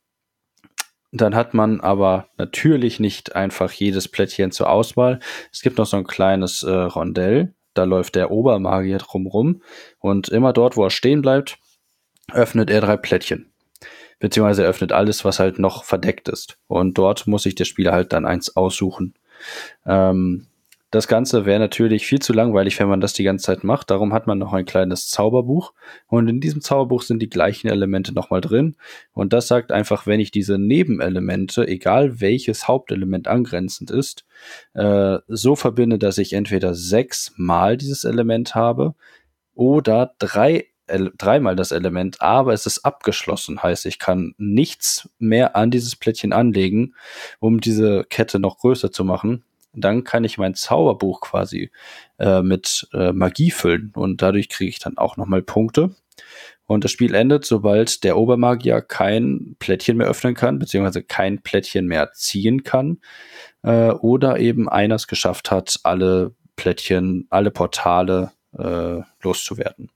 dann 1.12 1.34
hat 1.34 1.54
man 1.54 1.80
aber 1.80 2.28
natürlich 2.36 3.00
nicht 3.00 3.34
einfach 3.34 3.72
jedes 3.72 4.08
Plättchen 4.08 4.50
zur 4.50 4.68
Auswahl. 4.68 5.20
Es 5.52 5.62
gibt 5.62 5.78
noch 5.78 5.86
so 5.86 5.96
ein 5.96 6.06
kleines 6.06 6.62
äh, 6.62 6.70
Rondell, 6.70 7.54
da 7.74 7.84
läuft 7.84 8.14
der 8.14 8.30
Obermagier 8.30 8.98
drumrum 8.98 9.62
und 10.00 10.28
immer 10.28 10.52
dort, 10.52 10.76
wo 10.76 10.84
er 10.84 10.90
stehen 10.90 11.22
bleibt, 11.22 11.58
öffnet 12.32 12.70
er 12.70 12.80
drei 12.80 12.96
Plättchen 12.96 13.52
beziehungsweise 14.18 14.64
öffnet 14.64 14.92
alles, 14.92 15.24
was 15.24 15.38
halt 15.38 15.58
noch 15.58 15.84
verdeckt 15.84 16.28
ist. 16.28 16.58
Und 16.66 16.98
dort 16.98 17.26
muss 17.26 17.44
sich 17.44 17.54
der 17.54 17.64
Spieler 17.64 17.92
halt 17.92 18.12
dann 18.12 18.26
eins 18.26 18.56
aussuchen. 18.56 19.14
Ähm, 19.86 20.46
das 20.90 21.06
Ganze 21.06 21.44
wäre 21.44 21.60
natürlich 21.60 22.06
viel 22.06 22.20
zu 22.20 22.32
langweilig, 22.32 22.80
wenn 22.80 22.88
man 22.88 23.02
das 23.02 23.12
die 23.12 23.22
ganze 23.22 23.44
Zeit 23.44 23.62
macht. 23.62 23.90
Darum 23.90 24.14
hat 24.14 24.26
man 24.26 24.38
noch 24.38 24.54
ein 24.54 24.64
kleines 24.64 25.08
Zauberbuch. 25.08 25.74
Und 26.06 26.28
in 26.28 26.40
diesem 26.40 26.62
Zauberbuch 26.62 27.02
sind 27.02 27.20
die 27.20 27.28
gleichen 27.28 27.68
Elemente 27.68 28.14
nochmal 28.14 28.40
drin. 28.40 28.74
Und 29.12 29.34
das 29.34 29.48
sagt 29.48 29.70
einfach, 29.70 30.06
wenn 30.06 30.18
ich 30.18 30.30
diese 30.30 30.56
Nebenelemente, 30.56 31.68
egal 31.68 32.22
welches 32.22 32.68
Hauptelement 32.68 33.28
angrenzend 33.28 33.90
ist, 33.90 34.24
äh, 34.72 35.18
so 35.28 35.56
verbinde, 35.56 35.98
dass 35.98 36.16
ich 36.16 36.32
entweder 36.32 36.72
sechsmal 36.74 37.76
dieses 37.76 38.04
Element 38.04 38.54
habe 38.54 38.94
oder 39.54 40.14
drei 40.18 40.68
dreimal 41.16 41.56
das 41.56 41.72
Element, 41.72 42.20
aber 42.20 42.52
es 42.52 42.66
ist 42.66 42.84
abgeschlossen. 42.84 43.62
Heißt, 43.62 43.86
ich 43.86 43.98
kann 43.98 44.34
nichts 44.38 45.08
mehr 45.18 45.56
an 45.56 45.70
dieses 45.70 45.96
Plättchen 45.96 46.32
anlegen, 46.32 46.94
um 47.40 47.60
diese 47.60 48.04
Kette 48.04 48.38
noch 48.38 48.58
größer 48.58 48.90
zu 48.90 49.04
machen. 49.04 49.44
Dann 49.74 50.02
kann 50.04 50.24
ich 50.24 50.38
mein 50.38 50.54
Zauberbuch 50.54 51.20
quasi 51.20 51.70
äh, 52.18 52.42
mit 52.42 52.88
äh, 52.92 53.12
Magie 53.12 53.50
füllen 53.50 53.92
und 53.94 54.22
dadurch 54.22 54.48
kriege 54.48 54.70
ich 54.70 54.78
dann 54.78 54.98
auch 54.98 55.16
nochmal 55.16 55.42
Punkte. 55.42 55.94
Und 56.66 56.84
das 56.84 56.90
Spiel 56.90 57.14
endet, 57.14 57.46
sobald 57.46 58.04
der 58.04 58.18
Obermagier 58.18 58.82
kein 58.82 59.56
Plättchen 59.58 59.96
mehr 59.96 60.06
öffnen 60.06 60.34
kann, 60.34 60.58
beziehungsweise 60.58 61.02
kein 61.02 61.40
Plättchen 61.40 61.86
mehr 61.86 62.12
ziehen 62.12 62.62
kann. 62.62 62.98
Äh, 63.62 63.90
oder 63.90 64.38
eben 64.38 64.68
einer 64.68 64.96
es 64.96 65.06
geschafft 65.06 65.50
hat, 65.50 65.80
alle 65.84 66.34
Plättchen, 66.56 67.26
alle 67.30 67.50
Portale 67.50 68.32
äh, 68.58 69.00
loszuwerden. 69.22 69.90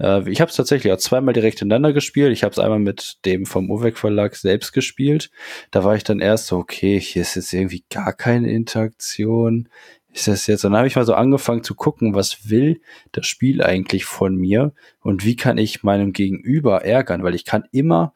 Äh, 0.00 0.28
ich 0.28 0.40
habe 0.40 0.50
es 0.50 0.56
tatsächlich 0.56 0.92
auch 0.92 0.98
zweimal 0.98 1.34
direkt 1.34 1.58
hintereinander 1.58 1.92
gespielt. 1.92 2.32
Ich 2.32 2.42
habe 2.42 2.52
es 2.52 2.58
einmal 2.58 2.78
mit 2.78 3.18
dem 3.24 3.46
vom 3.46 3.70
Uweck 3.70 3.98
Verlag 3.98 4.34
selbst 4.36 4.72
gespielt. 4.72 5.30
Da 5.70 5.84
war 5.84 5.94
ich 5.96 6.04
dann 6.04 6.20
erst 6.20 6.46
so, 6.46 6.56
okay, 6.56 6.98
hier 7.00 7.22
ist 7.22 7.36
jetzt 7.36 7.52
irgendwie 7.52 7.84
gar 7.90 8.12
keine 8.12 8.50
Interaktion 8.50 9.68
ist 10.12 10.28
das 10.28 10.46
jetzt? 10.46 10.64
Und 10.64 10.72
dann 10.72 10.78
habe 10.78 10.88
ich 10.88 10.96
mal 10.96 11.06
so 11.06 11.14
angefangen 11.14 11.62
zu 11.62 11.74
gucken, 11.74 12.14
was 12.14 12.50
will 12.50 12.80
das 13.12 13.26
Spiel 13.26 13.62
eigentlich 13.62 14.04
von 14.04 14.34
mir 14.34 14.72
und 15.00 15.24
wie 15.24 15.36
kann 15.36 15.58
ich 15.58 15.82
meinem 15.82 16.12
Gegenüber 16.12 16.84
ärgern, 16.84 17.22
weil 17.22 17.34
ich 17.34 17.44
kann 17.44 17.64
immer 17.70 18.12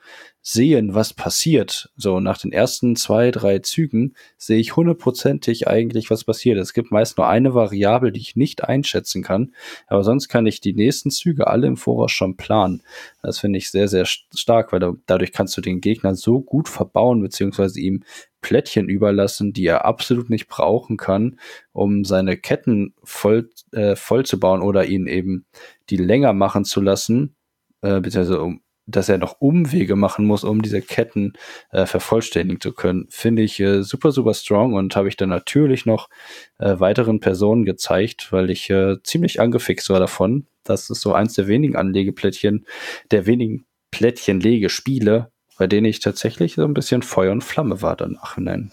sehen, 0.47 0.95
was 0.95 1.15
passiert. 1.15 1.91
So 1.97 2.21
nach 2.21 2.37
den 2.37 2.53
ersten 2.53 2.97
zwei, 2.97 3.31
drei 3.31 3.61
Zügen 3.61 4.15
sehe 4.37 4.59
ich 4.59 4.77
hundertprozentig 4.77 5.69
eigentlich, 5.69 6.11
was 6.11 6.25
passiert. 6.25 6.59
Es 6.59 6.75
gibt 6.75 6.93
meist 6.93 7.17
nur 7.17 7.27
eine 7.27 7.55
Variable, 7.55 8.13
die 8.13 8.21
ich 8.21 8.37
nicht 8.37 8.63
einschätzen 8.63 9.23
kann, 9.23 9.55
aber 9.87 10.05
sonst 10.05 10.29
kann 10.29 10.45
ich 10.45 10.61
die 10.61 10.75
nächsten 10.75 11.11
Züge 11.11 11.47
alle 11.47 11.67
im 11.67 11.79
Voraus 11.79 12.13
schon 12.13 12.37
planen. 12.37 12.83
Das 13.23 13.39
finde 13.39 13.57
ich 13.57 13.71
sehr, 13.71 13.89
sehr 13.89 14.05
stark, 14.05 14.71
weil 14.71 14.81
dadurch 15.07 15.33
kannst 15.33 15.57
du 15.57 15.63
den 15.63 15.81
Gegner 15.81 16.15
so 16.15 16.43
gut 16.43 16.69
verbauen, 16.69 17.23
beziehungsweise 17.23 17.81
ihm 17.81 18.05
Plättchen 18.43 18.91
überlassen, 18.91 19.55
die 19.55 19.65
er 19.65 19.87
absolut 19.87 20.29
nicht 20.29 20.49
brauchen 20.49 20.99
kann, 20.99 21.41
um 21.73 22.05
seine 22.05 22.37
Ketten 22.37 22.93
voll, 23.03 23.49
äh, 23.73 23.97
voll 23.97 24.27
zu 24.27 24.39
bauen 24.39 24.61
oder 24.61 24.85
ihn 24.85 25.07
eben 25.07 25.47
die 25.89 25.97
länger 25.97 26.35
machen 26.35 26.67
zu 26.67 26.83
lassen, 26.83 27.35
äh, 27.81 28.01
beziehungsweise 28.01 28.43
um, 28.43 28.61
dass 28.87 29.09
er 29.09 29.19
noch 29.19 29.41
Umwege 29.41 29.97
machen 29.97 30.27
muss, 30.27 30.45
um 30.45 30.63
diese 30.63 30.83
Ketten 30.83 31.33
äh, 31.71 31.87
vervollständigen 31.87 32.61
zu 32.61 32.73
können, 32.73 33.07
finde 33.09 33.43
ich 33.43 33.59
äh, 33.61 33.83
super, 33.83 34.13
super 34.13 34.35
strong 34.35 34.75
und 34.75 34.95
habe 34.97 35.09
ich 35.09 35.17
dann 35.17 35.31
natürlich 35.31 35.87
noch 35.87 36.09
äh, 36.59 36.79
weiteren 36.79 37.21
Personen 37.21 37.65
gezeigt, 37.65 38.33
weil 38.33 38.51
ich 38.51 38.69
äh, 38.71 38.97
ziemlich 39.03 39.41
angefixt 39.41 39.89
war 39.91 40.01
davon. 40.01 40.47
Das 40.65 40.91
ist 40.91 41.01
so 41.01 41.15
eins 41.15 41.35
der 41.35 41.47
wenigen 41.47 41.77
Anlegeplättchen, 41.77 42.67
der 43.11 43.27
wenigen 43.27 43.65
Plättchen-Legespiele, 43.91 45.31
bei 45.57 45.67
denen 45.67 45.87
ich 45.87 46.01
tatsächlich 46.01 46.55
so 46.55 46.65
ein 46.65 46.75
bisschen 46.75 47.03
Feuer 47.03 47.33
und 47.33 47.45
Flamme 47.45 47.81
war 47.81 47.97
danach 47.97 48.35
hinein. 48.35 48.73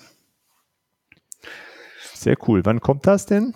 Sehr 2.14 2.38
cool. 2.48 2.66
Wann 2.66 2.82
kommt 2.82 3.08
das 3.08 3.26
denn? 3.26 3.54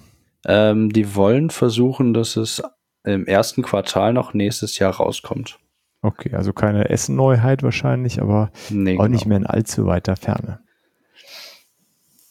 Ähm, 0.48 0.92
die 0.92 1.16
wollen 1.16 1.50
versuchen, 1.50 2.14
dass 2.14 2.36
es 2.36 2.62
im 3.04 3.26
ersten 3.26 3.62
Quartal 3.62 4.14
noch 4.14 4.34
nächstes 4.34 4.80
Jahr 4.80 4.94
rauskommt. 4.94 5.60
Okay, 6.06 6.36
also 6.36 6.54
keine 6.54 6.90
Essen-Neuheit 6.90 7.64
wahrscheinlich, 7.64 8.22
aber 8.22 8.52
nee, 8.70 8.94
auch 8.94 9.06
genau. 9.06 9.08
nicht 9.08 9.26
mehr 9.26 9.38
in 9.38 9.48
allzu 9.48 9.88
weiter 9.88 10.16
Ferne. 10.16 10.60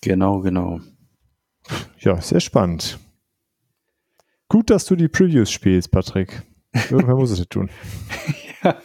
Genau, 0.01 0.43
genau. 0.43 0.79
Ja, 1.99 2.21
sehr 2.21 2.39
spannend. 2.39 3.01
Gut, 4.49 4.71
dass 4.71 4.85
du 4.85 4.95
die 4.95 5.09
Previews 5.09 5.51
spielst, 5.51 5.91
Patrick. 5.91 6.43
Irgendwer 6.89 7.17
muss 7.17 7.33
es 7.33 7.41
ja 7.41 7.47
tun. 7.47 7.69
ja. 8.63 8.77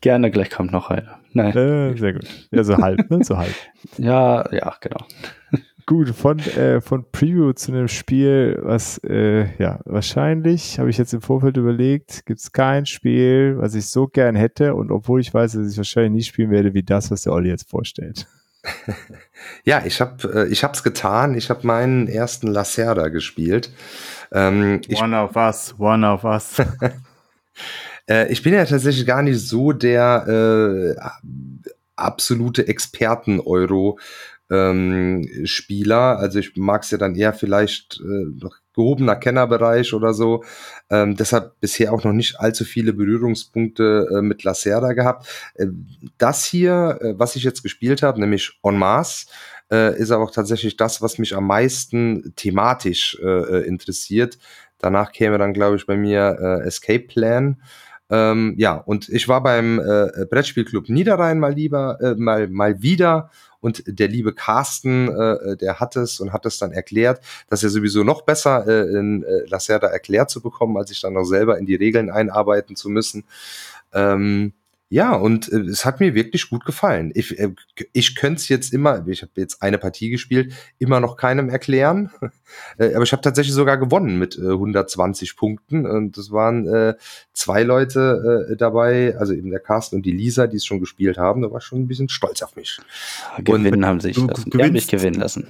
Gerne, 0.00 0.30
gleich 0.30 0.50
kommt 0.50 0.70
noch 0.70 0.88
einer. 0.88 1.18
Nein. 1.32 1.56
Äh, 1.56 1.96
sehr 1.96 2.12
gut. 2.12 2.48
Ja, 2.52 2.62
so 2.62 2.76
halb, 2.76 3.10
ne? 3.10 3.24
So 3.24 3.36
halb. 3.36 3.54
ja, 3.98 4.48
ja, 4.54 4.76
genau. 4.80 5.04
Gut, 5.86 6.10
von, 6.10 6.38
äh, 6.38 6.80
von 6.80 7.04
Preview 7.10 7.52
zu 7.52 7.72
einem 7.72 7.88
Spiel, 7.88 8.58
was, 8.62 8.98
äh, 9.04 9.46
ja, 9.58 9.80
wahrscheinlich, 9.84 10.78
habe 10.78 10.90
ich 10.90 10.98
jetzt 10.98 11.12
im 11.12 11.22
Vorfeld 11.22 11.56
überlegt, 11.56 12.24
gibt 12.26 12.40
es 12.40 12.52
kein 12.52 12.86
Spiel, 12.86 13.56
was 13.58 13.74
ich 13.74 13.86
so 13.86 14.06
gern 14.06 14.36
hätte 14.36 14.74
und 14.74 14.90
obwohl 14.90 15.20
ich 15.20 15.32
weiß, 15.32 15.52
dass 15.52 15.70
ich 15.70 15.76
wahrscheinlich 15.76 16.12
nie 16.12 16.22
spielen 16.22 16.50
werde, 16.50 16.74
wie 16.74 16.82
das, 16.82 17.10
was 17.10 17.22
der 17.22 17.32
Olli 17.32 17.48
jetzt 17.48 17.68
vorstellt. 17.68 18.28
ja, 19.64 19.82
ich 19.84 20.00
habe 20.00 20.46
äh, 20.46 20.48
ich 20.48 20.62
hab's 20.62 20.82
getan. 20.84 21.34
Ich 21.34 21.50
habe 21.50 21.66
meinen 21.66 22.06
ersten 22.06 22.46
Lacerda 22.46 23.08
gespielt. 23.08 23.70
Ähm, 24.30 24.80
One 24.94 25.20
of 25.20 25.34
Us, 25.34 25.74
One 25.78 26.06
of 26.06 26.24
Us. 26.24 26.56
Äh, 28.08 28.32
ich 28.32 28.42
bin 28.42 28.52
ja 28.52 28.64
tatsächlich 28.64 29.06
gar 29.06 29.22
nicht 29.22 29.38
so 29.38 29.70
der 29.70 30.26
äh, 30.26 31.00
absolute 31.94 32.66
Experten-Euro. 32.66 33.98
Ähm, 34.52 35.26
Spieler, 35.44 36.18
also 36.18 36.38
ich 36.38 36.56
mag 36.56 36.82
es 36.82 36.90
ja 36.90 36.98
dann 36.98 37.14
eher 37.14 37.32
vielleicht 37.32 38.00
äh, 38.00 38.48
gehobener 38.74 39.16
Kennerbereich 39.16 39.94
oder 39.94 40.14
so. 40.14 40.44
Ähm, 40.90 41.16
deshalb 41.16 41.58
bisher 41.60 41.92
auch 41.92 42.04
noch 42.04 42.12
nicht 42.12 42.38
allzu 42.40 42.64
viele 42.64 42.92
Berührungspunkte 42.92 44.08
äh, 44.10 44.22
mit 44.22 44.44
Lacerda 44.44 44.92
gehabt. 44.92 45.26
Äh, 45.54 45.68
das 46.18 46.44
hier, 46.44 46.98
äh, 47.00 47.18
was 47.18 47.36
ich 47.36 47.44
jetzt 47.44 47.62
gespielt 47.62 48.02
habe, 48.02 48.20
nämlich 48.20 48.58
En 48.62 48.76
Masse, 48.76 49.26
äh, 49.70 49.98
ist 49.98 50.10
aber 50.10 50.24
auch 50.24 50.30
tatsächlich 50.30 50.76
das, 50.76 51.00
was 51.00 51.18
mich 51.18 51.34
am 51.34 51.46
meisten 51.46 52.34
thematisch 52.36 53.18
äh, 53.22 53.26
äh 53.26 53.66
interessiert. 53.66 54.38
Danach 54.78 55.12
käme 55.12 55.38
dann, 55.38 55.54
glaube 55.54 55.76
ich, 55.76 55.86
bei 55.86 55.96
mir 55.96 56.60
Escape 56.64 57.06
Plan. 57.06 57.62
Ähm, 58.12 58.54
ja, 58.58 58.74
und 58.74 59.08
ich 59.08 59.26
war 59.26 59.42
beim 59.42 59.78
äh, 59.78 60.26
Brettspielclub 60.26 60.90
Niederrhein 60.90 61.40
mal 61.40 61.54
lieber, 61.54 61.98
äh, 62.02 62.14
mal, 62.14 62.46
mal 62.46 62.82
wieder 62.82 63.30
und 63.60 63.84
der 63.86 64.08
liebe 64.08 64.34
Carsten, 64.34 65.08
äh, 65.08 65.56
der 65.56 65.80
hat 65.80 65.96
es 65.96 66.20
und 66.20 66.34
hat 66.34 66.44
es 66.44 66.58
dann 66.58 66.72
erklärt, 66.72 67.24
dass 67.48 67.62
er 67.62 67.70
sowieso 67.70 68.04
noch 68.04 68.22
besser 68.22 68.66
äh, 68.68 68.98
in 68.98 69.22
äh, 69.22 69.46
Lacerda 69.46 69.86
erklärt 69.86 70.28
zu 70.28 70.42
bekommen, 70.42 70.76
als 70.76 70.90
sich 70.90 71.00
dann 71.00 71.14
noch 71.14 71.24
selber 71.24 71.58
in 71.58 71.64
die 71.64 71.74
Regeln 71.74 72.10
einarbeiten 72.10 72.76
zu 72.76 72.90
müssen. 72.90 73.24
Ähm, 73.94 74.52
ja, 74.92 75.14
und 75.14 75.50
äh, 75.50 75.60
es 75.60 75.86
hat 75.86 76.00
mir 76.00 76.14
wirklich 76.14 76.50
gut 76.50 76.66
gefallen. 76.66 77.12
Ich, 77.14 77.38
äh, 77.38 77.54
ich 77.94 78.14
könnte 78.14 78.40
es 78.40 78.50
jetzt 78.50 78.74
immer, 78.74 79.06
ich 79.08 79.22
habe 79.22 79.32
jetzt 79.36 79.62
eine 79.62 79.78
Partie 79.78 80.10
gespielt, 80.10 80.52
immer 80.78 81.00
noch 81.00 81.16
keinem 81.16 81.48
erklären. 81.48 82.10
äh, 82.78 82.92
aber 82.92 83.02
ich 83.02 83.12
habe 83.12 83.22
tatsächlich 83.22 83.54
sogar 83.54 83.78
gewonnen 83.78 84.18
mit 84.18 84.36
äh, 84.36 84.50
120 84.50 85.34
Punkten. 85.38 85.86
Und 85.86 86.18
das 86.18 86.30
waren 86.30 86.66
äh, 86.66 86.94
zwei 87.32 87.62
Leute 87.62 88.50
äh, 88.50 88.56
dabei, 88.56 89.16
also 89.16 89.32
eben 89.32 89.48
der 89.48 89.60
Carsten 89.60 89.96
und 89.96 90.02
die 90.04 90.10
Lisa, 90.12 90.46
die 90.46 90.58
es 90.58 90.66
schon 90.66 90.78
gespielt 90.78 91.16
haben. 91.16 91.40
Da 91.40 91.50
war 91.50 91.62
schon 91.62 91.80
ein 91.80 91.88
bisschen 91.88 92.10
stolz 92.10 92.42
auf 92.42 92.54
mich. 92.54 92.78
Gewinnen 93.38 93.76
und, 93.76 93.86
haben 93.86 94.00
sich 94.00 94.14
du, 94.14 94.26
lassen. 94.26 94.52
Haben 94.52 94.72
mich 94.72 94.88
gewinnen 94.88 95.18
lassen. 95.18 95.46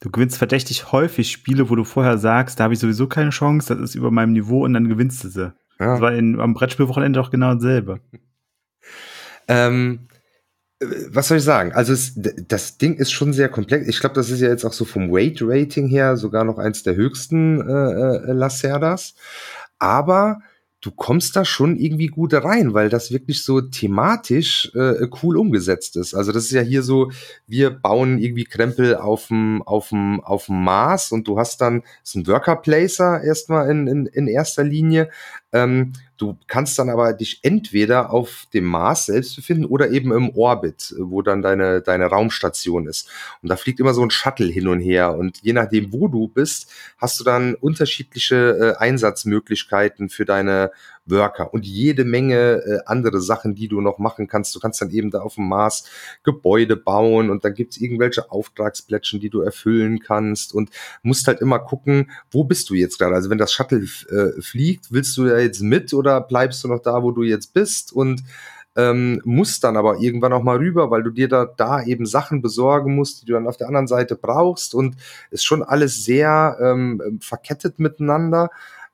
Du 0.00 0.10
gewinnst 0.10 0.36
verdächtig 0.36 0.92
häufig 0.92 1.30
Spiele, 1.30 1.70
wo 1.70 1.76
du 1.76 1.84
vorher 1.84 2.18
sagst, 2.18 2.60
da 2.60 2.64
habe 2.64 2.74
ich 2.74 2.80
sowieso 2.80 3.06
keine 3.06 3.30
Chance, 3.30 3.74
das 3.74 3.90
ist 3.90 3.94
über 3.94 4.10
meinem 4.10 4.34
Niveau 4.34 4.64
und 4.64 4.74
dann 4.74 4.86
gewinnst 4.86 5.24
du 5.24 5.28
sie. 5.28 5.52
Ja. 5.78 5.92
Das 5.92 6.00
war 6.02 6.12
in, 6.12 6.38
am 6.38 6.52
Brettspielwochenende 6.52 7.18
auch 7.22 7.30
genau 7.30 7.54
dasselbe. 7.54 8.00
Ähm, 9.48 10.08
was 10.80 11.28
soll 11.28 11.38
ich 11.38 11.44
sagen? 11.44 11.72
Also 11.72 11.92
es, 11.92 12.12
das 12.16 12.78
Ding 12.78 12.94
ist 12.94 13.12
schon 13.12 13.32
sehr 13.34 13.50
komplex. 13.50 13.86
Ich 13.86 14.00
glaube, 14.00 14.14
das 14.14 14.30
ist 14.30 14.40
ja 14.40 14.48
jetzt 14.48 14.64
auch 14.64 14.72
so 14.72 14.86
vom 14.86 15.10
Weight-Rating 15.12 15.88
her 15.88 16.16
sogar 16.16 16.44
noch 16.44 16.58
eins 16.58 16.82
der 16.82 16.94
höchsten 16.94 17.60
äh, 17.60 18.30
äh, 18.30 18.32
Lacerdas. 18.32 19.14
Aber 19.78 20.38
du 20.80 20.90
kommst 20.90 21.36
da 21.36 21.44
schon 21.44 21.76
irgendwie 21.76 22.06
gut 22.06 22.32
rein, 22.32 22.72
weil 22.72 22.88
das 22.88 23.12
wirklich 23.12 23.42
so 23.42 23.60
thematisch 23.60 24.72
äh, 24.74 25.06
cool 25.22 25.36
umgesetzt 25.36 25.96
ist. 25.96 26.14
Also 26.14 26.32
das 26.32 26.44
ist 26.44 26.52
ja 26.52 26.62
hier 26.62 26.82
so, 26.82 27.10
wir 27.46 27.68
bauen 27.70 28.18
irgendwie 28.18 28.44
Krempel 28.44 28.96
auf 28.96 29.28
dem 29.28 29.62
Mars 30.48 31.12
und 31.12 31.28
du 31.28 31.38
hast 31.38 31.60
dann 31.60 31.82
ist 32.02 32.16
ein 32.16 32.26
Worker 32.26 32.56
Placer 32.56 33.22
erstmal 33.22 33.70
in, 33.70 33.86
in 33.86 34.06
in 34.06 34.26
erster 34.26 34.64
Linie, 34.64 35.10
ähm, 35.52 35.92
du 36.16 36.38
kannst 36.46 36.78
dann 36.78 36.90
aber 36.90 37.12
dich 37.12 37.40
entweder 37.42 38.10
auf 38.10 38.46
dem 38.54 38.64
Mars 38.64 39.06
selbst 39.06 39.36
befinden 39.36 39.64
oder 39.64 39.90
eben 39.90 40.12
im 40.12 40.30
Orbit, 40.30 40.94
wo 40.98 41.22
dann 41.22 41.42
deine, 41.42 41.80
deine 41.80 42.06
Raumstation 42.06 42.86
ist. 42.86 43.08
Und 43.42 43.48
da 43.48 43.56
fliegt 43.56 43.80
immer 43.80 43.94
so 43.94 44.02
ein 44.02 44.10
Shuttle 44.10 44.46
hin 44.46 44.68
und 44.68 44.80
her. 44.80 45.16
Und 45.16 45.38
je 45.42 45.52
nachdem, 45.52 45.92
wo 45.92 46.08
du 46.08 46.28
bist, 46.28 46.70
hast 46.98 47.18
du 47.18 47.24
dann 47.24 47.54
unterschiedliche 47.54 48.76
äh, 48.76 48.76
Einsatzmöglichkeiten 48.78 50.08
für 50.08 50.24
deine 50.24 50.70
Worker 51.10 51.52
und 51.52 51.66
jede 51.66 52.04
Menge 52.04 52.62
äh, 52.64 52.78
andere 52.86 53.20
Sachen, 53.20 53.54
die 53.54 53.68
du 53.68 53.80
noch 53.80 53.98
machen 53.98 54.26
kannst. 54.26 54.54
Du 54.54 54.60
kannst 54.60 54.80
dann 54.80 54.90
eben 54.90 55.10
da 55.10 55.20
auf 55.20 55.34
dem 55.34 55.48
Mars 55.48 55.84
Gebäude 56.22 56.76
bauen 56.76 57.30
und 57.30 57.44
dann 57.44 57.54
gibt's 57.54 57.78
irgendwelche 57.78 58.30
Auftragsplättchen, 58.30 59.20
die 59.20 59.30
du 59.30 59.40
erfüllen 59.40 60.00
kannst 60.00 60.54
und 60.54 60.70
musst 61.02 61.26
halt 61.26 61.40
immer 61.40 61.58
gucken, 61.58 62.10
wo 62.30 62.44
bist 62.44 62.70
du 62.70 62.74
jetzt 62.74 62.98
gerade? 62.98 63.14
Also 63.14 63.30
wenn 63.30 63.38
das 63.38 63.52
Shuttle 63.52 63.80
äh, 63.80 64.40
fliegt, 64.40 64.92
willst 64.92 65.16
du 65.16 65.26
da 65.26 65.38
jetzt 65.38 65.60
mit 65.60 65.92
oder 65.94 66.20
bleibst 66.20 66.64
du 66.64 66.68
noch 66.68 66.80
da, 66.80 67.02
wo 67.02 67.10
du 67.10 67.22
jetzt 67.22 67.52
bist 67.54 67.92
und 67.92 68.22
ähm, 68.76 69.20
musst 69.24 69.64
dann 69.64 69.76
aber 69.76 69.98
irgendwann 69.98 70.32
auch 70.32 70.42
mal 70.42 70.56
rüber, 70.56 70.90
weil 70.90 71.02
du 71.02 71.10
dir 71.10 71.28
da, 71.28 71.44
da 71.44 71.82
eben 71.82 72.06
Sachen 72.06 72.40
besorgen 72.40 72.94
musst, 72.94 73.22
die 73.22 73.26
du 73.26 73.32
dann 73.32 73.48
auf 73.48 73.56
der 73.56 73.66
anderen 73.66 73.88
Seite 73.88 74.16
brauchst 74.16 74.74
und 74.74 74.96
ist 75.30 75.44
schon 75.44 75.62
alles 75.62 76.04
sehr 76.04 76.56
ähm, 76.62 77.18
verkettet 77.20 77.78
miteinander. 77.78 78.50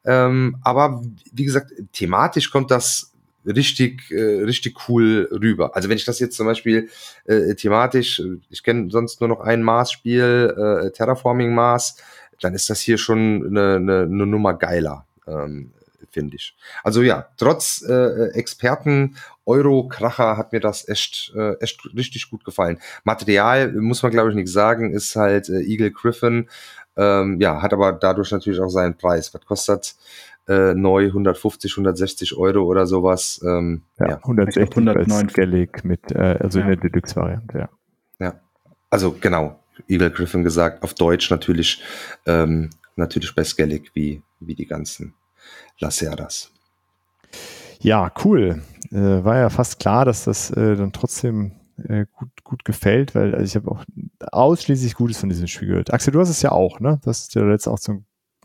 Ähm, 0.06 0.56
aber 0.62 1.02
wie 1.32 1.44
gesagt, 1.44 1.72
thematisch 1.92 2.50
kommt 2.50 2.70
das 2.70 3.12
richtig, 3.44 4.10
äh, 4.10 4.42
richtig 4.42 4.88
cool 4.88 5.28
rüber. 5.30 5.76
Also 5.76 5.88
wenn 5.88 5.96
ich 5.96 6.04
das 6.04 6.18
jetzt 6.18 6.36
zum 6.36 6.46
Beispiel 6.46 6.88
äh, 7.26 7.54
thematisch, 7.54 8.22
ich 8.50 8.62
kenne 8.62 8.90
sonst 8.90 9.20
nur 9.20 9.28
noch 9.28 9.40
ein 9.40 9.62
Mars-Spiel, 9.62 10.54
äh, 10.86 10.90
Terraforming 10.90 11.54
Mars, 11.54 11.96
dann 12.40 12.54
ist 12.54 12.68
das 12.70 12.80
hier 12.80 12.98
schon 12.98 13.46
eine, 13.46 13.76
eine, 13.76 14.02
eine 14.02 14.26
Nummer 14.26 14.54
geiler. 14.54 15.06
Ähm, 15.26 15.72
finde 16.16 16.36
ich. 16.36 16.56
Also 16.82 17.02
ja, 17.02 17.28
trotz 17.36 17.84
äh, 17.86 18.28
Experten 18.30 19.16
Euro-Kracher 19.44 20.38
hat 20.38 20.52
mir 20.52 20.60
das 20.60 20.88
echt, 20.88 21.32
äh, 21.36 21.52
echt 21.60 21.78
richtig 21.94 22.30
gut 22.30 22.42
gefallen. 22.42 22.78
Material, 23.04 23.72
muss 23.72 24.02
man 24.02 24.12
glaube 24.12 24.30
ich 24.30 24.34
nicht 24.34 24.48
sagen, 24.50 24.94
ist 24.94 25.14
halt 25.14 25.50
äh, 25.50 25.60
Eagle 25.60 25.90
Griffin. 25.90 26.48
Ähm, 26.96 27.40
ja, 27.40 27.60
hat 27.62 27.72
aber 27.72 27.92
dadurch 27.92 28.30
natürlich 28.32 28.60
auch 28.60 28.68
seinen 28.68 28.96
Preis. 28.96 29.32
Was 29.34 29.44
kostet 29.44 29.96
äh, 30.48 30.74
neu 30.74 31.06
150, 31.06 31.72
160 31.72 32.36
Euro 32.36 32.64
oder 32.64 32.86
sowas? 32.86 33.40
Ähm, 33.44 33.82
Ja, 33.98 34.08
ja. 34.10 34.16
160 34.18 34.76
109. 34.76 35.28
Skellig 35.28 35.84
mit, 35.84 36.10
äh, 36.12 36.38
also 36.40 36.60
in 36.60 36.68
Ja. 36.68 36.76
der 36.76 36.90
Deluxe-Variante, 36.90 37.58
ja. 37.58 37.68
Ja, 38.18 38.34
also 38.90 39.14
genau, 39.20 39.58
Eagle 39.88 40.10
Griffin 40.10 40.42
gesagt, 40.42 40.82
auf 40.82 40.94
Deutsch 40.94 41.30
natürlich, 41.30 41.82
ähm, 42.26 42.70
natürlich 42.96 43.34
bei 43.34 43.44
Skellig 43.44 43.90
wie, 43.94 44.22
wie 44.40 44.54
die 44.54 44.66
ganzen 44.66 45.14
Lacerdas. 45.78 46.50
Ja, 47.80 48.10
cool. 48.24 48.62
Äh, 48.90 49.24
war 49.24 49.36
ja 49.36 49.50
fast 49.50 49.78
klar, 49.80 50.04
dass 50.06 50.24
das 50.24 50.50
äh, 50.50 50.76
dann 50.76 50.92
trotzdem 50.92 51.52
äh, 51.88 52.06
gut, 52.12 52.28
gut 52.44 52.64
gefällt, 52.64 53.14
weil 53.14 53.34
also 53.34 53.44
ich 53.44 53.56
habe 53.56 53.70
auch 53.70 53.84
ausschließlich 54.32 54.94
Gutes 54.94 55.18
von 55.18 55.28
diesem 55.28 55.46
Spiel 55.46 55.68
gehört. 55.68 55.92
Axel, 55.92 56.12
du 56.12 56.20
hast 56.20 56.30
es 56.30 56.42
ja 56.42 56.52
auch, 56.52 56.80
ne? 56.80 57.00
Das 57.04 57.20
ist 57.22 57.34
ja 57.34 57.42
letztes 57.42 57.72
auch 57.72 57.78
zum, 57.78 58.04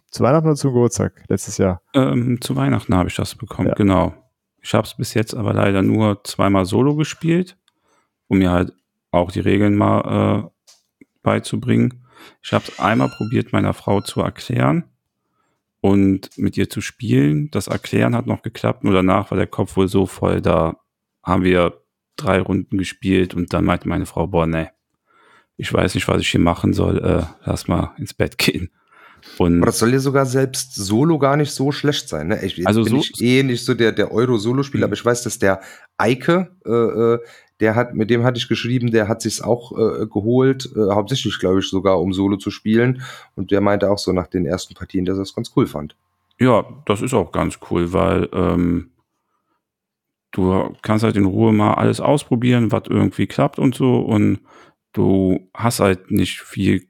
zu 0.09 0.23
Weihnachten 0.23 0.47
oder 0.47 0.55
zum 0.55 0.73
Geburtstag 0.73 1.23
letztes 1.27 1.57
Jahr. 1.57 1.81
Ähm, 1.93 2.39
zu 2.41 2.55
Weihnachten 2.55 2.93
habe 2.95 3.09
ich 3.09 3.15
das 3.15 3.35
bekommen, 3.35 3.69
Ja. 3.69 3.75
genau. 3.75 4.13
Ich 4.61 4.73
habe 4.73 4.85
es 4.85 4.93
bis 4.95 5.13
jetzt 5.13 5.33
aber 5.33 5.53
leider 5.53 5.81
nur 5.81 6.23
zweimal 6.23 6.65
solo 6.65 6.95
gespielt, 6.95 7.57
um 8.27 8.37
mir 8.39 8.51
halt 8.51 8.73
auch 9.11 9.31
die 9.31 9.39
Regeln 9.39 9.75
mal 9.75 10.43
äh, 10.45 10.69
beizubringen. 11.23 12.03
Ich 12.43 12.53
habe 12.53 12.65
es 12.67 12.79
einmal 12.79 13.09
probiert, 13.09 13.51
meiner 13.53 13.73
Frau 13.73 14.01
zu 14.01 14.21
erklären 14.21 14.83
und 15.79 16.29
mit 16.37 16.57
ihr 16.57 16.69
zu 16.69 16.79
spielen. 16.81 17.49
Das 17.51 17.67
Erklären 17.67 18.15
hat 18.15 18.27
noch 18.27 18.43
geklappt, 18.43 18.83
nur 18.83 18.93
danach 18.93 19.31
war 19.31 19.37
der 19.37 19.47
Kopf 19.47 19.75
wohl 19.77 19.87
so 19.87 20.05
voll, 20.05 20.41
da 20.41 20.75
haben 21.23 21.43
wir 21.43 21.80
drei 22.17 22.39
Runden 22.41 22.77
gespielt 22.77 23.33
und 23.33 23.53
dann 23.53 23.65
meinte 23.65 23.87
meine 23.87 24.05
Frau, 24.05 24.27
boah, 24.27 24.45
nee, 24.47 24.67
ich 25.57 25.73
weiß 25.73 25.95
nicht, 25.95 26.07
was 26.07 26.21
ich 26.21 26.29
hier 26.29 26.39
machen 26.39 26.73
soll, 26.73 26.97
äh, 26.99 27.23
lass 27.45 27.67
mal 27.67 27.93
ins 27.97 28.13
Bett 28.13 28.37
gehen. 28.37 28.69
Und 29.37 29.57
Aber 29.57 29.67
das 29.67 29.77
soll 29.77 29.91
ja 29.93 29.99
sogar 29.99 30.25
selbst 30.25 30.73
Solo 30.75 31.19
gar 31.19 31.37
nicht 31.37 31.51
so 31.51 31.71
schlecht 31.71 32.09
sein. 32.09 32.29
Ne? 32.29 32.43
Ich, 32.43 32.65
Also 32.65 32.83
bin 32.83 32.93
so- 32.93 32.99
ich 33.01 33.21
eh 33.21 33.43
nicht 33.43 33.63
so 33.63 33.75
der, 33.75 33.91
der 33.91 34.11
Euro-Solo-Spieler, 34.11 34.85
aber 34.85 34.93
ich 34.95 35.05
weiß, 35.05 35.21
dass 35.23 35.37
der 35.37 35.61
Eike, 35.97 36.55
äh, 36.65 36.71
äh, 36.71 37.19
der 37.59 37.75
hat, 37.75 37.93
mit 37.93 38.09
dem 38.09 38.23
hatte 38.23 38.39
ich 38.39 38.47
geschrieben, 38.47 38.89
der 38.89 39.07
hat 39.07 39.21
sich's 39.21 39.39
auch 39.39 39.71
äh, 39.73 40.07
geholt, 40.07 40.71
äh, 40.75 40.91
hauptsächlich, 40.93 41.37
glaube 41.37 41.59
ich, 41.59 41.69
sogar, 41.69 42.01
um 42.01 42.13
Solo 42.13 42.37
zu 42.37 42.49
spielen. 42.49 43.03
Und 43.35 43.51
der 43.51 43.61
meinte 43.61 43.91
auch 43.91 43.99
so 43.99 44.11
nach 44.11 44.25
den 44.25 44.47
ersten 44.47 44.73
Partien, 44.73 45.05
dass 45.05 45.17
er 45.17 45.21
es 45.23 45.35
ganz 45.35 45.51
cool 45.55 45.67
fand. 45.67 45.95
Ja, 46.39 46.65
das 46.87 47.03
ist 47.03 47.13
auch 47.13 47.31
ganz 47.31 47.59
cool, 47.69 47.93
weil 47.93 48.27
ähm, 48.33 48.89
du 50.31 50.73
kannst 50.81 51.03
halt 51.03 51.15
in 51.15 51.25
Ruhe 51.25 51.53
mal 51.53 51.73
alles 51.75 51.99
ausprobieren, 51.99 52.71
was 52.71 52.83
irgendwie 52.89 53.27
klappt 53.27 53.59
und 53.59 53.75
so. 53.75 53.99
Und 53.99 54.39
du 54.93 55.49
hast 55.53 55.79
halt 55.79 56.11
nicht 56.11 56.41
viel, 56.41 56.87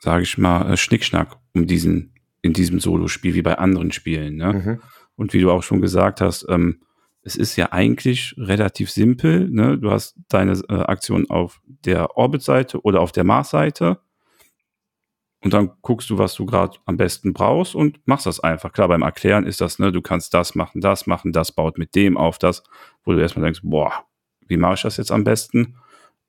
sage 0.00 0.22
ich 0.22 0.38
mal, 0.38 0.72
äh, 0.72 0.76
Schnickschnack 0.76 1.36
um 1.54 1.66
diesen 1.66 2.12
in 2.46 2.52
diesem 2.52 2.80
Solospiel 2.80 3.34
wie 3.34 3.42
bei 3.42 3.58
anderen 3.58 3.92
Spielen. 3.92 4.36
Ne? 4.36 4.52
Mhm. 4.52 4.82
Und 5.16 5.34
wie 5.34 5.40
du 5.40 5.50
auch 5.50 5.62
schon 5.62 5.80
gesagt 5.80 6.20
hast, 6.20 6.46
ähm, 6.48 6.80
es 7.22 7.34
ist 7.34 7.56
ja 7.56 7.72
eigentlich 7.72 8.34
relativ 8.38 8.90
simpel. 8.90 9.50
Ne? 9.50 9.78
Du 9.78 9.90
hast 9.90 10.16
deine 10.28 10.52
äh, 10.68 10.74
Aktion 10.74 11.28
auf 11.28 11.60
der 11.66 12.16
Orbit-Seite 12.16 12.80
oder 12.82 13.00
auf 13.00 13.12
der 13.12 13.24
Mars-Seite. 13.24 13.98
Und 15.42 15.52
dann 15.52 15.70
guckst 15.82 16.10
du, 16.10 16.18
was 16.18 16.34
du 16.34 16.46
gerade 16.46 16.78
am 16.86 16.96
besten 16.96 17.32
brauchst 17.32 17.74
und 17.74 18.00
machst 18.06 18.26
das 18.26 18.40
einfach. 18.40 18.72
Klar, 18.72 18.88
beim 18.88 19.02
Erklären 19.02 19.46
ist 19.46 19.60
das, 19.60 19.78
ne, 19.78 19.92
du 19.92 20.00
kannst 20.02 20.34
das 20.34 20.54
machen, 20.54 20.80
das 20.80 21.06
machen, 21.06 21.32
das 21.32 21.52
baut 21.52 21.78
mit 21.78 21.94
dem 21.94 22.16
auf 22.16 22.38
das, 22.38 22.62
wo 23.04 23.12
du 23.12 23.20
erstmal 23.20 23.44
denkst, 23.44 23.60
boah, 23.62 23.92
wie 24.48 24.56
mache 24.56 24.74
ich 24.74 24.82
das 24.82 24.96
jetzt 24.96 25.12
am 25.12 25.24
besten? 25.24 25.76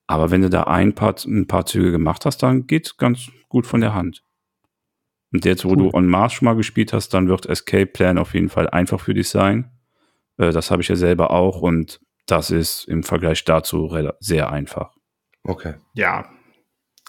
Aber 0.07 0.31
wenn 0.31 0.41
du 0.41 0.49
da 0.49 0.63
ein 0.63 0.93
paar, 0.93 1.15
ein 1.25 1.47
paar 1.47 1.65
Züge 1.65 1.91
gemacht 1.91 2.25
hast, 2.25 2.43
dann 2.43 2.67
geht's 2.67 2.97
ganz 2.97 3.29
gut 3.49 3.65
von 3.65 3.81
der 3.81 3.93
Hand. 3.93 4.23
Und 5.33 5.45
jetzt, 5.45 5.65
wo 5.65 5.69
Cool. 5.69 5.77
du 5.77 5.93
On 5.93 6.07
Mars 6.07 6.33
schon 6.33 6.45
mal 6.45 6.55
gespielt 6.55 6.93
hast, 6.93 7.09
dann 7.13 7.27
wird 7.27 7.45
Escape 7.45 7.87
Plan 7.87 8.17
auf 8.17 8.33
jeden 8.33 8.49
Fall 8.49 8.69
einfach 8.69 8.99
für 8.99 9.13
dich 9.13 9.29
sein. 9.29 9.71
Äh, 10.37 10.51
das 10.51 10.71
habe 10.71 10.81
ich 10.81 10.87
ja 10.87 10.95
selber 10.95 11.31
auch 11.31 11.61
und 11.61 11.99
das 12.25 12.51
ist 12.51 12.85
im 12.85 13.03
Vergleich 13.03 13.43
dazu 13.45 13.93
sehr 14.19 14.51
einfach. 14.51 14.93
Okay. 15.43 15.75
Ja. 15.93 16.29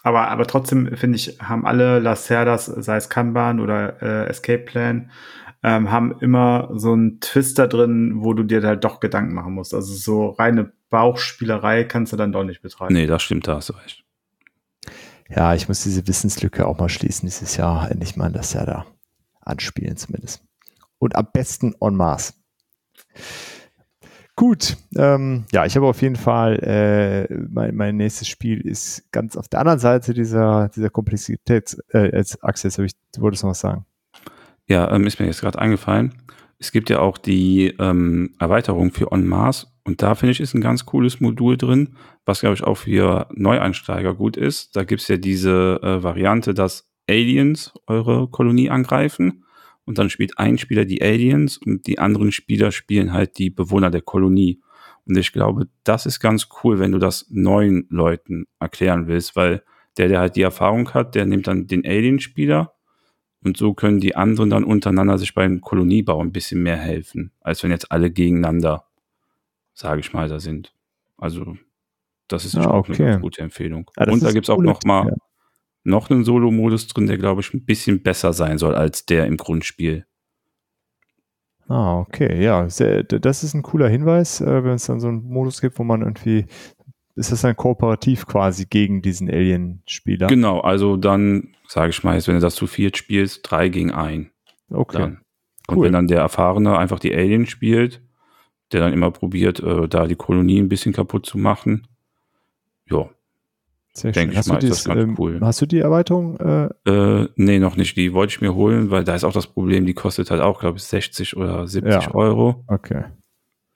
Aber, 0.02 0.28
aber 0.28 0.46
trotzdem, 0.46 0.96
finde 0.96 1.16
ich, 1.16 1.38
haben 1.40 1.66
alle 1.66 1.98
Lacerdas, 1.98 2.66
sei 2.66 2.96
es 2.96 3.08
Kanban 3.08 3.60
oder 3.60 4.00
äh, 4.02 4.28
Escape 4.28 4.64
Plan, 4.64 5.10
ähm, 5.62 5.90
haben 5.90 6.18
immer 6.20 6.70
so 6.72 6.92
einen 6.92 7.20
Twist 7.20 7.58
da 7.58 7.66
drin, 7.66 8.12
wo 8.16 8.32
du 8.32 8.44
dir 8.44 8.62
halt 8.62 8.84
doch 8.84 9.00
Gedanken 9.00 9.34
machen 9.34 9.54
musst. 9.54 9.74
Also 9.74 9.92
so 9.94 10.30
reine 10.30 10.72
Bauchspielerei 10.88 11.84
kannst 11.84 12.12
du 12.12 12.16
dann 12.16 12.32
doch 12.32 12.44
nicht 12.44 12.62
betreiben. 12.62 12.94
Nee, 12.94 13.06
das 13.06 13.22
stimmt, 13.22 13.48
da 13.48 13.56
hast 13.56 13.70
du 13.70 13.74
recht. 13.74 14.04
Ja, 15.28 15.54
ich 15.54 15.68
muss 15.68 15.82
diese 15.82 16.06
Wissenslücke 16.06 16.66
auch 16.66 16.78
mal 16.78 16.88
schließen 16.88 17.26
dieses 17.26 17.56
Jahr. 17.56 17.90
Endlich 17.90 18.16
mal 18.16 18.32
das 18.32 18.52
da 18.52 18.86
anspielen 19.40 19.96
zumindest. 19.96 20.42
Und 20.98 21.16
am 21.16 21.28
besten 21.32 21.74
on 21.80 21.96
Mars. 21.96 22.34
Gut, 24.38 24.76
ähm, 24.94 25.46
ja, 25.50 25.66
ich 25.66 25.74
habe 25.74 25.86
auf 25.86 26.00
jeden 26.00 26.14
Fall, 26.14 26.60
äh, 26.62 27.34
mein, 27.50 27.74
mein 27.74 27.96
nächstes 27.96 28.28
Spiel 28.28 28.60
ist 28.60 29.10
ganz 29.10 29.36
auf 29.36 29.48
der 29.48 29.58
anderen 29.58 29.80
Seite 29.80 30.14
dieser, 30.14 30.68
dieser 30.68 30.90
Komplexität. 30.90 31.76
Äh, 31.92 32.20
ich, 32.20 32.36
du 32.36 33.20
wolltest 33.20 33.42
noch 33.42 33.50
was 33.50 33.58
sagen. 33.58 33.84
Ja, 34.68 34.92
ähm, 34.92 35.08
ist 35.08 35.18
mir 35.18 35.26
jetzt 35.26 35.40
gerade 35.40 35.58
eingefallen. 35.58 36.14
Es 36.60 36.70
gibt 36.70 36.88
ja 36.88 37.00
auch 37.00 37.18
die 37.18 37.74
ähm, 37.80 38.32
Erweiterung 38.38 38.92
für 38.92 39.10
On 39.10 39.26
Mars 39.26 39.72
und 39.82 40.02
da 40.02 40.14
finde 40.14 40.30
ich 40.30 40.40
ist 40.40 40.54
ein 40.54 40.60
ganz 40.60 40.86
cooles 40.86 41.18
Modul 41.18 41.56
drin, 41.56 41.96
was 42.24 42.38
glaube 42.38 42.54
ich 42.54 42.62
auch 42.62 42.76
für 42.76 43.26
Neueinsteiger 43.34 44.14
gut 44.14 44.36
ist. 44.36 44.76
Da 44.76 44.84
gibt's 44.84 45.08
ja 45.08 45.16
diese 45.16 45.80
äh, 45.82 46.04
Variante, 46.04 46.54
dass 46.54 46.88
Aliens 47.10 47.72
eure 47.88 48.28
Kolonie 48.28 48.70
angreifen 48.70 49.42
und 49.88 49.98
dann 49.98 50.10
spielt 50.10 50.38
ein 50.38 50.58
Spieler 50.58 50.84
die 50.84 51.02
Aliens 51.02 51.56
und 51.58 51.86
die 51.86 51.98
anderen 51.98 52.30
Spieler 52.30 52.70
spielen 52.72 53.12
halt 53.12 53.38
die 53.38 53.50
Bewohner 53.50 53.90
der 53.90 54.02
Kolonie. 54.02 54.60
Und 55.06 55.16
ich 55.16 55.32
glaube, 55.32 55.68
das 55.82 56.04
ist 56.04 56.20
ganz 56.20 56.48
cool, 56.62 56.78
wenn 56.78 56.92
du 56.92 56.98
das 56.98 57.26
neuen 57.30 57.86
Leuten 57.88 58.46
erklären 58.60 59.06
willst, 59.06 59.34
weil 59.34 59.62
der, 59.96 60.08
der 60.08 60.20
halt 60.20 60.36
die 60.36 60.42
Erfahrung 60.42 60.92
hat, 60.92 61.14
der 61.14 61.24
nimmt 61.24 61.46
dann 61.46 61.66
den 61.66 61.86
Alien-Spieler 61.86 62.74
und 63.42 63.56
so 63.56 63.72
können 63.72 63.98
die 64.00 64.14
anderen 64.14 64.50
dann 64.50 64.62
untereinander 64.64 65.16
sich 65.16 65.34
beim 65.34 65.62
Koloniebau 65.62 66.20
ein 66.20 66.32
bisschen 66.32 66.62
mehr 66.62 66.76
helfen, 66.76 67.32
als 67.40 67.62
wenn 67.62 67.70
jetzt 67.70 67.90
alle 67.90 68.10
gegeneinander, 68.10 68.84
sage 69.72 70.00
ich 70.00 70.12
mal, 70.12 70.28
da 70.28 70.38
sind. 70.38 70.74
Also, 71.16 71.56
das 72.28 72.44
ist 72.44 72.56
Ah, 72.56 72.66
auch 72.70 72.88
okay. 72.90 73.04
eine 73.04 73.20
gute 73.20 73.40
Empfehlung. 73.40 73.90
Das 73.94 74.08
und 74.08 74.22
da 74.22 74.28
ist 74.28 74.34
gibt's 74.34 74.50
auch 74.50 74.58
cool, 74.58 74.64
noch 74.66 74.80
mal 74.84 75.06
ja. 75.06 75.14
Noch 75.88 76.10
einen 76.10 76.24
Solo-Modus 76.24 76.86
drin, 76.88 77.06
der, 77.06 77.18
glaube 77.18 77.40
ich, 77.40 77.52
ein 77.54 77.64
bisschen 77.64 78.02
besser 78.02 78.32
sein 78.32 78.58
soll 78.58 78.74
als 78.74 79.06
der 79.06 79.26
im 79.26 79.36
Grundspiel. 79.36 80.06
Ah, 81.68 81.98
okay, 81.98 82.42
ja, 82.42 82.68
sehr, 82.70 83.02
das 83.02 83.44
ist 83.44 83.54
ein 83.54 83.62
cooler 83.62 83.88
Hinweis, 83.88 84.40
äh, 84.40 84.64
wenn 84.64 84.72
es 84.72 84.86
dann 84.86 85.00
so 85.00 85.08
einen 85.08 85.22
Modus 85.22 85.60
gibt, 85.60 85.78
wo 85.78 85.84
man 85.84 86.00
irgendwie, 86.00 86.46
ist 87.14 87.30
das 87.30 87.42
dann 87.42 87.56
kooperativ 87.56 88.26
quasi 88.26 88.64
gegen 88.64 89.02
diesen 89.02 89.28
Alien-Spieler? 89.28 90.28
Genau, 90.28 90.60
also 90.60 90.96
dann, 90.96 91.54
sage 91.66 91.90
ich 91.90 92.02
mal, 92.04 92.14
jetzt, 92.14 92.26
wenn 92.26 92.36
du 92.36 92.40
das 92.40 92.54
zu 92.54 92.66
viert 92.66 92.96
spielst, 92.96 93.40
drei 93.50 93.68
gegen 93.68 93.90
ein. 93.90 94.30
Okay, 94.70 94.98
Dann. 94.98 95.20
Und 95.68 95.76
Cool. 95.76 95.86
wenn 95.86 95.92
dann 95.92 96.08
der 96.08 96.20
Erfahrene 96.20 96.78
einfach 96.78 96.98
die 96.98 97.14
Alien 97.14 97.44
spielt, 97.44 98.00
der 98.72 98.80
dann 98.80 98.94
immer 98.94 99.10
probiert, 99.10 99.60
äh, 99.60 99.86
da 99.86 100.06
die 100.06 100.16
Kolonie 100.16 100.58
ein 100.58 100.70
bisschen 100.70 100.94
kaputt 100.94 101.26
zu 101.26 101.36
machen, 101.36 101.86
ja, 102.90 103.10
sehr 103.98 104.12
denk 104.12 104.26
schön. 104.26 104.32
ich 104.32 104.38
Hast 104.38 104.48
du, 104.48 104.52
mal, 104.54 104.62
ist 104.64 104.70
das 104.70 104.84
ganz 104.84 105.00
ähm, 105.02 105.16
cool. 105.18 105.38
hast 105.42 105.60
du 105.60 105.66
die 105.66 105.78
Erweiterung? 105.80 106.36
Äh, 106.38 106.68
Äh, 106.90 107.28
nee, 107.36 107.58
noch 107.58 107.76
nicht. 107.76 107.96
Die 107.96 108.12
wollte 108.12 108.32
ich 108.32 108.40
mir 108.40 108.54
holen, 108.54 108.90
weil 108.90 109.04
da 109.04 109.14
ist 109.14 109.24
auch 109.24 109.32
das 109.32 109.46
Problem, 109.46 109.86
die 109.86 109.94
kostet 109.94 110.30
halt 110.30 110.40
auch, 110.40 110.60
glaube 110.60 110.78
ich, 110.78 110.84
60 110.84 111.36
oder 111.36 111.66
70 111.66 111.92
Ja. 111.92 112.14
Euro. 112.14 112.64
okay, 112.68 113.04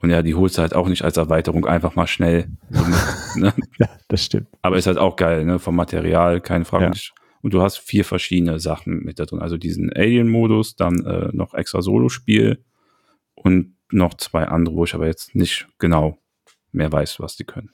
Und 0.01 0.11
ja, 0.11 0.23
die 0.23 0.35
holst 0.35 0.59
du 0.59 0.62
halt 0.62 0.74
auch 0.74 0.89
nicht 0.89 1.03
als 1.05 1.16
Erweiterung 1.16 1.66
einfach 1.66 1.94
mal 1.94 2.07
schnell. 2.07 2.49
Ne? 3.36 3.53
ja, 3.78 3.89
das 4.09 4.24
stimmt. 4.27 4.49
Aber 4.61 4.77
ist 4.77 4.86
halt 4.86 4.99
auch 4.99 5.16
geil, 5.16 5.47
ne? 5.47 5.59
Vom 5.59 5.74
Material, 5.74 6.40
keine 6.43 6.66
Frage. 6.66 6.85
Ja. 6.85 7.01
Und 7.40 7.55
du 7.55 7.62
hast 7.62 7.78
vier 7.78 8.05
verschiedene 8.05 8.61
Sachen 8.61 9.03
mit 9.05 9.19
da 9.19 9.24
drin. 9.24 9.40
Also 9.40 9.57
diesen 9.57 9.90
Alien-Modus, 9.93 10.77
dann 10.77 11.05
äh, 11.07 11.31
noch 11.32 11.55
extra 11.55 11.81
Solo-Spiel 11.81 12.62
und 13.35 13.74
noch 13.90 14.15
zwei 14.15 14.44
andere, 14.44 14.77
wo 14.77 14.85
ich 14.85 14.94
aber 14.94 15.07
jetzt 15.07 15.35
nicht 15.35 15.66
genau 15.78 16.19
mehr 16.73 16.93
weiß, 16.93 17.20
was 17.20 17.36
die 17.36 17.44
können. 17.44 17.70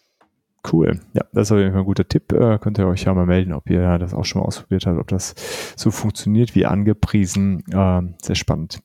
Cool. 0.71 1.01
Ja, 1.13 1.23
das 1.33 1.49
ist 1.49 1.53
auf 1.53 1.59
jeden 1.59 1.73
Fall 1.73 1.81
ein 1.81 1.87
guter 1.87 2.09
Tipp. 2.09 2.33
Äh, 2.33 2.59
könnt 2.59 2.79
ihr 2.79 2.87
euch 2.87 3.05
ja 3.05 3.15
mal 3.15 3.27
melden, 3.27 3.53
ob 3.53 3.71
ihr 3.71 3.99
das 3.99 4.13
auch 4.13 4.25
schon 4.25 4.41
mal 4.43 4.47
ausprobiert 4.47 4.87
habt, 4.87 4.99
ob 4.99 5.09
das 5.09 5.35
so 5.77 5.91
funktioniert 5.91 6.55
wie 6.55 6.67
angepriesen. 6.67 7.65
Ähm, 7.73 8.15
sehr 8.21 8.35
spannend. 8.35 8.81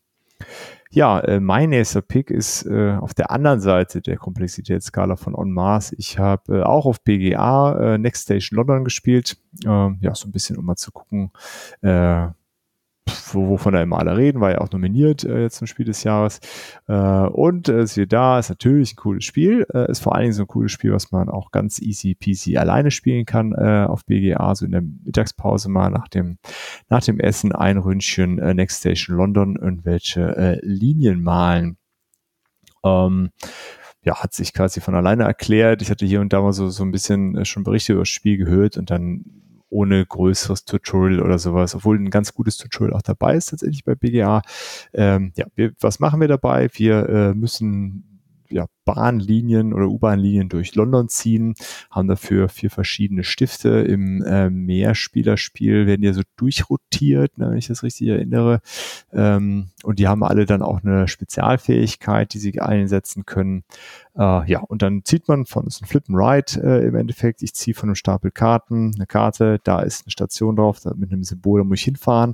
Ja, 0.92 1.20
äh, 1.22 1.40
mein 1.40 1.72
nächster 1.72 2.04
Pick 2.04 2.30
ist 2.30 2.68
äh, 2.68 2.96
auf 3.02 3.16
der 3.16 3.32
anderen 3.32 3.60
Seite 3.60 4.00
der 4.00 4.18
Komplexitätsskala 4.18 5.16
von 5.16 5.34
On 5.34 5.52
Mars. 5.52 5.92
Ich 5.98 6.20
habe 6.20 6.60
äh, 6.60 6.62
auch 6.62 6.86
auf 6.86 7.04
PGA 7.04 7.96
äh, 7.96 7.98
Next 7.98 8.24
Station 8.24 8.58
London 8.58 8.84
gespielt. 8.84 9.38
Ähm, 9.66 9.98
ja, 10.02 10.14
so 10.14 10.28
ein 10.28 10.32
bisschen, 10.32 10.56
um 10.58 10.66
mal 10.66 10.76
zu 10.76 10.92
gucken, 10.92 11.32
äh, 11.82 12.28
wovon 13.34 13.74
da 13.74 13.82
immer 13.82 14.00
alle 14.00 14.18
reden, 14.18 14.42
war 14.42 14.52
ja 14.52 14.62
auch 14.62 14.72
nominiert 14.72 15.24
äh, 15.24 15.44
jetzt 15.44 15.58
zum 15.58 15.68
Spiel 15.68 15.86
des 15.86 16.04
Jahres. 16.04 16.40
Äh, 16.88 16.94
und 16.94 17.70
äh, 17.70 17.86
siehe 17.86 18.08
da, 18.08 18.40
ist 18.40 18.50
natürlich 18.50 18.94
ein 18.94 18.98
cooles 18.98 19.24
Spiel. 19.24 19.66
Äh, 19.74 19.92
ist 19.92 20.02
vor 20.02 20.16
allen 20.16 20.24
Dingen 20.24 20.34
so 20.34 20.44
ein 20.44 20.48
cooles 20.48 20.72
Spiel, 20.72 20.94
was 20.94 21.12
man 21.12 21.30
auch 21.30 21.52
ganz 21.52 21.82
easy 21.82 22.16
peasy 22.16 22.58
alleine 22.58 22.92
spielen 22.92 23.26
kann 23.26 23.54
äh, 23.54 23.86
auf 23.88 24.06
BGA, 24.06 24.56
so 24.56 24.66
in 24.66 24.72
der 24.72 24.82
Mittagspause 24.82 25.70
mal 25.70 25.90
nach 25.90 26.08
dem, 26.08 26.38
nach 26.90 27.04
dem 27.04 27.20
Essen 27.20 27.52
ein 27.52 27.78
Ründchen 27.78 28.40
äh, 28.40 28.54
Next 28.54 28.80
Station 28.80 29.18
London 29.18 29.56
irgendwelche 29.56 30.36
äh, 30.36 30.60
Linien 30.62 31.22
malen. 31.24 31.78
Ähm, 32.86 33.30
ja, 34.06 34.22
hat 34.22 34.34
sich 34.34 34.54
quasi 34.54 34.82
von 34.82 34.96
alleine 34.96 35.24
erklärt. 35.24 35.82
Ich 35.82 35.90
hatte 35.90 36.06
hier 36.06 36.20
und 36.20 36.34
da 36.34 36.42
mal 36.42 36.52
so, 36.52 36.70
so 36.70 36.84
ein 36.84 36.92
bisschen 36.92 37.38
äh, 37.38 37.46
schon 37.46 37.64
Berichte 37.64 37.94
über 37.94 38.02
das 38.02 38.10
Spiel 38.10 38.38
gehört 38.38 38.78
und 38.78 38.92
dann 38.92 39.24
ohne 39.74 40.06
größeres 40.06 40.66
Tutorial 40.66 41.22
oder 41.22 41.40
sowas, 41.40 41.76
obwohl 41.76 41.98
ein 41.98 42.10
ganz 42.10 42.34
gutes 42.34 42.58
Tutorial 42.58 42.96
auch 42.96 43.02
dabei 43.02 43.36
ist 43.36 43.50
tatsächlich 43.50 43.84
bei 43.84 43.96
BGA. 43.96 44.42
Ähm, 44.94 45.34
ja, 45.36 45.48
wir, 45.56 45.74
was 45.80 46.00
machen 46.00 46.22
wir 46.22 46.28
dabei? 46.28 46.70
Wir 46.74 47.10
äh, 47.10 47.34
müssen 47.34 48.14
ja, 48.50 48.68
Bahnlinien 48.86 49.74
oder 49.74 49.88
U-Bahnlinien 49.88 50.50
durch 50.50 50.76
London 50.76 51.10
ziehen, 51.10 51.56
haben 51.90 52.08
dafür 52.08 52.50
vier 52.50 52.70
verschiedene 52.70 53.24
Stifte. 53.24 53.70
Im 53.70 54.22
äh, 54.24 54.50
Mehrspielerspiel 54.50 55.88
werden 55.88 56.04
ja 56.04 56.14
so 56.14 56.22
durchrotiert, 56.38 57.38
ne, 57.38 57.52
wenn 57.52 57.58
ich 57.58 57.68
das 57.68 57.84
richtig 57.84 58.08
erinnere. 58.08 58.62
Ähm, 59.12 59.70
und 59.84 60.00
die 60.00 60.08
haben 60.08 60.24
alle 60.24 60.46
dann 60.46 60.62
auch 60.62 60.84
eine 60.84 61.08
Spezialfähigkeit, 61.08 62.34
die 62.34 62.40
sie 62.40 62.60
einsetzen 62.60 63.26
können. 63.26 63.64
Äh, 64.16 64.50
ja, 64.50 64.60
und 64.60 64.82
dann 64.82 65.04
zieht 65.06 65.28
man 65.28 65.46
von, 65.46 65.68
ist 65.68 65.82
ein 65.82 65.88
Flip 65.88 66.04
and 66.08 66.18
Ride 66.18 66.62
äh, 66.62 66.88
im 66.88 66.96
Endeffekt. 66.96 67.42
Ich 67.42 67.54
ziehe 67.54 67.74
von 67.74 67.90
einem 67.90 67.96
Stapel 67.96 68.32
Karten 68.32 68.92
eine 68.96 69.06
Karte, 69.08 69.60
da 69.64 69.82
ist 69.82 70.06
eine 70.06 70.12
Station 70.12 70.56
drauf, 70.56 70.80
mit 70.96 71.12
einem 71.12 71.24
Symbol, 71.24 71.62
da 71.62 71.64
muss 71.64 71.80
ich 71.80 71.86
hinfahren. 71.86 72.34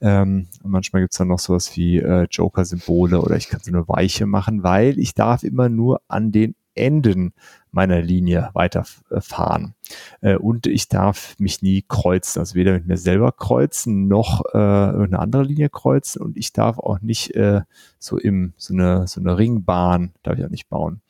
Ähm, 0.00 0.46
und 0.62 0.70
manchmal 0.70 1.02
gibt's 1.02 1.18
dann 1.18 1.28
noch 1.28 1.38
sowas 1.38 1.76
wie 1.76 1.98
äh, 1.98 2.26
Joker-Symbole 2.30 3.20
oder 3.20 3.36
ich 3.36 3.48
kann 3.48 3.60
so 3.62 3.70
eine 3.70 3.86
Weiche 3.88 4.26
machen, 4.26 4.62
weil 4.62 4.98
ich 4.98 5.14
darf 5.14 5.42
immer 5.42 5.68
nur 5.68 5.79
an 6.08 6.32
den 6.32 6.54
Enden 6.74 7.32
meiner 7.72 8.00
Linie 8.00 8.50
weiterfahren. 8.54 9.74
Äh, 10.20 10.36
und 10.36 10.66
ich 10.66 10.88
darf 10.88 11.34
mich 11.38 11.62
nie 11.62 11.84
kreuzen, 11.86 12.40
also 12.40 12.54
weder 12.54 12.72
mit 12.72 12.86
mir 12.86 12.96
selber 12.96 13.32
kreuzen, 13.32 14.08
noch 14.08 14.42
äh, 14.52 14.58
eine 14.58 15.18
andere 15.18 15.42
Linie 15.42 15.68
kreuzen 15.68 16.22
und 16.22 16.36
ich 16.36 16.52
darf 16.52 16.78
auch 16.78 17.00
nicht 17.00 17.34
äh, 17.34 17.62
so 17.98 18.18
im 18.18 18.52
so 18.56 18.72
eine 18.72 19.06
so 19.06 19.20
eine 19.20 19.36
Ringbahn 19.36 20.12
darf 20.22 20.38
ich 20.38 20.44
auch 20.44 20.50
nicht 20.50 20.68
bauen. 20.68 21.00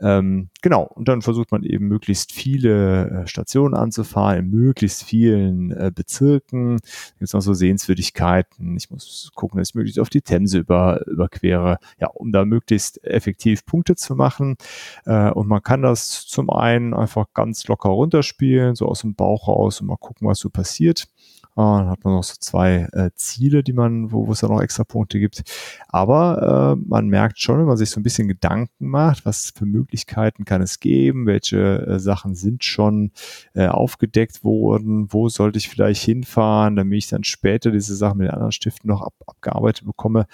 Ähm, 0.00 0.48
genau 0.62 0.84
und 0.84 1.08
dann 1.08 1.22
versucht 1.22 1.50
man 1.50 1.64
eben 1.64 1.88
möglichst 1.88 2.32
viele 2.32 3.10
äh, 3.10 3.26
Stationen 3.26 3.74
anzufahren 3.74 4.38
in 4.38 4.50
möglichst 4.50 5.02
vielen 5.02 5.72
äh, 5.72 5.90
Bezirken. 5.94 6.78
Gibt 7.18 7.22
es 7.22 7.32
noch 7.32 7.42
so 7.42 7.54
Sehenswürdigkeiten. 7.54 8.76
Ich 8.76 8.90
muss 8.90 9.30
gucken, 9.34 9.58
dass 9.58 9.70
ich 9.70 9.74
möglichst 9.74 9.98
auf 10.00 10.08
die 10.08 10.22
Themse 10.22 10.58
über, 10.58 11.06
überquere, 11.06 11.78
ja, 11.98 12.08
um 12.08 12.32
da 12.32 12.44
möglichst 12.44 13.02
effektiv 13.04 13.64
Punkte 13.66 13.96
zu 13.96 14.14
machen. 14.14 14.56
Äh, 15.04 15.30
und 15.30 15.48
man 15.48 15.62
kann 15.62 15.82
das 15.82 15.99
zum 16.08 16.50
einen 16.50 16.94
einfach 16.94 17.26
ganz 17.34 17.66
locker 17.68 17.90
runterspielen, 17.90 18.74
so 18.74 18.86
aus 18.86 19.02
dem 19.02 19.14
Bauch 19.14 19.48
raus 19.48 19.80
und 19.80 19.88
mal 19.88 19.96
gucken, 19.96 20.26
was 20.26 20.38
so 20.38 20.50
passiert. 20.50 21.08
Uh, 21.56 21.78
dann 21.78 21.88
hat 21.88 22.04
man 22.04 22.14
noch 22.14 22.22
so 22.22 22.36
zwei 22.38 22.86
äh, 22.92 23.10
Ziele, 23.16 23.64
die 23.64 23.72
man, 23.72 24.12
wo, 24.12 24.28
wo 24.28 24.32
es 24.32 24.40
dann 24.40 24.50
noch 24.50 24.62
extra 24.62 24.84
Punkte 24.84 25.18
gibt. 25.18 25.42
Aber 25.88 26.76
äh, 26.78 26.82
man 26.88 27.08
merkt 27.08 27.40
schon, 27.40 27.58
wenn 27.58 27.66
man 27.66 27.76
sich 27.76 27.90
so 27.90 27.98
ein 27.98 28.04
bisschen 28.04 28.28
Gedanken 28.28 28.86
macht, 28.86 29.26
was 29.26 29.52
für 29.54 29.66
Möglichkeiten 29.66 30.44
kann 30.44 30.62
es 30.62 30.78
geben, 30.78 31.26
welche 31.26 31.86
äh, 31.86 31.98
Sachen 31.98 32.36
sind 32.36 32.62
schon 32.64 33.10
äh, 33.54 33.66
aufgedeckt 33.66 34.44
worden, 34.44 35.12
wo 35.12 35.28
sollte 35.28 35.58
ich 35.58 35.68
vielleicht 35.68 36.02
hinfahren, 36.02 36.76
damit 36.76 36.98
ich 36.98 37.08
dann 37.08 37.24
später 37.24 37.72
diese 37.72 37.96
Sachen 37.96 38.18
mit 38.18 38.28
den 38.28 38.34
anderen 38.34 38.52
Stiften 38.52 38.88
noch 38.88 39.02
ab, 39.02 39.14
abgearbeitet 39.26 39.84
bekomme, 39.84 40.26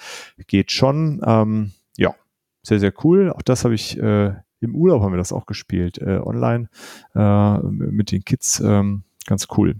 geht 0.45 0.71
schon. 0.71 1.19
Ähm, 1.25 1.71
ja, 1.97 2.13
sehr, 2.61 2.79
sehr 2.79 2.93
cool. 3.03 3.31
Auch 3.31 3.41
das 3.41 3.63
habe 3.63 3.73
ich 3.73 3.97
äh, 3.97 4.35
im 4.59 4.75
Urlaub 4.75 5.01
haben 5.01 5.13
wir 5.13 5.17
das 5.17 5.33
auch 5.33 5.45
gespielt, 5.45 5.97
äh, 5.99 6.19
online 6.23 6.69
äh, 7.15 7.57
mit 7.59 8.11
den 8.11 8.23
Kids. 8.23 8.59
Ähm, 8.59 9.03
ganz 9.25 9.47
cool. 9.57 9.75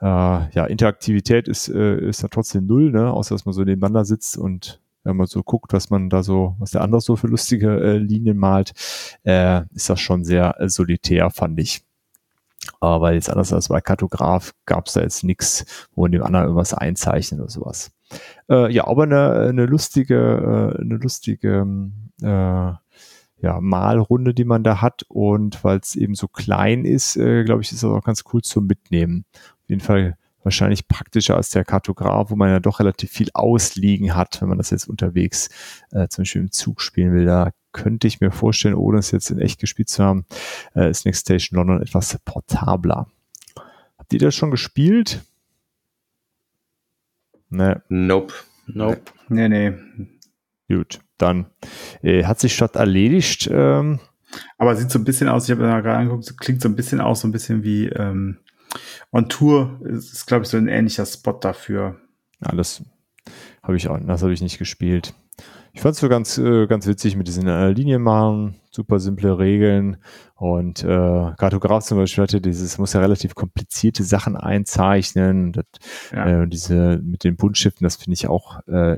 Äh, 0.00 0.04
ja, 0.06 0.64
Interaktivität 0.66 1.48
ist, 1.48 1.68
äh, 1.68 2.08
ist 2.08 2.22
da 2.22 2.28
trotzdem 2.28 2.66
null, 2.66 2.92
ne? 2.92 3.12
außer 3.12 3.34
dass 3.34 3.44
man 3.44 3.52
so 3.52 3.62
nebeneinander 3.62 4.04
sitzt 4.04 4.38
und 4.38 4.80
wenn 5.06 5.16
man 5.16 5.26
so 5.26 5.42
guckt, 5.42 5.72
was 5.72 5.90
man 5.90 6.10
da 6.10 6.22
so, 6.22 6.56
was 6.58 6.72
der 6.72 6.82
andere 6.82 7.00
so 7.00 7.14
für 7.14 7.28
lustige 7.28 7.80
äh, 7.80 7.96
Linien 7.98 8.36
malt, 8.36 8.72
äh, 9.24 9.62
ist 9.72 9.88
das 9.88 10.00
schon 10.00 10.24
sehr 10.24 10.60
äh, 10.60 10.68
solitär, 10.68 11.30
fand 11.30 11.60
ich. 11.60 11.84
Aber 12.80 13.12
jetzt 13.12 13.30
anders 13.30 13.52
als 13.52 13.68
bei 13.68 13.80
Kartograf 13.80 14.52
gab 14.64 14.86
es 14.86 14.94
da 14.94 15.02
jetzt 15.02 15.22
nichts, 15.22 15.64
wo 15.94 16.02
man 16.02 16.12
dem 16.12 16.24
anderen 16.24 16.46
irgendwas 16.46 16.74
einzeichnet 16.74 17.40
oder 17.40 17.50
sowas. 17.50 17.92
Äh, 18.50 18.72
ja, 18.72 18.86
aber 18.88 19.04
eine, 19.04 19.32
eine 19.32 19.66
lustige, 19.66 20.74
äh, 20.76 20.80
eine 20.80 20.96
lustige 20.96 21.66
äh, 22.22 22.72
ja, 23.40 23.60
Malrunde, 23.60 24.34
die 24.34 24.44
man 24.44 24.64
da 24.64 24.80
hat. 24.80 25.04
Und 25.08 25.62
weil 25.64 25.78
es 25.78 25.96
eben 25.96 26.14
so 26.14 26.28
klein 26.28 26.84
ist, 26.84 27.16
äh, 27.16 27.44
glaube 27.44 27.62
ich, 27.62 27.72
ist 27.72 27.82
das 27.82 27.90
auch 27.90 28.04
ganz 28.04 28.24
cool 28.32 28.42
zum 28.42 28.66
Mitnehmen. 28.66 29.24
Auf 29.34 29.68
jeden 29.68 29.80
Fall 29.80 30.16
wahrscheinlich 30.42 30.86
praktischer 30.86 31.36
als 31.36 31.50
der 31.50 31.64
Kartograf, 31.64 32.30
wo 32.30 32.36
man 32.36 32.50
ja 32.50 32.60
doch 32.60 32.78
relativ 32.78 33.10
viel 33.10 33.28
ausliegen 33.34 34.14
hat, 34.14 34.40
wenn 34.40 34.48
man 34.48 34.58
das 34.58 34.70
jetzt 34.70 34.88
unterwegs 34.88 35.48
äh, 35.90 36.06
zum 36.08 36.22
Beispiel 36.22 36.42
im 36.42 36.52
Zug 36.52 36.80
spielen 36.80 37.12
will. 37.12 37.24
Da 37.24 37.50
könnte 37.72 38.06
ich 38.06 38.20
mir 38.20 38.30
vorstellen, 38.30 38.76
ohne 38.76 38.98
es 38.98 39.10
jetzt 39.10 39.30
in 39.30 39.40
echt 39.40 39.60
gespielt 39.60 39.88
zu 39.88 40.04
haben, 40.04 40.24
äh, 40.74 40.88
ist 40.88 41.04
Next 41.04 41.22
Station 41.22 41.56
London 41.56 41.82
etwas 41.82 42.16
portabler. 42.24 43.08
Habt 43.98 44.12
ihr 44.12 44.20
das 44.20 44.36
schon 44.36 44.52
gespielt? 44.52 45.24
Ne. 47.50 47.82
Nope. 47.88 48.34
Nope. 48.66 49.02
Nee, 49.28 49.48
nee. 49.48 49.72
Gut 50.68 51.00
dann 51.18 51.46
äh, 52.02 52.24
hat 52.24 52.40
sich 52.40 52.54
statt 52.54 52.76
erledigt. 52.76 53.48
Ähm, 53.52 54.00
aber 54.58 54.76
sieht 54.76 54.90
so 54.90 54.98
ein 54.98 55.04
bisschen 55.04 55.28
aus, 55.28 55.44
ich 55.44 55.50
habe 55.50 55.62
mir 55.62 55.82
gerade 55.82 55.98
angeguckt, 55.98 56.38
klingt 56.38 56.60
so 56.60 56.68
ein 56.68 56.76
bisschen 56.76 57.00
aus, 57.00 57.20
so 57.20 57.28
ein 57.28 57.32
bisschen 57.32 57.62
wie 57.62 57.86
ähm, 57.88 58.38
On 59.12 59.28
Tour 59.28 59.80
ist, 59.84 60.12
ist 60.12 60.26
glaube 60.26 60.44
ich, 60.44 60.50
so 60.50 60.56
ein 60.56 60.68
ähnlicher 60.68 61.06
Spot 61.06 61.32
dafür. 61.32 61.96
Ja, 62.44 62.54
das 62.54 62.82
habe 63.62 63.76
ich 63.76 63.88
auch, 63.88 63.98
das 63.98 64.22
habe 64.22 64.32
ich 64.32 64.42
nicht 64.42 64.58
gespielt. 64.58 65.14
Ich 65.72 65.82
fand 65.82 65.94
es 65.94 66.00
so 66.00 66.08
ganz, 66.08 66.38
äh, 66.38 66.66
ganz 66.66 66.86
witzig 66.86 67.16
mit 67.16 67.28
diesen 67.28 67.46
äh, 67.48 67.68
Linienmalen, 67.70 68.56
super 68.70 68.98
simple 68.98 69.38
Regeln 69.38 69.98
und 70.34 70.82
äh, 70.82 71.32
Kartograf 71.36 71.84
zum 71.84 71.98
Beispiel 71.98 72.22
hatte 72.22 72.40
dieses, 72.40 72.78
muss 72.78 72.94
ja 72.94 73.00
relativ 73.00 73.34
komplizierte 73.34 74.02
Sachen 74.02 74.36
einzeichnen. 74.36 75.52
Das, 75.52 75.66
ja. 76.12 76.44
äh, 76.44 76.48
diese 76.48 76.98
mit 77.02 77.24
den 77.24 77.36
Buntschiffen, 77.36 77.84
das 77.84 77.96
finde 77.96 78.14
ich 78.14 78.26
auch 78.26 78.66
äh, 78.66 78.96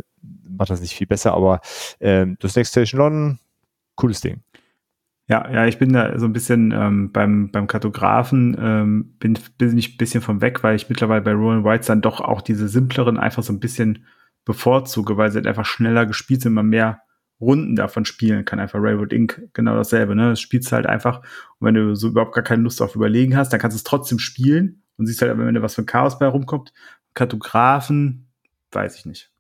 macht 0.49 0.71
das 0.71 0.81
nicht 0.81 0.95
viel 0.95 1.07
besser, 1.07 1.35
aber 1.35 1.61
ähm, 2.01 2.37
das 2.41 2.57
Next 2.57 2.73
Station 2.73 2.99
London, 2.99 3.39
cooles 3.95 4.21
Ding. 4.21 4.43
Ja, 5.29 5.51
ja, 5.53 5.67
ich 5.67 5.79
bin 5.79 5.93
da 5.93 6.19
so 6.19 6.25
ein 6.25 6.33
bisschen 6.33 6.73
ähm, 6.73 7.13
beim, 7.13 7.51
beim 7.51 7.67
Kartografen, 7.67 8.57
ähm, 8.59 9.15
bin, 9.19 9.39
bin 9.59 9.77
ich 9.77 9.95
ein 9.95 9.99
bisschen 9.99 10.23
von 10.23 10.41
weg, 10.41 10.63
weil 10.63 10.75
ich 10.75 10.89
mittlerweile 10.89 11.21
bei 11.21 11.33
Roland 11.33 11.65
Whites 11.67 11.87
dann 11.87 12.01
doch 12.01 12.23
auch 12.23 12.41
diese 12.41 12.67
simpleren 12.69 13.19
einfach 13.19 13.43
so 13.43 13.53
ein 13.53 13.61
bisschen 13.61 14.07
bevorzuge, 14.47 15.19
weil 15.19 15.31
sie 15.31 15.37
halt 15.37 15.47
einfach 15.47 15.67
schneller 15.67 16.07
gespielt 16.07 16.41
sind, 16.41 16.55
man 16.55 16.67
mehr 16.67 17.03
Runden 17.41 17.77
davon 17.77 18.07
spielen 18.07 18.47
kann. 18.47 18.59
Einfach 18.59 18.81
Railroad 18.81 19.13
Inc. 19.13 19.51
genau 19.53 19.75
dasselbe, 19.75 20.17
ne? 20.17 20.31
Das 20.31 20.41
spielst 20.41 20.73
halt 20.73 20.87
einfach. 20.87 21.21
Und 21.59 21.67
wenn 21.67 21.75
du 21.75 21.95
so 21.95 22.09
überhaupt 22.09 22.35
gar 22.35 22.43
keine 22.43 22.63
Lust 22.63 22.81
auf 22.81 22.97
Überlegen 22.97 23.37
hast, 23.37 23.53
dann 23.53 23.61
kannst 23.61 23.77
du 23.77 23.79
es 23.79 23.85
trotzdem 23.85 24.19
spielen 24.19 24.83
und 24.97 25.07
siehst 25.07 25.21
halt, 25.21 25.37
wenn 25.39 25.55
da 25.55 25.63
was 25.63 25.75
für 25.75 25.83
ein 25.83 25.87
Chaos 25.87 26.19
bei 26.19 26.27
rumkommt. 26.27 26.73
Kartografen, 27.15 28.29
weiß 28.73 28.97
ich 28.97 29.07
nicht. 29.07 29.31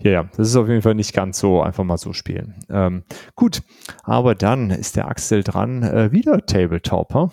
Ja, 0.00 0.10
ja, 0.10 0.30
das 0.36 0.48
ist 0.48 0.56
auf 0.56 0.68
jeden 0.68 0.82
Fall 0.82 0.94
nicht 0.94 1.12
ganz 1.12 1.40
so 1.40 1.60
einfach 1.60 1.82
mal 1.82 1.98
so 1.98 2.12
spielen. 2.12 2.54
Ähm, 2.70 3.02
gut, 3.34 3.62
aber 4.04 4.36
dann 4.36 4.70
ist 4.70 4.94
der 4.94 5.08
Axel 5.08 5.42
dran, 5.42 5.82
äh, 5.82 6.12
wieder 6.12 6.46
Tabletop. 6.46 7.32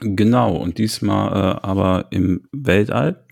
Genau, 0.00 0.56
und 0.56 0.78
diesmal 0.78 1.28
äh, 1.32 1.60
aber 1.62 2.06
im 2.10 2.48
Weltall. 2.52 3.24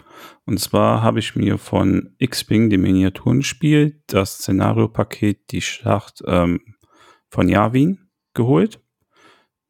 Und 0.44 0.60
zwar 0.60 1.02
habe 1.02 1.18
ich 1.18 1.34
mir 1.34 1.58
von 1.58 2.14
X-Wing, 2.18 2.70
dem 2.70 2.82
Miniaturenspiel, 2.82 4.00
das 4.06 4.38
Szenariopaket 4.38 5.50
Die 5.50 5.60
Schlacht 5.60 6.22
ähm, 6.26 6.60
von 7.28 7.48
Yavin 7.48 7.98
geholt, 8.32 8.80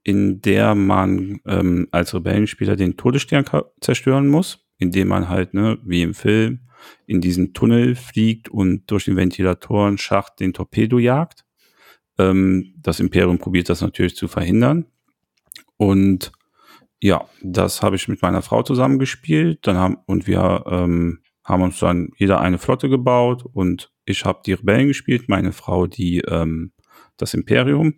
in 0.03 0.43
der 0.43 0.75
man 0.75 1.41
ähm, 1.47 1.89
als 1.93 2.15
Rebellenspieler 2.15 2.77
den 2.77 2.99
Todesstern 2.99 3.47
zerstören 3.81 4.29
muss, 4.29 4.69
indem 4.77 5.09
man 5.09 5.31
halt, 5.31 5.55
ne, 5.55 5.79
wie 5.83 6.03
im 6.03 6.13
Film, 6.13 6.66
in 7.07 7.21
diesen 7.21 7.55
Tunnel 7.55 7.95
fliegt 7.95 8.49
und 8.49 8.91
durch 8.91 9.05
den 9.05 9.17
Ventilatoren-Schacht 9.17 10.41
den 10.41 10.53
Torpedo 10.53 10.99
jagt. 10.99 11.45
Ähm, 12.19 12.75
das 12.79 13.01
Imperium 13.01 13.39
probiert 13.39 13.69
das 13.69 13.81
natürlich 13.81 14.17
zu 14.17 14.29
verhindern. 14.29 14.87
Und 15.77 16.33
ja, 17.01 17.27
das 17.43 17.83
habe 17.83 17.97
ich 17.97 18.09
mit 18.09 18.23
meiner 18.23 18.43
Frau 18.43 18.63
zusammen 18.63 18.99
gespielt. 18.99 19.67
Dann 19.67 19.77
haben, 19.77 19.99
und 20.07 20.27
wir 20.27 20.65
ähm, 20.67 21.21
haben 21.45 21.63
uns 21.63 21.79
dann 21.79 22.11
jeder 22.17 22.41
eine 22.41 22.59
Flotte 22.59 22.89
gebaut 22.89 23.45
und 23.53 23.93
ich 24.05 24.25
habe 24.25 24.41
die 24.45 24.55
Rebellen 24.55 24.89
gespielt, 24.89 25.29
meine 25.29 25.53
Frau 25.53 25.87
die 25.87 26.21
ähm, 26.21 26.73
das 27.17 27.35
Imperium. 27.35 27.95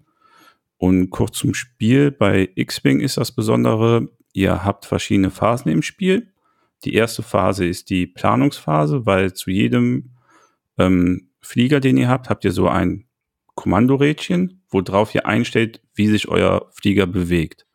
Und 0.77 1.11
kurz 1.11 1.39
zum 1.39 1.55
Spiel, 1.55 2.11
bei 2.11 2.51
X-Wing 2.55 3.01
ist 3.01 3.17
das 3.17 3.33
Besondere, 3.33 4.09
ihr 4.33 4.65
habt 4.65 4.87
verschiedene 4.87 5.31
Phasen 5.31 5.73
im 5.73 5.83
Spiel. 5.83 6.33
Die 6.85 6.95
erste 6.95 7.23
Phase 7.23 7.67
ist 7.67 7.91
die 7.91 8.07
Planungsphase, 8.07 9.05
weil 9.07 9.33
zu 9.33 9.51
jedem 9.51 10.11
ähm, 10.79 11.31
Flieger, 11.41 11.81
den 11.81 11.97
ihr 11.97 12.09
habt, 12.09 12.29
habt 12.31 12.45
ihr 12.45 12.53
so 12.53 12.69
ein 12.69 13.07
Kommandorädchen, 13.55 14.63
wo 14.69 14.81
drauf 14.83 15.15
ihr 15.15 15.27
einstellt, 15.27 15.83
wie 15.95 16.07
sich 16.07 16.29
euer 16.29 16.71
Flieger 16.73 17.07
bewegt. 17.07 17.67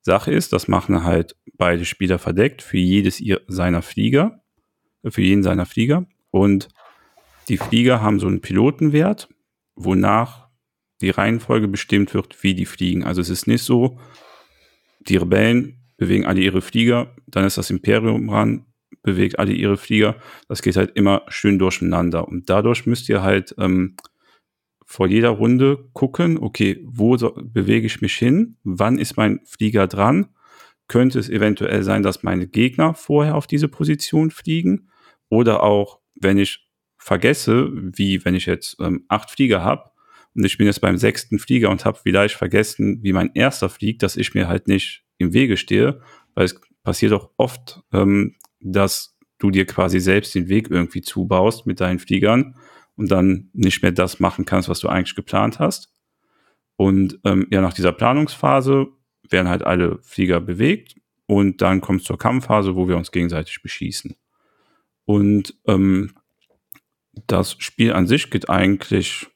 Sache 0.00 0.32
ist, 0.32 0.52
das 0.52 0.66
machen 0.66 1.04
halt 1.04 1.36
beide 1.54 1.84
Spieler 1.84 2.18
verdeckt 2.18 2.62
für 2.62 2.78
jedes 2.78 3.20
ihr, 3.20 3.40
seiner 3.46 3.82
Flieger, 3.82 4.42
für 5.08 5.22
jeden 5.22 5.44
seiner 5.44 5.66
Flieger. 5.66 6.06
Und 6.30 6.68
die 7.48 7.58
Flieger 7.58 8.02
haben 8.02 8.18
so 8.18 8.26
einen 8.26 8.40
Pilotenwert, 8.40 9.28
wonach 9.76 10.48
die 11.00 11.10
Reihenfolge 11.10 11.68
bestimmt 11.68 12.14
wird, 12.14 12.42
wie 12.42 12.54
die 12.54 12.66
fliegen. 12.66 13.04
Also 13.04 13.20
es 13.20 13.28
ist 13.28 13.46
nicht 13.46 13.62
so, 13.62 13.98
die 15.00 15.16
Rebellen 15.16 15.81
bewegen 15.96 16.26
alle 16.26 16.40
ihre 16.40 16.62
Flieger, 16.62 17.14
dann 17.26 17.44
ist 17.44 17.58
das 17.58 17.70
Imperium 17.70 18.28
ran, 18.30 18.66
bewegt 19.02 19.38
alle 19.38 19.52
ihre 19.52 19.76
Flieger. 19.76 20.16
Das 20.48 20.62
geht 20.62 20.76
halt 20.76 20.92
immer 20.94 21.22
schön 21.28 21.58
durcheinander. 21.58 22.28
Und 22.28 22.48
dadurch 22.50 22.86
müsst 22.86 23.08
ihr 23.08 23.22
halt 23.22 23.54
ähm, 23.58 23.96
vor 24.84 25.06
jeder 25.06 25.30
Runde 25.30 25.88
gucken, 25.92 26.38
okay, 26.38 26.84
wo 26.84 27.16
so, 27.16 27.32
bewege 27.34 27.86
ich 27.86 28.00
mich 28.00 28.14
hin? 28.14 28.56
Wann 28.62 28.98
ist 28.98 29.16
mein 29.16 29.40
Flieger 29.44 29.86
dran? 29.86 30.28
Könnte 30.88 31.18
es 31.18 31.30
eventuell 31.30 31.82
sein, 31.82 32.02
dass 32.02 32.22
meine 32.22 32.46
Gegner 32.46 32.94
vorher 32.94 33.36
auf 33.36 33.46
diese 33.46 33.68
Position 33.68 34.30
fliegen? 34.30 34.90
Oder 35.28 35.62
auch, 35.62 36.00
wenn 36.20 36.36
ich 36.36 36.68
vergesse, 36.98 37.70
wie 37.72 38.24
wenn 38.24 38.34
ich 38.34 38.46
jetzt 38.46 38.76
ähm, 38.80 39.04
acht 39.08 39.30
Flieger 39.30 39.64
habe 39.64 39.90
und 40.34 40.44
ich 40.44 40.56
bin 40.56 40.66
jetzt 40.66 40.80
beim 40.80 40.98
sechsten 40.98 41.38
Flieger 41.38 41.70
und 41.70 41.84
habe 41.84 41.98
vielleicht 42.02 42.36
vergessen, 42.36 43.00
wie 43.02 43.12
mein 43.12 43.30
erster 43.34 43.68
fliegt, 43.68 44.02
dass 44.02 44.16
ich 44.16 44.34
mir 44.34 44.48
halt 44.48 44.68
nicht 44.68 45.01
im 45.22 45.32
Wege 45.32 45.56
stehe, 45.56 46.00
weil 46.34 46.44
es 46.44 46.60
passiert 46.82 47.12
auch 47.12 47.30
oft, 47.36 47.82
ähm, 47.92 48.36
dass 48.60 49.16
du 49.38 49.50
dir 49.50 49.66
quasi 49.66 50.00
selbst 50.00 50.34
den 50.34 50.48
Weg 50.48 50.70
irgendwie 50.70 51.00
zubaust 51.00 51.66
mit 51.66 51.80
deinen 51.80 51.98
Fliegern 51.98 52.56
und 52.96 53.10
dann 53.10 53.50
nicht 53.52 53.82
mehr 53.82 53.92
das 53.92 54.20
machen 54.20 54.44
kannst, 54.44 54.68
was 54.68 54.80
du 54.80 54.88
eigentlich 54.88 55.16
geplant 55.16 55.58
hast. 55.58 55.92
Und 56.76 57.18
ähm, 57.24 57.46
ja, 57.50 57.60
nach 57.60 57.72
dieser 57.72 57.92
Planungsphase 57.92 58.88
werden 59.28 59.48
halt 59.48 59.62
alle 59.62 59.98
Flieger 60.02 60.40
bewegt 60.40 60.96
und 61.26 61.62
dann 61.62 61.80
kommt 61.80 62.00
es 62.00 62.06
zur 62.06 62.18
Kampfphase, 62.18 62.76
wo 62.76 62.88
wir 62.88 62.96
uns 62.96 63.10
gegenseitig 63.10 63.62
beschießen. 63.62 64.16
Und 65.04 65.54
ähm, 65.66 66.14
das 67.26 67.56
Spiel 67.58 67.92
an 67.92 68.06
sich 68.06 68.30
geht 68.30 68.48
eigentlich 68.48 69.26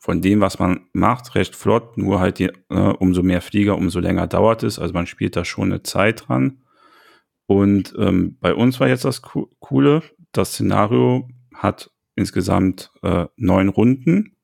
von 0.00 0.22
dem, 0.22 0.40
was 0.40 0.58
man 0.58 0.88
macht, 0.94 1.34
recht 1.34 1.54
flott, 1.54 1.98
nur 1.98 2.20
halt 2.20 2.38
die, 2.38 2.50
äh, 2.70 2.74
umso 2.98 3.22
mehr 3.22 3.42
Flieger, 3.42 3.76
umso 3.76 4.00
länger 4.00 4.26
dauert 4.26 4.62
es. 4.62 4.78
Also 4.78 4.94
man 4.94 5.06
spielt 5.06 5.36
da 5.36 5.44
schon 5.44 5.70
eine 5.70 5.82
Zeit 5.82 6.26
dran. 6.26 6.62
Und 7.46 7.94
ähm, 7.98 8.38
bei 8.40 8.54
uns 8.54 8.80
war 8.80 8.88
jetzt 8.88 9.04
das 9.04 9.20
Co 9.20 9.50
Coole, 9.58 10.02
das 10.32 10.52
Szenario 10.52 11.28
hat 11.54 11.90
insgesamt 12.16 12.90
äh, 13.02 13.26
neun 13.36 13.68
Runden. 13.68 14.36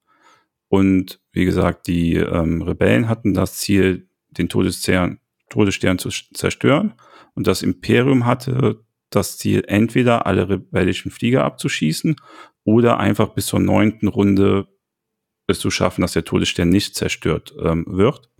Und 0.69 1.21
wie 1.33 1.47
gesagt, 1.47 1.87
die 1.87 2.17
ähm, 2.17 2.61
Rebellen 2.61 3.09
hatten 3.09 3.33
das 3.33 3.57
Ziel, 3.57 4.11
den 4.29 4.51
Todesstern, 4.51 5.21
Todesstern 5.49 5.99
zu 5.99 6.11
zerstören. 6.11 6.95
Und 7.35 7.47
das 7.47 7.63
Imperium 7.63 8.27
hatte 8.27 8.85
das 9.09 9.39
Ziel, 9.39 9.65
entweder 9.69 10.27
alle 10.27 10.51
rebellischen 10.51 11.11
Flieger 11.11 11.45
abzuschießen 11.45 12.17
oder 12.65 12.99
einfach 12.99 13.29
bis 13.29 13.47
zur 13.47 13.61
neunten 13.61 14.09
Runde 14.09 14.69
es 15.47 15.61
zu 15.61 15.71
schaffen, 15.71 16.03
dass 16.03 16.13
der 16.13 16.25
Todesstern 16.25 16.69
nicht 16.69 16.95
zerstört 16.95 17.55
ähm, 17.63 17.85
wird. 17.89 18.31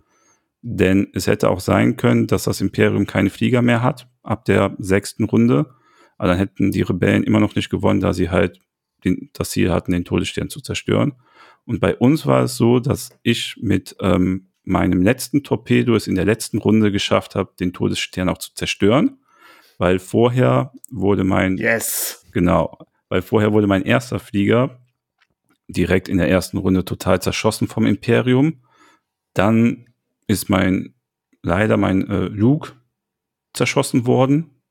Denn 0.61 1.09
es 1.13 1.27
hätte 1.27 1.49
auch 1.49 1.59
sein 1.59 1.97
können, 1.97 2.27
dass 2.27 2.43
das 2.43 2.61
Imperium 2.61 3.05
keine 3.05 3.29
Flieger 3.29 3.61
mehr 3.61 3.81
hat 3.81 4.09
ab 4.23 4.45
der 4.45 4.75
sechsten 4.79 5.23
Runde. 5.23 5.73
Aber 6.17 6.29
dann 6.29 6.37
hätten 6.37 6.71
die 6.71 6.81
Rebellen 6.81 7.23
immer 7.23 7.39
noch 7.39 7.55
nicht 7.55 7.69
gewonnen, 7.69 7.99
da 7.99 8.13
sie 8.13 8.29
halt 8.29 8.59
den, 9.05 9.29
das 9.33 9.51
Ziel 9.51 9.71
hatten, 9.71 9.91
den 9.91 10.03
Todesstern 10.05 10.49
zu 10.49 10.61
zerstören. 10.61 11.13
Und 11.65 11.79
bei 11.79 11.95
uns 11.95 12.25
war 12.25 12.43
es 12.43 12.57
so, 12.57 12.79
dass 12.79 13.11
ich 13.23 13.55
mit 13.61 13.95
ähm, 14.01 14.47
meinem 14.63 15.01
letzten 15.01 15.43
Torpedo 15.43 15.95
es 15.95 16.07
in 16.07 16.15
der 16.15 16.25
letzten 16.25 16.57
Runde 16.57 16.91
geschafft 16.91 17.35
habe, 17.35 17.51
den 17.59 17.73
Todesstern 17.73 18.29
auch 18.29 18.37
zu 18.37 18.53
zerstören, 18.53 19.19
weil 19.77 19.99
vorher 19.99 20.73
wurde 20.89 21.23
mein 21.23 21.57
Yes. 21.57 22.25
genau, 22.31 22.77
weil 23.09 23.21
vorher 23.21 23.53
wurde 23.53 23.67
mein 23.67 23.83
erster 23.83 24.19
Flieger 24.19 24.79
direkt 25.67 26.07
in 26.07 26.17
der 26.17 26.29
ersten 26.29 26.57
Runde 26.57 26.85
total 26.85 27.21
zerschossen 27.21 27.67
vom 27.67 27.85
Imperium. 27.85 28.61
Dann 29.33 29.85
ist 30.27 30.49
mein 30.49 30.95
leider 31.41 31.77
mein 31.77 32.07
äh, 32.09 32.25
Luke 32.25 32.73
zerschossen 33.53 34.05
worden, 34.05 34.61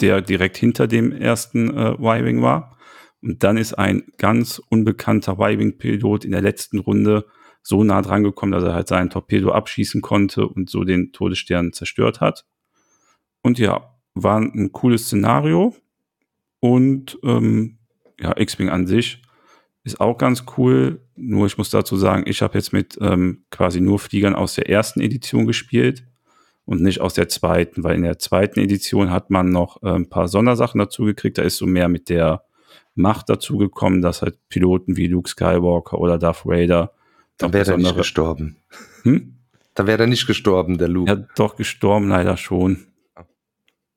der 0.00 0.20
direkt 0.20 0.56
hinter 0.56 0.86
dem 0.86 1.12
ersten 1.12 1.76
äh, 1.76 1.92
Y-Wing 1.92 2.42
war. 2.42 2.76
Und 3.22 3.42
dann 3.42 3.56
ist 3.56 3.74
ein 3.74 4.04
ganz 4.18 4.60
unbekannter 4.68 5.38
Y-Wing-Pilot 5.38 6.24
in 6.24 6.32
der 6.32 6.42
letzten 6.42 6.78
Runde 6.78 7.26
so 7.62 7.82
nah 7.82 8.02
dran 8.02 8.22
gekommen, 8.22 8.52
dass 8.52 8.64
er 8.64 8.74
halt 8.74 8.88
seinen 8.88 9.08
Torpedo 9.08 9.52
abschießen 9.52 10.02
konnte 10.02 10.46
und 10.46 10.68
so 10.68 10.84
den 10.84 11.12
Todesstern 11.12 11.72
zerstört 11.72 12.20
hat. 12.20 12.44
Und 13.42 13.58
ja, 13.58 13.94
war 14.14 14.38
ein 14.38 14.72
cooles 14.72 15.06
Szenario. 15.06 15.74
Und 16.60 17.18
ähm, 17.22 17.78
ja, 18.20 18.36
X-Wing 18.36 18.68
an 18.68 18.86
sich 18.86 19.22
ist 19.84 20.00
auch 20.00 20.18
ganz 20.18 20.44
cool. 20.56 21.00
Nur 21.14 21.46
ich 21.46 21.58
muss 21.58 21.70
dazu 21.70 21.96
sagen, 21.96 22.24
ich 22.26 22.42
habe 22.42 22.58
jetzt 22.58 22.72
mit 22.72 22.98
ähm, 23.00 23.44
quasi 23.50 23.80
nur 23.80 23.98
Fliegern 23.98 24.34
aus 24.34 24.54
der 24.54 24.68
ersten 24.68 25.00
Edition 25.00 25.46
gespielt 25.46 26.04
und 26.64 26.80
nicht 26.80 27.00
aus 27.00 27.14
der 27.14 27.28
zweiten, 27.28 27.84
weil 27.84 27.96
in 27.96 28.02
der 28.02 28.18
zweiten 28.18 28.60
Edition 28.60 29.10
hat 29.10 29.30
man 29.30 29.50
noch 29.50 29.82
äh, 29.82 29.90
ein 29.90 30.08
paar 30.08 30.28
Sondersachen 30.28 30.78
dazu 30.78 31.04
gekriegt. 31.04 31.38
Da 31.38 31.42
ist 31.42 31.58
so 31.58 31.66
mehr 31.66 31.88
mit 31.88 32.08
der 32.08 32.42
Macht 32.94 33.28
dazu 33.28 33.58
gekommen, 33.58 34.00
dass 34.00 34.22
halt 34.22 34.38
Piloten 34.48 34.96
wie 34.96 35.06
Luke 35.06 35.28
Skywalker 35.28 35.98
oder 35.98 36.18
Darth 36.18 36.46
Vader. 36.46 36.92
Da 37.36 37.52
wäre 37.52 37.72
er 37.72 37.76
nicht 37.76 37.96
gestorben. 37.96 38.56
Hm? 39.02 39.34
Da 39.74 39.86
wäre 39.86 40.04
er 40.04 40.06
nicht 40.06 40.26
gestorben, 40.26 40.78
der 40.78 40.88
Luke. 40.88 41.10
Ja, 41.10 41.16
doch 41.36 41.56
gestorben 41.56 42.08
leider 42.08 42.36
schon. 42.36 42.86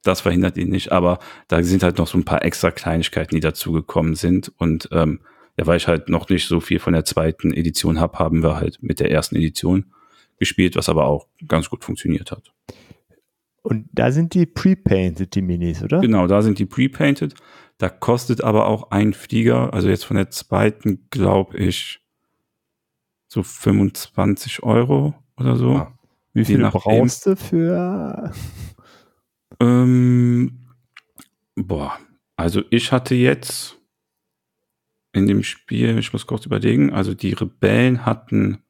Das 0.04 0.22
verhindert 0.22 0.58
ihn 0.58 0.70
nicht, 0.70 0.92
aber 0.92 1.20
da 1.48 1.62
sind 1.62 1.84
halt 1.84 1.98
noch 1.98 2.08
so 2.08 2.18
ein 2.18 2.26
paar 2.26 2.44
extra 2.44 2.72
Kleinigkeiten, 2.72 3.36
die 3.36 3.42
dazugekommen 3.42 4.16
sind. 4.16 4.52
Und 4.58 4.90
ähm, 4.92 5.20
ja, 5.58 5.66
weil 5.66 5.78
ich 5.78 5.88
halt 5.88 6.10
noch 6.10 6.30
nicht 6.30 6.48
so 6.48 6.60
viel 6.60 6.80
von 6.80 6.94
der 6.94 7.06
zweiten 7.06 7.52
Edition 7.52 8.00
habe, 8.00 8.20
haben 8.20 8.44
wir 8.44 8.56
halt 8.56 8.82
mit 8.82 9.00
der 9.00 9.12
ersten 9.12 9.36
Edition 9.36 9.92
gespielt, 10.38 10.76
was 10.76 10.88
aber 10.88 11.06
auch 11.06 11.28
ganz 11.48 11.70
gut 11.70 11.84
funktioniert 11.84 12.32
hat. 12.32 12.54
Und 13.64 13.90
da 13.92 14.12
sind 14.12 14.34
die 14.34 14.46
pre-painted, 14.46 15.34
die 15.36 15.42
Minis, 15.42 15.84
oder? 15.84 16.00
Genau, 16.00 16.28
da 16.28 16.42
sind 16.42 16.60
die 16.60 16.66
pre-painted. 16.66 17.34
Da 17.80 17.90
kostet 17.90 18.42
aber 18.42 18.68
auch 18.68 18.92
ein 18.92 19.14
Flieger, 19.14 19.74
also 19.74 19.90
jetzt 19.90 20.06
von 20.06 20.16
der 20.16 20.30
zweiten, 20.30 21.08
glaube 21.10 21.58
ich, 21.58 22.00
so 23.28 23.44
25 23.44 24.64
Euro 24.64 25.16
oder 25.38 25.56
so. 25.56 25.74
Ja. 25.74 25.94
Wie 26.34 26.46
viel 26.46 26.60
brauchst 26.70 27.26
du 27.26 27.36
für? 27.36 28.32
Ähm, 29.60 30.68
boah, 31.56 31.98
also 32.36 32.62
ich 32.70 32.92
hatte 32.92 33.16
jetzt 33.16 33.77
in 35.18 35.28
dem 35.28 35.44
Spiel, 35.44 35.98
ich 35.98 36.14
muss 36.14 36.28
kurz 36.28 36.46
überlegen, 36.46 36.94
also 36.94 37.14
die 37.14 37.34
Rebellen 37.34 38.06
hatten 38.06 38.64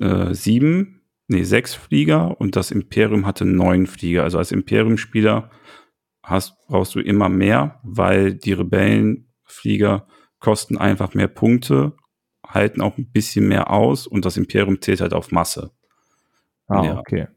äh, 0.00 0.34
sieben, 0.34 1.02
nee, 1.28 1.42
sechs 1.42 1.74
Flieger 1.74 2.40
und 2.40 2.56
das 2.56 2.70
Imperium 2.70 3.26
hatte 3.26 3.44
neun 3.44 3.86
Flieger. 3.86 4.22
Also 4.22 4.38
als 4.38 4.52
Imperium-Spieler 4.52 5.50
hast, 6.22 6.56
brauchst 6.66 6.94
du 6.94 7.00
immer 7.00 7.28
mehr, 7.28 7.80
weil 7.82 8.34
die 8.34 8.52
Rebellenflieger 8.52 10.06
kosten 10.38 10.78
einfach 10.78 11.14
mehr 11.14 11.28
Punkte, 11.28 11.96
halten 12.46 12.80
auch 12.80 12.98
ein 12.98 13.10
bisschen 13.10 13.48
mehr 13.48 13.70
aus 13.70 14.06
und 14.06 14.24
das 14.24 14.36
Imperium 14.36 14.80
zählt 14.80 15.00
halt 15.00 15.14
auf 15.14 15.32
Masse. 15.32 15.72
Ah, 16.66 16.84
ja. 16.84 16.98
okay. 16.98 17.28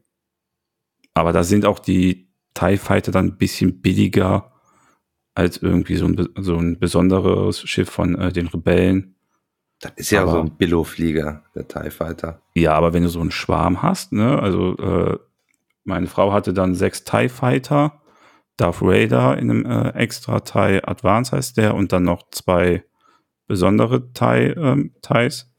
Aber 1.14 1.32
da 1.32 1.42
sind 1.42 1.64
auch 1.64 1.78
die 1.78 2.32
TIE 2.54 2.76
Fighter 2.76 3.12
dann 3.12 3.26
ein 3.26 3.38
bisschen 3.38 3.80
billiger 3.80 4.52
als 5.38 5.58
irgendwie 5.58 5.96
so 5.96 6.06
ein, 6.06 6.28
so 6.36 6.56
ein 6.56 6.78
besonderes 6.78 7.60
Schiff 7.60 7.88
von 7.88 8.14
äh, 8.16 8.32
den 8.32 8.48
Rebellen. 8.48 9.14
Das 9.80 9.92
ist 9.96 10.10
ja 10.10 10.22
aber, 10.22 10.32
so 10.32 10.40
ein 10.40 10.56
Billo-Flieger, 10.56 11.44
der 11.54 11.68
TIE 11.68 11.90
Fighter. 11.90 12.42
Ja, 12.54 12.74
aber 12.74 12.92
wenn 12.92 13.04
du 13.04 13.08
so 13.08 13.20
einen 13.20 13.30
Schwarm 13.30 13.80
hast, 13.80 14.12
ne, 14.12 14.40
also 14.42 14.76
äh, 14.76 15.18
meine 15.84 16.08
Frau 16.08 16.32
hatte 16.32 16.52
dann 16.52 16.74
sechs 16.74 17.04
TIE 17.04 17.28
Fighter 17.28 18.02
Darth 18.58 18.82
Vader 18.82 19.38
in 19.38 19.50
einem 19.50 19.66
äh, 19.66 19.90
extra 19.90 20.40
TIE 20.40 20.82
Advance 20.84 21.34
heißt 21.34 21.56
der 21.56 21.74
und 21.74 21.92
dann 21.92 22.02
noch 22.02 22.28
zwei 22.30 22.84
besondere 23.46 24.12
TIE, 24.12 24.54
ähm, 24.56 24.94
TIEs. 25.00 25.50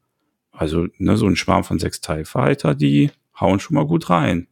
Also 0.52 0.88
ne, 0.98 1.16
so 1.16 1.26
ein 1.26 1.38
Schwarm 1.38 1.64
von 1.64 1.80
sechs 1.80 2.02
TIE 2.02 2.26
Fighter, 2.26 2.76
die 2.76 3.12
hauen 3.40 3.62
schon 3.62 3.76
mal 3.76 3.88
gut 3.88 4.10
rein. 4.10 4.49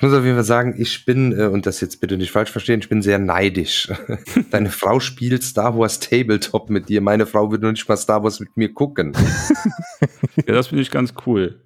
Ich 0.00 0.02
muss 0.02 0.14
auf 0.14 0.24
jeden 0.24 0.36
Fall 0.36 0.44
sagen, 0.44 0.76
ich 0.78 1.04
bin, 1.04 1.38
äh, 1.38 1.44
und 1.44 1.66
das 1.66 1.82
jetzt 1.82 2.00
bitte 2.00 2.16
nicht 2.16 2.30
falsch 2.30 2.50
verstehen, 2.50 2.80
ich 2.80 2.88
bin 2.88 3.02
sehr 3.02 3.18
neidisch. 3.18 3.92
Deine 4.50 4.70
Frau 4.70 4.98
spielt 4.98 5.42
Star 5.42 5.76
Wars 5.76 6.00
Tabletop 6.00 6.70
mit 6.70 6.88
dir. 6.88 7.02
Meine 7.02 7.26
Frau 7.26 7.52
wird 7.52 7.60
nur 7.60 7.70
nicht 7.70 7.86
mal 7.86 7.98
Star 7.98 8.24
Wars 8.24 8.40
mit 8.40 8.56
mir 8.56 8.72
gucken. 8.72 9.12
ja, 10.36 10.54
das 10.54 10.68
finde 10.68 10.80
ich 10.80 10.90
ganz 10.90 11.12
cool. 11.26 11.60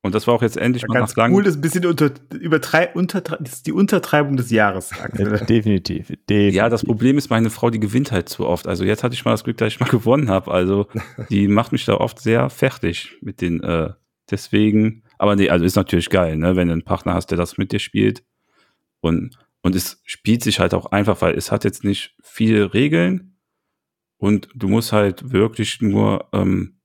Und 0.00 0.14
das 0.14 0.26
war 0.26 0.32
auch 0.32 0.40
jetzt 0.40 0.56
endlich 0.56 0.88
mal 0.88 1.00
Ganz 1.00 1.14
nach 1.14 1.28
cool, 1.28 1.42
das 1.42 1.50
ist 1.50 1.58
ein 1.58 1.60
bisschen 1.60 1.84
unter, 1.84 2.12
übertrei, 2.32 2.88
unter, 2.94 3.20
das 3.20 3.56
ist 3.56 3.66
die 3.66 3.72
Untertreibung 3.72 4.38
des 4.38 4.50
Jahres. 4.50 4.88
Definitiv. 5.12 6.08
definitiv. 6.08 6.54
Ja, 6.54 6.70
das 6.70 6.82
Problem 6.82 7.18
ist, 7.18 7.28
meine 7.28 7.50
Frau, 7.50 7.68
die 7.68 7.78
gewinnt 7.78 8.10
halt 8.10 8.30
zu 8.30 8.46
oft. 8.46 8.66
Also 8.66 8.84
jetzt 8.84 9.04
hatte 9.04 9.14
ich 9.14 9.22
mal 9.26 9.32
das 9.32 9.44
Glück, 9.44 9.58
dass 9.58 9.70
ich 9.70 9.80
mal 9.80 9.88
gewonnen 9.90 10.30
habe. 10.30 10.50
Also 10.50 10.86
die 11.28 11.46
macht 11.46 11.72
mich 11.72 11.84
da 11.84 11.92
oft 11.92 12.20
sehr 12.20 12.48
fertig 12.48 13.18
mit 13.20 13.42
den, 13.42 13.62
äh, 13.62 13.90
deswegen, 14.30 15.02
aber 15.22 15.36
nee, 15.36 15.48
also 15.48 15.64
ist 15.64 15.76
natürlich 15.76 16.10
geil, 16.10 16.36
ne, 16.36 16.56
wenn 16.56 16.66
du 16.66 16.72
einen 16.72 16.82
Partner 16.82 17.14
hast, 17.14 17.28
der 17.28 17.38
das 17.38 17.56
mit 17.56 17.70
dir 17.70 17.78
spielt. 17.78 18.24
Und, 18.98 19.38
und 19.60 19.76
es 19.76 20.02
spielt 20.04 20.42
sich 20.42 20.58
halt 20.58 20.74
auch 20.74 20.86
einfach, 20.86 21.22
weil 21.22 21.36
es 21.36 21.52
hat 21.52 21.62
jetzt 21.62 21.84
nicht 21.84 22.16
viele 22.24 22.74
Regeln 22.74 23.36
und 24.16 24.48
du 24.52 24.66
musst 24.66 24.90
halt 24.90 25.30
wirklich 25.30 25.80
nur 25.80 26.28
ähm, 26.32 26.80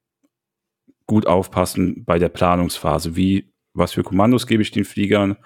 gut 1.08 1.26
aufpassen 1.26 2.06
bei 2.06 2.20
der 2.20 2.30
Planungsphase. 2.30 3.16
Wie, 3.16 3.52
was 3.74 3.94
für 3.94 4.04
Kommandos 4.04 4.46
gebe 4.46 4.62
ich 4.62 4.70
den 4.70 4.86
Fliegern? 4.86 5.38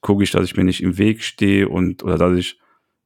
Gucke 0.00 0.22
ich, 0.22 0.30
dass 0.30 0.44
ich 0.44 0.56
mir 0.56 0.62
nicht 0.62 0.80
im 0.80 0.96
Weg 0.96 1.24
stehe 1.24 1.68
und 1.68 2.04
oder 2.04 2.18
dass 2.18 2.38
ich 2.38 2.60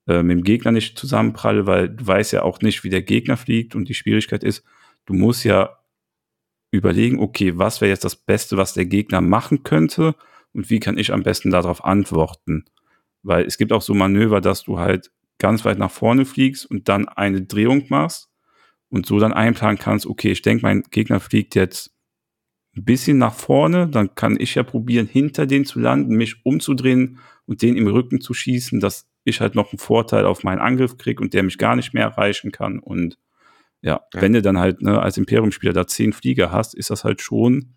äh, 0.08 0.22
mit 0.22 0.36
dem 0.36 0.44
Gegner 0.44 0.72
nicht 0.72 0.98
zusammenpralle, 0.98 1.64
weil 1.64 1.88
du 1.88 2.06
weißt 2.06 2.34
ja 2.34 2.42
auch 2.42 2.60
nicht, 2.60 2.84
wie 2.84 2.90
der 2.90 3.02
Gegner 3.02 3.38
fliegt 3.38 3.74
und 3.76 3.88
die 3.88 3.94
Schwierigkeit 3.94 4.44
ist, 4.44 4.62
du 5.06 5.14
musst 5.14 5.42
ja 5.44 5.81
überlegen, 6.72 7.20
okay, 7.20 7.58
was 7.58 7.80
wäre 7.80 7.90
jetzt 7.90 8.04
das 8.04 8.16
Beste, 8.16 8.56
was 8.56 8.72
der 8.72 8.86
Gegner 8.86 9.20
machen 9.20 9.62
könnte 9.62 10.14
und 10.52 10.70
wie 10.70 10.80
kann 10.80 10.98
ich 10.98 11.12
am 11.12 11.22
besten 11.22 11.50
darauf 11.50 11.84
antworten? 11.84 12.64
Weil 13.22 13.44
es 13.44 13.58
gibt 13.58 13.72
auch 13.72 13.82
so 13.82 13.94
Manöver, 13.94 14.40
dass 14.40 14.64
du 14.64 14.78
halt 14.78 15.12
ganz 15.38 15.64
weit 15.64 15.78
nach 15.78 15.90
vorne 15.90 16.24
fliegst 16.24 16.66
und 16.66 16.88
dann 16.88 17.08
eine 17.08 17.42
Drehung 17.42 17.84
machst 17.88 18.30
und 18.88 19.06
so 19.06 19.18
dann 19.18 19.32
einplanen 19.32 19.78
kannst, 19.78 20.06
okay, 20.06 20.32
ich 20.32 20.42
denke, 20.42 20.62
mein 20.62 20.82
Gegner 20.90 21.20
fliegt 21.20 21.54
jetzt 21.54 21.94
ein 22.74 22.84
bisschen 22.84 23.18
nach 23.18 23.34
vorne, 23.34 23.88
dann 23.88 24.14
kann 24.14 24.40
ich 24.40 24.54
ja 24.54 24.62
probieren, 24.62 25.06
hinter 25.06 25.46
den 25.46 25.64
zu 25.66 25.78
landen, 25.78 26.16
mich 26.16 26.44
umzudrehen 26.44 27.18
und 27.44 27.60
den 27.60 27.76
im 27.76 27.86
Rücken 27.86 28.20
zu 28.20 28.32
schießen, 28.32 28.80
dass 28.80 29.06
ich 29.24 29.40
halt 29.40 29.54
noch 29.54 29.72
einen 29.72 29.78
Vorteil 29.78 30.24
auf 30.24 30.42
meinen 30.42 30.58
Angriff 30.58 30.96
kriege 30.96 31.22
und 31.22 31.34
der 31.34 31.42
mich 31.42 31.58
gar 31.58 31.76
nicht 31.76 31.92
mehr 31.92 32.04
erreichen 32.04 32.50
kann. 32.50 32.78
Und 32.78 33.18
ja, 33.82 34.00
Ja. 34.14 34.20
wenn 34.22 34.32
du 34.32 34.40
dann 34.42 34.58
halt 34.58 34.80
ne, 34.82 35.00
als 35.02 35.18
Imperium-Spieler 35.18 35.72
da 35.74 35.86
zehn 35.86 36.12
Flieger 36.12 36.50
hast, 36.50 36.74
ist 36.74 36.90
das 36.90 37.04
halt 37.04 37.20
schon 37.20 37.74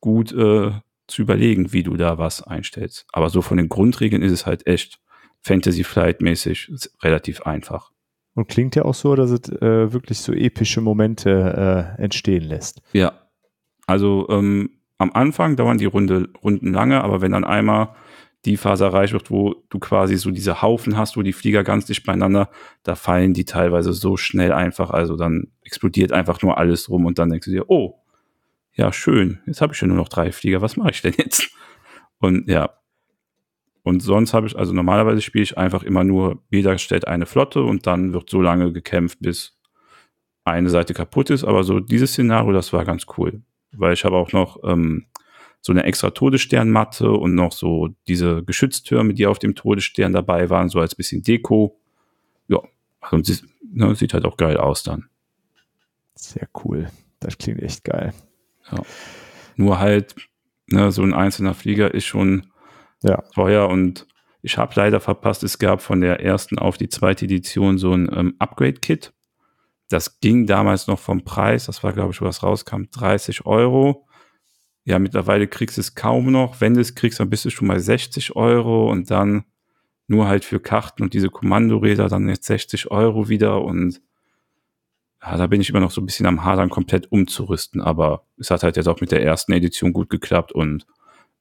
gut 0.00 0.32
äh, 0.32 0.72
zu 1.06 1.22
überlegen, 1.22 1.72
wie 1.72 1.82
du 1.82 1.96
da 1.96 2.18
was 2.18 2.42
einstellst. 2.42 3.06
Aber 3.12 3.30
so 3.30 3.42
von 3.42 3.56
den 3.56 3.68
Grundregeln 3.68 4.22
ist 4.22 4.32
es 4.32 4.46
halt 4.46 4.66
echt 4.66 5.00
Fantasy 5.40 5.84
Flight-mäßig 5.84 6.70
relativ 7.02 7.42
einfach. 7.42 7.90
Und 8.34 8.48
klingt 8.48 8.76
ja 8.76 8.84
auch 8.84 8.94
so, 8.94 9.14
dass 9.16 9.30
es 9.30 9.48
äh, 9.48 9.92
wirklich 9.92 10.18
so 10.18 10.32
epische 10.32 10.80
Momente 10.80 11.94
äh, 11.98 12.02
entstehen 12.02 12.44
lässt. 12.44 12.82
Ja. 12.92 13.12
Also 13.86 14.26
ähm, 14.28 14.70
am 14.98 15.10
Anfang 15.12 15.56
dauern 15.56 15.78
die 15.78 15.86
Runde, 15.86 16.28
Runden 16.42 16.72
lange, 16.72 17.02
aber 17.02 17.20
wenn 17.20 17.32
dann 17.32 17.44
einmal 17.44 17.94
die 18.44 18.56
Phase 18.56 18.84
erreicht 18.84 19.12
wird, 19.12 19.30
wo 19.30 19.56
du 19.68 19.78
quasi 19.78 20.16
so 20.16 20.30
diese 20.30 20.62
Haufen 20.62 20.96
hast, 20.96 21.16
wo 21.16 21.22
die 21.22 21.32
Flieger 21.32 21.64
ganz 21.64 21.86
dicht 21.86 22.06
beieinander, 22.06 22.50
da 22.82 22.94
fallen 22.94 23.34
die 23.34 23.44
teilweise 23.44 23.92
so 23.92 24.16
schnell 24.16 24.52
einfach, 24.52 24.90
also 24.90 25.16
dann 25.16 25.48
explodiert 25.64 26.12
einfach 26.12 26.40
nur 26.42 26.56
alles 26.56 26.88
rum 26.88 27.06
und 27.06 27.18
dann 27.18 27.30
denkst 27.30 27.46
du 27.46 27.50
dir, 27.50 27.68
oh, 27.68 28.00
ja, 28.74 28.92
schön, 28.92 29.40
jetzt 29.46 29.60
habe 29.60 29.74
ich 29.74 29.80
ja 29.80 29.88
nur 29.88 29.96
noch 29.96 30.08
drei 30.08 30.30
Flieger, 30.30 30.62
was 30.62 30.76
mache 30.76 30.90
ich 30.90 31.02
denn 31.02 31.14
jetzt? 31.18 31.50
Und 32.20 32.48
ja. 32.48 32.70
Und 33.82 34.00
sonst 34.00 34.34
habe 34.34 34.46
ich, 34.46 34.56
also 34.56 34.72
normalerweise 34.72 35.20
spiele 35.20 35.44
ich 35.44 35.56
einfach 35.56 35.82
immer 35.82 36.04
nur, 36.04 36.42
jeder 36.50 36.76
stellt 36.78 37.08
eine 37.08 37.26
Flotte 37.26 37.62
und 37.62 37.86
dann 37.86 38.12
wird 38.12 38.28
so 38.28 38.42
lange 38.42 38.72
gekämpft, 38.72 39.18
bis 39.20 39.58
eine 40.44 40.70
Seite 40.70 40.94
kaputt 40.94 41.30
ist. 41.30 41.44
Aber 41.44 41.64
so 41.64 41.80
dieses 41.80 42.12
Szenario, 42.12 42.52
das 42.52 42.72
war 42.72 42.84
ganz 42.84 43.06
cool. 43.16 43.42
Weil 43.72 43.94
ich 43.94 44.04
habe 44.04 44.16
auch 44.16 44.32
noch 44.32 44.58
ähm, 44.64 45.06
so 45.60 45.72
eine 45.72 45.82
extra 45.84 46.10
Todessternmatte 46.10 47.10
und 47.10 47.34
noch 47.34 47.52
so 47.52 47.88
diese 48.06 48.42
Geschütztürme, 48.44 49.14
die 49.14 49.26
auf 49.26 49.38
dem 49.38 49.54
Todesstern 49.54 50.12
dabei 50.12 50.50
waren, 50.50 50.68
so 50.68 50.80
als 50.80 50.94
bisschen 50.94 51.22
Deko. 51.22 51.78
Ja, 52.48 52.60
also 53.00 53.16
und 53.16 53.26
sie, 53.26 53.38
ne, 53.72 53.94
sieht 53.94 54.14
halt 54.14 54.24
auch 54.24 54.36
geil 54.36 54.56
aus 54.56 54.82
dann. 54.82 55.08
Sehr 56.14 56.48
cool. 56.64 56.88
Das 57.20 57.38
klingt 57.38 57.62
echt 57.62 57.84
geil. 57.84 58.12
Nur 59.56 59.78
halt, 59.78 60.14
ne, 60.66 60.92
so 60.92 61.02
ein 61.02 61.14
einzelner 61.14 61.54
Flieger 61.54 61.92
ist 61.92 62.04
schon 62.06 62.46
Ja. 63.02 63.22
teuer 63.34 63.68
und 63.68 64.06
ich 64.42 64.56
habe 64.56 64.72
leider 64.76 65.00
verpasst, 65.00 65.42
es 65.42 65.58
gab 65.58 65.82
von 65.82 66.00
der 66.00 66.20
ersten 66.20 66.58
auf 66.58 66.76
die 66.76 66.88
zweite 66.88 67.24
Edition 67.24 67.76
so 67.78 67.92
ein 67.92 68.08
ähm, 68.14 68.34
Upgrade-Kit. 68.38 69.12
Das 69.88 70.20
ging 70.20 70.46
damals 70.46 70.86
noch 70.86 70.98
vom 70.98 71.24
Preis, 71.24 71.66
das 71.66 71.82
war, 71.82 71.92
glaube 71.92 72.12
ich, 72.12 72.20
wo 72.20 72.24
das 72.24 72.42
rauskam, 72.42 72.84
30 72.92 73.46
Euro. 73.46 74.06
Ja, 74.88 74.98
mittlerweile 74.98 75.46
kriegst 75.48 75.76
du 75.76 75.82
es 75.82 75.94
kaum 75.94 76.32
noch. 76.32 76.62
Wenn 76.62 76.72
du 76.72 76.80
es 76.80 76.94
kriegst, 76.94 77.20
dann 77.20 77.28
bist 77.28 77.44
du 77.44 77.50
schon 77.50 77.68
mal 77.68 77.78
60 77.78 78.36
Euro 78.36 78.90
und 78.90 79.10
dann 79.10 79.44
nur 80.06 80.28
halt 80.28 80.46
für 80.46 80.60
Karten 80.60 81.02
und 81.02 81.12
diese 81.12 81.28
Kommandoräder 81.28 82.08
dann 82.08 82.26
jetzt 82.26 82.46
60 82.46 82.90
Euro 82.90 83.28
wieder 83.28 83.62
und 83.62 84.00
ja, 85.22 85.36
da 85.36 85.46
bin 85.46 85.60
ich 85.60 85.68
immer 85.68 85.80
noch 85.80 85.90
so 85.90 86.00
ein 86.00 86.06
bisschen 86.06 86.24
am 86.24 86.42
Hadern, 86.42 86.70
komplett 86.70 87.12
umzurüsten, 87.12 87.82
aber 87.82 88.24
es 88.38 88.50
hat 88.50 88.62
halt 88.62 88.78
jetzt 88.78 88.86
auch 88.86 89.02
mit 89.02 89.12
der 89.12 89.22
ersten 89.22 89.52
Edition 89.52 89.92
gut 89.92 90.08
geklappt 90.08 90.52
und 90.52 90.86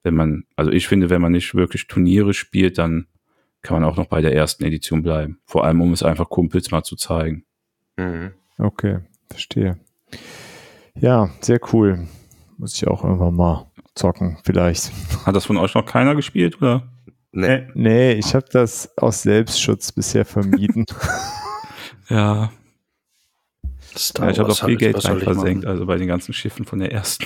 wenn 0.04 0.16
man, 0.16 0.44
also 0.58 0.70
ich 0.70 0.90
finde, 0.90 1.10
wenn 1.10 1.22
man 1.22 1.32
nicht 1.32 1.56
wirklich 1.56 1.88
Turniere 1.88 2.34
spielt, 2.34 2.78
dann 2.78 3.08
kann 3.62 3.80
man 3.80 3.90
auch 3.90 3.96
noch 3.96 4.08
bei 4.08 4.20
der 4.20 4.36
ersten 4.36 4.66
Edition 4.66 5.04
bleiben. 5.04 5.40
Vor 5.46 5.64
allem, 5.64 5.80
um 5.80 5.94
es 5.94 6.04
einfach 6.04 6.30
Kumpels 6.30 6.72
mal 6.72 6.84
zu 6.84 6.98
zeigen. 6.98 7.46
Mhm. 7.96 8.34
Okay, 8.58 9.00
verstehe. 9.30 9.80
Ja, 10.96 11.30
sehr 11.40 11.62
cool. 11.72 12.10
Muss 12.58 12.76
ich 12.76 12.88
auch 12.88 13.04
irgendwann 13.04 13.36
mal 13.36 13.68
zocken, 13.96 14.38
vielleicht. 14.44 14.92
Hat 15.26 15.36
das 15.36 15.46
von 15.46 15.58
euch 15.58 15.74
noch 15.74 15.86
keiner 15.86 16.16
gespielt, 16.16 16.62
oder? 16.62 16.84
Nee. 17.32 17.48
Äh, 17.48 17.68
Nee, 17.76 18.12
ich 18.14 18.34
habe 18.34 18.46
das 18.52 18.98
aus 18.98 19.22
Selbstschutz 19.22 19.92
bisher 19.92 20.26
vermieden. 20.26 20.86
Ja, 22.10 22.52
Star 23.98 24.28
ja 24.28 24.32
ich 24.32 24.40
habe 24.40 24.52
auch 24.52 24.58
viel 24.58 24.68
halt, 24.70 24.80
Geld 24.80 25.06
rein 25.06 25.18
ich 25.18 25.24
versenkt, 25.24 25.66
also 25.66 25.86
bei 25.86 25.98
den 25.98 26.08
ganzen 26.08 26.34
Schiffen 26.34 26.66
von 26.66 26.80
der 26.80 26.92
ersten. 26.92 27.26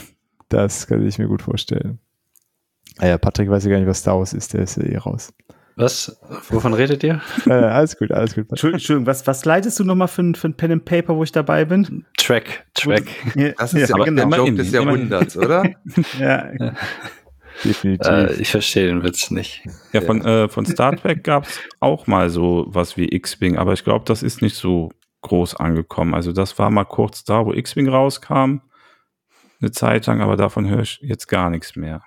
Das 0.49 0.88
kann 0.88 1.06
ich 1.06 1.18
mir 1.18 1.28
gut 1.28 1.41
vorstellen. 1.41 1.99
Ah 2.98 3.08
ja, 3.08 3.18
Patrick 3.18 3.49
weiß 3.49 3.64
ja 3.66 3.72
gar 3.72 3.78
nicht, 3.78 3.88
was 3.88 3.99
Star 3.99 4.18
Wars 4.18 4.34
ist, 4.34 4.53
der 4.53 4.64
ist 4.64 4.78
ja 4.78 4.84
eh 4.84 4.98
raus. 4.98 5.34
Was? 5.82 6.20
Wovon 6.49 6.74
redet 6.74 7.03
ihr? 7.03 7.22
Äh, 7.48 7.52
alles 7.53 7.98
gut, 7.98 8.12
alles 8.12 8.36
gut. 8.36 8.45
Entschuldigung, 8.49 8.78
Entschuldigung, 8.80 9.08
was, 9.08 9.26
was 9.28 9.45
leitest 9.45 9.80
du 9.80 9.84
nochmal 9.84 10.08
für, 10.08 10.22
ein- 10.22 10.36
für 10.36 10.48
ein 10.49 10.53
Pen 10.56 10.72
and 10.74 10.86
Paper, 10.86 11.16
wo 11.16 11.24
ich 11.24 11.32
dabei 11.32 11.66
bin? 11.66 12.06
Track, 12.18 12.66
Track. 12.76 13.03
Ja, 13.36 13.52
Das 13.58 13.74
ist 13.74 13.90
ja, 13.90 13.95
aber 13.95 14.06
der 14.06 14.24
immerhin, 14.24 14.45
Joke 14.45 14.53
des. 14.53 14.72
Jahrhunderts, 14.72 15.38
oder? 15.38 15.64
ja. 16.20 16.52
Definitiv. 17.64 18.08
Äh, 18.12 18.34
ich 18.36 18.49
verstehe 18.52 18.88
den 18.88 19.03
Witz 19.03 19.30
nicht. 19.32 19.64
Ja, 19.91 20.02
von, 20.02 20.24
äh, 20.26 20.48
von 20.49 20.66
Star 20.66 20.95
Trek 20.95 21.24
gab 21.24 21.45
es 21.45 21.60
auch 21.80 22.08
mal 22.08 22.30
so 22.30 22.66
was 22.70 22.95
wie 22.98 23.10
X-Wing, 23.14 23.58
aber 23.58 23.74
ich 23.74 23.84
glaube, 23.84 24.06
das 24.06 24.24
ist 24.24 24.41
nicht 24.41 24.56
so 24.56 24.90
groß 25.22 25.56
angekommen. 25.58 26.14
Also 26.16 26.32
das 26.32 26.58
war 26.58 26.70
mal 26.72 26.86
kurz 26.86 27.24
da, 27.24 27.45
wo 27.45 27.53
X-Wing 27.53 27.90
rauskam, 27.90 28.62
eine 29.62 29.72
Zeit 29.72 30.08
lang, 30.08 30.22
aber 30.22 30.38
davon 30.38 30.68
höre 30.70 30.82
ich 30.82 30.99
jetzt 31.02 31.28
gar 31.28 31.49
nichts 31.49 31.76
mehr. 31.76 32.02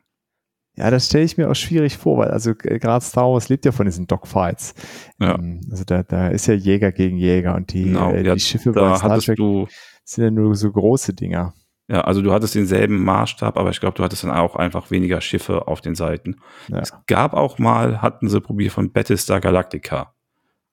Ja, 0.77 0.91
das 0.91 1.07
stelle 1.07 1.25
ich 1.25 1.37
mir 1.37 1.49
auch 1.49 1.55
schwierig 1.55 1.97
vor, 1.97 2.19
weil 2.19 2.31
also 2.31 2.55
gerade 2.55 3.05
Star 3.05 3.31
Wars 3.31 3.49
lebt 3.49 3.65
ja 3.65 3.73
von 3.73 3.87
diesen 3.87 4.07
Dogfights. 4.07 4.75
Ja. 5.21 5.37
Ähm, 5.37 5.61
Also 5.71 5.85
da, 5.85 6.03
da 6.03 6.29
ist 6.29 6.47
ja 6.47 6.55
Jäger 6.55 6.91
gegen 6.91 7.17
Jäger 7.17 7.55
und 7.55 7.73
die, 7.73 7.85
Genau, 7.85 8.11
äh, 8.11 8.27
ja, 8.27 8.35
die 8.35 8.41
Schiffe 8.41 8.73
bei 8.73 8.97
Star 8.97 9.21
Trek 9.21 9.37
du, 9.37 9.69
sind 10.05 10.25
ja 10.25 10.31
nur 10.31 10.55
so 10.57 10.71
große 10.71 11.15
Dinger. 11.15 11.55
ja, 11.89 12.01
also 12.01 12.23
du 12.23 12.33
hattest 12.33 12.55
denselben 12.55 13.05
Maßstab, 13.05 13.57
aber 13.57 13.71
ich 13.71 13.79
glaube, 13.79 13.97
du 13.97 14.03
hattest 14.03 14.25
dann 14.25 14.33
auch 14.33 14.57
einfach 14.57 14.91
weniger 14.91 15.21
Schiffe 15.21 15.69
auf 15.69 15.81
den 15.81 15.95
Seiten. 15.95 16.41
Ja. 16.69 16.81
Es 16.81 16.93
gab 17.07 17.35
auch 17.35 17.59
mal, 17.59 18.03
hatten 18.03 18.29
sie 18.29 18.41
probiert 18.41 18.73
von 18.73 18.91
Battlestar 18.91 19.41
Galactica 19.41 20.15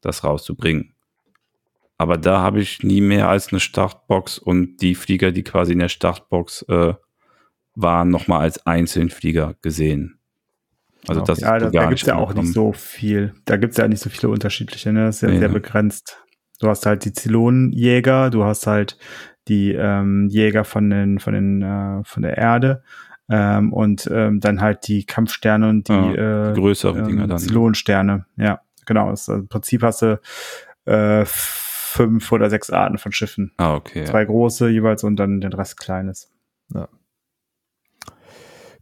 das 0.01 0.23
rauszubringen. 0.23 0.95
Aber 1.97 2.17
da 2.17 2.41
habe 2.41 2.59
ich 2.59 2.81
nie 2.81 3.01
mehr 3.01 3.29
als 3.29 3.51
eine 3.51 3.59
Startbox 3.59 4.39
und 4.39 4.77
die 4.77 4.95
Flieger, 4.95 5.31
die 5.31 5.43
quasi 5.43 5.73
in 5.73 5.79
der 5.79 5.89
Startbox 5.89 6.63
äh, 6.63 6.95
waren, 7.75 8.09
nochmal 8.09 8.41
als 8.41 8.65
Einzelflieger 8.65 9.55
gesehen. 9.61 10.19
Also 11.07 11.21
das 11.21 11.39
ja, 11.39 11.55
ist 11.55 11.63
da, 11.65 11.69
da 11.69 11.85
gibt's 11.87 12.05
ja 12.05 12.15
auch 12.15 12.33
nicht 12.33 12.53
so 12.53 12.73
viel. 12.73 13.33
Da 13.45 13.57
gibt's 13.57 13.77
ja 13.77 13.87
nicht 13.87 14.01
so 14.01 14.09
viele 14.09 14.31
unterschiedliche, 14.31 14.93
ne? 14.93 15.05
Das 15.05 15.15
ist 15.17 15.21
ja 15.21 15.29
Nee, 15.29 15.39
sehr 15.39 15.49
begrenzt. 15.49 16.23
Du 16.59 16.67
hast 16.67 16.85
halt 16.85 17.05
die 17.05 17.13
Zylonenjäger, 17.13 18.29
du 18.29 18.43
hast 18.43 18.67
halt 18.67 18.97
die 19.47 19.71
ähm, 19.71 20.27
Jäger 20.29 20.63
von 20.63 20.89
den, 20.89 21.19
von 21.19 21.33
den, 21.33 21.61
äh, 21.63 22.03
von 22.03 22.21
der 22.21 22.37
Erde 22.37 22.83
ähm, 23.29 23.73
und 23.73 24.07
ähm, 24.13 24.39
dann 24.39 24.61
halt 24.61 24.87
die 24.87 25.05
Kampfsterne 25.05 25.69
und 25.69 25.87
die, 25.87 25.93
Ja, 25.93 26.49
äh, 26.49 26.53
die 26.53 26.59
größeren 26.61 26.99
ähm, 26.99 27.07
Dinger 27.07 27.27
dann. 27.27 27.39
Zylonensterne. 27.39 28.25
Ja, 28.37 28.61
genau. 28.85 29.09
Das, 29.09 29.27
also 29.27 29.41
Im 29.41 29.47
Prinzip 29.47 29.81
hast 29.81 30.03
du 30.03 30.19
äh, 30.85 31.23
fünf 31.25 32.31
oder 32.31 32.49
sechs 32.51 32.69
Arten 32.69 32.99
von 32.99 33.11
Schiffen. 33.11 33.53
Ah, 33.57 33.73
okay. 33.73 34.05
Zwei 34.05 34.25
große 34.25 34.69
jeweils 34.69 35.03
und 35.03 35.15
dann 35.15 35.41
den 35.41 35.53
Rest 35.53 35.77
kleines. 35.77 36.31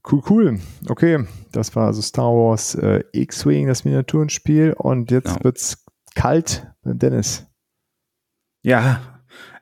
Cool, 0.10 0.22
cool. 0.30 0.60
Okay, 0.88 1.26
das 1.52 1.76
war 1.76 1.88
also 1.88 2.02
Star 2.02 2.32
Wars 2.32 2.76
äh, 2.76 3.04
X-Wing, 3.12 3.68
das 3.68 3.86
Miniaturenspiel. 3.86 4.74
Und 4.74 5.12
jetzt 5.12 5.36
Ja. 5.38 5.44
wird's 5.44 5.86
kalt 6.16 6.68
beim 6.84 6.98
Dennis. 7.00 7.46
Ja, 8.64 9.02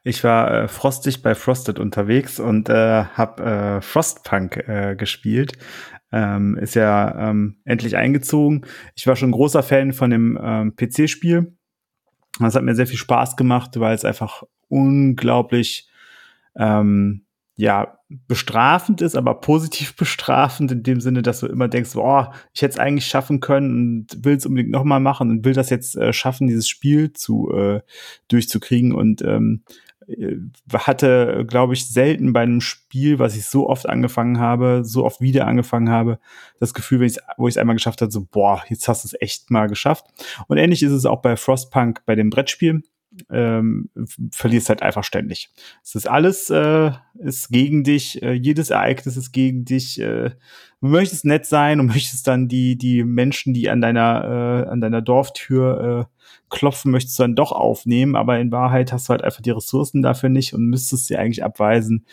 Ich 0.03 0.23
war 0.23 0.51
äh, 0.63 0.67
frostig 0.69 1.21
bei 1.21 1.35
Frosted 1.35 1.79
unterwegs 1.79 2.39
und 2.39 2.69
äh, 2.69 3.03
habe 3.03 3.43
äh, 3.43 3.81
Frostpunk 3.81 4.55
äh, 4.67 4.95
gespielt. 4.95 5.57
Ähm, 6.13 6.57
ist 6.57 6.75
ja 6.75 7.29
ähm, 7.29 7.57
endlich 7.65 7.97
eingezogen. 7.97 8.65
Ich 8.95 9.05
war 9.05 9.17
schon 9.17 9.31
großer 9.31 9.63
Fan 9.63 9.91
von 9.91 10.09
dem 10.09 10.39
ähm, 10.41 10.75
PC-Spiel. 10.77 11.57
Das 12.39 12.55
hat 12.55 12.63
mir 12.63 12.75
sehr 12.75 12.87
viel 12.87 12.97
Spaß 12.97 13.35
gemacht, 13.35 13.77
weil 13.81 13.93
es 13.95 14.05
einfach 14.05 14.43
unglaublich 14.69 15.89
ähm, 16.55 17.25
ja, 17.55 17.96
bestrafend 18.09 19.01
ist, 19.01 19.15
aber 19.15 19.35
positiv 19.35 19.95
bestrafend 19.97 20.71
in 20.71 20.83
dem 20.83 21.01
Sinne, 21.01 21.21
dass 21.21 21.41
du 21.41 21.47
immer 21.47 21.67
denkst, 21.67 21.95
oh, 21.95 22.25
ich 22.53 22.61
hätte 22.61 22.73
es 22.73 22.79
eigentlich 22.79 23.07
schaffen 23.07 23.39
können 23.39 23.71
und 24.09 24.25
will 24.25 24.35
es 24.35 24.45
unbedingt 24.45 24.71
nochmal 24.71 24.99
machen 24.99 25.29
und 25.29 25.45
will 25.45 25.53
das 25.53 25.69
jetzt 25.69 25.95
äh, 25.97 26.13
schaffen, 26.13 26.47
dieses 26.47 26.67
Spiel 26.67 27.13
zu 27.13 27.51
äh, 27.51 27.81
durchzukriegen 28.29 28.93
und 28.93 29.21
ähm, 29.21 29.63
äh, 30.07 30.37
hatte, 30.73 31.45
glaube 31.47 31.73
ich, 31.73 31.89
selten 31.89 32.31
bei 32.31 32.41
einem 32.41 32.61
Spiel, 32.61 33.19
was 33.19 33.35
ich 33.35 33.45
so 33.45 33.67
oft 33.67 33.89
angefangen 33.89 34.39
habe, 34.39 34.83
so 34.85 35.03
oft 35.03 35.19
wieder 35.19 35.45
angefangen 35.45 35.89
habe, 35.89 36.19
das 36.59 36.73
Gefühl, 36.73 36.99
wenn 36.99 37.07
ich's, 37.07 37.19
wo 37.35 37.47
ich 37.47 37.53
es 37.53 37.57
einmal 37.57 37.75
geschafft 37.75 38.01
habe, 38.01 38.11
so, 38.11 38.25
boah, 38.25 38.63
jetzt 38.69 38.87
hast 38.87 39.03
du 39.03 39.07
es 39.07 39.21
echt 39.21 39.51
mal 39.51 39.67
geschafft. 39.67 40.05
Und 40.47 40.57
ähnlich 40.57 40.81
ist 40.81 40.93
es 40.93 41.05
auch 41.05 41.21
bei 41.21 41.35
Frostpunk 41.35 42.03
bei 42.05 42.15
dem 42.15 42.29
Brettspiel 42.29 42.83
ähm, 43.29 43.89
verlierst 44.31 44.69
halt 44.69 44.81
einfach 44.81 45.03
ständig. 45.03 45.49
Es 45.83 45.95
ist 45.95 46.07
alles 46.07 46.49
äh, 46.49 46.91
ist 47.19 47.49
gegen 47.49 47.83
dich, 47.83 48.21
äh, 48.21 48.33
jedes 48.33 48.69
Ereignis 48.69 49.17
ist 49.17 49.31
gegen 49.31 49.65
dich. 49.65 49.99
Äh, 49.99 50.31
du 50.81 50.87
möchtest 50.87 51.25
nett 51.25 51.45
sein 51.45 51.79
und 51.79 51.87
möchtest 51.87 52.27
dann 52.27 52.47
die 52.47 52.77
die 52.77 53.03
Menschen, 53.03 53.53
die 53.53 53.69
an 53.69 53.81
deiner 53.81 54.65
äh, 54.65 54.69
an 54.69 54.81
deiner 54.81 55.01
Dorftür 55.01 56.09
äh, 56.09 56.17
klopfen, 56.49 56.91
möchtest 56.91 57.19
du 57.19 57.23
dann 57.23 57.35
doch 57.35 57.51
aufnehmen, 57.51 58.15
aber 58.15 58.39
in 58.39 58.51
Wahrheit 58.51 58.93
hast 58.93 59.07
du 59.07 59.11
halt 59.11 59.23
einfach 59.23 59.41
die 59.41 59.51
Ressourcen 59.51 60.01
dafür 60.01 60.29
nicht 60.29 60.53
und 60.53 60.65
müsstest 60.65 61.07
sie 61.07 61.17
eigentlich 61.17 61.43
abweisen. 61.43 62.05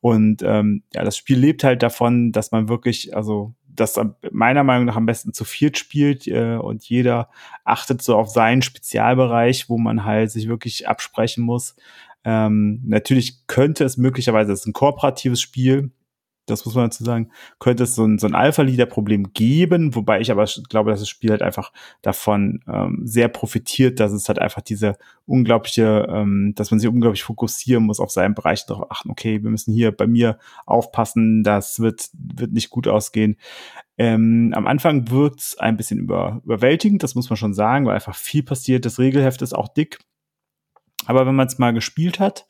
Und 0.00 0.42
ähm, 0.42 0.82
ja, 0.92 1.04
das 1.04 1.16
Spiel 1.16 1.38
lebt 1.38 1.62
halt 1.62 1.82
davon, 1.82 2.32
dass 2.32 2.50
man 2.50 2.68
wirklich, 2.68 3.14
also 3.14 3.54
das 3.74 3.98
meiner 4.30 4.64
Meinung 4.64 4.86
nach 4.86 4.96
am 4.96 5.06
besten 5.06 5.32
zu 5.32 5.44
viert 5.44 5.78
spielt 5.78 6.26
äh, 6.26 6.56
und 6.56 6.84
jeder 6.84 7.30
achtet 7.64 8.02
so 8.02 8.16
auf 8.16 8.28
seinen 8.28 8.62
Spezialbereich, 8.62 9.68
wo 9.68 9.78
man 9.78 10.04
halt 10.04 10.30
sich 10.30 10.48
wirklich 10.48 10.88
absprechen 10.88 11.44
muss. 11.44 11.76
Ähm, 12.24 12.82
natürlich 12.84 13.46
könnte 13.46 13.84
es 13.84 13.96
möglicherweise, 13.96 14.52
es 14.52 14.60
ist 14.60 14.66
ein 14.66 14.72
kooperatives 14.72 15.40
Spiel, 15.40 15.90
das 16.52 16.64
muss 16.64 16.74
man 16.74 16.84
dazu 16.84 17.04
sagen, 17.04 17.30
könnte 17.58 17.84
es 17.84 17.94
so 17.94 18.04
ein, 18.04 18.18
so 18.18 18.26
ein 18.26 18.34
Alpha-Leader-Problem 18.34 19.32
geben, 19.32 19.94
wobei 19.94 20.20
ich 20.20 20.30
aber 20.30 20.46
glaube, 20.68 20.90
dass 20.90 21.00
das 21.00 21.08
Spiel 21.08 21.30
halt 21.30 21.42
einfach 21.42 21.72
davon 22.02 22.60
ähm, 22.68 23.00
sehr 23.04 23.28
profitiert, 23.28 23.98
dass 23.98 24.12
es 24.12 24.28
halt 24.28 24.38
einfach 24.38 24.62
diese 24.62 24.96
unglaubliche, 25.26 26.06
ähm, 26.08 26.52
dass 26.54 26.70
man 26.70 26.80
sich 26.80 26.88
unglaublich 26.88 27.22
fokussieren 27.22 27.84
muss 27.84 28.00
auf 28.00 28.10
seinen 28.10 28.34
Bereich, 28.34 28.66
darauf 28.66 28.90
achten, 28.90 29.10
okay, 29.10 29.42
wir 29.42 29.50
müssen 29.50 29.72
hier 29.72 29.92
bei 29.92 30.06
mir 30.06 30.38
aufpassen, 30.66 31.42
das 31.42 31.80
wird, 31.80 32.10
wird 32.12 32.52
nicht 32.52 32.70
gut 32.70 32.86
ausgehen. 32.86 33.36
Ähm, 33.98 34.52
am 34.54 34.66
Anfang 34.66 35.10
wirkt 35.10 35.40
es 35.40 35.58
ein 35.58 35.76
bisschen 35.76 35.98
über, 35.98 36.40
überwältigend, 36.44 37.02
das 37.02 37.14
muss 37.14 37.30
man 37.30 37.36
schon 37.36 37.54
sagen, 37.54 37.86
weil 37.86 37.94
einfach 37.94 38.14
viel 38.14 38.42
passiert. 38.42 38.84
Das 38.84 38.98
Regelheft 38.98 39.42
ist 39.42 39.54
auch 39.54 39.68
dick. 39.68 39.98
Aber 41.06 41.26
wenn 41.26 41.34
man 41.34 41.46
es 41.48 41.58
mal 41.58 41.72
gespielt 41.72 42.20
hat, 42.20 42.46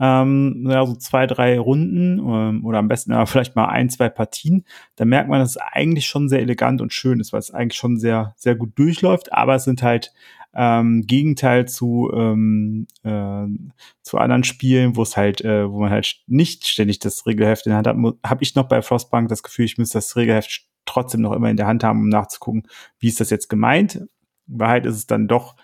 ähm, 0.00 0.66
ja, 0.68 0.84
so 0.86 0.96
zwei, 0.96 1.26
drei 1.26 1.58
Runden 1.58 2.18
ähm, 2.18 2.64
oder 2.64 2.78
am 2.78 2.88
besten 2.88 3.12
ja, 3.12 3.26
vielleicht 3.26 3.54
mal 3.54 3.66
ein, 3.66 3.90
zwei 3.90 4.08
Partien, 4.08 4.64
da 4.96 5.04
merkt 5.04 5.28
man, 5.28 5.40
dass 5.40 5.50
es 5.50 5.56
eigentlich 5.58 6.06
schon 6.06 6.28
sehr 6.28 6.40
elegant 6.40 6.80
und 6.80 6.92
schön 6.92 7.20
ist, 7.20 7.32
weil 7.32 7.40
es 7.40 7.50
eigentlich 7.50 7.78
schon 7.78 7.98
sehr, 7.98 8.34
sehr 8.36 8.54
gut 8.54 8.78
durchläuft, 8.78 9.32
aber 9.32 9.56
es 9.56 9.64
sind 9.64 9.82
halt 9.82 10.12
ähm, 10.52 11.06
Gegenteil 11.06 11.68
zu 11.68 12.10
ähm, 12.12 12.86
äh, 13.04 13.46
zu 14.02 14.18
anderen 14.18 14.42
Spielen, 14.42 14.96
wo 14.96 15.02
es 15.02 15.16
halt, 15.16 15.42
äh, 15.42 15.70
wo 15.70 15.80
man 15.80 15.90
halt 15.90 16.22
nicht 16.26 16.66
ständig 16.66 16.98
das 16.98 17.26
Regelheft 17.26 17.66
in 17.66 17.70
der 17.70 17.76
Hand 17.76 17.86
hat, 17.86 17.96
habe 18.24 18.42
ich 18.42 18.54
noch 18.54 18.68
bei 18.68 18.82
Frostbank 18.82 19.28
das 19.28 19.42
Gefühl, 19.42 19.66
ich 19.66 19.78
müsste 19.78 19.98
das 19.98 20.16
Regelheft 20.16 20.66
trotzdem 20.86 21.20
noch 21.20 21.32
immer 21.32 21.50
in 21.50 21.56
der 21.56 21.66
Hand 21.66 21.84
haben, 21.84 22.00
um 22.00 22.08
nachzugucken, 22.08 22.64
wie 22.98 23.08
ist 23.08 23.20
das 23.20 23.30
jetzt 23.30 23.48
gemeint. 23.48 23.96
In 23.96 24.08
Wahrheit 24.58 24.86
ist 24.86 24.96
es 24.96 25.06
dann 25.06 25.28
doch 25.28 25.54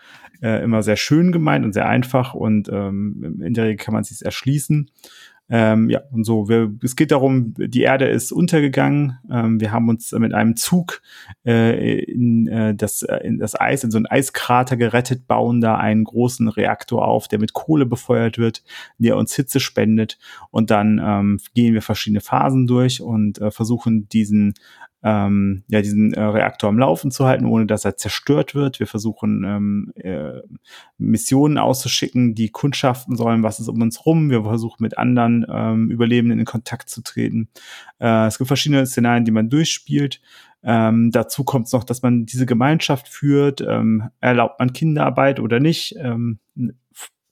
äh, 0.42 0.62
immer 0.62 0.82
sehr 0.82 0.96
schön 0.96 1.32
gemeint 1.32 1.64
und 1.64 1.72
sehr 1.72 1.88
einfach 1.88 2.34
und 2.34 2.68
ähm, 2.68 3.40
in 3.42 3.54
der 3.54 3.64
Regel 3.64 3.76
kann 3.76 3.94
man 3.94 4.02
es 4.02 4.08
sich 4.08 4.24
erschließen. 4.24 4.90
Ähm, 5.48 5.88
ja, 5.90 6.00
und 6.10 6.24
so. 6.24 6.48
Wir, 6.48 6.72
es 6.82 6.96
geht 6.96 7.12
darum, 7.12 7.54
die 7.56 7.82
Erde 7.82 8.06
ist 8.06 8.32
untergegangen. 8.32 9.18
Ähm, 9.30 9.60
wir 9.60 9.70
haben 9.70 9.88
uns 9.88 10.10
mit 10.12 10.34
einem 10.34 10.56
Zug 10.56 11.02
äh, 11.46 12.00
in, 12.02 12.48
äh, 12.48 12.74
das, 12.74 13.02
äh, 13.02 13.18
in 13.18 13.38
das 13.38 13.58
Eis, 13.58 13.84
in 13.84 13.92
so 13.92 13.98
einen 13.98 14.06
Eiskrater 14.06 14.76
gerettet, 14.76 15.28
bauen 15.28 15.60
da 15.60 15.76
einen 15.76 16.02
großen 16.02 16.48
Reaktor 16.48 17.06
auf, 17.06 17.28
der 17.28 17.38
mit 17.38 17.52
Kohle 17.52 17.86
befeuert 17.86 18.38
wird, 18.38 18.64
der 18.98 19.16
uns 19.16 19.36
Hitze 19.36 19.60
spendet. 19.60 20.18
Und 20.50 20.72
dann 20.72 21.00
ähm, 21.02 21.38
gehen 21.54 21.74
wir 21.74 21.82
verschiedene 21.82 22.20
Phasen 22.20 22.66
durch 22.66 23.00
und 23.00 23.40
äh, 23.40 23.52
versuchen 23.52 24.08
diesen 24.08 24.54
ähm, 25.06 25.62
ja, 25.68 25.82
diesen 25.82 26.14
äh, 26.14 26.20
Reaktor 26.20 26.68
am 26.68 26.80
Laufen 26.80 27.12
zu 27.12 27.26
halten, 27.26 27.44
ohne 27.44 27.66
dass 27.66 27.84
er 27.84 27.96
zerstört 27.96 28.56
wird. 28.56 28.80
Wir 28.80 28.88
versuchen 28.88 29.44
ähm, 29.44 29.92
äh, 29.94 30.40
Missionen 30.98 31.58
auszuschicken, 31.58 32.34
die 32.34 32.48
kundschaften 32.48 33.14
sollen, 33.14 33.44
was 33.44 33.60
ist 33.60 33.68
um 33.68 33.80
uns 33.80 34.04
rum. 34.04 34.30
Wir 34.30 34.42
versuchen 34.42 34.82
mit 34.82 34.98
anderen 34.98 35.46
ähm, 35.48 35.92
Überlebenden 35.92 36.40
in 36.40 36.44
Kontakt 36.44 36.90
zu 36.90 37.02
treten. 37.02 37.48
Äh, 38.00 38.26
es 38.26 38.38
gibt 38.38 38.48
verschiedene 38.48 38.84
Szenarien, 38.84 39.24
die 39.24 39.30
man 39.30 39.48
durchspielt. 39.48 40.20
Ähm, 40.64 41.12
dazu 41.12 41.44
kommt 41.44 41.66
es 41.66 41.72
noch, 41.72 41.84
dass 41.84 42.02
man 42.02 42.26
diese 42.26 42.44
Gemeinschaft 42.44 43.06
führt. 43.06 43.60
Ähm, 43.60 44.10
erlaubt 44.20 44.58
man 44.58 44.72
Kinderarbeit 44.72 45.38
oder 45.38 45.60
nicht? 45.60 45.94
Ähm, 46.00 46.40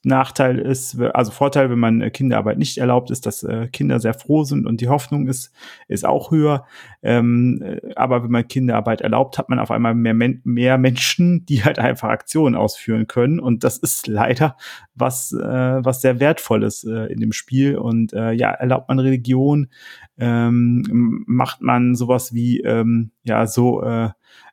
Nachteil 0.05 0.59
ist, 0.59 0.99
also 0.99 1.31
Vorteil, 1.31 1.69
wenn 1.69 1.79
man 1.79 2.01
äh, 2.01 2.11
Kinderarbeit 2.11 2.57
nicht 2.57 2.77
erlaubt, 2.77 3.09
ist, 3.09 3.25
dass 3.25 3.43
äh, 3.43 3.67
Kinder 3.67 3.99
sehr 3.99 4.13
froh 4.13 4.43
sind 4.43 4.67
und 4.67 4.79
die 4.79 4.87
Hoffnung 4.87 5.27
ist, 5.27 5.51
ist 5.87 6.05
auch 6.05 6.31
höher. 6.31 6.65
Ähm, 7.01 7.61
äh, 7.63 7.93
aber 7.95 8.23
wenn 8.23 8.31
man 8.31 8.47
Kinderarbeit 8.47 9.01
erlaubt, 9.01 9.37
hat 9.37 9.49
man 9.49 9.59
auf 9.59 9.71
einmal 9.71 9.95
mehr, 9.95 10.13
mehr 10.13 10.77
Menschen, 10.77 11.45
die 11.47 11.63
halt 11.63 11.79
einfach 11.79 12.09
Aktionen 12.09 12.55
ausführen 12.55 13.07
können. 13.07 13.39
Und 13.39 13.63
das 13.63 13.77
ist 13.77 14.07
leider 14.07 14.55
was, 14.93 15.33
was 15.33 15.99
sehr 15.99 16.21
wertvolles 16.21 16.85
in 16.85 17.19
dem 17.19 17.33
Spiel. 17.33 17.77
Und 17.77 18.13
ja, 18.13 18.51
erlaubt 18.51 18.87
man 18.87 18.99
Religion, 18.99 19.67
ähm, 20.17 21.23
macht 21.27 21.61
man 21.61 21.95
sowas 21.95 22.33
wie 22.33 22.61
ähm, 22.61 23.11
ja 23.23 23.45
so 23.45 23.81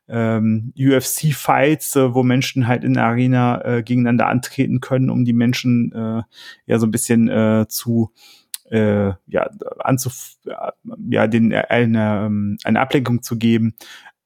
ähm, 0.07 0.73
UFC-Fights, 0.77 1.95
äh, 1.95 2.13
wo 2.13 2.23
Menschen 2.23 2.67
halt 2.67 2.83
in 2.83 2.93
der 2.93 3.05
Arena 3.05 3.63
äh, 3.63 3.83
gegeneinander 3.83 4.27
antreten 4.27 4.79
können, 4.79 5.09
um 5.09 5.25
die 5.25 5.33
Menschen 5.33 5.91
äh, 5.93 6.23
ja 6.65 6.79
so 6.79 6.85
ein 6.85 6.91
bisschen 6.91 7.29
äh, 7.29 7.65
zu 7.67 8.11
äh, 8.69 9.13
ja 9.27 9.49
anzuf 9.79 10.35
ja 11.09 11.27
den 11.27 11.53
eine, 11.53 12.25
ähm, 12.25 12.57
eine 12.63 12.79
Ablenkung 12.79 13.21
zu 13.21 13.37
geben. 13.37 13.75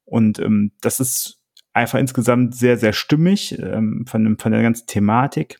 Und 0.06 0.40
ähm, 0.40 0.72
das 0.82 1.00
ist 1.00 1.40
einfach 1.74 2.00
insgesamt 2.00 2.56
sehr 2.56 2.78
sehr 2.78 2.94
stimmig 2.94 3.58
ähm, 3.60 4.06
von 4.08 4.38
von 4.38 4.52
der 4.52 4.62
ganzen 4.62 4.88
Thematik. 4.88 5.60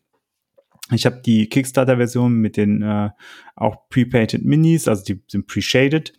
Ich 0.92 1.06
habe 1.06 1.22
die 1.24 1.50
Kickstarter-Version 1.50 2.34
mit 2.34 2.56
den 2.56 2.82
äh, 2.82 3.10
auch 3.56 3.90
pre-painted 3.90 4.46
Minis, 4.46 4.88
also 4.88 5.04
die 5.04 5.22
sind 5.28 5.46
pre-shaded 5.46 6.14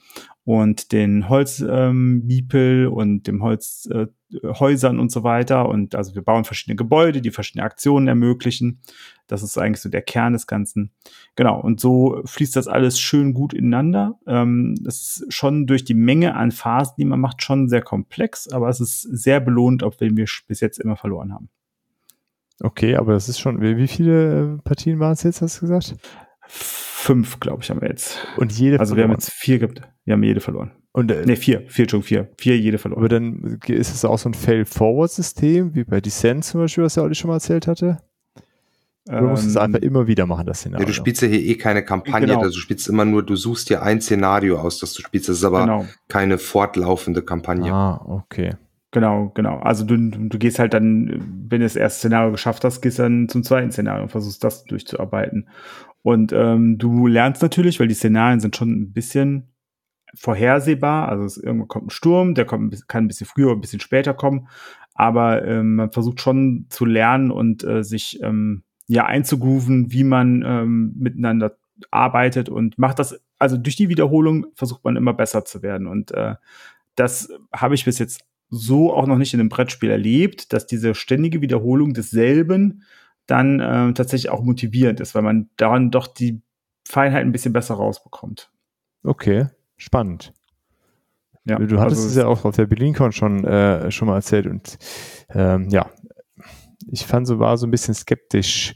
und 0.48 0.92
den 0.92 1.28
Holzmiepel 1.28 2.86
ähm, 2.86 2.92
und 2.94 3.26
dem 3.26 3.44
Holz 3.44 3.86
äh, 3.92 4.06
und 4.32 5.12
so 5.12 5.22
weiter. 5.22 5.68
Und 5.68 5.94
also 5.94 6.14
wir 6.14 6.22
bauen 6.22 6.44
verschiedene 6.44 6.74
Gebäude, 6.74 7.20
die 7.20 7.30
verschiedene 7.30 7.64
Aktionen 7.64 8.08
ermöglichen. 8.08 8.80
Das 9.26 9.42
ist 9.42 9.58
eigentlich 9.58 9.82
so 9.82 9.90
der 9.90 10.00
Kern 10.00 10.32
des 10.32 10.46
Ganzen. 10.46 10.94
Genau. 11.36 11.60
Und 11.60 11.80
so 11.80 12.22
fließt 12.24 12.56
das 12.56 12.66
alles 12.66 12.98
schön 12.98 13.34
gut 13.34 13.52
ineinander. 13.52 14.18
Ähm, 14.26 14.74
das 14.80 15.20
ist 15.20 15.34
schon 15.34 15.66
durch 15.66 15.84
die 15.84 15.92
Menge 15.92 16.34
an 16.34 16.50
Phasen, 16.50 16.94
die 16.96 17.04
man 17.04 17.20
macht, 17.20 17.42
schon 17.42 17.68
sehr 17.68 17.82
komplex, 17.82 18.48
aber 18.48 18.70
es 18.70 18.80
ist 18.80 19.02
sehr 19.02 19.40
belohnt, 19.40 19.82
ob 19.82 20.00
wir 20.00 20.10
bis 20.14 20.60
jetzt 20.60 20.78
immer 20.78 20.96
verloren 20.96 21.34
haben. 21.34 21.50
Okay, 22.62 22.96
aber 22.96 23.12
das 23.12 23.28
ist 23.28 23.38
schon, 23.38 23.60
wie 23.60 23.86
viele 23.86 24.54
äh, 24.54 24.62
Partien 24.62 24.98
waren 24.98 25.12
es 25.12 25.24
jetzt, 25.24 25.42
hast 25.42 25.58
du 25.58 25.66
gesagt? 25.66 25.94
Fünf, 26.46 27.38
glaube 27.38 27.62
ich, 27.62 27.68
haben 27.68 27.82
wir 27.82 27.90
jetzt. 27.90 28.26
Und 28.38 28.50
jede 28.50 28.80
Also 28.80 28.96
wir 28.96 29.04
haben 29.04 29.12
jetzt 29.12 29.30
vier 29.30 29.58
gehabt. 29.58 29.82
Wir 30.08 30.14
haben 30.14 30.22
jede 30.22 30.40
verloren. 30.40 30.70
Und, 30.92 31.10
äh, 31.10 31.24
nee, 31.26 31.36
vier, 31.36 31.64
vier 31.68 31.86
schon 31.86 32.02
vier. 32.02 32.30
Vier 32.38 32.58
jede 32.58 32.78
verloren. 32.78 33.00
Aber 33.00 33.10
dann 33.10 33.58
ist 33.66 33.94
es 33.94 34.06
auch 34.06 34.18
so 34.18 34.30
ein 34.30 34.34
Fail-Forward-System, 34.34 35.74
wie 35.74 35.84
bei 35.84 36.00
Descent 36.00 36.46
zum 36.46 36.62
Beispiel, 36.62 36.84
was 36.84 36.96
er 36.96 37.02
Olli 37.02 37.14
schon 37.14 37.28
mal 37.28 37.34
erzählt 37.34 37.66
hatte? 37.66 37.98
Du 39.04 39.26
musst 39.26 39.46
es 39.46 39.56
ähm, 39.56 39.62
einfach 39.62 39.80
immer 39.80 40.06
wieder 40.06 40.24
machen, 40.24 40.46
das 40.46 40.60
Szenario. 40.60 40.82
Ja, 40.82 40.86
du 40.86 40.94
spielst 40.94 41.20
ja 41.20 41.28
hier 41.28 41.40
eh 41.40 41.56
keine 41.56 41.84
Kampagne, 41.84 42.26
genau. 42.26 42.40
also 42.40 42.54
du 42.54 42.60
spielst 42.60 42.88
immer 42.88 43.04
nur, 43.04 43.22
du 43.22 43.36
suchst 43.36 43.68
dir 43.68 43.82
ein 43.82 44.00
Szenario 44.00 44.58
aus, 44.58 44.78
das 44.78 44.94
du 44.94 45.02
spielst. 45.02 45.28
Das 45.28 45.36
ist 45.36 45.44
aber 45.44 45.60
genau. 45.60 45.84
keine 46.08 46.38
fortlaufende 46.38 47.20
Kampagne. 47.22 47.70
Ah, 47.70 48.02
okay. 48.06 48.54
Genau, 48.90 49.30
genau. 49.34 49.58
Also 49.58 49.84
du, 49.84 49.96
du 49.96 50.38
gehst 50.38 50.58
halt 50.58 50.72
dann, 50.72 51.46
wenn 51.48 51.60
du 51.60 51.66
das 51.66 51.76
erste 51.76 51.98
Szenario 51.98 52.30
geschafft 52.30 52.64
hast, 52.64 52.80
gehst 52.80 52.98
dann 52.98 53.28
zum 53.28 53.42
zweiten 53.42 53.72
Szenario 53.72 54.04
und 54.04 54.08
versuchst 54.08 54.42
das 54.42 54.64
durchzuarbeiten. 54.64 55.48
Und 56.02 56.32
ähm, 56.32 56.78
du 56.78 57.06
lernst 57.06 57.42
natürlich, 57.42 57.80
weil 57.80 57.88
die 57.88 57.94
Szenarien 57.94 58.40
sind 58.40 58.56
schon 58.56 58.70
ein 58.70 58.92
bisschen 58.92 59.48
vorhersehbar. 60.14 61.08
Also 61.08 61.24
es, 61.24 61.36
irgendwann 61.36 61.68
kommt 61.68 61.86
ein 61.86 61.90
Sturm, 61.90 62.34
der 62.34 62.44
kommt, 62.44 62.88
kann 62.88 63.04
ein 63.04 63.08
bisschen 63.08 63.26
früher, 63.26 63.52
ein 63.52 63.60
bisschen 63.60 63.80
später 63.80 64.14
kommen. 64.14 64.48
Aber 64.94 65.44
ähm, 65.46 65.76
man 65.76 65.92
versucht 65.92 66.20
schon 66.20 66.66
zu 66.70 66.84
lernen 66.84 67.30
und 67.30 67.62
äh, 67.64 67.84
sich 67.84 68.20
ähm, 68.22 68.64
ja 68.88 69.06
einzugrooven, 69.06 69.92
wie 69.92 70.04
man 70.04 70.42
ähm, 70.44 70.92
miteinander 70.96 71.56
arbeitet 71.90 72.48
und 72.48 72.78
macht 72.78 72.98
das, 72.98 73.20
also 73.38 73.56
durch 73.56 73.76
die 73.76 73.88
Wiederholung 73.88 74.46
versucht 74.54 74.84
man 74.84 74.96
immer 74.96 75.14
besser 75.14 75.44
zu 75.44 75.62
werden. 75.62 75.86
Und 75.86 76.10
äh, 76.12 76.34
das 76.96 77.28
habe 77.52 77.74
ich 77.74 77.84
bis 77.84 77.98
jetzt 77.98 78.24
so 78.50 78.92
auch 78.92 79.06
noch 79.06 79.18
nicht 79.18 79.34
in 79.34 79.40
einem 79.40 79.50
Brettspiel 79.50 79.90
erlebt, 79.90 80.52
dass 80.52 80.66
diese 80.66 80.94
ständige 80.94 81.40
Wiederholung 81.40 81.94
desselben 81.94 82.82
dann 83.26 83.60
äh, 83.60 83.92
tatsächlich 83.92 84.30
auch 84.30 84.42
motivierend 84.42 85.00
ist, 85.00 85.14
weil 85.14 85.22
man 85.22 85.50
daran 85.56 85.90
doch 85.90 86.06
die 86.06 86.40
Feinheit 86.86 87.22
ein 87.22 87.32
bisschen 87.32 87.52
besser 87.52 87.74
rausbekommt. 87.74 88.50
Okay, 89.04 89.46
spannend. 89.78 90.34
Ja, 91.44 91.58
du 91.58 91.80
hattest 91.80 92.02
also 92.02 92.08
es 92.08 92.16
ja 92.16 92.26
auch 92.26 92.44
auf 92.44 92.56
der 92.56 92.66
BerlinCon 92.66 93.12
schon, 93.12 93.44
äh, 93.44 93.90
schon 93.90 94.06
mal 94.06 94.16
erzählt 94.16 94.46
und 94.46 94.76
ähm, 95.30 95.70
ja, 95.70 95.90
ich 96.90 97.06
fand 97.06 97.26
so, 97.26 97.38
war 97.38 97.56
so 97.56 97.66
ein 97.66 97.70
bisschen 97.70 97.94
skeptisch, 97.94 98.74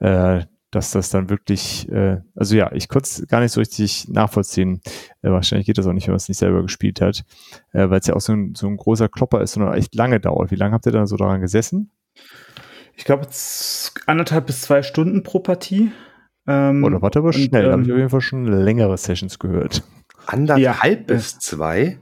äh, 0.00 0.44
dass 0.70 0.92
das 0.92 1.10
dann 1.10 1.28
wirklich, 1.28 1.90
äh, 1.90 2.20
also 2.34 2.56
ja, 2.56 2.72
ich 2.72 2.88
konnte 2.88 3.06
es 3.06 3.26
gar 3.28 3.40
nicht 3.40 3.52
so 3.52 3.60
richtig 3.60 4.08
nachvollziehen. 4.08 4.80
Äh, 5.20 5.30
wahrscheinlich 5.30 5.66
geht 5.66 5.78
das 5.78 5.86
auch 5.86 5.92
nicht, 5.92 6.06
wenn 6.06 6.12
man 6.12 6.16
es 6.16 6.28
nicht 6.28 6.38
selber 6.38 6.62
gespielt 6.62 7.00
hat, 7.00 7.24
äh, 7.72 7.90
weil 7.90 8.00
es 8.00 8.06
ja 8.06 8.14
auch 8.14 8.20
so 8.20 8.32
ein, 8.32 8.54
so 8.54 8.68
ein 8.68 8.76
großer 8.76 9.08
Klopper 9.08 9.42
ist 9.42 9.56
und 9.56 9.70
echt 9.74 9.94
lange 9.94 10.18
dauert. 10.18 10.50
Wie 10.50 10.56
lange 10.56 10.72
habt 10.72 10.86
ihr 10.86 10.92
dann 10.92 11.06
so 11.06 11.16
daran 11.16 11.40
gesessen? 11.42 11.90
Ich 12.96 13.04
glaube, 13.04 13.26
anderthalb 14.06 14.46
bis 14.46 14.62
zwei 14.62 14.82
Stunden 14.82 15.22
pro 15.22 15.40
Partie. 15.40 15.92
Ähm, 16.46 16.84
Oder 16.84 17.02
warte 17.02 17.18
aber 17.18 17.28
und, 17.28 17.34
schnell, 17.34 17.66
da 17.66 17.72
habe 17.72 17.82
ich 17.82 17.88
ähm, 17.88 17.94
auf 17.94 17.98
jeden 17.98 18.10
Fall 18.10 18.20
schon 18.20 18.46
längere 18.46 18.96
Sessions 18.96 19.38
gehört. 19.38 19.82
Anderthalb 20.26 21.10
Ja. 21.10 21.16
bis 21.16 21.38
zwei? 21.38 21.98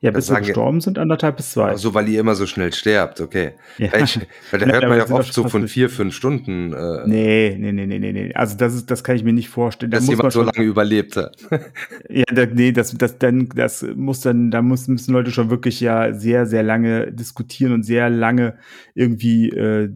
Ja, 0.00 0.10
Das 0.10 0.24
bis 0.24 0.26
sagen- 0.26 0.44
gestorben 0.46 0.80
sind, 0.80 0.98
anderthalb 0.98 1.36
bis 1.36 1.52
zwei. 1.52 1.68
Also, 1.68 1.94
weil 1.94 2.08
ihr 2.08 2.18
immer 2.18 2.34
so 2.34 2.44
schnell 2.46 2.72
sterbt, 2.72 3.20
okay. 3.20 3.52
ja. 3.78 3.92
Weil, 3.92 4.02
ich, 4.02 4.18
weil 4.50 4.58
da 4.58 4.66
hört 4.72 4.88
man 4.88 4.98
ja 4.98 5.08
oft 5.08 5.32
so 5.32 5.46
von 5.48 5.68
vier, 5.68 5.88
fünf 5.88 6.12
Stunden, 6.12 6.72
äh, 6.72 7.06
Nee, 7.06 7.56
nee, 7.56 7.70
nee, 7.70 7.86
nee, 7.86 8.12
nee. 8.12 8.34
Also 8.34 8.56
das 8.56 8.74
ist, 8.74 8.90
das 8.90 9.04
kann 9.04 9.14
ich 9.14 9.22
mir 9.22 9.32
nicht 9.32 9.48
vorstellen. 9.48 9.92
Da 9.92 9.98
dass 9.98 10.06
man 10.08 10.16
jemand 10.16 10.32
so 10.32 10.42
lange 10.42 10.64
überlebt 10.64 11.16
hat. 11.16 11.36
ja, 12.08 12.24
da, 12.34 12.46
nee, 12.46 12.72
das, 12.72 12.98
das, 12.98 13.18
dann, 13.18 13.48
das 13.54 13.86
muss 13.94 14.22
dann, 14.22 14.50
da 14.50 14.60
muss, 14.60 14.88
müssen 14.88 15.12
Leute 15.12 15.30
schon 15.30 15.50
wirklich 15.50 15.80
ja 15.80 16.12
sehr, 16.14 16.46
sehr 16.46 16.64
lange 16.64 17.12
diskutieren 17.12 17.72
und 17.72 17.84
sehr 17.84 18.10
lange 18.10 18.58
irgendwie 18.96 19.50
äh, 19.50 19.90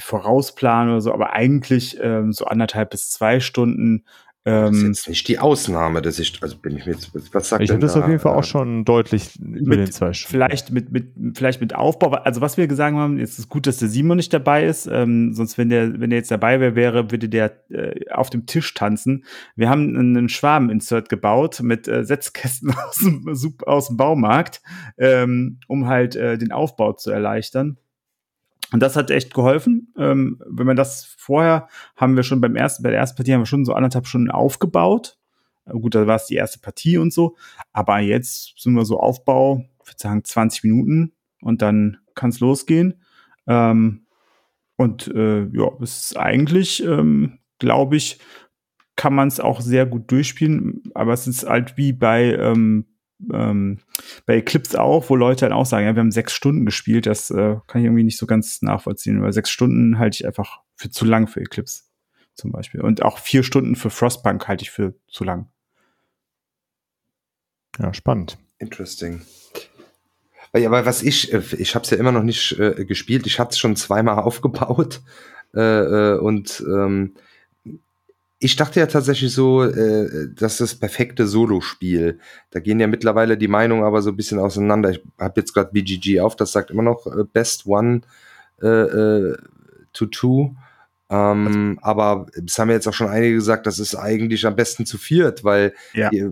vorausplanen 0.00 0.92
oder 0.92 1.00
so. 1.00 1.14
Aber 1.14 1.32
eigentlich 1.32 1.98
ähm, 2.02 2.32
so 2.32 2.44
anderthalb 2.44 2.90
bis 2.90 3.10
zwei 3.10 3.40
Stunden. 3.40 4.04
Das 4.42 4.70
ist 4.72 4.80
Ähm, 4.82 4.86
jetzt 4.86 5.08
nicht 5.08 5.28
die 5.28 5.38
Ausnahme, 5.38 6.00
dass 6.00 6.18
ich, 6.18 6.42
also 6.42 6.56
bin 6.56 6.74
ich 6.74 6.86
mir 6.86 6.92
jetzt, 6.92 7.10
was 7.34 7.50
sagt 7.50 7.62
Ich 7.62 7.70
habe 7.70 7.78
das 7.80 7.92
da, 7.92 8.00
auf 8.00 8.08
jeden 8.08 8.20
Fall 8.20 8.32
äh, 8.32 8.38
auch 8.38 8.44
schon 8.44 8.86
deutlich 8.86 9.38
über 9.38 9.76
Mit- 9.76 9.80
den 9.80 9.92
zwei 9.92 10.14
Stunden. 10.14 10.30
Vielleicht 10.32 10.70
mit, 10.70 10.90
mit, 10.90 11.12
vielleicht 11.36 11.60
mit 11.60 11.74
Aufbau. 11.74 12.10
Also 12.12 12.40
was 12.40 12.56
wir 12.56 12.66
gesagt 12.66 12.96
haben, 12.96 13.18
jetzt 13.18 13.38
ist 13.38 13.50
gut, 13.50 13.66
dass 13.66 13.76
der 13.76 13.88
Simon 13.88 14.16
nicht 14.16 14.32
dabei 14.32 14.64
ist. 14.64 14.86
Ähm, 14.86 15.34
sonst, 15.34 15.58
wenn 15.58 15.68
der, 15.68 16.00
wenn 16.00 16.08
der 16.08 16.20
jetzt 16.20 16.30
dabei 16.30 16.58
wäre, 16.58 16.74
wäre, 16.74 17.10
würde 17.10 17.28
der 17.28 17.52
äh, 17.70 18.10
auf 18.10 18.30
dem 18.30 18.46
Tisch 18.46 18.72
tanzen. 18.72 19.24
Wir 19.56 19.68
haben 19.68 19.94
einen 19.94 20.30
Schwabeninsert 20.30 21.10
gebaut 21.10 21.60
mit 21.62 21.86
äh, 21.86 22.02
Setzkästen 22.04 22.72
aus 22.88 22.96
dem, 22.96 23.28
aus 23.66 23.88
dem 23.88 23.98
Baumarkt, 23.98 24.62
ähm, 24.96 25.58
um 25.68 25.86
halt 25.86 26.16
äh, 26.16 26.38
den 26.38 26.50
Aufbau 26.50 26.94
zu 26.94 27.10
erleichtern. 27.10 27.76
Und 28.72 28.80
das 28.80 28.96
hat 28.96 29.10
echt 29.10 29.34
geholfen. 29.34 29.92
Ähm, 29.96 30.40
wenn 30.46 30.66
man 30.66 30.76
das 30.76 31.04
vorher 31.18 31.68
haben 31.96 32.16
wir 32.16 32.22
schon 32.22 32.40
beim 32.40 32.56
ersten, 32.56 32.82
bei 32.82 32.90
der 32.90 32.98
ersten 32.98 33.16
Partie 33.16 33.32
haben 33.32 33.42
wir 33.42 33.46
schon 33.46 33.64
so 33.64 33.74
anderthalb 33.74 34.06
Stunden 34.06 34.30
aufgebaut. 34.30 35.18
Äh, 35.66 35.72
Gut, 35.72 35.94
da 35.94 36.06
war 36.06 36.16
es 36.16 36.26
die 36.26 36.36
erste 36.36 36.60
Partie 36.60 36.98
und 36.98 37.12
so. 37.12 37.36
Aber 37.72 37.98
jetzt 37.98 38.54
sind 38.58 38.74
wir 38.74 38.84
so 38.84 39.00
Aufbau, 39.00 39.64
ich 39.82 39.88
würde 39.88 39.98
sagen 39.98 40.24
20 40.24 40.64
Minuten 40.64 41.12
und 41.40 41.62
dann 41.62 41.98
kann 42.14 42.30
es 42.30 42.40
losgehen. 42.40 43.02
Ähm, 43.46 44.06
und 44.76 45.08
äh, 45.08 45.42
ja, 45.52 45.70
es 45.82 46.04
ist 46.10 46.16
eigentlich, 46.16 46.82
ähm, 46.84 47.38
glaube 47.58 47.96
ich, 47.96 48.18
kann 48.96 49.14
man 49.14 49.28
es 49.28 49.40
auch 49.40 49.60
sehr 49.60 49.86
gut 49.86 50.10
durchspielen. 50.10 50.82
Aber 50.94 51.12
es 51.12 51.26
ist 51.26 51.46
halt 51.46 51.76
wie 51.76 51.92
bei 51.92 52.34
ähm, 52.34 52.86
ähm, 53.32 53.78
bei 54.26 54.36
Eclipse 54.36 54.80
auch, 54.80 55.10
wo 55.10 55.16
Leute 55.16 55.46
dann 55.46 55.52
auch 55.52 55.66
sagen, 55.66 55.86
ja, 55.86 55.94
wir 55.94 56.00
haben 56.00 56.12
sechs 56.12 56.32
Stunden 56.32 56.64
gespielt. 56.64 57.06
Das 57.06 57.30
äh, 57.30 57.56
kann 57.66 57.80
ich 57.80 57.84
irgendwie 57.84 58.04
nicht 58.04 58.18
so 58.18 58.26
ganz 58.26 58.62
nachvollziehen, 58.62 59.22
weil 59.22 59.32
sechs 59.32 59.50
Stunden 59.50 59.98
halte 59.98 60.16
ich 60.16 60.26
einfach 60.26 60.60
für 60.76 60.90
zu 60.90 61.04
lang 61.04 61.26
für 61.26 61.40
Eclipse 61.40 61.82
zum 62.34 62.52
Beispiel. 62.52 62.80
Und 62.80 63.02
auch 63.02 63.18
vier 63.18 63.42
Stunden 63.42 63.76
für 63.76 63.90
Frostpunk 63.90 64.48
halte 64.48 64.62
ich 64.62 64.70
für 64.70 64.94
zu 65.08 65.24
lang. 65.24 65.48
Ja, 67.78 67.94
spannend. 67.94 68.38
Interesting. 68.58 69.22
Weil, 70.52 70.66
aber 70.66 70.84
was 70.84 71.02
ich, 71.02 71.32
äh, 71.32 71.42
ich 71.58 71.74
habe 71.74 71.84
es 71.84 71.90
ja 71.90 71.96
immer 71.96 72.12
noch 72.12 72.22
nicht 72.22 72.58
äh, 72.58 72.84
gespielt. 72.84 73.26
Ich 73.26 73.38
hatte 73.38 73.50
es 73.50 73.58
schon 73.58 73.76
zweimal 73.76 74.18
aufgebaut 74.22 75.00
äh, 75.54 75.60
äh, 75.60 76.18
und 76.18 76.62
ähm, 76.66 77.14
ich 78.42 78.56
dachte 78.56 78.80
ja 78.80 78.86
tatsächlich 78.86 79.32
so, 79.34 79.62
äh, 79.64 80.28
das 80.34 80.52
ist 80.54 80.60
das 80.60 80.74
perfekte 80.74 81.26
Solo-Spiel. 81.26 82.18
Da 82.50 82.60
gehen 82.60 82.80
ja 82.80 82.86
mittlerweile 82.86 83.36
die 83.36 83.48
Meinungen 83.48 83.84
aber 83.84 84.00
so 84.00 84.10
ein 84.10 84.16
bisschen 84.16 84.38
auseinander. 84.38 84.90
Ich 84.90 85.02
habe 85.18 85.38
jetzt 85.40 85.52
gerade 85.52 85.70
BGG 85.72 86.20
auf, 86.20 86.36
das 86.36 86.50
sagt 86.52 86.70
immer 86.70 86.82
noch 86.82 87.06
äh, 87.06 87.24
Best 87.30 87.66
One 87.66 88.00
äh, 88.62 88.66
äh, 88.66 89.36
to 89.92 90.06
Two. 90.06 90.54
Ähm, 91.10 91.78
aber 91.82 92.26
es 92.46 92.58
haben 92.58 92.68
ja 92.70 92.76
jetzt 92.76 92.86
auch 92.88 92.94
schon 92.94 93.08
einige 93.08 93.34
gesagt, 93.34 93.66
das 93.66 93.78
ist 93.78 93.94
eigentlich 93.94 94.46
am 94.46 94.56
besten 94.56 94.86
zu 94.86 94.96
viert, 94.96 95.44
weil 95.44 95.74
Ja. 95.92 96.08
die, 96.08 96.30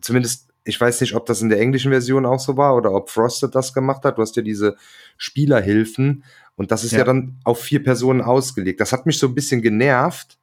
zumindest, 0.00 0.48
ich 0.64 0.80
weiß 0.80 1.02
nicht, 1.02 1.14
ob 1.14 1.26
das 1.26 1.40
in 1.42 1.50
der 1.50 1.60
englischen 1.60 1.90
Version 1.92 2.26
auch 2.26 2.40
so 2.40 2.56
war 2.56 2.74
oder 2.74 2.92
ob 2.92 3.10
Frosted 3.10 3.54
das 3.54 3.72
gemacht 3.74 4.02
hat. 4.04 4.16
Du 4.18 4.22
hast 4.22 4.34
ja 4.34 4.42
diese 4.42 4.76
Spielerhilfen 5.18 6.24
und 6.56 6.70
das 6.72 6.84
ist 6.84 6.92
ja, 6.92 6.98
Ja. 7.00 7.04
dann 7.04 7.36
auf 7.44 7.60
vier 7.60 7.82
Personen 7.82 8.22
ausgelegt. 8.22 8.80
Das 8.80 8.92
hat 8.92 9.06
mich 9.06 9.18
so 9.18 9.26
ein 9.28 9.34
bisschen 9.34 9.62
genervt. 9.62 10.38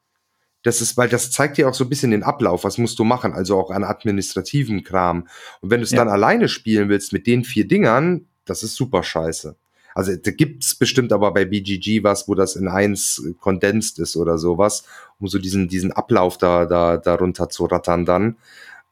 Das 0.64 0.82
ist, 0.82 0.96
weil 0.98 1.10
das 1.10 1.32
zeigt 1.32 1.58
dir 1.58 1.68
auch 1.68 1.74
so 1.74 1.84
ein 1.86 1.90
bisschen 1.90 2.12
den 2.12 2.24
Ablauf, 2.24 2.64
was 2.64 2.78
musst 2.78 3.00
du 3.00 3.04
machen, 3.04 3.34
also 3.34 3.58
auch 3.60 3.72
an 3.72 3.84
administrativen 3.84 4.84
Kram. 4.84 5.28
Und 5.62 5.72
wenn 5.72 5.80
du 5.80 5.86
es 5.86 5.92
Ja. 5.92 5.98
dann 5.98 6.10
alleine 6.10 6.48
spielen 6.50 6.90
willst 6.90 7.14
mit 7.14 7.26
den 7.26 7.44
vier 7.44 7.68
Dingern, 7.68 8.28
das 8.46 8.64
ist 8.64 8.76
super 8.76 9.02
scheiße. 9.04 9.56
Also 9.94 10.16
da 10.16 10.32
gibt's 10.32 10.76
bestimmt 10.76 11.12
aber 11.12 11.34
bei 11.34 11.46
BGG 11.46 12.04
was, 12.04 12.28
wo 12.28 12.36
das 12.36 12.56
in 12.56 12.68
eins 12.68 13.22
kondensiert 13.40 14.00
ist 14.00 14.16
oder 14.16 14.38
sowas, 14.38 14.86
um 15.20 15.28
so 15.28 15.38
diesen, 15.38 15.68
diesen 15.68 15.92
Ablauf 15.92 16.38
da, 16.38 16.66
da, 16.66 16.98
darunter 16.98 17.50
zu 17.50 17.66
rattern 17.66 18.06
dann. 18.06 18.38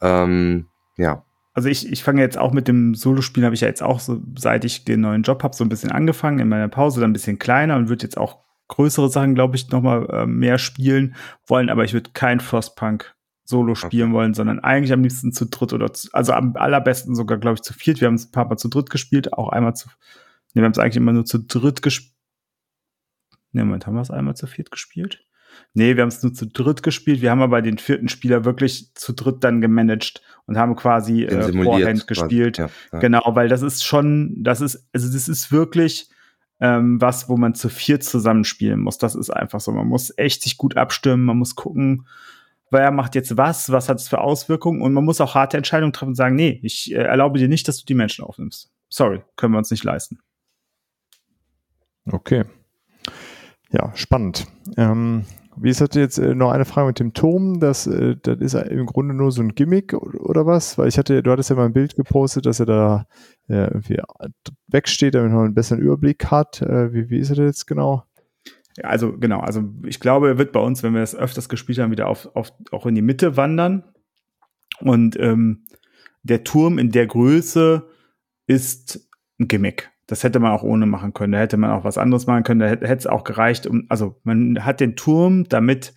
Ähm, 0.02 0.66
ja. 0.98 1.24
Also 1.54 1.70
ich, 1.70 1.92
ich 1.92 2.04
fange 2.04 2.22
jetzt 2.22 2.38
auch 2.38 2.52
mit 2.52 2.68
dem 2.68 2.96
Solospiel, 2.96 3.46
habe 3.46 3.56
ich 3.56 3.62
ja 3.62 3.68
jetzt 3.68 3.84
auch 3.84 4.00
so, 4.00 4.22
seit 4.38 4.66
ich 4.66 4.86
den 4.86 5.02
neuen 5.02 5.24
Job 5.24 5.44
habe, 5.44 5.56
so 5.56 5.64
ein 5.64 5.70
bisschen 5.70 5.92
angefangen, 5.92 6.40
in 6.40 6.50
meiner 6.50 6.68
Pause 6.68 7.02
dann 7.02 7.12
ein 7.12 7.14
bisschen 7.14 7.40
kleiner 7.40 7.76
und 7.76 7.90
würde 7.90 8.04
jetzt 8.04 8.18
auch 8.18 8.38
größere 8.70 9.10
Sachen, 9.10 9.36
glaube 9.36 9.58
ich, 9.58 9.70
noch 9.70 9.82
mal 9.82 10.08
äh, 10.10 10.26
mehr 10.26 10.58
spielen 10.58 11.16
wollen, 11.46 11.70
aber 11.70 11.84
ich 11.84 11.94
würde 11.94 12.12
kein 12.14 12.40
Frostpunk 12.40 13.14
Solo 13.44 13.74
spielen 13.74 14.14
wollen, 14.14 14.36
sondern 14.36 14.60
eigentlich 14.60 14.94
am 14.94 15.02
liebsten 15.02 15.34
zu 15.34 15.48
dritt 15.48 15.74
oder 15.74 15.92
zu, 15.92 16.08
also 16.14 16.34
am 16.34 16.56
allerbesten 16.56 17.16
sogar, 17.16 17.40
glaube 17.40 17.56
ich, 17.56 17.62
zu 17.64 17.74
viert. 17.74 18.00
Wir 18.00 18.08
haben 18.08 18.14
es 18.14 18.28
ein 18.28 18.32
paar 18.32 18.48
Mal 18.48 18.58
zu 18.58 18.68
dritt 18.68 18.92
gespielt, 18.92 19.34
auch 19.34 19.50
einmal 19.50 19.76
zu, 19.76 19.90
ne, 19.90 20.62
wir 20.62 20.66
haben 20.66 20.72
es 20.72 20.78
eigentlich 20.78 20.98
immer 20.98 21.14
nur 21.14 21.26
zu 21.26 21.40
dritt 21.40 21.82
gespielt. 21.82 22.14
Ne, 23.52 23.66
Moment, 23.66 23.88
haben 23.88 23.96
wir 23.96 24.02
es 24.02 24.12
einmal 24.12 24.36
zu 24.36 24.46
viert 24.46 24.70
gespielt? 24.70 25.26
Nee, 25.74 25.96
wir 25.96 26.04
haben 26.04 26.10
es 26.10 26.22
nur 26.22 26.32
zu 26.32 26.46
dritt 26.46 26.84
gespielt. 26.84 27.22
Wir 27.22 27.32
haben 27.32 27.42
aber 27.42 27.64
den 27.64 27.80
vierten 27.80 28.08
Spieler 28.08 28.46
wirklich 28.46 28.94
zu 28.94 29.14
dritt 29.14 29.44
dann 29.44 29.62
gemanagt 29.62 30.22
und 30.46 30.58
haben 30.58 30.76
quasi 30.76 31.24
äh, 31.24 31.52
Vorhand 31.64 32.06
gespielt. 32.06 32.60
Ja, 32.60 32.70
ja. 32.94 33.00
Genau, 33.00 33.24
weil 33.26 33.50
das 33.50 33.64
ist 33.64 33.84
schon, 33.84 34.44
das 34.44 34.62
ist, 34.62 34.88
also 34.94 35.12
das 35.12 35.28
ist 35.28 35.52
wirklich 35.52 36.10
ähm, 36.60 37.00
was, 37.02 37.30
wo 37.30 37.38
man 37.38 37.56
zu 37.56 37.70
viert 37.70 38.04
zusammenspielen 38.04 38.80
muss. 38.80 38.98
Das 38.98 39.16
ist 39.16 39.30
einfach 39.30 39.60
so. 39.60 39.72
Man 39.72 39.88
muss 39.88 40.14
echt 40.18 40.44
sich 40.44 40.58
gut 40.58 40.78
abstimmen, 40.78 41.24
man 41.24 41.38
muss 41.38 41.56
gucken, 41.56 42.06
wer 42.72 42.92
macht 42.92 43.16
jetzt 43.16 43.38
was, 43.38 43.72
was 43.72 43.90
hat 43.90 44.00
es 44.00 44.08
für 44.08 44.22
Auswirkungen 44.22 44.82
und 44.82 44.94
man 44.94 45.06
muss 45.06 45.22
auch 45.22 45.36
harte 45.36 45.58
Entscheidungen 45.58 45.94
treffen 45.94 46.10
und 46.10 46.16
sagen, 46.16 46.36
nee, 46.36 46.60
ich 46.64 46.92
äh, 46.92 46.98
erlaube 46.98 47.40
dir 47.40 47.48
nicht, 47.48 47.68
dass 47.68 47.78
du 47.78 47.86
die 47.86 47.94
Menschen 47.94 48.26
aufnimmst. 48.26 48.72
Sorry, 48.90 49.22
können 49.36 49.54
wir 49.54 49.60
uns 49.60 49.72
nicht 49.72 49.84
leisten. 49.84 50.20
Okay. 52.12 52.46
Ja, 53.72 53.92
spannend. 53.96 54.48
Ähm, 54.78 55.26
wie 55.58 55.70
ist 55.70 55.82
das 55.82 55.90
jetzt 55.94 56.18
äh, 56.18 56.36
noch 56.36 56.52
eine 56.52 56.66
Frage 56.66 56.88
mit 56.88 57.00
dem 57.00 57.14
Turm? 57.14 57.60
Das, 57.60 57.88
äh, 57.88 58.16
das 58.22 58.40
ist 58.40 58.54
ja 58.54 58.62
im 58.62 58.86
Grunde 58.86 59.14
nur 59.14 59.32
so 59.32 59.42
ein 59.42 59.56
Gimmick 59.56 59.94
oder, 59.94 60.46
was? 60.46 60.78
Weil 60.78 60.88
ich 60.88 60.98
hatte, 60.98 61.24
du 61.24 61.32
hattest 61.32 61.50
ja 61.50 61.56
mal 61.56 61.66
ein 61.66 61.74
Bild 61.74 61.96
gepostet, 61.96 62.46
dass 62.46 62.60
er 62.60 62.66
da 62.66 63.08
äh, 63.48 63.66
irgendwie 63.66 64.02
wegsteht, 64.68 65.16
damit 65.16 65.32
man 65.32 65.46
einen 65.46 65.54
besseren 65.54 65.82
Überblick 65.82 66.26
hat. 66.28 66.62
Wie, 66.62 67.10
wie 67.10 67.20
ist 67.20 67.32
das 67.32 67.38
jetzt 67.38 67.68
genau? 67.68 68.04
Ja, 68.78 68.86
also 68.86 69.18
genau, 69.18 69.40
also 69.40 69.64
ich 69.86 70.00
glaube, 70.00 70.30
er 70.30 70.38
wird 70.38 70.52
bei 70.52 70.60
uns, 70.60 70.84
wenn 70.84 70.94
wir 70.94 71.02
das 71.02 71.16
öfters 71.16 71.50
gespielt 71.50 71.80
haben, 71.80 71.92
wieder 71.92 72.08
auf, 72.08 72.30
auf, 72.36 72.54
auch 72.72 72.86
in 72.86 72.96
die 72.96 73.02
Mitte 73.02 73.36
wandern. 73.36 73.84
Und 74.82 75.20
ähm, 75.20 75.66
der 76.24 76.44
Turm 76.44 76.78
in 76.78 76.92
der 76.92 77.08
Größe 77.08 77.88
ist 78.48 79.10
ein 79.40 79.48
Gimmick. 79.48 79.92
Das 80.10 80.24
hätte 80.24 80.40
man 80.40 80.52
auch 80.52 80.64
ohne 80.64 80.88
machen 80.88 81.14
können. 81.14 81.34
Da 81.34 81.40
hätte 81.40 81.58
man 81.58 81.70
auch 81.70 81.84
was 81.84 82.00
anderes 82.00 82.26
machen 82.26 82.44
können. 82.44 82.60
Da 82.60 82.68
hätte 82.68 82.96
es 82.96 83.06
auch 83.06 83.24
gereicht, 83.24 83.68
um, 83.68 83.86
also 83.90 84.20
man 84.24 84.66
hat 84.66 84.80
den 84.80 84.96
Turm, 84.96 85.48
damit 85.48 85.94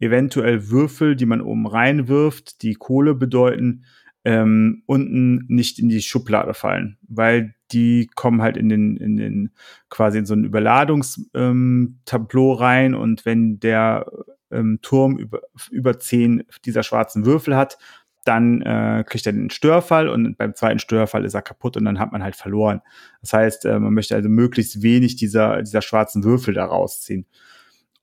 eventuell 0.00 0.68
Würfel, 0.68 1.16
die 1.16 1.24
man 1.24 1.40
oben 1.40 1.66
reinwirft, 1.66 2.60
die 2.60 2.74
Kohle 2.74 3.14
bedeuten, 3.14 3.86
ähm, 4.24 4.82
unten 4.84 5.46
nicht 5.48 5.78
in 5.78 5.88
die 5.88 6.02
Schublade 6.02 6.52
fallen. 6.52 6.98
Weil 7.08 7.54
die 7.72 8.10
kommen 8.14 8.42
halt 8.42 8.58
in 8.58 8.68
den, 8.68 8.98
in 8.98 9.16
den 9.16 9.54
quasi 9.88 10.18
in 10.18 10.26
so 10.26 10.34
ein 10.34 10.44
Überladungstableau 10.44 12.52
ähm, 12.52 12.58
rein 12.58 12.94
und 12.94 13.24
wenn 13.24 13.60
der 13.60 14.04
ähm, 14.50 14.80
Turm 14.82 15.16
über, 15.16 15.40
über 15.70 15.98
zehn 15.98 16.42
dieser 16.66 16.82
schwarzen 16.82 17.24
Würfel 17.24 17.56
hat, 17.56 17.78
dann 18.24 18.62
äh, 18.62 19.04
kriegt 19.06 19.26
er 19.26 19.32
den 19.32 19.50
Störfall 19.50 20.08
und 20.08 20.36
beim 20.36 20.54
zweiten 20.54 20.78
Störfall 20.78 21.24
ist 21.24 21.34
er 21.34 21.42
kaputt 21.42 21.76
und 21.76 21.84
dann 21.84 21.98
hat 21.98 22.12
man 22.12 22.22
halt 22.22 22.36
verloren. 22.36 22.80
Das 23.20 23.32
heißt, 23.32 23.64
äh, 23.66 23.78
man 23.78 23.92
möchte 23.92 24.14
also 24.14 24.28
möglichst 24.28 24.82
wenig 24.82 25.16
dieser, 25.16 25.62
dieser 25.62 25.82
schwarzen 25.82 26.24
Würfel 26.24 26.54
da 26.54 26.64
rausziehen. 26.64 27.26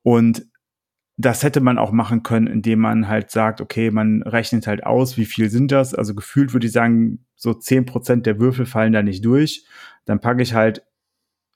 Und 0.03 0.45
das 1.17 1.43
hätte 1.43 1.61
man 1.61 1.77
auch 1.77 1.91
machen 1.91 2.23
können, 2.23 2.47
indem 2.47 2.79
man 2.79 3.07
halt 3.07 3.31
sagt, 3.31 3.61
okay, 3.61 3.91
man 3.91 4.23
rechnet 4.23 4.67
halt 4.67 4.85
aus, 4.85 5.17
wie 5.17 5.25
viel 5.25 5.49
sind 5.49 5.71
das. 5.71 5.93
Also 5.93 6.15
gefühlt 6.15 6.53
würde 6.53 6.67
ich 6.67 6.73
sagen, 6.73 7.25
so 7.35 7.53
zehn 7.53 7.85
Prozent 7.85 8.25
der 8.25 8.39
Würfel 8.39 8.65
fallen 8.65 8.93
da 8.93 9.03
nicht 9.03 9.23
durch. 9.25 9.65
Dann 10.05 10.19
packe 10.19 10.41
ich 10.41 10.53
halt 10.53 10.83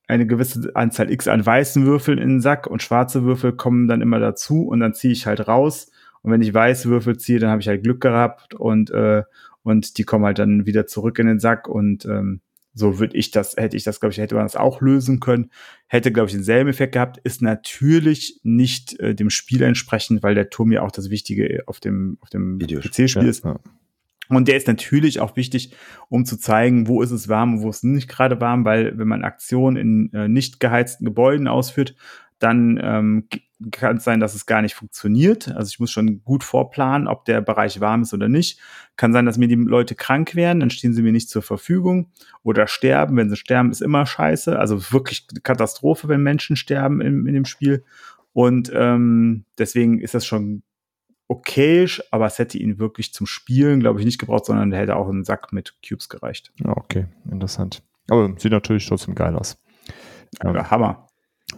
eine 0.08 0.28
gewisse 0.28 0.72
Anzahl 0.76 1.12
X 1.12 1.28
an 1.28 1.44
weißen 1.44 1.86
Würfeln 1.86 2.20
in 2.20 2.30
den 2.30 2.42
Sack 2.42 2.68
und 2.68 2.84
schwarze 2.84 3.24
Würfel 3.24 3.54
kommen 3.54 3.88
dann 3.88 4.02
immer 4.02 4.20
dazu 4.20 4.68
und 4.68 4.80
dann 4.80 4.94
ziehe 4.94 5.14
ich 5.14 5.26
halt 5.26 5.48
raus. 5.48 5.92
Und 6.26 6.32
wenn 6.32 6.42
ich 6.42 6.56
weiße 6.56 6.90
Würfel 6.90 7.18
ziehe, 7.18 7.38
dann 7.38 7.52
habe 7.52 7.62
ich 7.62 7.68
halt 7.68 7.84
Glück 7.84 8.02
gehabt 8.02 8.56
und, 8.56 8.90
äh, 8.90 9.22
und 9.62 10.00
die 10.00 10.06
kommen 10.06 10.26
halt 10.26 10.40
dann 10.40 10.66
wieder 10.66 10.88
zurück 10.88 11.20
in 11.20 11.28
den 11.28 11.40
Sack 11.40 11.68
und 11.68 12.04
ähm, 12.06 12.42
so 12.74 12.98
würde 12.98 13.16
ich 13.16 13.30
das, 13.30 13.56
hätte 13.58 13.78
ich 13.78 13.84
das, 13.84 14.00
glaube 14.00 14.12
ich, 14.12 14.18
hätte 14.18 14.34
man 14.34 14.44
das 14.44 14.56
auch 14.56 14.82
lösen 14.82 15.20
können. 15.20 15.52
Hätte, 15.86 16.12
glaube 16.12 16.30
ich, 16.30 16.34
denselben 16.34 16.68
Effekt 16.68 16.94
gehabt. 16.94 17.20
Ist 17.24 17.44
natürlich 17.44 18.40
nicht 18.42 19.00
äh, 19.00 19.14
dem 19.14 19.30
Spiel 19.30 19.62
entsprechend, 19.62 20.24
weil 20.24 20.34
der 20.34 20.50
Turm 20.50 20.72
ja 20.72 20.82
auch 20.82 20.90
das 20.90 21.12
Wichtige 21.12 21.62
auf 21.68 21.80
dem, 21.80 22.18
auf 22.22 22.32
dem 22.32 22.58
PC-Spiel 22.58 23.22
ja, 23.22 23.30
ist. 23.30 23.46
Ja. 23.46 23.60
Und 24.28 24.48
der 24.48 24.58
ist 24.58 24.68
natürlich 24.68 25.20
auch 25.20 25.36
wichtig, 25.36 25.76
um 26.10 26.26
zu 26.26 26.38
zeigen, 26.38 26.88
wo 26.88 27.04
ist 27.04 27.12
es 27.12 27.30
warm 27.30 27.54
und 27.54 27.62
wo 27.62 27.70
ist 27.70 27.78
es 27.78 27.84
nicht 27.84 28.10
gerade 28.10 28.42
warm, 28.42 28.66
weil 28.66 28.98
wenn 28.98 29.08
man 29.08 29.24
Aktionen 29.24 29.78
in 29.78 30.14
äh, 30.14 30.28
nicht 30.28 30.60
geheizten 30.60 31.06
Gebäuden 31.06 31.48
ausführt, 31.48 31.96
dann 32.40 32.80
ähm, 32.82 33.28
kann 33.72 33.98
es 33.98 34.04
sein, 34.04 34.20
dass 34.20 34.36
es 34.36 34.46
gar 34.46 34.62
nicht 34.62 34.76
funktioniert. 34.76 35.48
Also 35.50 35.70
ich 35.70 35.80
muss 35.80 35.92
schon 35.92 36.22
gut 36.24 36.44
vorplanen, 36.44 37.08
ob 37.08 37.26
der 37.26 37.42
Bereich 37.42 37.80
warm 37.80 38.02
ist 38.02 38.14
oder 38.14 38.28
nicht. 38.28 38.60
Kann 38.98 39.14
sein, 39.14 39.26
dass 39.26 39.38
mir 39.38 39.48
die 39.48 39.56
Leute 39.56 39.96
krank 39.96 40.36
werden, 40.36 40.60
dann 40.60 40.70
stehen 40.70 40.94
sie 40.94 41.02
mir 41.02 41.12
nicht 41.12 41.30
zur 41.30 41.42
Verfügung 41.42 42.12
oder 42.44 42.68
sterben. 42.68 43.16
Wenn 43.18 43.30
sie 43.30 43.38
sterben, 43.38 43.72
ist 43.72 43.82
immer 43.82 44.06
scheiße. 44.06 44.60
Also 44.60 44.92
wirklich 44.92 45.28
Katastrophe, 45.44 46.08
wenn 46.10 46.22
Menschen 46.22 46.56
sterben 46.56 47.02
in, 47.02 47.26
in 47.26 47.34
dem 47.34 47.46
Spiel. 47.46 47.84
Und 48.34 48.72
ähm, 48.76 49.46
deswegen 49.58 50.00
ist 50.00 50.14
das 50.14 50.26
schon 50.26 50.64
okayisch, 51.28 52.04
aber 52.12 52.26
es 52.28 52.38
hätte 52.38 52.58
ihn 52.58 52.78
wirklich 52.78 53.14
zum 53.14 53.26
Spielen, 53.26 53.80
glaube 53.80 54.00
ich, 54.00 54.06
nicht 54.06 54.20
gebraucht, 54.20 54.46
sondern 54.46 54.72
er 54.74 54.82
hätte 54.82 54.96
auch 54.96 55.08
einen 55.08 55.24
Sack 55.24 55.54
mit 55.54 55.76
Cubes 55.88 56.10
gereicht. 56.10 56.52
Okay, 56.64 57.08
interessant. 57.32 57.82
Aber 58.10 58.34
sieht 58.38 58.52
natürlich 58.52 58.88
trotzdem 58.88 59.16
geil 59.16 59.36
aus. 59.36 59.58
Ja, 60.44 60.70
Hammer. 60.70 61.08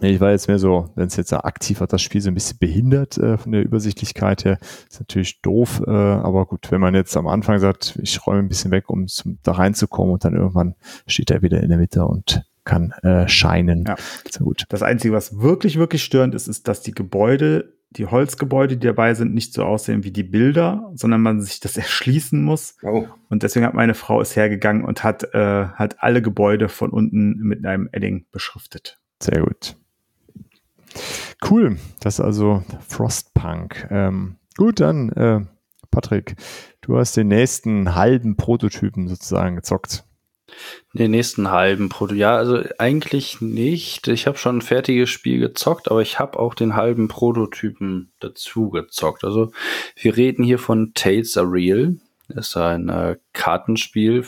Ich 0.00 0.20
war 0.20 0.30
jetzt 0.30 0.48
mehr 0.48 0.58
so, 0.58 0.90
wenn 0.94 1.08
es 1.08 1.16
jetzt 1.16 1.32
aktiv 1.32 1.80
hat, 1.80 1.92
das 1.92 2.02
Spiel 2.02 2.20
so 2.20 2.30
ein 2.30 2.34
bisschen 2.34 2.58
behindert 2.58 3.18
äh, 3.18 3.36
von 3.36 3.52
der 3.52 3.62
Übersichtlichkeit 3.62 4.44
her, 4.44 4.58
ist 4.88 5.00
natürlich 5.00 5.40
doof, 5.42 5.82
äh, 5.86 5.90
aber 5.90 6.46
gut, 6.46 6.70
wenn 6.70 6.80
man 6.80 6.94
jetzt 6.94 7.16
am 7.16 7.26
Anfang 7.26 7.58
sagt, 7.58 7.98
ich 8.02 8.26
räume 8.26 8.40
ein 8.40 8.48
bisschen 8.48 8.70
weg, 8.70 8.88
um 8.88 9.08
zum, 9.08 9.38
da 9.42 9.52
reinzukommen 9.52 10.12
und 10.14 10.24
dann 10.24 10.34
irgendwann 10.34 10.74
steht 11.06 11.30
er 11.30 11.42
wieder 11.42 11.62
in 11.62 11.68
der 11.68 11.78
Mitte 11.78 12.04
und 12.04 12.44
kann 12.64 12.92
äh, 13.02 13.26
scheinen. 13.28 13.84
Ja. 13.86 13.96
Sehr 14.30 14.44
gut. 14.44 14.64
Das 14.68 14.82
Einzige, 14.82 15.14
was 15.14 15.40
wirklich, 15.40 15.78
wirklich 15.78 16.04
störend 16.04 16.34
ist, 16.34 16.48
ist, 16.48 16.68
dass 16.68 16.82
die 16.82 16.92
Gebäude, 16.92 17.72
die 17.90 18.06
Holzgebäude, 18.06 18.76
die 18.76 18.86
dabei 18.86 19.14
sind, 19.14 19.32
nicht 19.32 19.54
so 19.54 19.64
aussehen 19.64 20.04
wie 20.04 20.10
die 20.10 20.22
Bilder, 20.22 20.92
sondern 20.94 21.22
man 21.22 21.40
sich 21.40 21.60
das 21.60 21.76
erschließen 21.78 22.40
muss. 22.42 22.76
Oh. 22.82 23.06
Und 23.30 23.42
deswegen 23.42 23.66
hat 23.66 23.74
meine 23.74 23.94
Frau 23.94 24.20
es 24.20 24.36
hergegangen 24.36 24.84
und 24.84 25.02
hat, 25.02 25.34
äh, 25.34 25.66
hat 25.66 25.96
alle 26.02 26.22
Gebäude 26.22 26.68
von 26.68 26.90
unten 26.90 27.38
mit 27.38 27.64
einem 27.64 27.88
Edding 27.90 28.26
beschriftet. 28.30 28.98
Sehr 29.20 29.42
gut. 29.42 29.76
Cool, 31.48 31.78
das 32.00 32.18
ist 32.18 32.24
also 32.24 32.62
Frostpunk. 32.86 33.88
Ähm, 33.90 34.36
gut, 34.56 34.80
dann 34.80 35.10
äh, 35.10 35.40
Patrick, 35.90 36.36
du 36.80 36.98
hast 36.98 37.16
den 37.16 37.28
nächsten 37.28 37.94
halben 37.94 38.36
Prototypen 38.36 39.08
sozusagen 39.08 39.56
gezockt. 39.56 40.04
Den 40.94 41.10
nächsten 41.10 41.50
halben 41.50 41.88
Prototypen, 41.88 42.20
ja, 42.20 42.36
also 42.36 42.62
eigentlich 42.78 43.40
nicht. 43.40 44.08
Ich 44.08 44.26
habe 44.26 44.38
schon 44.38 44.58
ein 44.58 44.62
fertiges 44.62 45.10
Spiel 45.10 45.40
gezockt, 45.40 45.90
aber 45.90 46.00
ich 46.00 46.18
habe 46.18 46.38
auch 46.38 46.54
den 46.54 46.74
halben 46.74 47.08
Prototypen 47.08 48.12
dazu 48.20 48.70
gezockt. 48.70 49.24
Also 49.24 49.52
wir 49.96 50.16
reden 50.16 50.42
hier 50.42 50.58
von 50.58 50.92
Tales 50.94 51.36
Are 51.36 51.50
Real. 51.50 51.96
Das 52.28 52.48
ist 52.48 52.56
ein 52.56 52.88
äh, 52.88 53.16
Kartenspiel 53.32 54.24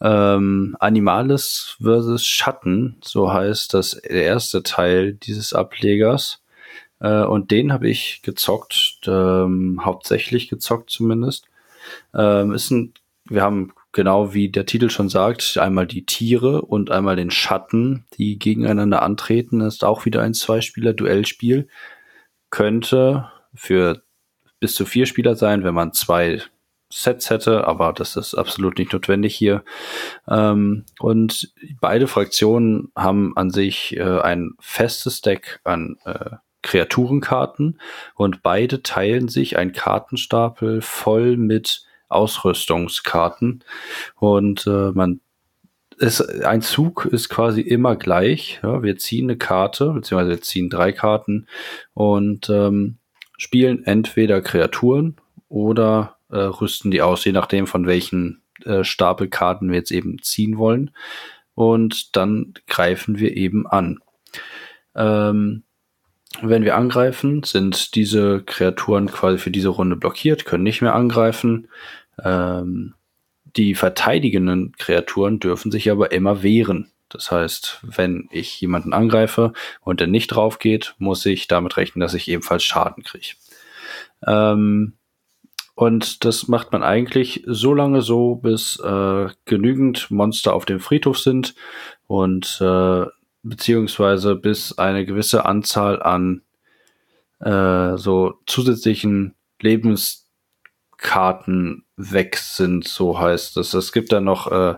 ähm, 0.00 0.76
Animales 0.80 1.76
versus 1.80 2.24
Schatten, 2.24 2.96
so 3.02 3.32
heißt 3.32 3.74
das 3.74 4.00
der 4.02 4.24
erste 4.24 4.62
Teil 4.62 5.14
dieses 5.14 5.52
Ablegers. 5.52 6.42
Äh, 7.00 7.24
und 7.24 7.50
den 7.50 7.72
habe 7.72 7.88
ich 7.88 8.22
gezockt, 8.22 9.00
ähm, 9.06 9.80
hauptsächlich 9.84 10.48
gezockt 10.48 10.90
zumindest. 10.90 11.46
Ähm, 12.14 12.52
ist 12.52 12.70
ein, 12.70 12.94
wir 13.28 13.42
haben 13.42 13.72
genau 13.92 14.34
wie 14.34 14.48
der 14.48 14.66
Titel 14.66 14.90
schon 14.90 15.08
sagt, 15.08 15.58
einmal 15.58 15.86
die 15.86 16.06
Tiere 16.06 16.62
und 16.62 16.90
einmal 16.90 17.16
den 17.16 17.30
Schatten, 17.30 18.04
die 18.16 18.38
gegeneinander 18.38 19.02
antreten. 19.02 19.60
Das 19.60 19.74
ist 19.74 19.84
auch 19.84 20.04
wieder 20.04 20.22
ein 20.22 20.34
Zweispieler-Duellspiel. 20.34 21.68
Könnte 22.50 23.30
für 23.54 24.02
bis 24.60 24.74
zu 24.74 24.84
vier 24.84 25.06
Spieler 25.06 25.36
sein, 25.36 25.64
wenn 25.64 25.74
man 25.74 25.92
zwei 25.92 26.42
Sets 26.92 27.30
hätte, 27.30 27.66
aber 27.66 27.92
das 27.92 28.16
ist 28.16 28.34
absolut 28.34 28.78
nicht 28.78 28.92
notwendig 28.92 29.34
hier. 29.34 29.62
Ähm, 30.28 30.84
und 30.98 31.52
beide 31.80 32.08
Fraktionen 32.08 32.90
haben 32.96 33.36
an 33.36 33.50
sich 33.50 33.96
äh, 33.96 34.20
ein 34.20 34.52
festes 34.58 35.20
Deck 35.20 35.60
an 35.64 35.96
äh, 36.04 36.36
Kreaturenkarten 36.62 37.80
und 38.14 38.42
beide 38.42 38.82
teilen 38.82 39.28
sich 39.28 39.56
ein 39.56 39.72
Kartenstapel 39.72 40.82
voll 40.82 41.36
mit 41.36 41.84
Ausrüstungskarten 42.08 43.64
und 44.16 44.66
äh, 44.66 44.90
man 44.90 45.20
ist, 46.00 46.22
ein 46.44 46.62
Zug 46.62 47.04
ist 47.04 47.28
quasi 47.28 47.60
immer 47.60 47.94
gleich. 47.94 48.60
Ja, 48.62 48.82
wir 48.82 48.96
ziehen 48.96 49.26
eine 49.26 49.36
Karte, 49.38 49.90
beziehungsweise 49.90 50.30
wir 50.30 50.40
ziehen 50.40 50.70
drei 50.70 50.92
Karten 50.92 51.46
und 51.92 52.48
ähm, 52.48 52.96
spielen 53.36 53.84
entweder 53.84 54.40
Kreaturen 54.40 55.16
oder 55.48 56.16
äh, 56.30 56.38
rüsten 56.38 56.90
die 56.90 57.02
aus, 57.02 57.24
je 57.24 57.32
nachdem 57.32 57.66
von 57.66 57.86
welchen 57.86 58.42
äh, 58.64 58.84
Stapelkarten 58.84 59.68
wir 59.70 59.76
jetzt 59.76 59.90
eben 59.90 60.22
ziehen 60.22 60.58
wollen. 60.58 60.90
Und 61.54 62.16
dann 62.16 62.54
greifen 62.66 63.18
wir 63.18 63.36
eben 63.36 63.66
an. 63.66 63.98
Ähm, 64.94 65.64
wenn 66.42 66.64
wir 66.64 66.76
angreifen, 66.76 67.42
sind 67.42 67.94
diese 67.94 68.42
Kreaturen 68.42 69.08
quasi 69.08 69.38
für 69.38 69.50
diese 69.50 69.68
Runde 69.68 69.96
blockiert, 69.96 70.44
können 70.44 70.62
nicht 70.62 70.80
mehr 70.80 70.94
angreifen. 70.94 71.68
Ähm, 72.22 72.94
die 73.56 73.74
verteidigenden 73.74 74.72
Kreaturen 74.78 75.40
dürfen 75.40 75.72
sich 75.72 75.90
aber 75.90 76.12
immer 76.12 76.42
wehren. 76.42 76.90
Das 77.08 77.32
heißt, 77.32 77.80
wenn 77.82 78.28
ich 78.30 78.60
jemanden 78.60 78.92
angreife 78.92 79.52
und 79.80 79.98
der 79.98 80.06
nicht 80.06 80.28
drauf 80.28 80.60
geht, 80.60 80.94
muss 80.98 81.26
ich 81.26 81.48
damit 81.48 81.76
rechnen, 81.76 82.00
dass 82.00 82.14
ich 82.14 82.28
ebenfalls 82.28 82.62
Schaden 82.62 83.02
kriege. 83.02 83.34
Ähm, 84.24 84.94
und 85.80 86.24
das 86.26 86.46
macht 86.46 86.72
man 86.72 86.82
eigentlich 86.82 87.42
so 87.46 87.72
lange 87.72 88.02
so, 88.02 88.34
bis 88.34 88.78
äh, 88.80 89.28
genügend 89.46 90.10
Monster 90.10 90.52
auf 90.52 90.66
dem 90.66 90.78
Friedhof 90.78 91.18
sind 91.18 91.54
und 92.06 92.60
äh, 92.60 93.06
beziehungsweise 93.42 94.36
bis 94.36 94.76
eine 94.76 95.06
gewisse 95.06 95.46
Anzahl 95.46 96.02
an 96.02 96.42
äh, 97.38 97.96
so 97.96 98.34
zusätzlichen 98.44 99.36
Lebenskarten 99.58 101.86
weg 101.96 102.36
sind, 102.36 102.86
so 102.86 103.18
heißt 103.18 103.56
es. 103.56 103.72
Es 103.72 103.92
gibt 103.92 104.12
dann 104.12 104.24
noch 104.24 104.52
äh, 104.52 104.74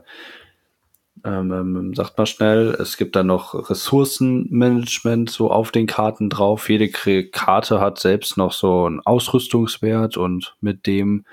ähm, 1.25 1.53
ähm, 1.53 1.95
sagt 1.95 2.19
mal 2.19 2.27
schnell, 2.27 2.77
es 2.81 2.97
gibt 2.97 3.15
dann 3.17 3.27
noch 3.29 3.71
Ressourcenmanagement 3.71 5.31
so 5.31 5.51
auf 5.51 5.71
den 5.71 5.87
Karten 5.87 6.31
drauf. 6.31 6.69
Jede 6.69 6.91
Karte 6.91 7.81
hat 7.81 7.99
selbst 7.99 8.37
noch 8.37 8.53
so 8.53 8.87
einen 8.87 9.01
Ausrüstungswert 9.01 10.17
und 10.17 10.57
mit 10.61 10.87
dem, 10.87 11.25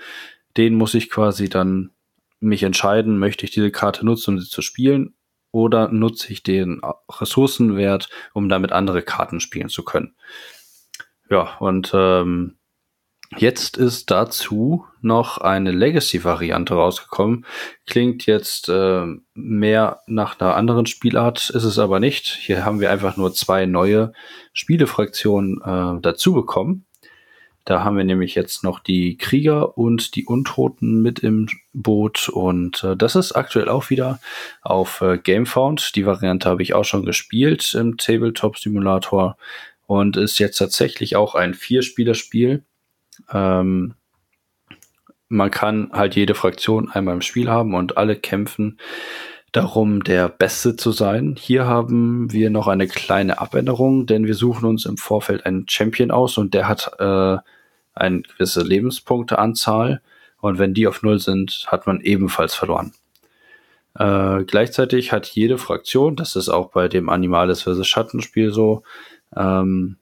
den 0.57 0.75
muss 0.75 0.93
ich 0.93 1.09
quasi 1.09 1.49
dann 1.49 1.91
mich 2.39 2.63
entscheiden, 2.63 3.17
möchte 3.17 3.45
ich 3.45 3.51
diese 3.51 3.71
Karte 3.71 4.05
nutzen, 4.05 4.35
um 4.35 4.39
sie 4.39 4.49
zu 4.49 4.61
spielen 4.61 5.15
oder 5.51 5.87
nutze 5.89 6.31
ich 6.31 6.43
den 6.43 6.81
Ressourcenwert, 7.09 8.09
um 8.33 8.49
damit 8.49 8.71
andere 8.71 9.01
Karten 9.01 9.39
spielen 9.39 9.69
zu 9.69 9.83
können. 9.83 10.13
Ja, 11.29 11.57
und 11.57 11.91
ähm, 11.93 12.58
Jetzt 13.37 13.77
ist 13.77 14.09
dazu 14.09 14.85
noch 15.01 15.37
eine 15.37 15.71
Legacy-Variante 15.71 16.73
rausgekommen. 16.73 17.45
Klingt 17.85 18.25
jetzt 18.25 18.69
äh, 18.69 19.05
mehr 19.35 19.99
nach 20.07 20.39
einer 20.39 20.55
anderen 20.55 20.87
Spielart, 20.87 21.51
ist 21.51 21.63
es 21.63 21.77
aber 21.77 21.99
nicht. 21.99 22.25
Hier 22.25 22.65
haben 22.65 22.79
wir 22.79 22.91
einfach 22.91 23.17
nur 23.17 23.31
zwei 23.33 23.67
neue 23.67 24.13
Spielefraktionen 24.53 25.61
äh, 25.61 26.01
dazu 26.01 26.33
bekommen. 26.33 26.85
Da 27.65 27.83
haben 27.83 27.97
wir 27.97 28.03
nämlich 28.03 28.33
jetzt 28.33 28.63
noch 28.63 28.79
die 28.79 29.15
Krieger 29.17 29.77
und 29.77 30.15
die 30.15 30.25
Untoten 30.25 31.03
mit 31.03 31.19
im 31.19 31.47
Boot 31.71 32.27
und 32.27 32.83
äh, 32.83 32.97
das 32.97 33.15
ist 33.15 33.33
aktuell 33.33 33.69
auch 33.69 33.91
wieder 33.91 34.19
auf 34.63 35.01
äh, 35.01 35.19
Gamefound. 35.19 35.95
Die 35.95 36.07
Variante 36.07 36.49
habe 36.49 36.63
ich 36.63 36.73
auch 36.73 36.85
schon 36.85 37.05
gespielt 37.05 37.75
im 37.75 37.97
Tabletop 37.97 38.57
Simulator 38.57 39.37
und 39.85 40.17
ist 40.17 40.39
jetzt 40.39 40.57
tatsächlich 40.57 41.15
auch 41.15 41.35
ein 41.35 41.53
Vierspielerspiel. 41.53 42.63
Ähm, 43.31 43.95
man 45.27 45.51
kann 45.51 45.91
halt 45.93 46.15
jede 46.15 46.33
Fraktion 46.33 46.89
einmal 46.89 47.15
im 47.15 47.21
Spiel 47.21 47.49
haben 47.49 47.75
und 47.75 47.97
alle 47.97 48.15
kämpfen 48.15 48.79
darum, 49.51 50.03
der 50.03 50.29
Beste 50.29 50.75
zu 50.75 50.91
sein. 50.91 51.35
Hier 51.37 51.65
haben 51.65 52.31
wir 52.31 52.49
noch 52.49 52.67
eine 52.67 52.87
kleine 52.87 53.39
Abänderung, 53.39 54.05
denn 54.05 54.25
wir 54.25 54.35
suchen 54.35 54.65
uns 54.65 54.85
im 54.85 54.97
Vorfeld 54.97 55.45
einen 55.45 55.67
Champion 55.67 56.11
aus 56.11 56.37
und 56.37 56.53
der 56.53 56.67
hat 56.67 56.91
äh, 56.99 57.37
eine 57.93 58.21
gewisse 58.21 58.61
Lebenspunkteanzahl 58.63 60.01
und 60.41 60.59
wenn 60.59 60.73
die 60.73 60.87
auf 60.87 61.01
Null 61.03 61.19
sind, 61.19 61.65
hat 61.67 61.87
man 61.87 62.01
ebenfalls 62.01 62.55
verloren. 62.55 62.93
Äh, 63.95 64.43
gleichzeitig 64.45 65.11
hat 65.11 65.27
jede 65.27 65.57
Fraktion, 65.57 66.15
das 66.15 66.35
ist 66.35 66.49
auch 66.49 66.71
bei 66.71 66.87
dem 66.87 67.09
Animales 67.09 67.63
vs. 67.63 67.85
Schattenspiel 67.87 68.51
so, 68.51 68.83
ähm, 69.35 69.97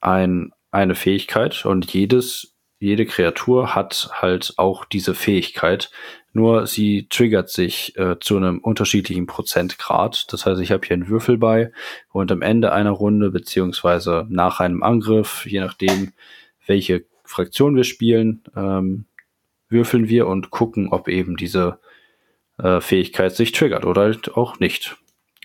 ein, 0.00 0.52
eine 0.70 0.94
Fähigkeit 0.94 1.64
und 1.64 1.92
jedes, 1.92 2.56
jede 2.78 3.06
Kreatur 3.06 3.74
hat 3.74 4.10
halt 4.12 4.54
auch 4.56 4.84
diese 4.84 5.14
Fähigkeit. 5.14 5.90
Nur 6.32 6.66
sie 6.66 7.08
triggert 7.08 7.50
sich 7.50 7.96
äh, 7.98 8.18
zu 8.20 8.36
einem 8.36 8.60
unterschiedlichen 8.60 9.26
Prozentgrad. 9.26 10.32
Das 10.32 10.46
heißt, 10.46 10.60
ich 10.60 10.70
habe 10.70 10.86
hier 10.86 10.94
einen 10.94 11.08
Würfel 11.08 11.38
bei 11.38 11.72
und 12.12 12.30
am 12.30 12.42
Ende 12.42 12.72
einer 12.72 12.92
Runde 12.92 13.30
beziehungsweise 13.30 14.26
nach 14.28 14.60
einem 14.60 14.82
Angriff, 14.84 15.44
je 15.46 15.60
nachdem, 15.60 16.12
welche 16.66 17.04
Fraktion 17.24 17.74
wir 17.74 17.84
spielen, 17.84 18.44
ähm, 18.56 19.06
würfeln 19.68 20.08
wir 20.08 20.28
und 20.28 20.50
gucken, 20.50 20.88
ob 20.88 21.08
eben 21.08 21.36
diese 21.36 21.80
äh, 22.58 22.80
Fähigkeit 22.80 23.34
sich 23.34 23.52
triggert 23.52 23.84
oder 23.84 24.02
halt 24.02 24.36
auch 24.36 24.60
nicht. 24.60 24.96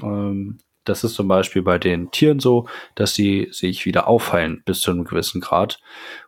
Ähm, 0.04 0.60
das 0.86 1.04
ist 1.04 1.16
zum 1.16 1.28
Beispiel 1.28 1.62
bei 1.62 1.78
den 1.78 2.12
Tieren 2.12 2.40
so, 2.40 2.68
dass 2.96 3.14
sie 3.14 3.50
sich 3.52 3.86
wieder 3.86 4.08
aufheilen 4.08 4.62
bis 4.66 4.82
zu 4.82 4.92
einem 4.92 5.04
gewissen 5.04 5.42
Grad. 5.42 5.80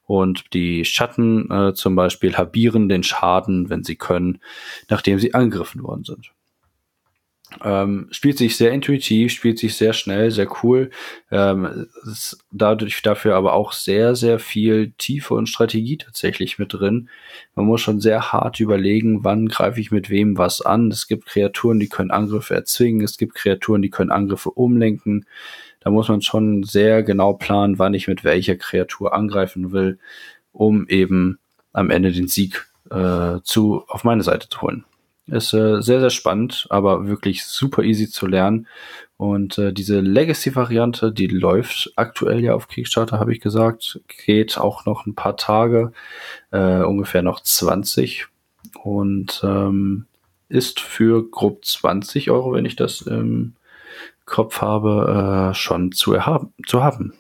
Und 0.06 0.54
die 0.54 0.84
Schatten 0.86 1.50
äh, 1.52 1.74
zum 1.74 1.96
Beispiel 1.96 2.36
habieren 2.38 2.90
den 2.90 3.04
Schaden, 3.04 3.70
wenn 3.70 3.84
sie 3.84 3.96
können, 3.96 4.40
nachdem 4.90 5.20
sie 5.20 5.34
angegriffen 5.34 5.84
worden 5.84 6.04
sind. 6.04 6.32
Ähm, 7.64 8.08
spielt 8.12 8.38
sich 8.38 8.58
sehr 8.58 8.72
intuitiv, 8.72 9.32
spielt 9.32 9.58
sich 9.58 9.76
sehr 9.76 9.94
schnell, 9.94 10.32
sehr 10.32 10.48
cool. 10.64 10.90
Ähm, 11.32 11.88
ist 12.04 12.40
dadurch 12.52 13.02
dafür 13.02 13.36
aber 13.36 13.54
auch 13.54 13.72
sehr, 13.72 14.16
sehr 14.16 14.40
viel 14.40 14.92
Tiefe 14.98 15.34
und 15.34 15.48
Strategie 15.48 15.98
tatsächlich 15.98 16.60
mit 16.60 16.74
drin. 16.74 17.10
Man 17.56 17.66
muss 17.66 17.82
schon 17.82 18.02
sehr 18.02 18.34
hart 18.34 18.60
überlegen, 18.60 19.24
wann 19.24 19.48
greife 19.48 19.80
ich 19.80 19.92
mit 19.92 20.10
wem 20.10 20.38
was 20.38 20.62
an. 20.62 20.92
Es 20.92 21.08
gibt 21.08 21.26
Kreaturen, 21.26 21.80
die 21.80 21.90
können 21.90 22.12
Angriffe 22.12 22.54
erzwingen. 22.54 23.02
Es 23.02 23.18
gibt 23.18 23.36
Kreaturen, 23.36 23.82
die 23.82 23.90
können 23.90 24.12
Angriffe 24.12 24.52
umlenken. 24.52 25.26
Da 25.80 25.90
muss 25.90 26.10
man 26.10 26.22
schon 26.22 26.64
sehr 26.64 27.02
genau 27.02 27.34
planen, 27.34 27.80
wann 27.80 27.94
ich 27.94 28.10
mit 28.10 28.26
welcher 28.26 28.58
Kreatur 28.58 29.14
angreifen 29.14 29.72
will, 29.72 30.00
um 30.52 30.86
eben 30.90 31.40
am 31.72 31.92
Ende 31.92 32.12
den 32.12 32.28
Sieg 32.28 32.68
äh, 32.92 33.38
zu 33.44 33.84
auf 33.88 34.04
meine 34.04 34.24
Seite 34.24 34.50
zu 34.50 34.62
holen. 34.62 34.84
Ist 35.28 35.54
äh, 35.54 35.82
sehr, 35.82 36.00
sehr 36.00 36.10
spannend, 36.10 36.68
aber 36.70 37.08
wirklich 37.08 37.46
super 37.46 37.84
easy 37.84 38.10
zu 38.10 38.28
lernen. 38.28 38.68
Und 39.18 39.58
äh, 39.58 39.74
diese 39.74 40.00
Legacy-Variante, 40.00 41.12
die 41.12 41.28
läuft 41.28 41.92
aktuell 41.96 42.44
ja 42.44 42.54
auf 42.54 42.68
Kickstarter, 42.68 43.20
habe 43.20 43.34
ich 43.34 43.42
gesagt, 43.42 44.00
geht 44.26 44.58
auch 44.58 44.86
noch 44.86 45.06
ein 45.06 45.16
paar 45.16 45.36
Tage, 45.38 45.92
äh, 46.52 46.84
ungefähr 46.84 47.24
noch 47.24 47.42
20 47.42 48.28
und 48.84 49.42
ähm, 49.44 50.06
ist 50.50 50.80
für 50.80 51.30
grob 51.30 51.66
20 51.66 52.30
Euro, 52.32 52.54
wenn 52.54 52.66
ich 52.66 52.76
das 52.76 53.02
im 53.02 53.54
Kopf 54.26 54.62
habe, 54.62 55.52
äh, 55.52 55.56
schon 55.56 55.92
zu, 55.92 56.14
erhaben, 56.14 56.54
zu 56.66 56.84
haben. 56.84 57.14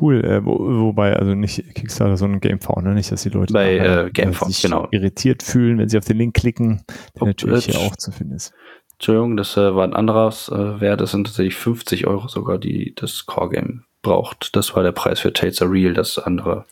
Cool, 0.00 0.24
äh, 0.24 0.44
wo, 0.44 0.58
wobei, 0.58 1.14
also 1.14 1.34
nicht 1.34 1.74
Kickstarter, 1.74 2.16
sondern 2.16 2.40
GameFound, 2.40 2.84
ne? 2.84 2.94
nicht, 2.94 3.12
dass 3.12 3.22
die 3.22 3.28
Leute 3.28 3.52
Bei 3.52 3.76
nachher, 3.76 4.06
äh, 4.06 4.10
GameFound, 4.10 4.52
sich 4.52 4.62
genau. 4.62 4.88
irritiert 4.90 5.42
fühlen, 5.42 5.78
wenn 5.78 5.90
sie 5.90 5.98
auf 5.98 6.06
den 6.06 6.16
Link 6.16 6.34
klicken, 6.34 6.82
der 7.14 7.22
Ob- 7.22 7.28
natürlich 7.28 7.66
hier 7.66 7.74
äh, 7.74 7.86
auch 7.86 7.96
zu 7.96 8.10
finden 8.10 8.34
ist. 8.34 8.54
Entschuldigung, 8.94 9.36
das 9.36 9.56
äh, 9.56 9.74
war 9.74 9.84
ein 9.84 9.92
anderes 9.92 10.48
äh, 10.48 10.80
Wert. 10.80 11.00
Das 11.00 11.10
sind 11.10 11.26
tatsächlich 11.26 11.56
50 11.56 12.06
Euro 12.06 12.28
sogar, 12.28 12.58
die 12.58 12.94
das 12.94 13.26
Core-Game 13.26 13.84
braucht. 14.00 14.56
Das 14.56 14.74
war 14.74 14.82
der 14.82 14.92
Preis 14.92 15.20
für 15.20 15.32
Tales 15.32 15.60
Are 15.60 15.70
Real, 15.70 15.92
das 15.92 16.18
andere 16.18 16.64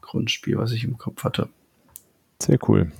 Grundspiel, 0.00 0.58
was 0.58 0.72
ich 0.72 0.84
im 0.84 0.98
Kopf 0.98 1.22
hatte. 1.22 1.48
Sehr 2.40 2.58
cool. 2.68 2.90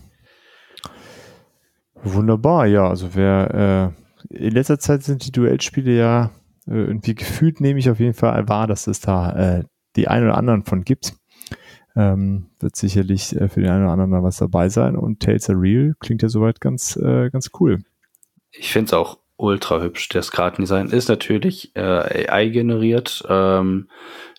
Wunderbar, 2.04 2.66
ja, 2.66 2.88
also 2.88 3.14
wer 3.14 3.94
äh, 4.30 4.36
in 4.36 4.52
letzter 4.52 4.78
Zeit 4.78 5.02
sind 5.02 5.26
die 5.26 5.32
Duellspiele 5.32 5.92
ja 5.92 6.24
äh, 6.26 6.43
irgendwie 6.66 7.14
gefühlt, 7.14 7.60
nehme 7.60 7.78
ich 7.78 7.90
auf 7.90 8.00
jeden 8.00 8.14
Fall 8.14 8.48
wahr, 8.48 8.66
dass 8.66 8.86
es 8.86 9.00
da 9.00 9.58
äh, 9.58 9.64
die 9.96 10.08
ein 10.08 10.24
oder 10.24 10.36
anderen 10.36 10.64
von 10.64 10.84
gibt. 10.84 11.14
Ähm, 11.96 12.46
wird 12.58 12.74
sicherlich 12.74 13.36
äh, 13.36 13.48
für 13.48 13.60
den 13.60 13.70
einen 13.70 13.84
oder 13.84 13.92
anderen 13.92 14.10
da 14.12 14.22
was 14.22 14.38
dabei 14.38 14.68
sein 14.68 14.96
und 14.96 15.20
Tales 15.20 15.48
Are 15.48 15.60
Real 15.60 15.94
klingt 16.00 16.22
ja 16.22 16.28
soweit 16.28 16.60
ganz, 16.60 16.96
äh, 16.96 17.30
ganz 17.30 17.50
cool. 17.60 17.84
Ich 18.50 18.72
finde 18.72 18.86
es 18.86 18.92
auch 18.94 19.18
ultra 19.36 19.80
hübsch. 19.80 20.08
Das 20.08 20.30
Kartendesign 20.30 20.88
ist 20.88 21.08
natürlich 21.08 21.74
äh, 21.76 22.28
AI 22.28 22.48
generiert. 22.48 23.24
Ähm, 23.28 23.88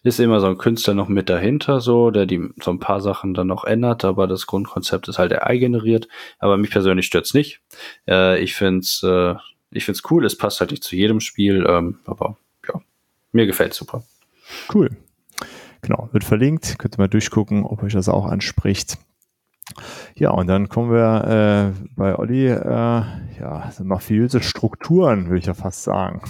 ist 0.04 0.20
immer 0.20 0.40
so 0.40 0.48
ein 0.48 0.58
Künstler 0.58 0.94
noch 0.94 1.08
mit 1.08 1.30
dahinter, 1.30 1.82
so, 1.82 2.12
der 2.12 2.28
die 2.28 2.50
so 2.62 2.70
ein 2.72 2.80
paar 2.80 3.02
Sachen 3.02 3.34
dann 3.34 3.48
noch 3.48 3.64
ändert, 3.64 4.06
aber 4.06 4.28
das 4.28 4.46
Grundkonzept 4.46 5.08
ist 5.08 5.18
halt 5.18 5.34
AI 5.34 5.58
generiert. 5.58 6.08
Aber 6.38 6.58
mich 6.58 6.70
persönlich 6.70 7.08
stört's 7.08 7.34
nicht. 7.34 7.62
Äh, 8.08 8.40
ich 8.40 8.54
find's, 8.54 9.02
äh, 9.02 9.34
ich 9.76 9.86
find's 9.86 10.04
cool. 10.10 10.26
Es 10.26 10.38
passt 10.38 10.60
halt 10.60 10.72
nicht 10.72 10.84
zu 10.84 10.96
jedem 10.96 11.20
Spiel, 11.20 11.66
ähm, 11.68 12.00
aber 12.06 12.38
ja, 12.68 12.82
mir 13.32 13.46
gefällt's 13.46 13.78
super. 13.78 14.04
Cool. 14.74 14.90
Genau, 15.82 16.10
wird 16.12 16.24
verlinkt. 16.24 16.80
Könnt 16.80 16.96
ihr 16.96 17.02
mal 17.02 17.08
durchgucken, 17.08 17.64
ob 17.64 17.84
euch 17.84 17.94
das 17.94 18.10
auch 18.10 18.26
anspricht. 18.26 18.98
Ja, 20.16 20.32
und 20.32 20.48
dann 20.48 20.70
kommen 20.70 20.92
wir 20.92 21.74
äh, 21.76 21.86
bei 21.96 22.18
Olli, 22.18 22.48
äh, 22.48 22.56
ja, 22.60 23.72
mafiöse 23.84 24.42
Strukturen, 24.42 25.26
würde 25.26 25.40
ich 25.40 25.46
ja 25.46 25.54
fast 25.54 25.84
sagen. 25.84 26.22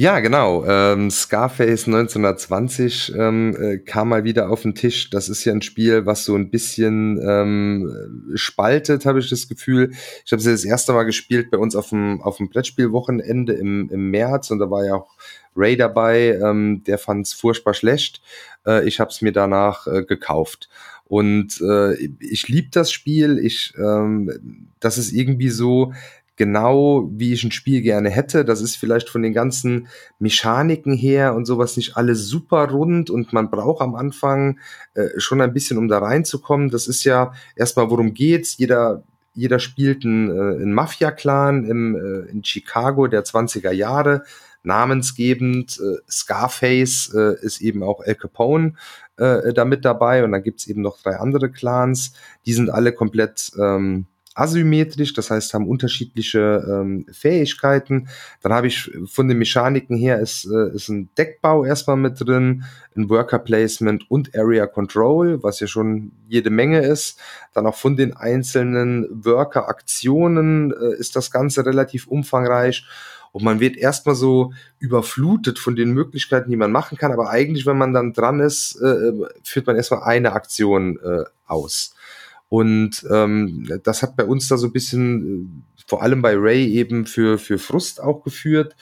Ja, 0.00 0.20
genau. 0.20 0.64
Ähm, 0.64 1.10
Scarface 1.10 1.88
1920 1.88 3.14
ähm, 3.16 3.56
äh, 3.60 3.78
kam 3.78 4.10
mal 4.10 4.22
wieder 4.22 4.48
auf 4.48 4.62
den 4.62 4.76
Tisch. 4.76 5.10
Das 5.10 5.28
ist 5.28 5.44
ja 5.44 5.52
ein 5.52 5.60
Spiel, 5.60 6.06
was 6.06 6.24
so 6.24 6.36
ein 6.36 6.50
bisschen 6.52 7.20
ähm, 7.20 8.30
spaltet, 8.36 9.06
habe 9.06 9.18
ich 9.18 9.28
das 9.28 9.48
Gefühl. 9.48 9.90
Ich 10.24 10.30
habe 10.30 10.38
es 10.38 10.44
das 10.44 10.64
erste 10.64 10.92
Mal 10.92 11.02
gespielt 11.02 11.50
bei 11.50 11.58
uns 11.58 11.74
auf 11.74 11.88
dem, 11.88 12.22
auf 12.22 12.36
dem 12.36 12.48
Brettspielwochenende 12.48 13.54
im, 13.54 13.90
im 13.90 14.12
März 14.12 14.52
und 14.52 14.60
da 14.60 14.70
war 14.70 14.84
ja 14.84 14.94
auch 14.94 15.16
Ray 15.56 15.76
dabei. 15.76 16.38
Ähm, 16.40 16.84
der 16.86 16.98
fand 16.98 17.26
es 17.26 17.32
furchtbar 17.32 17.74
schlecht. 17.74 18.22
Äh, 18.64 18.86
ich 18.86 19.00
habe 19.00 19.10
es 19.10 19.20
mir 19.20 19.32
danach 19.32 19.88
äh, 19.88 20.04
gekauft. 20.04 20.68
Und 21.06 21.60
äh, 21.60 21.94
ich 22.20 22.46
liebe 22.46 22.68
das 22.70 22.92
Spiel. 22.92 23.38
Ich, 23.38 23.74
ähm, 23.76 24.68
das 24.78 24.96
ist 24.96 25.10
irgendwie 25.10 25.48
so 25.48 25.92
genau, 26.38 27.10
wie 27.12 27.34
ich 27.34 27.44
ein 27.44 27.50
Spiel 27.50 27.82
gerne 27.82 28.08
hätte. 28.08 28.46
Das 28.46 28.62
ist 28.62 28.76
vielleicht 28.76 29.10
von 29.10 29.22
den 29.22 29.34
ganzen 29.34 29.88
Mechaniken 30.18 30.94
her 30.94 31.34
und 31.34 31.44
sowas 31.44 31.76
nicht 31.76 31.98
alles 31.98 32.26
super 32.26 32.70
rund 32.70 33.10
und 33.10 33.34
man 33.34 33.50
braucht 33.50 33.82
am 33.82 33.94
Anfang 33.94 34.58
äh, 34.94 35.08
schon 35.18 35.42
ein 35.42 35.52
bisschen, 35.52 35.76
um 35.76 35.88
da 35.88 35.98
reinzukommen. 35.98 36.70
Das 36.70 36.88
ist 36.88 37.04
ja 37.04 37.32
erstmal, 37.56 37.90
worum 37.90 38.14
geht's? 38.14 38.56
Jeder 38.56 39.02
jeder 39.34 39.60
spielt 39.60 40.04
einen, 40.04 40.30
äh, 40.30 40.62
einen 40.62 40.72
Mafia-Clan 40.72 41.64
im, 41.64 41.94
äh, 41.94 42.30
in 42.30 42.42
Chicago 42.42 43.06
der 43.06 43.24
20er 43.24 43.70
Jahre. 43.70 44.24
Namensgebend 44.64 45.78
äh, 45.78 45.98
Scarface 46.10 47.14
äh, 47.14 47.36
ist 47.40 47.60
eben 47.60 47.84
auch 47.84 48.00
Al 48.04 48.16
Capone 48.16 48.74
äh, 49.16 49.52
da 49.52 49.64
mit 49.64 49.84
dabei 49.84 50.24
und 50.24 50.32
dann 50.32 50.42
gibt's 50.42 50.66
eben 50.66 50.82
noch 50.82 51.00
drei 51.00 51.16
andere 51.16 51.50
Clans. 51.50 52.14
Die 52.46 52.52
sind 52.52 52.68
alle 52.68 52.92
komplett 52.92 53.52
ähm, 53.60 54.06
asymmetrisch, 54.38 55.12
das 55.14 55.30
heißt 55.30 55.52
haben 55.52 55.68
unterschiedliche 55.68 56.64
ähm, 56.68 57.06
Fähigkeiten. 57.10 58.08
Dann 58.40 58.52
habe 58.52 58.68
ich 58.68 58.90
von 59.06 59.28
den 59.28 59.38
Mechaniken 59.38 59.96
her 59.96 60.20
ist, 60.20 60.46
äh, 60.46 60.74
ist 60.74 60.88
ein 60.88 61.10
Deckbau 61.18 61.64
erstmal 61.64 61.96
mit 61.96 62.20
drin, 62.20 62.64
ein 62.96 63.10
Worker 63.10 63.40
Placement 63.40 64.08
und 64.10 64.36
Area 64.36 64.66
Control, 64.66 65.42
was 65.42 65.58
ja 65.60 65.66
schon 65.66 66.12
jede 66.28 66.50
Menge 66.50 66.80
ist. 66.80 67.18
Dann 67.52 67.66
auch 67.66 67.74
von 67.74 67.96
den 67.96 68.16
einzelnen 68.16 69.06
Worker 69.24 69.68
Aktionen 69.68 70.72
äh, 70.72 70.94
ist 70.98 71.16
das 71.16 71.30
Ganze 71.30 71.66
relativ 71.66 72.06
umfangreich. 72.06 72.86
Und 73.32 73.44
man 73.44 73.60
wird 73.60 73.76
erstmal 73.76 74.14
so 74.14 74.52
überflutet 74.78 75.58
von 75.58 75.76
den 75.76 75.92
Möglichkeiten, 75.92 76.50
die 76.50 76.56
man 76.56 76.72
machen 76.72 76.96
kann. 76.96 77.12
Aber 77.12 77.28
eigentlich, 77.28 77.66
wenn 77.66 77.76
man 77.76 77.92
dann 77.92 78.12
dran 78.12 78.40
ist, 78.40 78.76
äh, 78.80 79.12
führt 79.42 79.66
man 79.66 79.76
erstmal 79.76 80.04
eine 80.04 80.32
Aktion 80.32 80.98
äh, 81.04 81.24
aus. 81.46 81.94
Und 82.48 83.06
ähm, 83.10 83.68
das 83.84 84.02
hat 84.02 84.16
bei 84.16 84.24
uns 84.24 84.48
da 84.48 84.56
so 84.56 84.68
ein 84.68 84.72
bisschen, 84.72 85.62
äh, 85.76 85.82
vor 85.86 86.02
allem 86.02 86.22
bei 86.22 86.34
Ray 86.34 86.66
eben 86.72 87.06
für, 87.06 87.38
für 87.38 87.58
Frust 87.58 88.02
auch 88.02 88.22
geführt. 88.22 88.74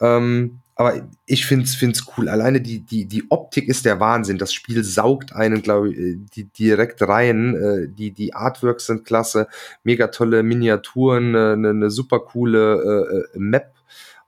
Ähm, 0.00 0.60
aber 0.78 1.08
ich 1.24 1.46
finde 1.46 1.64
es 1.64 2.06
cool. 2.16 2.28
Alleine 2.28 2.60
die, 2.60 2.80
die, 2.80 3.06
die 3.06 3.30
Optik 3.30 3.66
ist 3.66 3.86
der 3.86 3.98
Wahnsinn. 3.98 4.36
Das 4.36 4.52
Spiel 4.52 4.84
saugt 4.84 5.34
einen, 5.34 5.62
glaube 5.62 5.90
ich, 5.90 5.98
äh, 5.98 6.16
die, 6.34 6.44
direkt 6.44 7.00
rein. 7.02 7.54
Äh, 7.54 7.88
die, 7.88 8.10
die 8.10 8.34
Artworks 8.34 8.86
sind 8.86 9.06
klasse. 9.06 9.48
Mega 9.84 10.08
tolle 10.08 10.42
Miniaturen, 10.42 11.34
eine, 11.34 11.70
eine 11.70 11.90
super 11.90 12.20
coole 12.20 13.26
äh, 13.34 13.38
Map. 13.38 13.72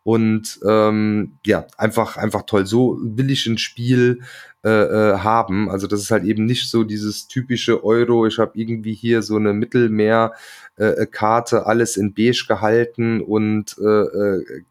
Und 0.09 0.59
ähm, 0.67 1.33
ja, 1.45 1.67
einfach, 1.77 2.17
einfach 2.17 2.45
toll. 2.47 2.65
So 2.65 2.97
will 2.99 3.31
ich 3.31 3.45
ein 3.45 3.59
Spiel 3.59 4.23
äh, 4.65 4.71
äh, 4.71 5.19
haben. 5.19 5.71
Also 5.71 5.87
das 5.87 6.01
ist 6.01 6.11
halt 6.11 6.25
eben 6.25 6.47
nicht 6.47 6.71
so 6.71 6.83
dieses 6.83 7.29
typische 7.29 7.85
Euro. 7.85 8.27
Ich 8.27 8.39
habe 8.39 8.53
irgendwie 8.55 8.95
hier 8.95 9.21
so 9.21 9.37
eine 9.37 9.53
Mittelmeerkarte, 9.53 11.57
äh, 11.57 11.63
alles 11.63 11.99
in 11.99 12.15
beige 12.15 12.47
gehalten 12.49 13.21
und 13.21 13.77
äh, 13.79 13.85
äh, 13.85 14.63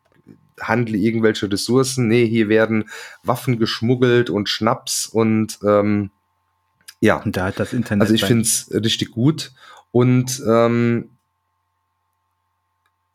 handle 0.59 0.97
irgendwelche 0.97 1.51
Ressourcen. 1.51 2.07
Nee, 2.07 2.25
hier 2.25 2.49
werden 2.49 2.89
Waffen 3.21 3.59
geschmuggelt 3.59 4.31
und 4.31 4.49
Schnaps 4.49 5.05
und 5.05 5.59
ähm, 5.63 6.09
ja. 6.99 7.21
Und 7.21 7.37
da 7.37 7.45
hat 7.45 7.59
das 7.59 7.73
Internet. 7.73 8.01
Also 8.01 8.15
ich 8.15 8.25
finde 8.25 8.41
es 8.41 8.71
richtig 8.73 9.11
gut. 9.11 9.51
Und 9.91 10.41
ähm, 10.47 11.11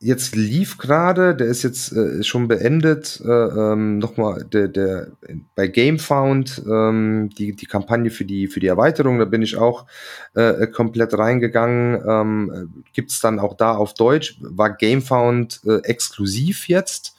jetzt 0.02 0.34
lief 0.36 0.78
gerade, 0.78 1.34
der 1.34 1.46
ist 1.46 1.62
jetzt 1.62 1.92
äh, 1.92 2.22
schon 2.22 2.48
beendet, 2.48 3.22
äh, 3.24 3.28
ähm, 3.28 3.98
nochmal 3.98 4.44
der, 4.44 4.68
der 4.68 5.12
bei 5.54 5.68
GameFound 5.68 6.62
ähm, 6.66 7.30
die, 7.38 7.56
die 7.56 7.66
Kampagne 7.66 8.10
für 8.10 8.24
die, 8.24 8.48
für 8.48 8.60
die 8.60 8.66
Erweiterung, 8.66 9.18
da 9.18 9.24
bin 9.24 9.42
ich 9.42 9.56
auch 9.56 9.86
äh, 10.34 10.66
komplett 10.66 11.16
reingegangen. 11.16 12.02
Ähm, 12.06 12.84
Gibt 12.92 13.12
dann 13.24 13.38
auch 13.38 13.54
da 13.56 13.74
auf 13.74 13.94
Deutsch, 13.94 14.38
war 14.40 14.76
GameFound 14.76 15.60
äh, 15.66 15.78
exklusiv 15.84 16.68
jetzt 16.68 17.16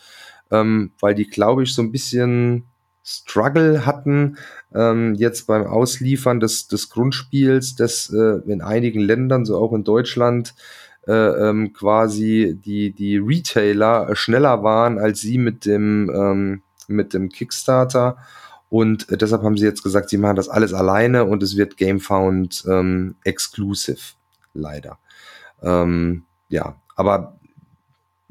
ähm, 0.54 0.92
weil 1.00 1.16
die, 1.16 1.28
glaube 1.28 1.64
ich, 1.64 1.74
so 1.74 1.82
ein 1.82 1.92
bisschen 1.92 2.66
Struggle 3.04 3.86
hatten, 3.86 4.38
ähm, 4.74 5.16
jetzt 5.16 5.48
beim 5.48 5.66
Ausliefern 5.66 6.40
des, 6.40 6.68
des 6.70 6.90
Grundspiels, 6.90 7.76
das 7.76 8.10
äh, 8.14 8.40
in 8.50 8.62
einigen 8.62 9.02
Ländern, 9.02 9.44
so 9.44 9.58
auch 9.58 9.74
in 9.74 9.84
Deutschland, 9.84 10.54
äh, 11.08 11.12
ähm, 11.50 11.74
quasi 11.74 12.58
die, 12.64 12.92
die 12.92 13.18
Retailer 13.18 14.16
schneller 14.16 14.64
waren 14.64 15.00
als 15.00 15.22
sie 15.22 15.38
mit 15.38 15.66
dem, 15.66 16.10
ähm, 16.14 16.62
mit 16.88 17.14
dem 17.14 17.30
Kickstarter. 17.30 18.18
Und 18.70 19.10
äh, 19.12 19.18
deshalb 19.18 19.44
haben 19.44 19.58
sie 19.58 19.66
jetzt 19.66 19.84
gesagt, 19.84 20.10
sie 20.10 20.18
machen 20.18 20.36
das 20.36 20.50
alles 20.50 20.74
alleine 20.74 21.26
und 21.26 21.44
es 21.44 21.58
wird 21.58 21.78
GameFound 21.78 22.64
ähm, 22.68 23.16
exclusive, 23.24 24.14
leider. 24.54 24.98
Ähm, 25.62 26.24
ja, 26.50 26.76
aber 26.96 27.38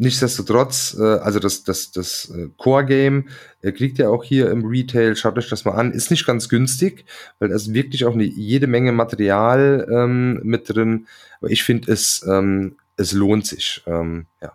Nichtsdestotrotz, 0.02 0.96
äh, 0.98 1.04
also 1.04 1.38
das, 1.38 1.62
das, 1.62 1.92
das 1.92 2.28
äh, 2.36 2.48
Core-Game 2.56 3.28
äh, 3.62 3.70
kriegt 3.70 3.98
ja 3.98 4.08
auch 4.08 4.24
hier 4.24 4.50
im 4.50 4.64
Retail, 4.64 5.14
schaut 5.14 5.38
euch 5.38 5.48
das 5.48 5.64
mal 5.64 5.74
an, 5.74 5.92
ist 5.92 6.10
nicht 6.10 6.26
ganz 6.26 6.48
günstig, 6.48 7.04
weil 7.38 7.50
da 7.50 7.54
ist 7.54 7.72
wirklich 7.72 8.04
auch 8.04 8.14
eine, 8.14 8.24
jede 8.24 8.66
Menge 8.66 8.90
Material 8.90 9.86
ähm, 9.88 10.40
mit 10.42 10.68
drin. 10.68 11.06
Aber 11.40 11.52
ich 11.52 11.62
finde, 11.62 11.92
es, 11.92 12.26
ähm, 12.28 12.74
es 12.96 13.12
lohnt 13.12 13.46
sich. 13.46 13.84
Ähm, 13.86 14.26
ja. 14.40 14.52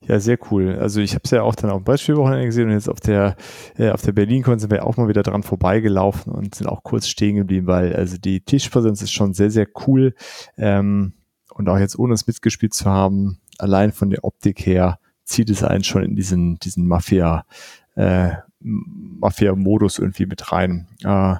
Ja, 0.00 0.18
sehr 0.18 0.38
cool. 0.50 0.78
Also 0.80 1.02
ich 1.02 1.12
habe 1.12 1.24
es 1.26 1.30
ja 1.30 1.42
auch 1.42 1.54
dann 1.54 1.68
auf 1.68 1.82
dem 1.82 1.84
Beispielwochenende 1.84 2.46
gesehen 2.46 2.68
und 2.68 2.72
jetzt 2.72 2.88
auf 2.88 3.00
der 3.00 3.36
äh, 3.76 3.92
der 3.94 4.12
Berlin-Con 4.12 4.58
sind 4.58 4.70
wir 4.70 4.86
auch 4.86 4.96
mal 4.96 5.08
wieder 5.08 5.22
dran 5.22 5.42
vorbeigelaufen 5.42 6.32
und 6.32 6.54
sind 6.54 6.68
auch 6.68 6.82
kurz 6.82 7.06
stehen 7.06 7.36
geblieben, 7.36 7.66
weil 7.66 7.94
also 7.94 8.16
die 8.16 8.40
Tischpräsenz 8.40 9.02
ist 9.02 9.12
schon 9.12 9.34
sehr, 9.34 9.50
sehr 9.50 9.66
cool. 9.86 10.14
Ähm, 10.56 11.12
und 11.52 11.68
auch 11.68 11.78
jetzt 11.78 11.98
ohne 11.98 12.14
es 12.14 12.26
mitgespielt 12.26 12.72
zu 12.72 12.86
haben, 12.86 13.40
allein 13.58 13.92
von 13.92 14.10
der 14.10 14.24
Optik 14.24 14.64
her 14.64 14.98
zieht 15.24 15.50
es 15.50 15.62
einen 15.62 15.84
schon 15.84 16.02
in 16.02 16.16
diesen, 16.16 16.58
diesen 16.58 16.86
Mafia, 16.86 17.44
äh, 17.96 18.30
Mafia-Modus 18.60 19.98
irgendwie 19.98 20.26
mit 20.26 20.52
rein. 20.52 20.88
Äh, 21.04 21.36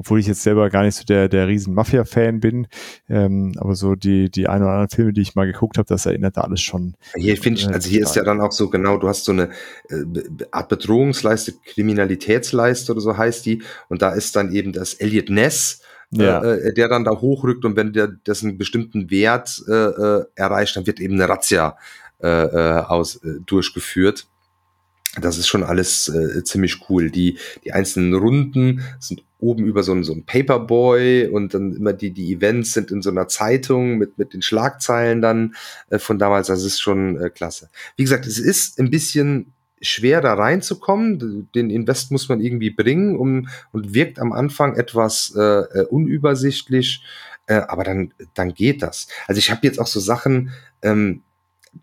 obwohl 0.00 0.18
ich 0.18 0.26
jetzt 0.26 0.42
selber 0.42 0.70
gar 0.70 0.82
nicht 0.82 0.94
so 0.94 1.04
der, 1.04 1.28
der 1.28 1.46
riesen 1.46 1.74
Mafia-Fan 1.74 2.40
bin, 2.40 2.68
ähm, 3.10 3.52
aber 3.58 3.74
so 3.74 3.94
die, 3.94 4.30
die 4.30 4.48
ein 4.48 4.62
oder 4.62 4.70
anderen 4.70 4.88
Filme, 4.88 5.12
die 5.12 5.20
ich 5.20 5.34
mal 5.34 5.46
geguckt 5.46 5.76
habe, 5.76 5.86
das 5.86 6.06
erinnert 6.06 6.38
da 6.38 6.40
alles 6.40 6.62
schon. 6.62 6.94
Hier 7.16 7.36
finde 7.36 7.60
ich, 7.60 7.68
äh, 7.68 7.72
also 7.72 7.90
hier 7.90 8.02
ist 8.02 8.16
ja 8.16 8.24
dann 8.24 8.40
auch 8.40 8.52
so 8.52 8.70
genau, 8.70 8.96
du 8.96 9.08
hast 9.08 9.26
so 9.26 9.32
eine 9.32 9.50
äh, 9.90 10.04
Art 10.52 10.70
Bedrohungsleiste, 10.70 11.52
Kriminalitätsleiste 11.66 12.92
oder 12.92 13.02
so 13.02 13.18
heißt 13.18 13.44
die, 13.44 13.62
und 13.90 14.00
da 14.00 14.12
ist 14.12 14.36
dann 14.36 14.52
eben 14.52 14.72
das 14.72 14.94
Elliot 14.94 15.28
Ness, 15.28 15.82
ja. 16.10 16.42
Äh, 16.42 16.68
äh, 16.68 16.74
der 16.74 16.88
dann 16.88 17.04
da 17.04 17.12
hochrückt 17.12 17.64
und 17.64 17.76
wenn 17.76 17.92
der 17.92 18.08
das 18.24 18.42
einen 18.42 18.58
bestimmten 18.58 19.10
Wert 19.10 19.62
äh, 19.68 19.72
äh, 19.72 20.24
erreicht, 20.34 20.76
dann 20.76 20.86
wird 20.86 21.00
eben 21.00 21.14
eine 21.14 21.28
Razzia 21.28 21.76
äh, 22.22 22.28
äh, 22.28 22.78
aus, 22.80 23.16
äh, 23.16 23.40
durchgeführt. 23.46 24.26
Das 25.20 25.38
ist 25.38 25.48
schon 25.48 25.64
alles 25.64 26.08
äh, 26.08 26.44
ziemlich 26.44 26.88
cool. 26.88 27.10
Die, 27.10 27.38
die 27.64 27.72
einzelnen 27.72 28.14
Runden 28.14 28.82
sind 29.00 29.24
oben 29.40 29.64
über 29.64 29.82
so 29.82 29.92
ein, 29.92 30.04
so 30.04 30.12
ein 30.12 30.24
Paperboy 30.24 31.26
und 31.28 31.54
dann 31.54 31.74
immer 31.74 31.92
die, 31.92 32.10
die 32.10 32.32
Events 32.32 32.72
sind 32.72 32.90
in 32.90 33.02
so 33.02 33.10
einer 33.10 33.26
Zeitung 33.26 33.98
mit, 33.98 34.18
mit 34.18 34.34
den 34.34 34.42
Schlagzeilen 34.42 35.20
dann 35.20 35.54
äh, 35.88 35.98
von 35.98 36.18
damals. 36.18 36.46
Das 36.46 36.62
ist 36.62 36.80
schon 36.80 37.20
äh, 37.20 37.30
klasse. 37.30 37.70
Wie 37.96 38.04
gesagt, 38.04 38.26
es 38.26 38.38
ist 38.38 38.78
ein 38.78 38.90
bisschen 38.90 39.46
schwer 39.80 40.20
da 40.20 40.34
reinzukommen. 40.34 41.48
Den 41.54 41.70
Invest 41.70 42.10
muss 42.10 42.28
man 42.28 42.40
irgendwie 42.40 42.70
bringen 42.70 43.16
um, 43.16 43.48
und 43.72 43.94
wirkt 43.94 44.18
am 44.18 44.32
Anfang 44.32 44.76
etwas 44.76 45.34
äh, 45.36 45.40
äh, 45.40 45.84
unübersichtlich, 45.86 47.02
äh, 47.46 47.54
aber 47.54 47.84
dann, 47.84 48.12
dann 48.34 48.54
geht 48.54 48.82
das. 48.82 49.08
Also 49.26 49.38
ich 49.38 49.50
habe 49.50 49.66
jetzt 49.66 49.78
auch 49.78 49.86
so 49.86 50.00
Sachen, 50.00 50.50
ähm, 50.82 51.22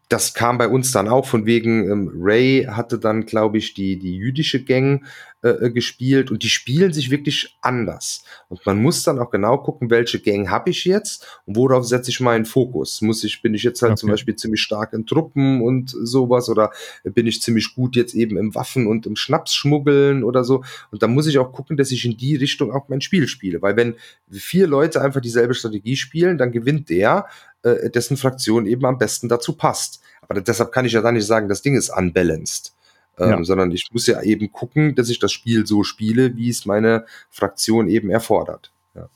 das 0.10 0.34
kam 0.34 0.58
bei 0.58 0.68
uns 0.68 0.92
dann 0.92 1.08
auch 1.08 1.26
von 1.26 1.46
wegen, 1.46 1.90
ähm, 1.90 2.12
Ray 2.14 2.68
hatte 2.70 3.00
dann, 3.00 3.26
glaube 3.26 3.58
ich, 3.58 3.74
die, 3.74 3.98
die 3.98 4.16
jüdische 4.16 4.64
Gang 4.64 5.06
äh, 5.48 5.66
äh, 5.66 5.72
gespielt 5.72 6.30
und 6.32 6.44
die 6.44 6.50
spielen 6.50 6.92
sich 6.92 7.10
wirklich 7.10 7.58
anders. 7.62 8.24
Und 8.50 8.66
man 8.66 8.82
muss 8.82 9.04
dann 9.04 9.20
auch 9.20 9.30
genau 9.30 9.58
gucken, 9.58 9.90
welche 9.90 10.20
Gang 10.20 10.50
habe 10.50 10.70
ich 10.72 10.84
jetzt 10.86 11.26
und 11.46 11.56
worauf 11.56 11.88
setze 11.88 12.12
ich 12.12 12.20
meinen 12.20 12.46
Fokus. 12.46 13.02
Muss 13.02 13.24
ich, 13.24 13.42
bin 13.42 13.54
ich 13.54 13.64
jetzt 13.64 13.82
halt 13.82 13.94
okay. 13.94 14.00
zum 14.02 14.10
Beispiel 14.10 14.36
ziemlich 14.36 14.62
stark 14.62 14.94
in 14.94 15.06
Truppen 15.06 15.62
und 15.62 15.90
sowas 15.90 16.50
oder 16.50 16.72
bin 17.04 17.28
ich 17.28 17.42
ziemlich 17.42 17.76
gut 17.76 17.96
jetzt 17.96 18.14
eben 18.14 18.38
im 18.38 18.56
Waffen 18.56 18.88
und 18.88 19.06
im 19.06 19.16
Schnapsschmuggeln 19.16 20.24
oder 20.24 20.44
so. 20.44 20.64
Und 20.92 21.02
dann 21.02 21.14
muss 21.14 21.28
ich 21.28 21.38
auch 21.38 21.54
gucken, 21.54 21.78
dass 21.78 21.92
ich 21.92 22.04
in 22.04 22.18
die 22.18 22.36
Richtung 22.36 22.72
auch 22.72 22.90
mein 22.90 23.02
Spiel 23.02 23.28
spiele. 23.28 23.62
Weil 23.62 23.78
wenn 23.78 23.96
vier 24.30 24.68
Leute 24.68 25.02
einfach 25.02 25.22
dieselbe 25.22 25.54
Strategie 25.54 25.96
spielen, 25.96 26.38
dann 26.38 26.52
gewinnt 26.52 26.90
der, 26.90 27.28
äh, 27.64 27.90
dessen 27.90 28.18
Fraktion 28.18 28.66
eben 28.66 28.86
am 28.86 28.98
besten 28.98 29.30
dazu 29.30 29.54
passt. 29.54 30.02
Aber 30.22 30.42
deshalb 30.42 30.72
kann 30.72 30.86
ich 30.86 30.94
ja 30.94 31.02
dann 31.02 31.14
nicht 31.14 31.26
sagen, 31.26 31.48
das 31.48 31.62
Ding 31.62 31.76
ist 31.76 31.90
unbalanced 31.90 32.74
ähm, 33.18 33.30
ja. 33.30 33.44
sondern 33.44 33.72
ich 33.72 33.88
muss 33.92 34.08
ja 34.08 34.22
eben 34.22 34.52
gucken, 34.52 34.96
dass 34.96 35.10
ich 35.10 35.20
das 35.20 35.32
Spiel 35.32 35.66
so 35.66 35.84
spiele, 35.84 36.36
wie 36.36 36.50
es 36.50 36.66
meine 36.66 37.06
Fraktion 37.30 37.88
eben 37.88 38.10
erfordert. 38.10 38.72
Ja. 38.96 39.10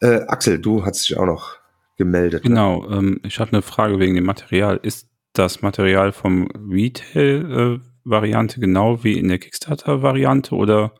Äh, 0.00 0.22
Axel, 0.26 0.58
du 0.58 0.84
hast 0.84 1.08
dich 1.08 1.16
auch 1.16 1.26
noch 1.26 1.56
gemeldet. 1.96 2.44
Ne? 2.44 2.50
Genau, 2.50 2.86
ne? 2.86 2.96
ähm, 2.96 3.20
ich 3.24 3.38
hatte 3.38 3.52
eine 3.52 3.62
Frage 3.62 3.98
wegen 3.98 4.14
dem 4.14 4.24
Material. 4.24 4.78
Ist 4.82 5.08
das 5.32 5.62
Material 5.62 6.12
vom 6.12 6.48
Retail-Variante 6.70 8.56
äh, 8.56 8.60
genau 8.60 9.04
wie 9.04 9.18
in 9.18 9.28
der 9.28 9.38
Kickstarter-Variante 9.38 10.54
oder? 10.54 10.92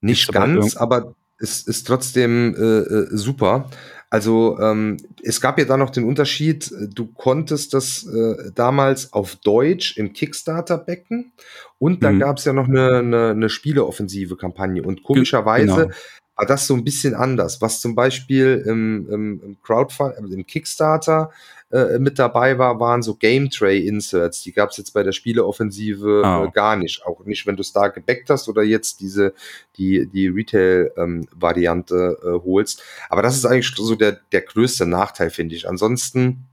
Nicht 0.00 0.30
ganz, 0.32 0.76
aber 0.76 1.14
es 1.38 1.62
ist 1.62 1.86
trotzdem 1.86 2.54
äh, 2.54 2.60
äh 2.60 3.08
super. 3.10 3.70
Also 4.08 4.58
ähm, 4.60 4.98
es 5.22 5.40
gab 5.40 5.58
ja 5.58 5.64
da 5.64 5.76
noch 5.76 5.90
den 5.90 6.04
Unterschied, 6.04 6.72
du 6.94 7.06
konntest 7.06 7.74
das 7.74 8.06
äh, 8.06 8.52
damals 8.54 9.12
auf 9.12 9.36
Deutsch 9.36 9.96
im 9.96 10.12
Kickstarter-Becken 10.12 11.32
und 11.78 12.04
dann 12.04 12.16
mhm. 12.16 12.20
gab 12.20 12.38
es 12.38 12.44
ja 12.44 12.52
noch 12.52 12.68
eine, 12.68 12.98
eine, 12.98 13.30
eine 13.30 13.48
Spieleoffensive-Kampagne 13.48 14.82
und 14.82 15.02
komischerweise 15.02 15.66
genau. 15.66 15.94
War 16.36 16.46
das 16.46 16.66
so 16.66 16.74
ein 16.74 16.84
bisschen 16.84 17.14
anders. 17.14 17.60
Was 17.60 17.80
zum 17.80 17.94
Beispiel 17.94 18.62
im, 18.66 19.08
im, 19.10 19.40
im 19.42 19.62
Crowdfunding, 19.62 20.22
also 20.22 20.34
im 20.34 20.46
Kickstarter 20.46 21.30
äh, 21.72 21.98
mit 21.98 22.18
dabei 22.18 22.58
war, 22.58 22.78
waren 22.78 23.02
so 23.02 23.14
Game 23.14 23.50
Tray 23.50 23.88
Inserts. 23.88 24.42
Die 24.42 24.52
gab 24.52 24.70
es 24.70 24.76
jetzt 24.76 24.92
bei 24.92 25.02
der 25.02 25.12
Spieleoffensive 25.12 26.22
oh. 26.24 26.44
äh, 26.44 26.50
gar 26.52 26.76
nicht. 26.76 27.04
Auch 27.04 27.24
nicht, 27.24 27.46
wenn 27.46 27.56
du 27.56 27.62
es 27.62 27.72
da 27.72 27.88
gebackt 27.88 28.30
hast 28.30 28.48
oder 28.48 28.62
jetzt 28.62 29.00
diese, 29.00 29.34
die, 29.76 30.06
die 30.06 30.28
Retail-Variante 30.28 32.18
ähm, 32.22 32.34
äh, 32.34 32.38
holst. 32.44 32.82
Aber 33.08 33.22
das 33.22 33.36
ist 33.36 33.46
eigentlich 33.46 33.74
so 33.74 33.94
der, 33.94 34.20
der 34.30 34.42
größte 34.42 34.86
Nachteil, 34.86 35.30
finde 35.30 35.56
ich. 35.56 35.68
Ansonsten 35.68 36.44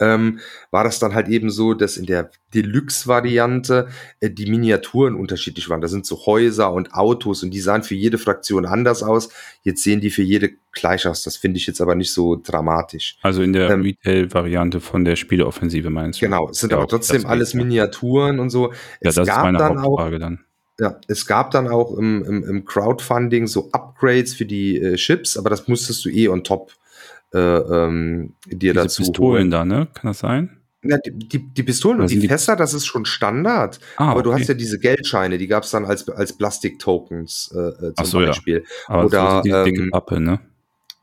ähm, 0.00 0.40
war 0.70 0.84
das 0.84 0.98
dann 0.98 1.14
halt 1.14 1.28
eben 1.28 1.50
so, 1.50 1.74
dass 1.74 1.96
in 1.96 2.06
der 2.06 2.30
Deluxe-Variante 2.54 3.88
äh, 4.20 4.30
die 4.30 4.50
Miniaturen 4.50 5.14
unterschiedlich 5.14 5.68
waren. 5.68 5.80
Da 5.80 5.88
sind 5.88 6.06
so 6.06 6.26
Häuser 6.26 6.72
und 6.72 6.94
Autos 6.94 7.42
und 7.42 7.50
die 7.50 7.60
sahen 7.60 7.82
für 7.82 7.94
jede 7.94 8.18
Fraktion 8.18 8.66
anders 8.66 9.02
aus. 9.02 9.28
Jetzt 9.62 9.82
sehen 9.82 10.00
die 10.00 10.10
für 10.10 10.22
jede 10.22 10.50
gleich 10.72 11.06
aus. 11.06 11.22
Das 11.22 11.36
finde 11.36 11.58
ich 11.58 11.66
jetzt 11.66 11.80
aber 11.80 11.94
nicht 11.94 12.12
so 12.12 12.40
dramatisch. 12.42 13.18
Also 13.22 13.42
in 13.42 13.52
der 13.52 13.70
ähm, 13.70 13.82
Retail-Variante 13.82 14.80
von 14.80 15.04
der 15.04 15.16
Spieleoffensive 15.16 15.90
meinst 15.90 16.20
du? 16.20 16.26
Genau, 16.26 16.48
es 16.50 16.58
sind 16.58 16.72
ja, 16.72 16.78
aber 16.78 16.88
trotzdem 16.88 17.26
alles 17.26 17.54
Miniaturen 17.54 18.40
und 18.40 18.50
so. 18.50 18.72
Ja, 18.72 19.10
es 19.10 19.14
das 19.16 19.28
ist 19.28 19.36
meine 19.36 19.58
Hauptfrage 19.58 20.16
auch, 20.16 20.20
dann. 20.20 20.40
Ja, 20.78 20.98
es 21.08 21.26
gab 21.26 21.50
dann 21.50 21.68
auch 21.68 21.94
im, 21.96 22.24
im, 22.24 22.42
im 22.42 22.64
Crowdfunding 22.64 23.46
so 23.46 23.70
Upgrades 23.72 24.32
für 24.32 24.46
die 24.46 24.80
äh, 24.80 24.96
Chips, 24.96 25.36
aber 25.36 25.50
das 25.50 25.68
musstest 25.68 26.06
du 26.06 26.08
eh 26.08 26.28
on 26.28 26.42
top 26.42 26.72
äh, 27.32 27.38
ähm, 27.38 28.34
dir 28.46 28.72
Diese 28.72 28.74
dazu 28.74 29.02
Pistolen 29.02 29.32
holen. 29.32 29.50
da, 29.50 29.64
ne? 29.64 29.88
Kann 29.94 30.10
das 30.10 30.18
sein? 30.20 30.56
Ja, 30.82 30.96
die, 30.96 31.10
die, 31.12 31.38
die 31.52 31.62
Pistolen 31.62 32.00
und 32.00 32.10
die 32.10 32.18
die- 32.20 32.28
Fässer, 32.28 32.56
das 32.56 32.72
ist 32.72 32.86
schon 32.86 33.04
Standard. 33.04 33.80
Ah, 33.96 34.12
aber 34.12 34.22
du 34.22 34.30
okay. 34.30 34.40
hast 34.40 34.48
ja 34.48 34.54
diese 34.54 34.78
Geldscheine, 34.78 35.36
die 35.36 35.46
gab 35.46 35.64
es 35.64 35.70
dann 35.72 35.84
als, 35.84 36.08
als 36.08 36.32
Plastik-Tokens 36.32 37.52
äh, 37.54 37.58
äh, 37.58 37.72
zum 37.80 37.94
Ach 37.96 38.04
so, 38.06 38.20
ja. 38.20 38.28
Beispiel. 38.28 38.64
Aber 38.86 39.04
Oder, 39.04 39.30
so 39.36 39.42
diese 39.42 39.64
dicke 39.64 39.82
ähm, 39.82 39.90
Pappe, 39.90 40.20
ne? 40.20 40.40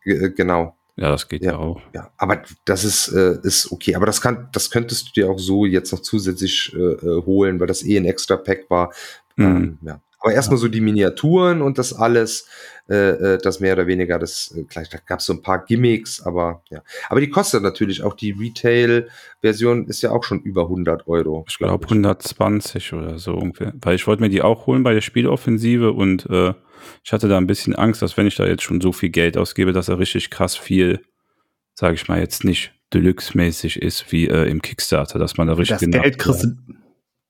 Äh, 0.03 0.31
genau. 0.31 0.75
Ja, 0.95 1.11
das 1.11 1.29
geht 1.29 1.43
ja, 1.43 1.51
ja. 1.51 1.57
auch. 1.59 1.79
Ja, 1.93 2.09
aber 2.17 2.41
das 2.65 2.83
ist, 2.83 3.09
äh, 3.09 3.37
ist 3.43 3.71
okay. 3.71 3.93
Aber 3.93 4.07
das 4.07 4.19
kann, 4.19 4.49
das 4.51 4.71
könntest 4.71 5.09
du 5.09 5.11
dir 5.21 5.29
auch 5.29 5.37
so 5.37 5.63
jetzt 5.63 5.91
noch 5.91 5.99
zusätzlich 6.01 6.73
äh, 6.73 6.97
holen, 7.21 7.59
weil 7.59 7.67
das 7.67 7.83
eh 7.83 7.97
ein 7.97 8.05
extra 8.05 8.35
Pack 8.35 8.67
war. 8.69 8.91
Mhm. 9.35 9.45
Ähm, 9.45 9.77
ja. 9.83 10.01
Aber 10.19 10.33
erstmal 10.33 10.57
so 10.57 10.67
die 10.67 10.81
Miniaturen 10.81 11.61
und 11.61 11.77
das 11.77 11.93
alles, 11.93 12.47
äh, 12.89 12.95
äh, 12.95 13.37
das 13.37 13.59
mehr 13.59 13.73
oder 13.73 13.85
weniger, 13.85 14.17
das 14.17 14.53
äh, 14.57 14.63
gleich, 14.63 14.89
da 14.89 14.97
gab 15.05 15.19
es 15.19 15.25
so 15.25 15.33
ein 15.33 15.41
paar 15.41 15.63
Gimmicks, 15.65 16.21
aber 16.21 16.63
ja. 16.69 16.81
Aber 17.09 17.19
die 17.19 17.29
kostet 17.29 17.61
natürlich 17.61 18.01
auch, 18.01 18.15
die 18.15 18.31
Retail-Version 18.31 19.85
ist 19.85 20.01
ja 20.01 20.11
auch 20.11 20.23
schon 20.23 20.41
über 20.41 20.63
100 20.63 21.07
Euro. 21.07 21.45
Ich 21.47 21.57
glaube 21.57 21.85
120 21.85 22.93
oder 22.93 23.19
so 23.19 23.33
ungefähr. 23.33 23.73
Weil 23.81 23.95
ich 23.95 24.07
wollte 24.07 24.23
mir 24.23 24.29
die 24.29 24.41
auch 24.41 24.65
holen 24.65 24.83
bei 24.83 24.93
der 24.93 25.01
Spieloffensive 25.01 25.91
und 25.91 26.27
äh, 26.29 26.53
ich 27.03 27.13
hatte 27.13 27.27
da 27.27 27.37
ein 27.37 27.47
bisschen 27.47 27.75
Angst, 27.75 28.01
dass 28.01 28.17
wenn 28.17 28.27
ich 28.27 28.35
da 28.35 28.45
jetzt 28.45 28.63
schon 28.63 28.81
so 28.81 28.91
viel 28.91 29.09
Geld 29.09 29.37
ausgebe, 29.37 29.71
dass 29.71 29.89
er 29.89 29.99
richtig 29.99 30.31
krass 30.31 30.55
viel, 30.55 31.01
sage 31.73 31.95
ich 31.95 32.07
mal, 32.07 32.19
jetzt 32.19 32.43
nicht 32.43 32.73
Deluxe-mäßig 32.93 33.81
ist 33.81 34.11
wie 34.11 34.27
äh, 34.27 34.49
im 34.49 34.61
Kickstarter, 34.61 35.19
dass 35.19 35.37
man 35.37 35.47
da 35.47 35.55
Für 35.55 35.61
richtig 35.61 35.91
das, 35.91 36.01
Geld 36.01 36.17
kriegst 36.17 36.43
du, 36.43 36.49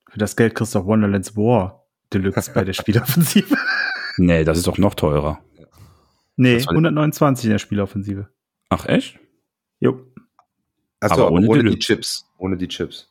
für 0.09 0.19
das 0.19 0.35
Geld 0.35 0.55
kriegst 0.55 0.75
du 0.75 0.79
auch 0.79 0.85
Wonderlands 0.85 1.35
War 1.35 1.86
Deluxe 2.13 2.51
bei 2.53 2.63
der 2.63 2.73
Spieloffensive. 2.73 3.55
Nee, 4.19 4.43
das 4.43 4.57
ist 4.57 4.65
doch 4.65 4.79
noch 4.79 4.95
teurer. 4.95 5.39
Nee, 6.37 6.55
Das 6.55 6.65
war- 6.65 6.71
129 6.71 7.45
in 7.45 7.51
der 7.51 7.59
Spieloffensive. 7.59 8.27
Ach 8.69 8.85
echt? 8.87 9.19
Jo, 9.79 10.01
Also 10.99 11.13
Aber 11.15 11.27
aber 11.27 11.35
ohne 11.35 11.47
ohne, 11.47 11.63
die. 11.69 11.77
Chips. 11.77 12.25
Ohne 12.39 12.57
die 12.57 12.67
Chips. 12.67 13.07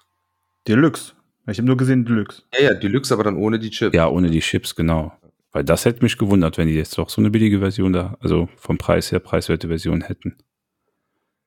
Deluxe. 0.66 1.12
Ich 1.48 1.59
habe 1.59 1.66
nur 1.68 1.77
gesehen 1.77 2.05
Deluxe. 2.05 2.43
Ja, 2.52 2.64
ja, 2.73 2.74
Deluxe, 2.74 3.14
aber 3.14 3.23
dann 3.23 3.36
ohne 3.36 3.60
die 3.60 3.70
Chips. 3.70 3.94
Ja, 3.94 4.09
ohne 4.09 4.31
die 4.31 4.40
Chips, 4.40 4.74
genau. 4.74 5.12
Weil 5.52 5.62
das 5.62 5.85
hätte 5.85 6.02
mich 6.02 6.18
gewundert, 6.18 6.59
wenn 6.59 6.66
die 6.66 6.74
jetzt 6.74 6.98
doch 6.98 7.09
so 7.09 7.20
eine 7.23 7.31
billige 7.31 7.60
Version 7.60 7.93
da, 7.93 8.16
also 8.20 8.48
vom 8.56 8.77
Preis 8.77 9.12
her 9.12 9.20
preiswerte 9.20 9.68
Version 9.68 10.01
hätten. 10.01 10.36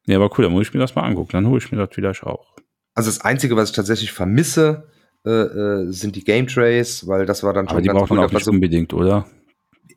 Nee, 0.05 0.15
aber 0.15 0.29
cool, 0.37 0.45
dann 0.45 0.53
muss 0.53 0.67
ich 0.69 0.73
mir 0.73 0.79
das 0.79 0.95
mal 0.95 1.03
angucken. 1.03 1.31
Dann 1.33 1.47
hole 1.47 1.57
ich 1.57 1.69
mir 1.69 1.77
das 1.77 1.89
vielleicht 1.91 2.23
auch. 2.23 2.55
Also 2.95 3.09
das 3.09 3.19
Einzige, 3.21 3.57
was 3.57 3.71
ich 3.71 3.75
tatsächlich 3.75 4.13
vermisse, 4.13 4.87
äh, 5.25 5.29
äh, 5.29 5.91
sind 5.91 6.15
die 6.15 6.23
Game 6.23 6.47
Trays, 6.47 7.05
weil 7.07 7.25
das 7.25 7.43
war 7.43 7.53
dann 7.53 7.67
schon 7.67 7.77
Aber 7.77 7.81
die 7.81 7.89
braucht 7.89 8.09
man 8.09 8.19
auch 8.19 8.31
nicht 8.31 8.45
so, 8.45 8.51
unbedingt, 8.51 8.93
oder? 8.93 9.25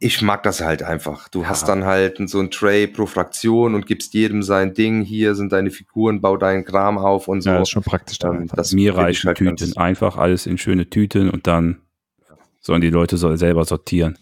ich 0.04 0.20
mag 0.20 0.42
das 0.42 0.60
halt 0.60 0.82
einfach. 0.82 1.28
Du 1.28 1.42
Ja. 1.42 1.48
hast 1.50 1.68
dann 1.68 1.84
halt 1.84 2.18
so 2.28 2.40
ein 2.40 2.50
Tray 2.50 2.88
pro 2.88 3.06
Fraktion 3.06 3.76
und 3.76 3.86
gibst 3.86 4.14
jedem 4.14 4.42
sein 4.42 4.74
Ding. 4.74 5.02
Hier 5.02 5.36
sind 5.36 5.52
deine 5.52 5.70
Figuren, 5.70 6.20
bau 6.20 6.36
deinen 6.36 6.64
Kram 6.64 6.98
auf 6.98 7.28
und 7.28 7.42
so. 7.42 7.50
Ja, 7.50 7.62
ist 7.62 7.68
schon 7.70 7.84
praktisch 7.84 8.18
dann 8.18 8.34
Ähm, 8.34 8.42
einfach. 8.42 8.56
das 8.56 8.72
Mir 8.72 8.96
reichen 8.96 9.28
halt 9.28 9.38
Tüten. 9.38 9.54
ganz- 9.56 9.76
Einfach 9.76 10.16
alles 10.16 10.46
in 10.46 10.58
schöne 10.58 10.90
Tüten 10.90 11.30
und 11.30 11.46
dann 11.46 11.82
sollen 12.60 12.80
die 12.80 12.90
Leute 12.90 13.16
so 13.16 13.34
selber 13.36 13.64
sortieren. 13.64 14.18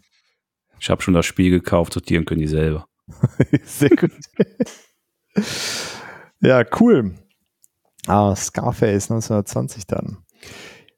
Ich 0.78 0.90
habe 0.90 1.00
schon 1.00 1.14
das 1.14 1.24
Spiel 1.24 1.50
gekauft, 1.50 1.94
sortieren 1.94 2.26
können 2.26 2.40
die 2.42 2.46
selber. 2.46 2.86
Sehr 3.64 3.90
gut. 3.90 4.10
ja, 6.40 6.62
cool. 6.80 7.14
Ah, 8.06 8.34
Scarface 8.34 9.10
1920 9.10 9.86
dann. 9.86 10.18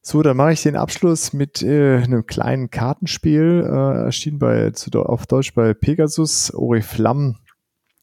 So, 0.05 0.21
dann 0.23 0.37
mache 0.37 0.53
ich 0.53 0.63
den 0.63 0.75
Abschluss 0.75 1.33
mit 1.33 1.63
äh, 1.63 1.99
einem 1.99 2.27
kleinen 2.27 2.71
Kartenspiel. 2.71 3.65
Äh, 3.65 4.05
erschien 4.05 4.41
bei, 4.41 4.71
zu, 4.71 4.91
auf 5.01 5.27
Deutsch 5.27 5.55
bei 5.55 5.75
Pegasus. 5.75 6.53
Oriflamme 6.53 7.37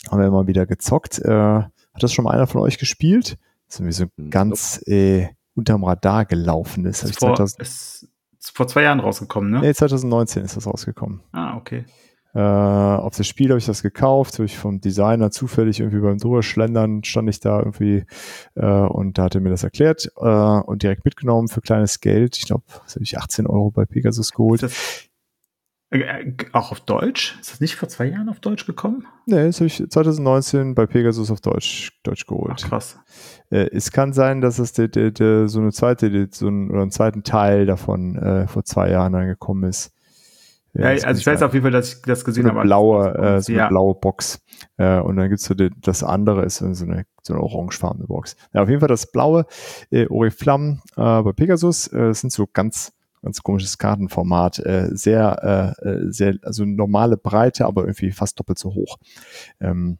haben 0.10 0.22
wir 0.22 0.32
mal 0.32 0.48
wieder 0.48 0.66
gezockt. 0.66 1.20
Äh, 1.20 1.30
hat 1.30 1.72
das 2.00 2.14
schon 2.14 2.24
mal 2.24 2.32
einer 2.32 2.48
von 2.48 2.62
euch 2.62 2.78
gespielt? 2.78 3.38
Das 3.68 3.76
ist 3.76 3.80
irgendwie 3.82 3.94
so 3.94 4.04
Nope. 4.16 4.30
ganz 4.30 4.82
äh, 4.88 5.28
unterm 5.56 5.84
Radar 5.84 6.24
gelaufen 6.24 6.86
ist. 6.86 7.04
Ist 7.04 7.20
vor, 7.20 7.36
2000, 7.36 7.62
ist, 7.62 8.08
ist 8.40 8.56
vor 8.56 8.68
zwei 8.68 8.84
Jahren 8.84 9.02
rausgekommen, 9.02 9.52
ne? 9.52 9.60
nee, 9.60 9.74
2019 9.74 10.46
ist 10.46 10.56
das 10.56 10.68
rausgekommen. 10.68 11.22
Ah, 11.34 11.58
okay. 11.58 11.84
Äh, 12.34 12.40
auf 12.40 13.16
das 13.16 13.28
Spiel 13.28 13.50
habe 13.50 13.58
ich 13.58 13.66
das 13.66 13.82
gekauft, 13.82 14.36
habe 14.36 14.46
ich 14.46 14.58
vom 14.58 14.80
Designer 14.82 15.32
zufällig 15.32 15.80
irgendwie 15.80 16.00
beim 16.00 16.20
Drüberschlendern 16.20 17.04
stand 17.04 17.30
ich 17.30 17.40
da 17.40 17.58
irgendwie 17.60 18.06
äh, 18.56 18.66
und 18.66 19.18
da 19.18 19.24
hat 19.24 19.36
er 19.36 19.42
mir 19.42 19.50
das 19.50 19.64
erklärt 19.64 20.12
äh, 20.18 20.22
und 20.22 20.84
direkt 20.84 21.06
mitgenommen 21.06 21.48
für 21.48 21.62
kleines 21.62 22.02
Geld. 22.02 22.38
Ich 22.38 22.46
glaube, 22.46 22.64
das 22.84 22.96
habe 22.96 23.04
ich 23.04 23.18
18 23.18 23.48
Euro 23.48 23.72
bei 23.72 23.86
Pegasus 23.86 24.32
geholt. 24.32 24.62
Äh, 24.64 24.70
äh, 25.92 26.36
auch 26.54 26.72
auf 26.72 26.82
Deutsch? 26.82 27.36
Ist 27.42 27.52
das 27.52 27.62
nicht 27.62 27.76
vor 27.76 27.90
zwei 27.90 28.06
Jahren 28.06 28.30
auf 28.30 28.40
Deutsch 28.40 28.68
gekommen? 28.68 29.08
Nee, 29.26 29.46
das 29.46 29.58
habe 29.58 29.66
ich 29.66 29.84
2019 29.90 30.76
bei 30.76 30.86
Pegasus 30.86 31.32
auf 31.32 31.42
Deutsch, 31.42 32.00
Deutsch 32.04 32.26
Ach, 32.26 32.30
geholt. 32.30 32.64
krass. 32.64 33.00
Äh, 33.50 33.70
es 33.72 33.92
kann 33.92 34.14
sein, 34.14 34.42
dass 34.42 34.60
es 34.60 34.74
de, 34.74 34.88
de, 34.88 35.12
de, 35.12 35.48
so 35.48 35.60
eine 35.60 35.72
zweite, 35.72 36.28
so 36.32 36.48
ein, 36.48 36.70
oder 36.70 36.84
einen 36.84 36.92
zweiten 36.92 37.24
Teil 37.24 37.66
davon 37.66 38.16
äh, 38.18 38.48
vor 38.48 38.64
zwei 38.66 38.92
Jahren 38.92 39.14
dann 39.14 39.26
gekommen 39.26 39.68
ist. 39.68 39.92
Ja, 40.74 40.90
also 40.90 41.20
ich 41.20 41.26
weiß 41.26 41.42
auf 41.42 41.54
jeden 41.54 41.64
Fall, 41.64 41.72
dass 41.72 41.94
ich 41.94 42.02
das 42.04 42.20
so 42.20 42.26
gesehen 42.26 42.46
eine 42.46 42.56
habe. 42.56 42.68
blaue, 42.68 43.16
äh, 43.16 43.42
so 43.42 43.52
eine 43.52 43.62
ja. 43.62 43.68
blaue 43.70 43.96
Box. 43.96 44.40
Äh, 44.78 45.00
und 45.00 45.18
dann 45.18 45.30
gibt's 45.30 45.46
so 45.46 45.54
die, 45.54 45.72
das 45.82 46.04
andere 46.04 46.46
ist 46.46 46.58
so 46.58 46.66
eine, 46.66 47.06
so 47.24 47.34
eine 47.34 47.42
orangefarbene 47.42 48.08
Box. 48.08 48.36
Ja, 48.54 48.62
auf 48.62 48.70
jeden 48.70 48.80
Fall 48.80 48.90
das 48.90 49.12
blaue 49.12 49.46
äh, 49.90 50.08
Oriflamme 50.08 50.82
äh, 50.96 51.22
bei 51.22 51.32
Pegasus. 51.34 51.92
Äh, 51.92 52.14
sind 52.14 52.32
so 52.32 52.48
ganz 52.52 52.94
ganz 53.22 53.44
komisches 53.44 53.78
Kartenformat, 53.78 54.60
äh, 54.60 54.90
sehr, 54.92 55.76
äh, 55.84 55.90
äh, 55.90 56.12
sehr, 56.12 56.36
also 56.44 56.64
normale 56.64 57.18
Breite, 57.18 57.66
aber 57.66 57.82
irgendwie 57.82 58.12
fast 58.12 58.40
doppelt 58.40 58.58
so 58.58 58.74
hoch. 58.74 58.98
Ähm, 59.60 59.98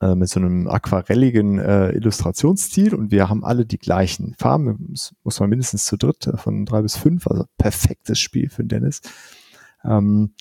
äh, 0.00 0.14
mit 0.14 0.28
so 0.28 0.40
einem 0.40 0.68
aquarelligen 0.68 1.58
äh, 1.58 1.90
Illustrationsstil 1.92 2.94
und 2.94 3.10
wir 3.10 3.28
haben 3.28 3.44
alle 3.44 3.64
die 3.64 3.78
gleichen 3.78 4.34
Farben. 4.38 4.94
Muss 5.24 5.40
man 5.40 5.50
mindestens 5.50 5.84
zu 5.84 5.96
dritt 5.96 6.26
äh, 6.26 6.36
von 6.36 6.66
drei 6.66 6.82
bis 6.82 6.96
fünf, 6.96 7.26
also 7.26 7.44
perfektes 7.58 8.18
Spiel 8.18 8.50
für 8.50 8.62
den 8.62 8.68
Dennis. 8.68 9.00
Ähm, 9.84 10.34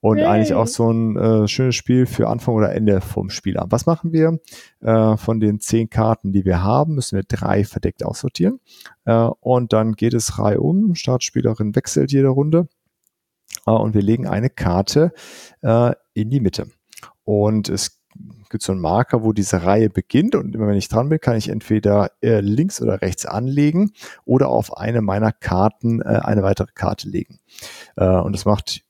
und 0.00 0.18
Yay. 0.18 0.26
eigentlich 0.26 0.52
auch 0.52 0.66
so 0.66 0.92
ein 0.92 1.16
äh, 1.16 1.48
schönes 1.48 1.76
Spiel 1.76 2.04
für 2.04 2.28
Anfang 2.28 2.54
oder 2.54 2.74
Ende 2.74 3.00
vom 3.00 3.30
Spielabend. 3.30 3.72
Was 3.72 3.86
machen 3.86 4.12
wir? 4.12 4.38
Äh, 4.82 5.16
von 5.16 5.40
den 5.40 5.60
zehn 5.60 5.88
Karten, 5.88 6.30
die 6.30 6.44
wir 6.44 6.62
haben, 6.62 6.96
müssen 6.96 7.16
wir 7.16 7.22
drei 7.22 7.64
verdeckt 7.64 8.04
aussortieren. 8.04 8.60
Äh, 9.06 9.14
und 9.40 9.72
dann 9.72 9.94
geht 9.94 10.12
es 10.12 10.38
reihum. 10.38 10.94
Startspielerin 10.94 11.74
wechselt 11.74 12.12
jede 12.12 12.28
Runde. 12.28 12.68
Äh, 13.66 13.70
und 13.70 13.94
wir 13.94 14.02
legen 14.02 14.26
eine 14.26 14.50
Karte 14.50 15.12
äh, 15.62 15.92
in 16.12 16.28
die 16.28 16.40
Mitte. 16.40 16.66
Und 17.24 17.70
es 17.70 18.02
gibt 18.50 18.62
so 18.62 18.72
einen 18.72 18.80
Marker, 18.80 19.24
wo 19.24 19.32
diese 19.32 19.64
Reihe 19.64 19.90
beginnt. 19.90 20.34
Und 20.34 20.54
immer 20.54 20.68
wenn 20.68 20.76
ich 20.76 20.88
dran 20.88 21.08
bin, 21.08 21.18
kann 21.18 21.36
ich 21.36 21.48
entweder 21.48 22.10
äh, 22.20 22.40
links 22.40 22.80
oder 22.80 23.02
rechts 23.02 23.26
anlegen 23.26 23.92
oder 24.24 24.48
auf 24.48 24.76
eine 24.76 25.00
meiner 25.00 25.32
Karten 25.32 26.00
äh, 26.00 26.20
eine 26.22 26.42
weitere 26.42 26.68
Karte 26.74 27.08
legen. 27.08 27.40
Äh, 27.96 28.06
und 28.06 28.32
das 28.32 28.44
macht 28.44 28.83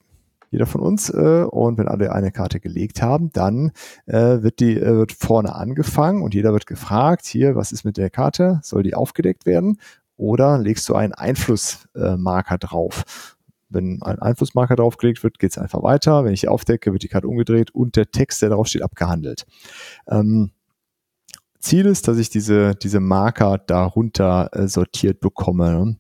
jeder 0.55 0.67
von 0.67 0.81
uns. 0.81 1.11
Äh, 1.11 1.45
und 1.51 1.77
wenn 1.79 1.89
alle 1.89 2.13
eine 2.13 2.33
Karte 2.33 2.61
gelegt 2.61 3.03
haben, 3.03 3.31
dann 3.33 3.73
äh, 4.07 4.43
wird 4.43 4.61
die 4.61 4.79
äh, 4.79 4.97
wird 4.97 5.13
vorne 5.13 5.55
angefangen 5.55 6.23
und 6.23 6.35
jeder 6.35 6.53
wird 6.53 6.67
gefragt, 6.67 7.27
hier, 7.27 7.57
was 7.57 7.73
ist 7.73 7.85
mit 7.85 7.97
der 7.97 8.11
Karte? 8.11 8.61
Soll 8.63 8.83
die 8.83 8.95
aufgedeckt 8.95 9.45
werden? 9.45 9.79
Oder 10.17 10.59
legst 10.59 10.89
du 10.89 10.95
einen 10.95 11.13
Einflussmarker 11.13 12.17
Marker 12.17 12.59
drauf? 12.59 13.37
Wenn 13.69 14.01
ein 14.03 14.21
Einflussmarker 14.21 14.77
draufgelegt 14.77 15.23
wird, 15.25 15.39
geht 15.39 15.51
es 15.51 15.59
einfach 15.59 15.83
weiter. 15.83 16.25
Wenn 16.25 16.33
ich 16.33 16.49
aufdecke, 16.49 16.93
wird 16.93 17.03
die 17.03 17.09
Karte 17.09 17.27
umgedreht 17.27 17.73
und 17.73 17.97
der 17.97 18.11
Text, 18.11 18.41
der 18.41 18.51
drauf 18.51 18.69
steht, 18.69 18.83
abgehandelt. 18.83 19.45
Ähm, 20.09 20.53
Ziel 21.59 21.87
ist, 21.87 22.07
dass 22.07 22.19
ich 22.19 22.31
diese, 22.31 22.75
diese 22.75 23.01
Marker 23.01 23.59
darunter 23.59 24.51
äh, 24.53 24.69
sortiert 24.69 25.21
bekomme. 25.21 25.97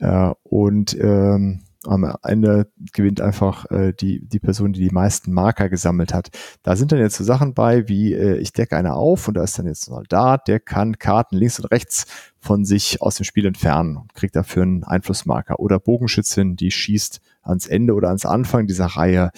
Ne? 0.00 0.34
Äh, 0.34 0.34
und 0.42 0.96
ähm, 0.98 1.60
am 1.84 2.16
Ende 2.22 2.70
gewinnt 2.92 3.20
einfach 3.20 3.70
äh, 3.70 3.92
die, 3.92 4.20
die 4.26 4.38
Person, 4.38 4.72
die 4.72 4.88
die 4.88 4.94
meisten 4.94 5.32
Marker 5.32 5.68
gesammelt 5.68 6.14
hat. 6.14 6.30
Da 6.62 6.76
sind 6.76 6.92
dann 6.92 6.98
jetzt 6.98 7.16
so 7.16 7.24
Sachen 7.24 7.54
bei, 7.54 7.88
wie 7.88 8.12
äh, 8.12 8.36
ich 8.36 8.52
decke 8.52 8.76
eine 8.76 8.94
auf 8.94 9.28
und 9.28 9.34
da 9.34 9.42
ist 9.42 9.58
dann 9.58 9.66
jetzt 9.66 9.88
ein 9.88 9.94
Soldat, 9.94 10.48
der 10.48 10.60
kann 10.60 10.98
Karten 10.98 11.36
links 11.36 11.58
und 11.58 11.66
rechts 11.66 12.06
von 12.38 12.64
sich 12.64 13.00
aus 13.00 13.16
dem 13.16 13.24
Spiel 13.24 13.46
entfernen 13.46 13.96
und 13.96 14.14
kriegt 14.14 14.34
dafür 14.34 14.62
einen 14.62 14.84
Einflussmarker. 14.84 15.60
Oder 15.60 15.78
Bogenschützin, 15.78 16.56
die 16.56 16.70
schießt 16.70 17.20
ans 17.42 17.66
Ende 17.66 17.94
oder 17.94 18.08
ans 18.08 18.26
Anfang 18.26 18.66
dieser 18.66 18.86
Reihe. 18.86 19.30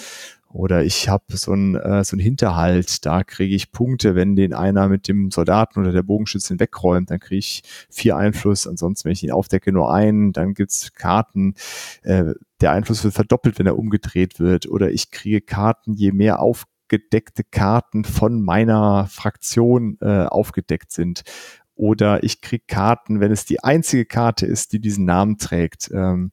Oder 0.54 0.84
ich 0.84 1.08
habe 1.08 1.36
so 1.36 1.50
einen 1.50 1.74
äh, 1.74 2.04
so 2.04 2.14
einen 2.14 2.22
Hinterhalt, 2.22 3.04
da 3.04 3.24
kriege 3.24 3.56
ich 3.56 3.72
Punkte, 3.72 4.14
wenn 4.14 4.36
den 4.36 4.54
einer 4.54 4.86
mit 4.86 5.08
dem 5.08 5.32
Soldaten 5.32 5.80
oder 5.80 5.90
der 5.90 6.04
Bogenschützin 6.04 6.60
wegräumt, 6.60 7.10
dann 7.10 7.18
kriege 7.18 7.40
ich 7.40 7.64
vier 7.90 8.16
Einfluss. 8.16 8.68
Ansonsten, 8.68 9.06
wenn 9.06 9.14
ich 9.14 9.24
ihn 9.24 9.32
aufdecke, 9.32 9.72
nur 9.72 9.92
einen. 9.92 10.32
Dann 10.32 10.54
gibt's 10.54 10.92
Karten, 10.92 11.54
äh, 12.04 12.34
der 12.60 12.70
Einfluss 12.70 13.02
wird 13.02 13.14
verdoppelt, 13.14 13.58
wenn 13.58 13.66
er 13.66 13.76
umgedreht 13.76 14.38
wird. 14.38 14.68
Oder 14.68 14.92
ich 14.92 15.10
kriege 15.10 15.40
Karten, 15.40 15.94
je 15.94 16.12
mehr 16.12 16.38
aufgedeckte 16.38 17.42
Karten 17.42 18.04
von 18.04 18.40
meiner 18.40 19.08
Fraktion 19.08 19.98
äh, 20.02 20.26
aufgedeckt 20.26 20.92
sind. 20.92 21.24
Oder 21.76 22.22
ich 22.22 22.40
kriege 22.40 22.64
Karten, 22.68 23.20
wenn 23.20 23.32
es 23.32 23.44
die 23.44 23.62
einzige 23.62 24.04
Karte 24.04 24.46
ist, 24.46 24.72
die 24.72 24.80
diesen 24.80 25.04
Namen 25.04 25.38
trägt. 25.38 25.90
Ähm, 25.92 26.30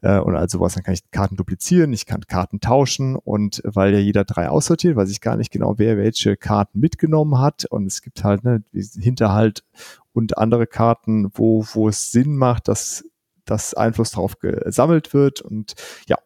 äh, 0.00 0.18
und 0.18 0.36
also 0.36 0.60
was, 0.60 0.74
dann 0.74 0.82
kann 0.82 0.94
ich 0.94 1.10
Karten 1.10 1.36
duplizieren, 1.36 1.92
ich 1.92 2.06
kann 2.06 2.26
Karten 2.26 2.60
tauschen 2.60 3.16
und 3.16 3.62
weil 3.64 3.92
ja 3.92 4.00
jeder 4.00 4.24
drei 4.24 4.48
aussortiert, 4.48 4.96
weiß 4.96 5.10
ich 5.10 5.20
gar 5.20 5.36
nicht 5.36 5.50
genau, 5.50 5.78
wer 5.78 5.96
welche 5.96 6.36
Karten 6.36 6.80
mitgenommen 6.80 7.38
hat 7.38 7.64
und 7.64 7.86
es 7.86 8.02
gibt 8.02 8.22
halt 8.24 8.44
ne, 8.44 8.62
Hinterhalt 8.72 9.64
und 10.12 10.38
andere 10.38 10.66
Karten, 10.66 11.30
wo, 11.34 11.64
wo 11.72 11.88
es 11.88 12.12
Sinn 12.12 12.36
macht, 12.36 12.68
dass, 12.68 13.04
dass 13.44 13.74
Einfluss 13.74 14.10
darauf 14.10 14.38
gesammelt 14.38 15.14
wird 15.14 15.40
und 15.40 15.74
ja, 16.06 16.18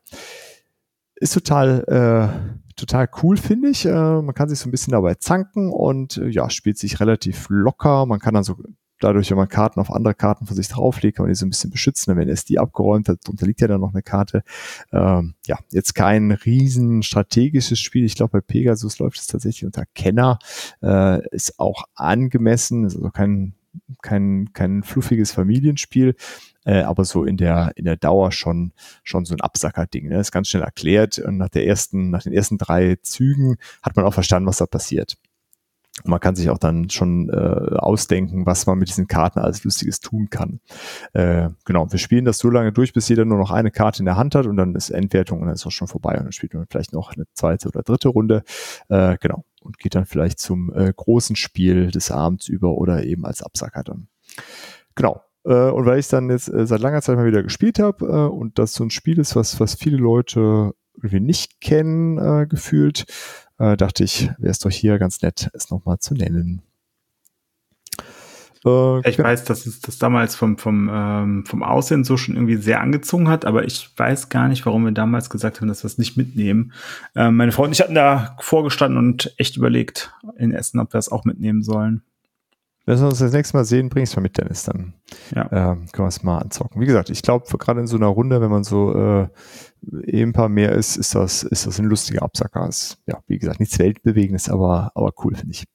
ist 1.15 1.35
total, 1.35 1.85
äh, 1.87 2.68
total 2.79 3.09
cool, 3.23 3.37
finde 3.37 3.69
ich. 3.69 3.85
Äh, 3.85 3.93
man 3.93 4.35
kann 4.35 4.49
sich 4.49 4.59
so 4.59 4.69
ein 4.69 4.71
bisschen 4.71 4.93
dabei 4.93 5.15
zanken 5.15 5.71
und 5.71 6.17
äh, 6.17 6.29
ja, 6.29 6.49
spielt 6.51 6.79
sich 6.79 7.01
relativ 7.01 7.47
locker. 7.51 8.07
Man 8.07 8.21
kann 8.21 8.35
dann 8.35 8.45
so 8.45 8.57
dadurch, 9.01 9.31
wenn 9.31 9.37
man 9.37 9.49
Karten 9.49 9.81
auf 9.81 9.93
andere 9.93 10.15
Karten 10.15 10.47
von 10.47 10.57
sich 10.57 10.69
drauflegt, 10.69 11.17
kann 11.17 11.25
man 11.25 11.33
die 11.33 11.37
so 11.37 11.47
ein 11.47 11.51
bisschen 11.51 11.71
beschützen. 11.71 12.17
wenn 12.17 12.29
er 12.29 12.35
es 12.35 12.45
die 12.45 12.59
abgeräumt 12.59 13.09
hat, 13.09 13.29
unterliegt 13.29 13.61
ja 13.61 13.69
dann 13.69 13.81
noch 13.81 13.93
eine 13.93 14.03
Karte. 14.03 14.43
Ähm, 14.93 15.35
ja, 15.47 15.59
jetzt 15.71 15.95
kein 15.95 16.33
riesen 16.33 17.03
strategisches 17.03 17.79
Spiel. 17.79 18.05
Ich 18.05 18.17
glaube, 18.17 18.33
bei 18.33 18.41
Pegasus 18.41 18.99
läuft 18.99 19.19
es 19.19 19.27
tatsächlich 19.27 19.65
unter 19.65 19.85
Kenner. 19.95 20.39
Äh, 20.83 21.27
ist 21.31 21.59
auch 21.59 21.85
angemessen, 21.95 22.85
ist 22.85 22.97
also 22.97 23.11
kein, 23.11 23.55
kein, 24.03 24.53
kein 24.53 24.83
fluffiges 24.83 25.33
Familienspiel. 25.33 26.15
Äh, 26.69 26.83
aber 26.83 27.05
so 27.07 27.25
in 27.25 27.39
der, 27.39 27.73
in 27.77 27.87
der 27.87 27.97
Dauer 27.97 28.31
schon, 28.31 28.73
schon 29.03 29.25
so 29.25 29.35
ein 29.35 29.41
Absacker-Ding. 29.41 30.09
Ne? 30.09 30.21
Ist 30.21 30.33
ganz 30.33 30.49
schnell 30.49 30.63
erklärt 30.63 31.19
und 31.19 31.39
nach 31.39 31.49
der 31.49 31.67
ersten, 31.67 32.11
nach 32.11 32.23
den 32.23 32.35
ersten 32.35 32.59
drei 32.59 32.97
Zügen 32.97 33.57
hat 33.83 33.97
man 33.97 34.05
auch 34.05 34.13
verstanden, 34.13 34.47
was 34.47 34.59
da 34.59 34.67
passiert. 34.67 35.17
Und 36.05 36.11
man 36.11 36.21
kann 36.21 36.37
sich 36.37 36.51
auch 36.51 36.59
dann 36.59 36.91
schon 36.91 37.31
äh, 37.31 37.77
ausdenken, 37.77 38.45
was 38.45 38.67
man 38.67 38.79
mit 38.79 38.89
diesen 38.89 39.09
Karten 39.09 39.39
alles 39.39 39.65
Lustiges 39.65 40.01
tun 40.01 40.29
kann. 40.29 40.61
Äh, 41.15 41.49
genau, 41.65 41.91
wir 41.91 41.99
spielen 41.99 42.27
das 42.27 42.37
so 42.37 42.51
lange 42.51 42.71
durch, 42.71 42.93
bis 42.93 43.09
jeder 43.09 43.25
nur 43.25 43.39
noch 43.39 43.51
eine 43.51 43.71
Karte 43.71 44.01
in 44.01 44.05
der 44.05 44.17
Hand 44.17 44.35
hat 44.35 44.45
und 44.45 44.59
dann 44.59 44.75
ist 44.75 44.91
Endwertung 44.91 45.41
und 45.41 45.47
dann 45.47 45.55
ist 45.55 45.67
auch 45.67 45.73
schon 45.73 45.89
vorbei 45.89 46.19
und 46.19 46.25
dann 46.25 46.33
spielt 46.33 46.53
man 46.53 46.67
vielleicht 46.71 46.93
noch 46.93 47.15
eine 47.15 47.25
zweite 47.33 47.69
oder 47.69 47.83
dritte 47.83 48.09
Runde. 48.09 48.43
Äh, 48.89 49.17
genau. 49.21 49.45
Und 49.63 49.79
geht 49.79 49.95
dann 49.95 50.05
vielleicht 50.05 50.39
zum 50.39 50.73
äh, 50.75 50.93
großen 50.95 51.35
Spiel 51.35 51.91
des 51.91 52.11
Abends 52.11 52.47
über 52.47 52.73
oder 52.73 53.05
eben 53.05 53.25
als 53.25 53.43
Absacker 53.43 53.83
dann. 53.83 54.09
Genau. 54.95 55.23
Äh, 55.49 55.71
und 55.71 55.87
weil 55.87 55.99
ich 55.99 56.09
dann 56.09 56.31
jetzt 56.31 56.53
äh, 56.53 56.67
seit 56.67 56.81
langer 56.81 57.01
Zeit 57.01 57.17
mal 57.17 57.27
wieder 57.27 57.43
gespielt 57.43 57.79
habe 57.79 58.05
äh, 58.05 58.29
und 58.29 58.59
das 58.59 58.75
so 58.75 58.85
ein 58.85 58.91
Spiel 58.91 59.19
ist, 59.19 59.35
was, 59.35 59.59
was 59.59 59.75
viele 59.75 59.97
Leute 59.97 60.75
irgendwie 60.95 61.21
nicht 61.21 61.61
kennen, 61.61 62.49
gefühlt, 62.49 63.05
dachte 63.57 64.03
ich, 64.03 64.33
wäre 64.39 64.51
es 64.51 64.59
doch 64.59 64.71
hier 64.71 64.99
ganz 64.99 65.23
nett, 65.23 65.49
es 65.53 65.71
nochmal 65.71 66.01
zu 66.01 66.15
nennen. 66.15 66.63
Äh, 68.65 69.09
ich 69.09 69.17
weiß, 69.17 69.45
dass 69.45 69.67
es 69.67 69.81
das 69.81 69.99
damals 69.99 70.35
vom, 70.35 70.59
vom, 70.59 70.91
ähm, 70.93 71.47
vom 71.47 71.63
Aussehen 71.63 72.03
so 72.03 72.17
schon 72.17 72.35
irgendwie 72.35 72.57
sehr 72.57 72.81
angezogen 72.81 73.29
hat, 73.29 73.45
aber 73.45 73.65
ich 73.65 73.91
weiß 73.97 74.29
gar 74.29 74.49
nicht, 74.49 74.67
warum 74.67 74.85
wir 74.85 74.91
damals 74.91 75.31
gesagt 75.31 75.61
haben, 75.61 75.69
dass 75.69 75.85
wir 75.85 75.87
es 75.87 75.99
nicht 75.99 76.17
mitnehmen. 76.17 76.73
Ähm, 77.15 77.37
meine 77.37 77.53
Freunde, 77.53 77.75
ich 77.75 77.81
hatten 77.81 77.95
da 77.95 78.37
vorgestanden 78.41 78.99
und 78.99 79.33
echt 79.37 79.57
überlegt 79.57 80.13
in 80.37 80.53
Essen, 80.53 80.81
ob 80.81 80.93
wir 80.93 80.99
es 80.99 81.13
auch 81.13 81.25
mitnehmen 81.25 81.63
sollen. 81.63 82.03
Wenn 82.89 82.99
wir 83.01 83.09
uns 83.09 83.19
das 83.19 83.35
nächste 83.35 83.55
Mal 83.55 83.67
sehen, 83.67 83.91
bringst 83.91 84.15
du 84.15 84.17
mal 84.19 84.23
mit, 84.23 84.39
Dennis, 84.39 84.65
dann 84.65 84.95
ja. 85.37 85.43
ähm, 85.53 85.89
können 85.93 86.07
wir 86.07 86.09
es 86.09 86.23
mal 86.23 86.39
anzocken. 86.39 86.81
Wie 86.81 86.87
gesagt, 86.87 87.11
ich 87.11 87.21
glaube, 87.21 87.45
gerade 87.59 87.81
in 87.81 87.87
so 87.87 87.99
einer 87.99 88.07
Runde, 88.07 88.41
wenn 88.41 88.51
man 88.51 88.65
so 88.65 88.95
äh, 88.95 89.29
eben 90.07 90.31
ein 90.31 90.33
paar 90.33 90.49
mehr 90.49 90.73
ist, 90.73 90.97
ist 90.97 91.15
das, 91.15 91.43
ist 91.43 91.67
das 91.67 91.79
ein 91.79 91.85
lustiger 91.85 92.23
Absacker. 92.23 92.67
Ist, 92.67 92.97
ja, 93.05 93.19
wie 93.27 93.37
gesagt, 93.39 93.61
nichts 93.61 93.79
Weltbewegendes, 93.79 94.49
aber, 94.49 94.91
aber 94.95 95.13
cool, 95.23 95.35
finde 95.35 95.53
ich. 95.53 95.67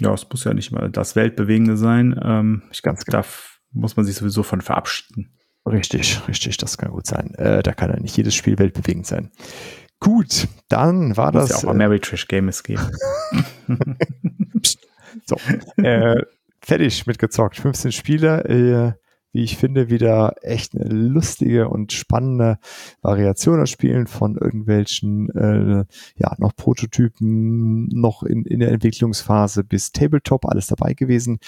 Ja, 0.00 0.12
es 0.12 0.28
muss 0.28 0.44
ja 0.44 0.52
nicht 0.52 0.70
mal 0.70 0.90
das 0.90 1.16
Weltbewegende 1.16 1.78
sein. 1.78 2.14
Ähm, 2.22 2.62
ich 2.70 2.82
glaube, 2.82 2.98
genau. 3.02 3.22
da 3.22 3.26
muss 3.72 3.96
man 3.96 4.04
sich 4.04 4.16
sowieso 4.16 4.42
von 4.42 4.60
verabschieden. 4.60 5.38
Richtig, 5.64 6.20
richtig, 6.28 6.58
das 6.58 6.76
kann 6.76 6.90
gut 6.90 7.06
sein. 7.06 7.32
Äh, 7.36 7.62
da 7.62 7.72
kann 7.72 7.88
ja 7.88 7.98
nicht 7.98 8.18
jedes 8.18 8.34
Spiel 8.34 8.58
weltbewegend 8.58 9.06
sein. 9.06 9.30
Gut, 9.98 10.46
dann 10.68 11.16
war 11.16 11.32
muss 11.32 11.48
das. 11.48 11.62
ja 11.62 11.70
auch 11.70 11.74
äh, 11.74 11.98
Trash 12.00 12.28
Game 12.28 12.48
es 12.48 12.62
geben. 12.62 12.82
So, 15.26 15.36
äh, 15.82 16.22
fertig 16.60 17.06
mitgezockt. 17.06 17.56
15 17.56 17.92
Spiele, 17.92 18.44
äh, 18.44 18.92
wie 19.34 19.42
ich 19.42 19.56
finde, 19.56 19.90
wieder 19.90 20.36
echt 20.42 20.74
eine 20.76 20.88
lustige 20.88 21.68
und 21.68 21.92
spannende 21.92 22.58
Variation 23.02 23.60
aus 23.60 23.70
Spielen 23.70 24.06
von 24.06 24.36
irgendwelchen, 24.36 25.28
äh, 25.30 25.84
ja, 26.16 26.34
noch 26.38 26.54
Prototypen, 26.54 27.88
noch 27.88 28.22
in, 28.22 28.44
in 28.44 28.60
der 28.60 28.70
Entwicklungsphase 28.70 29.64
bis 29.64 29.90
Tabletop, 29.90 30.46
alles 30.46 30.68
dabei 30.68 30.94
gewesen. 30.94 31.40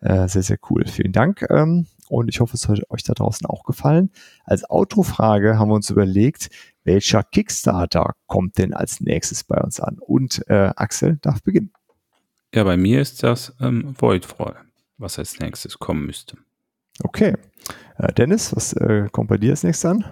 Äh, 0.00 0.26
sehr, 0.28 0.42
sehr 0.42 0.58
cool. 0.70 0.86
Vielen 0.86 1.12
Dank. 1.12 1.46
Ähm, 1.50 1.86
und 2.08 2.28
ich 2.28 2.40
hoffe, 2.40 2.54
es 2.54 2.66
hat 2.66 2.80
euch 2.88 3.02
da 3.02 3.12
draußen 3.12 3.46
auch 3.46 3.64
gefallen. 3.64 4.10
Als 4.44 4.64
Autofrage 4.64 5.58
haben 5.58 5.68
wir 5.68 5.74
uns 5.74 5.90
überlegt, 5.90 6.48
welcher 6.84 7.22
Kickstarter 7.22 8.14
kommt 8.26 8.56
denn 8.56 8.72
als 8.72 9.00
nächstes 9.00 9.44
bei 9.44 9.60
uns 9.60 9.80
an? 9.80 9.98
Und 10.00 10.42
äh, 10.48 10.70
Axel 10.76 11.18
darf 11.20 11.42
beginnen. 11.42 11.72
Ja, 12.54 12.64
bei 12.64 12.76
mir 12.76 13.00
ist 13.00 13.22
das 13.22 13.54
ähm, 13.60 13.94
Voidfall, 13.98 14.56
was 14.96 15.18
als 15.18 15.38
nächstes 15.38 15.78
kommen 15.78 16.06
müsste. 16.06 16.36
Okay. 17.02 17.34
Äh, 17.98 18.12
Dennis, 18.14 18.54
was 18.54 18.72
äh, 18.72 19.08
kommt 19.12 19.28
bei 19.28 19.36
dir 19.36 19.50
als 19.50 19.64
nächstes 19.64 19.90
an? 19.90 20.04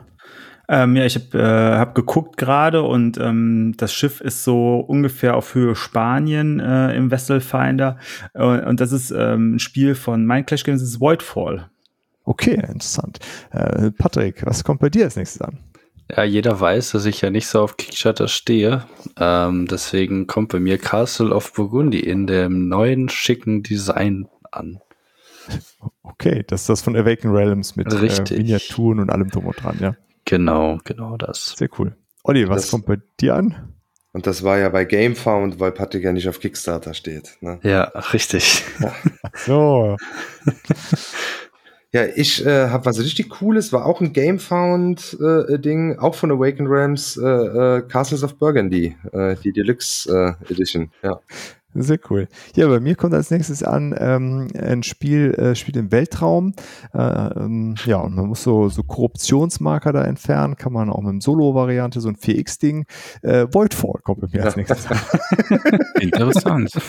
Ähm, 0.69 0.97
ja, 0.97 1.05
ich 1.05 1.15
habe 1.15 1.39
äh, 1.39 1.79
hab 1.79 1.95
geguckt 1.95 2.37
gerade 2.37 2.83
und 2.83 3.19
ähm, 3.19 3.75
das 3.77 3.93
Schiff 3.93 4.21
ist 4.21 4.43
so 4.43 4.81
ungefähr 4.81 5.37
auf 5.37 5.55
Höhe 5.55 5.77
Spanien 5.77 6.59
äh, 6.59 6.95
im 6.97 7.11
Vessel 7.11 7.41
Finder 7.41 7.99
äh, 8.35 8.43
und 8.43 8.81
das 8.81 8.91
ist 8.91 9.13
ähm, 9.13 9.55
ein 9.55 9.59
Spiel 9.61 9.95
von 9.95 10.27
Mindclash 10.27 10.65
Games, 10.65 10.81
das 10.81 10.91
ist 10.91 11.01
Voidfall. 11.01 11.71
Okay, 12.25 12.55
interessant. 12.55 13.21
Äh, 13.53 13.93
Patrick, 13.93 14.45
was 14.45 14.65
kommt 14.65 14.81
bei 14.81 14.91
dir 14.91 15.05
als 15.05 15.15
nächstes 15.15 15.41
an? 15.41 15.59
Ja, 16.15 16.23
jeder 16.23 16.61
weiß, 16.61 16.93
dass 16.93 17.05
ich 17.05 17.21
ja 17.21 17.31
nicht 17.31 17.49
so 17.49 17.61
auf 17.61 17.77
Kickstarter 17.77 18.29
stehe. 18.29 18.85
Ähm, 19.19 19.67
deswegen 19.67 20.27
kommt 20.27 20.53
bei 20.53 20.61
mir 20.61 20.79
Castle 20.79 21.35
of 21.35 21.53
Burgundy 21.53 22.01
in 22.01 22.27
dem 22.27 22.69
neuen 22.69 23.09
schicken 23.09 23.63
Design 23.63 24.29
an. 24.53 24.81
Okay, 26.03 26.45
das 26.47 26.63
ist 26.63 26.69
das 26.69 26.83
von 26.83 26.97
Awaken 26.97 27.31
Realms 27.31 27.77
mit 27.77 27.93
äh, 27.93 28.37
Miniaturen 28.37 29.01
und 29.01 29.11
allem 29.11 29.31
drum 29.31 29.47
und 29.47 29.63
dran, 29.63 29.79
ja. 29.81 29.97
Genau, 30.25 30.79
genau 30.85 31.17
das. 31.17 31.55
Sehr 31.57 31.69
cool. 31.79 31.97
Olli, 32.25 32.49
was 32.49 32.63
das, 32.63 32.71
kommt 32.71 32.87
bei 32.87 32.99
dir 33.21 33.37
an? 33.37 33.73
Und 34.13 34.27
das 34.27 34.43
war 34.43 34.59
ja 34.59 34.69
bei 34.71 34.85
GameFound, 34.85 35.61
weil 35.61 35.73
Patrick 35.73 36.03
ja 36.03 36.13
nicht 36.13 36.29
auf 36.29 36.41
Kickstarter 36.41 36.95
steht. 36.95 37.37
Ne? 37.41 37.61
Ja, 37.63 37.83
richtig. 38.13 38.65
Ja. 38.81 38.93
so. 39.35 39.97
Ja, 41.97 42.05
ich 42.15 42.45
äh, 42.45 42.69
habe 42.69 42.85
was 42.85 42.99
richtig 42.99 43.31
Cooles, 43.31 43.73
war 43.73 43.87
auch 43.87 44.03
ein 44.03 44.13
Gamefound-Ding, 44.13 45.93
äh, 45.93 45.99
auch 45.99 46.15
von 46.15 46.31
Awaken 46.31 46.67
Rams, 46.69 47.17
äh, 47.17 47.27
äh, 47.27 47.83
Castles 47.89 48.23
of 48.23 48.35
Burgundy, 48.35 48.95
äh, 49.13 49.35
die 49.43 49.51
Deluxe 49.51 50.37
äh, 50.47 50.53
Edition. 50.53 50.91
Ja. 51.03 51.19
Sehr 51.73 51.99
cool. 52.11 52.29
Ja, 52.55 52.69
bei 52.69 52.81
mir 52.81 52.97
kommt 52.97 53.15
als 53.15 53.31
nächstes 53.31 53.63
an 53.63 53.95
ähm, 53.99 54.49
ein 54.59 54.83
Spiel, 54.83 55.33
äh, 55.37 55.55
spielt 55.55 55.79
im 55.79 55.91
Weltraum. 55.91 56.53
Äh, 56.93 56.99
ähm, 57.01 57.77
ja, 57.87 57.97
und 57.97 58.15
man 58.15 58.27
muss 58.27 58.43
so, 58.43 58.69
so 58.69 58.83
Korruptionsmarker 58.83 59.95
da 59.95 60.05
entfernen, 60.05 60.57
kann 60.57 60.75
man 60.75 60.91
auch 60.91 61.01
mit 61.01 61.13
dem 61.13 61.23
Solo-Variante, 61.23 62.03
so 62.03 62.11
ein 62.11 62.17
4X-Ding. 62.17 62.85
Äh, 63.23 63.47
Voidfall 63.51 64.03
kommt 64.03 64.21
bei 64.21 64.29
mir 64.31 64.45
als 64.45 64.57
nächstes 64.57 64.87
an. 64.87 64.99
Interessant. 65.99 66.73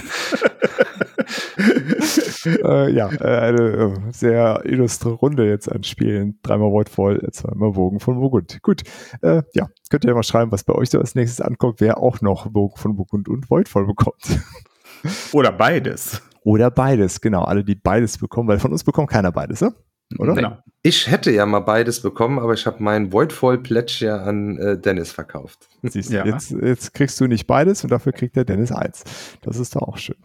äh, 2.46 2.92
ja, 2.92 3.10
äh, 3.12 3.38
eine 3.38 3.62
äh, 3.62 4.12
sehr 4.12 4.62
illustre 4.66 5.10
Runde 5.10 5.48
jetzt 5.48 5.72
an 5.72 5.84
Spielen. 5.84 6.40
Dreimal 6.44 6.72
Voidfall, 6.72 7.22
zweimal 7.32 7.76
Wogen 7.76 8.00
von 8.00 8.20
Burgund. 8.20 8.62
Gut, 8.62 8.84
äh, 9.22 9.44
ja, 9.54 9.68
könnt 9.90 10.06
ihr 10.06 10.10
ja 10.10 10.16
mal 10.16 10.24
schreiben, 10.24 10.52
was 10.52 10.64
bei 10.64 10.74
euch 10.74 10.90
so 10.90 11.00
als 11.00 11.16
nächstes 11.16 11.42
ankommt, 11.42 11.82
wer 11.82 12.00
auch 12.00 12.22
noch 12.22 12.54
Wogen 12.54 12.78
von 12.78 12.96
Burgund 12.96 13.30
und 13.30 13.50
Voidfall 13.50 13.86
bekommt. 13.86 14.24
Oder 15.34 15.52
beides. 15.52 16.22
Oder 16.44 16.72
beides, 16.72 17.22
genau. 17.22 17.44
Alle, 17.44 17.64
die 17.64 17.76
beides 17.76 18.18
bekommen, 18.18 18.48
weil 18.48 18.60
von 18.60 18.72
uns 18.72 18.84
bekommt 18.84 19.10
keiner 19.10 19.32
beides, 19.32 19.62
ne? 19.62 19.74
Oder? 20.18 20.34
Genau. 20.34 20.58
Ich 20.84 21.12
hätte 21.12 21.32
ja 21.32 21.46
mal 21.46 21.60
beides 21.60 22.02
bekommen, 22.02 22.40
aber 22.40 22.54
ich 22.54 22.66
habe 22.66 22.82
meinen 22.82 23.12
Voidfall 23.12 23.58
Pledge 23.58 24.06
ja 24.06 24.24
an 24.24 24.58
äh, 24.58 24.80
Dennis 24.80 25.12
verkauft. 25.12 25.68
Siehst 25.84 26.12
du, 26.12 26.16
ja. 26.16 26.26
jetzt, 26.26 26.52
jetzt 26.52 26.94
kriegst 26.94 27.20
du 27.20 27.28
nicht 27.28 27.46
beides 27.46 27.84
und 27.84 27.92
dafür 27.92 28.14
kriegt 28.14 28.38
der 28.38 28.46
Dennis 28.46 28.72
eins. 28.72 29.04
Das 29.42 29.58
ist 29.58 29.76
doch 29.76 29.82
auch 29.82 29.98
schön. 29.98 30.16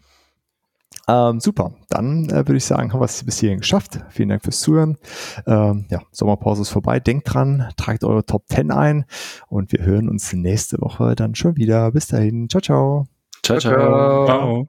Ähm, 1.09 1.41
super, 1.41 1.73
dann 1.89 2.27
äh, 2.27 2.47
würde 2.47 2.57
ich 2.57 2.65
sagen, 2.65 2.93
haben 2.93 3.01
wir 3.01 3.07
es 3.07 3.25
bis 3.25 3.41
hierhin 3.41 3.59
geschafft. 3.59 3.99
Vielen 4.11 4.29
Dank 4.29 4.43
fürs 4.43 4.61
Zuhören. 4.61 4.99
Ähm, 5.47 5.87
ja, 5.91 6.01
Sommerpause 6.13 6.63
ist 6.63 6.71
vorbei. 6.71 7.01
Denkt 7.01 7.33
dran, 7.33 7.69
tragt 7.77 8.05
eure 8.05 8.25
Top 8.25 8.45
10 8.49 8.71
ein 8.71 9.05
und 9.49 9.73
wir 9.73 9.85
hören 9.85 10.09
uns 10.09 10.33
nächste 10.33 10.81
Woche 10.81 11.15
dann 11.15 11.35
schon 11.35 11.57
wieder. 11.57 11.91
Bis 11.91 12.07
dahin, 12.07 12.49
ciao, 12.49 12.61
ciao. 12.61 13.07
Ciao, 13.43 13.59
ciao. 13.59 14.27
ciao. 14.27 14.69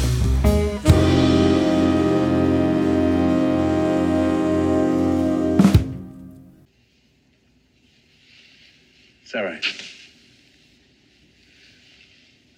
It's 9.31 9.37
all 9.37 9.45
right. 9.45 9.65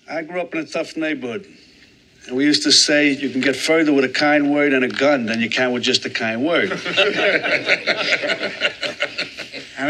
I 0.09 0.23
grew 0.23 0.41
up 0.41 0.55
in 0.55 0.61
a 0.61 0.65
tough 0.65 0.97
neighborhood. 0.97 1.45
And 2.25 2.35
we 2.35 2.45
used 2.45 2.63
to 2.63 2.71
say 2.71 3.11
you 3.11 3.29
can 3.29 3.41
get 3.41 3.55
further 3.55 3.93
with 3.93 4.05
a 4.05 4.09
kind 4.09 4.51
word 4.51 4.73
and 4.73 4.83
a 4.83 4.87
gun 4.87 5.27
than 5.27 5.39
you 5.39 5.51
can 5.51 5.71
with 5.71 5.83
just 5.83 6.03
a 6.05 6.09
kind 6.09 6.43
word. 6.43 6.71
and 6.71 6.81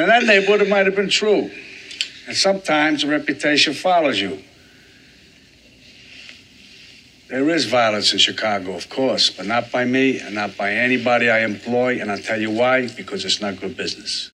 in 0.02 0.08
that 0.10 0.24
neighborhood, 0.26 0.62
it 0.62 0.68
might 0.68 0.86
have 0.86 0.98
been 0.98 1.08
true. 1.08 1.50
And 2.28 2.36
sometimes 2.36 3.06
a 3.06 3.08
reputation 3.08 3.74
follows 3.74 4.20
you. 4.20 4.44
There 7.30 7.50
is 7.50 7.64
violence 7.64 8.12
in 8.12 8.20
Chicago, 8.20 8.76
of 8.76 8.90
course, 8.90 9.30
but 9.30 9.46
not 9.46 9.72
by 9.72 9.86
me 9.86 10.20
and 10.20 10.36
not 10.36 10.58
by 10.58 10.74
anybody 10.74 11.30
I 11.30 11.46
employ. 11.46 12.02
And 12.02 12.12
I'll 12.12 12.18
tell 12.18 12.42
you 12.42 12.52
why 12.52 12.90
because 12.90 13.24
it's 13.24 13.40
not 13.40 13.62
good 13.62 13.78
business. 13.78 14.32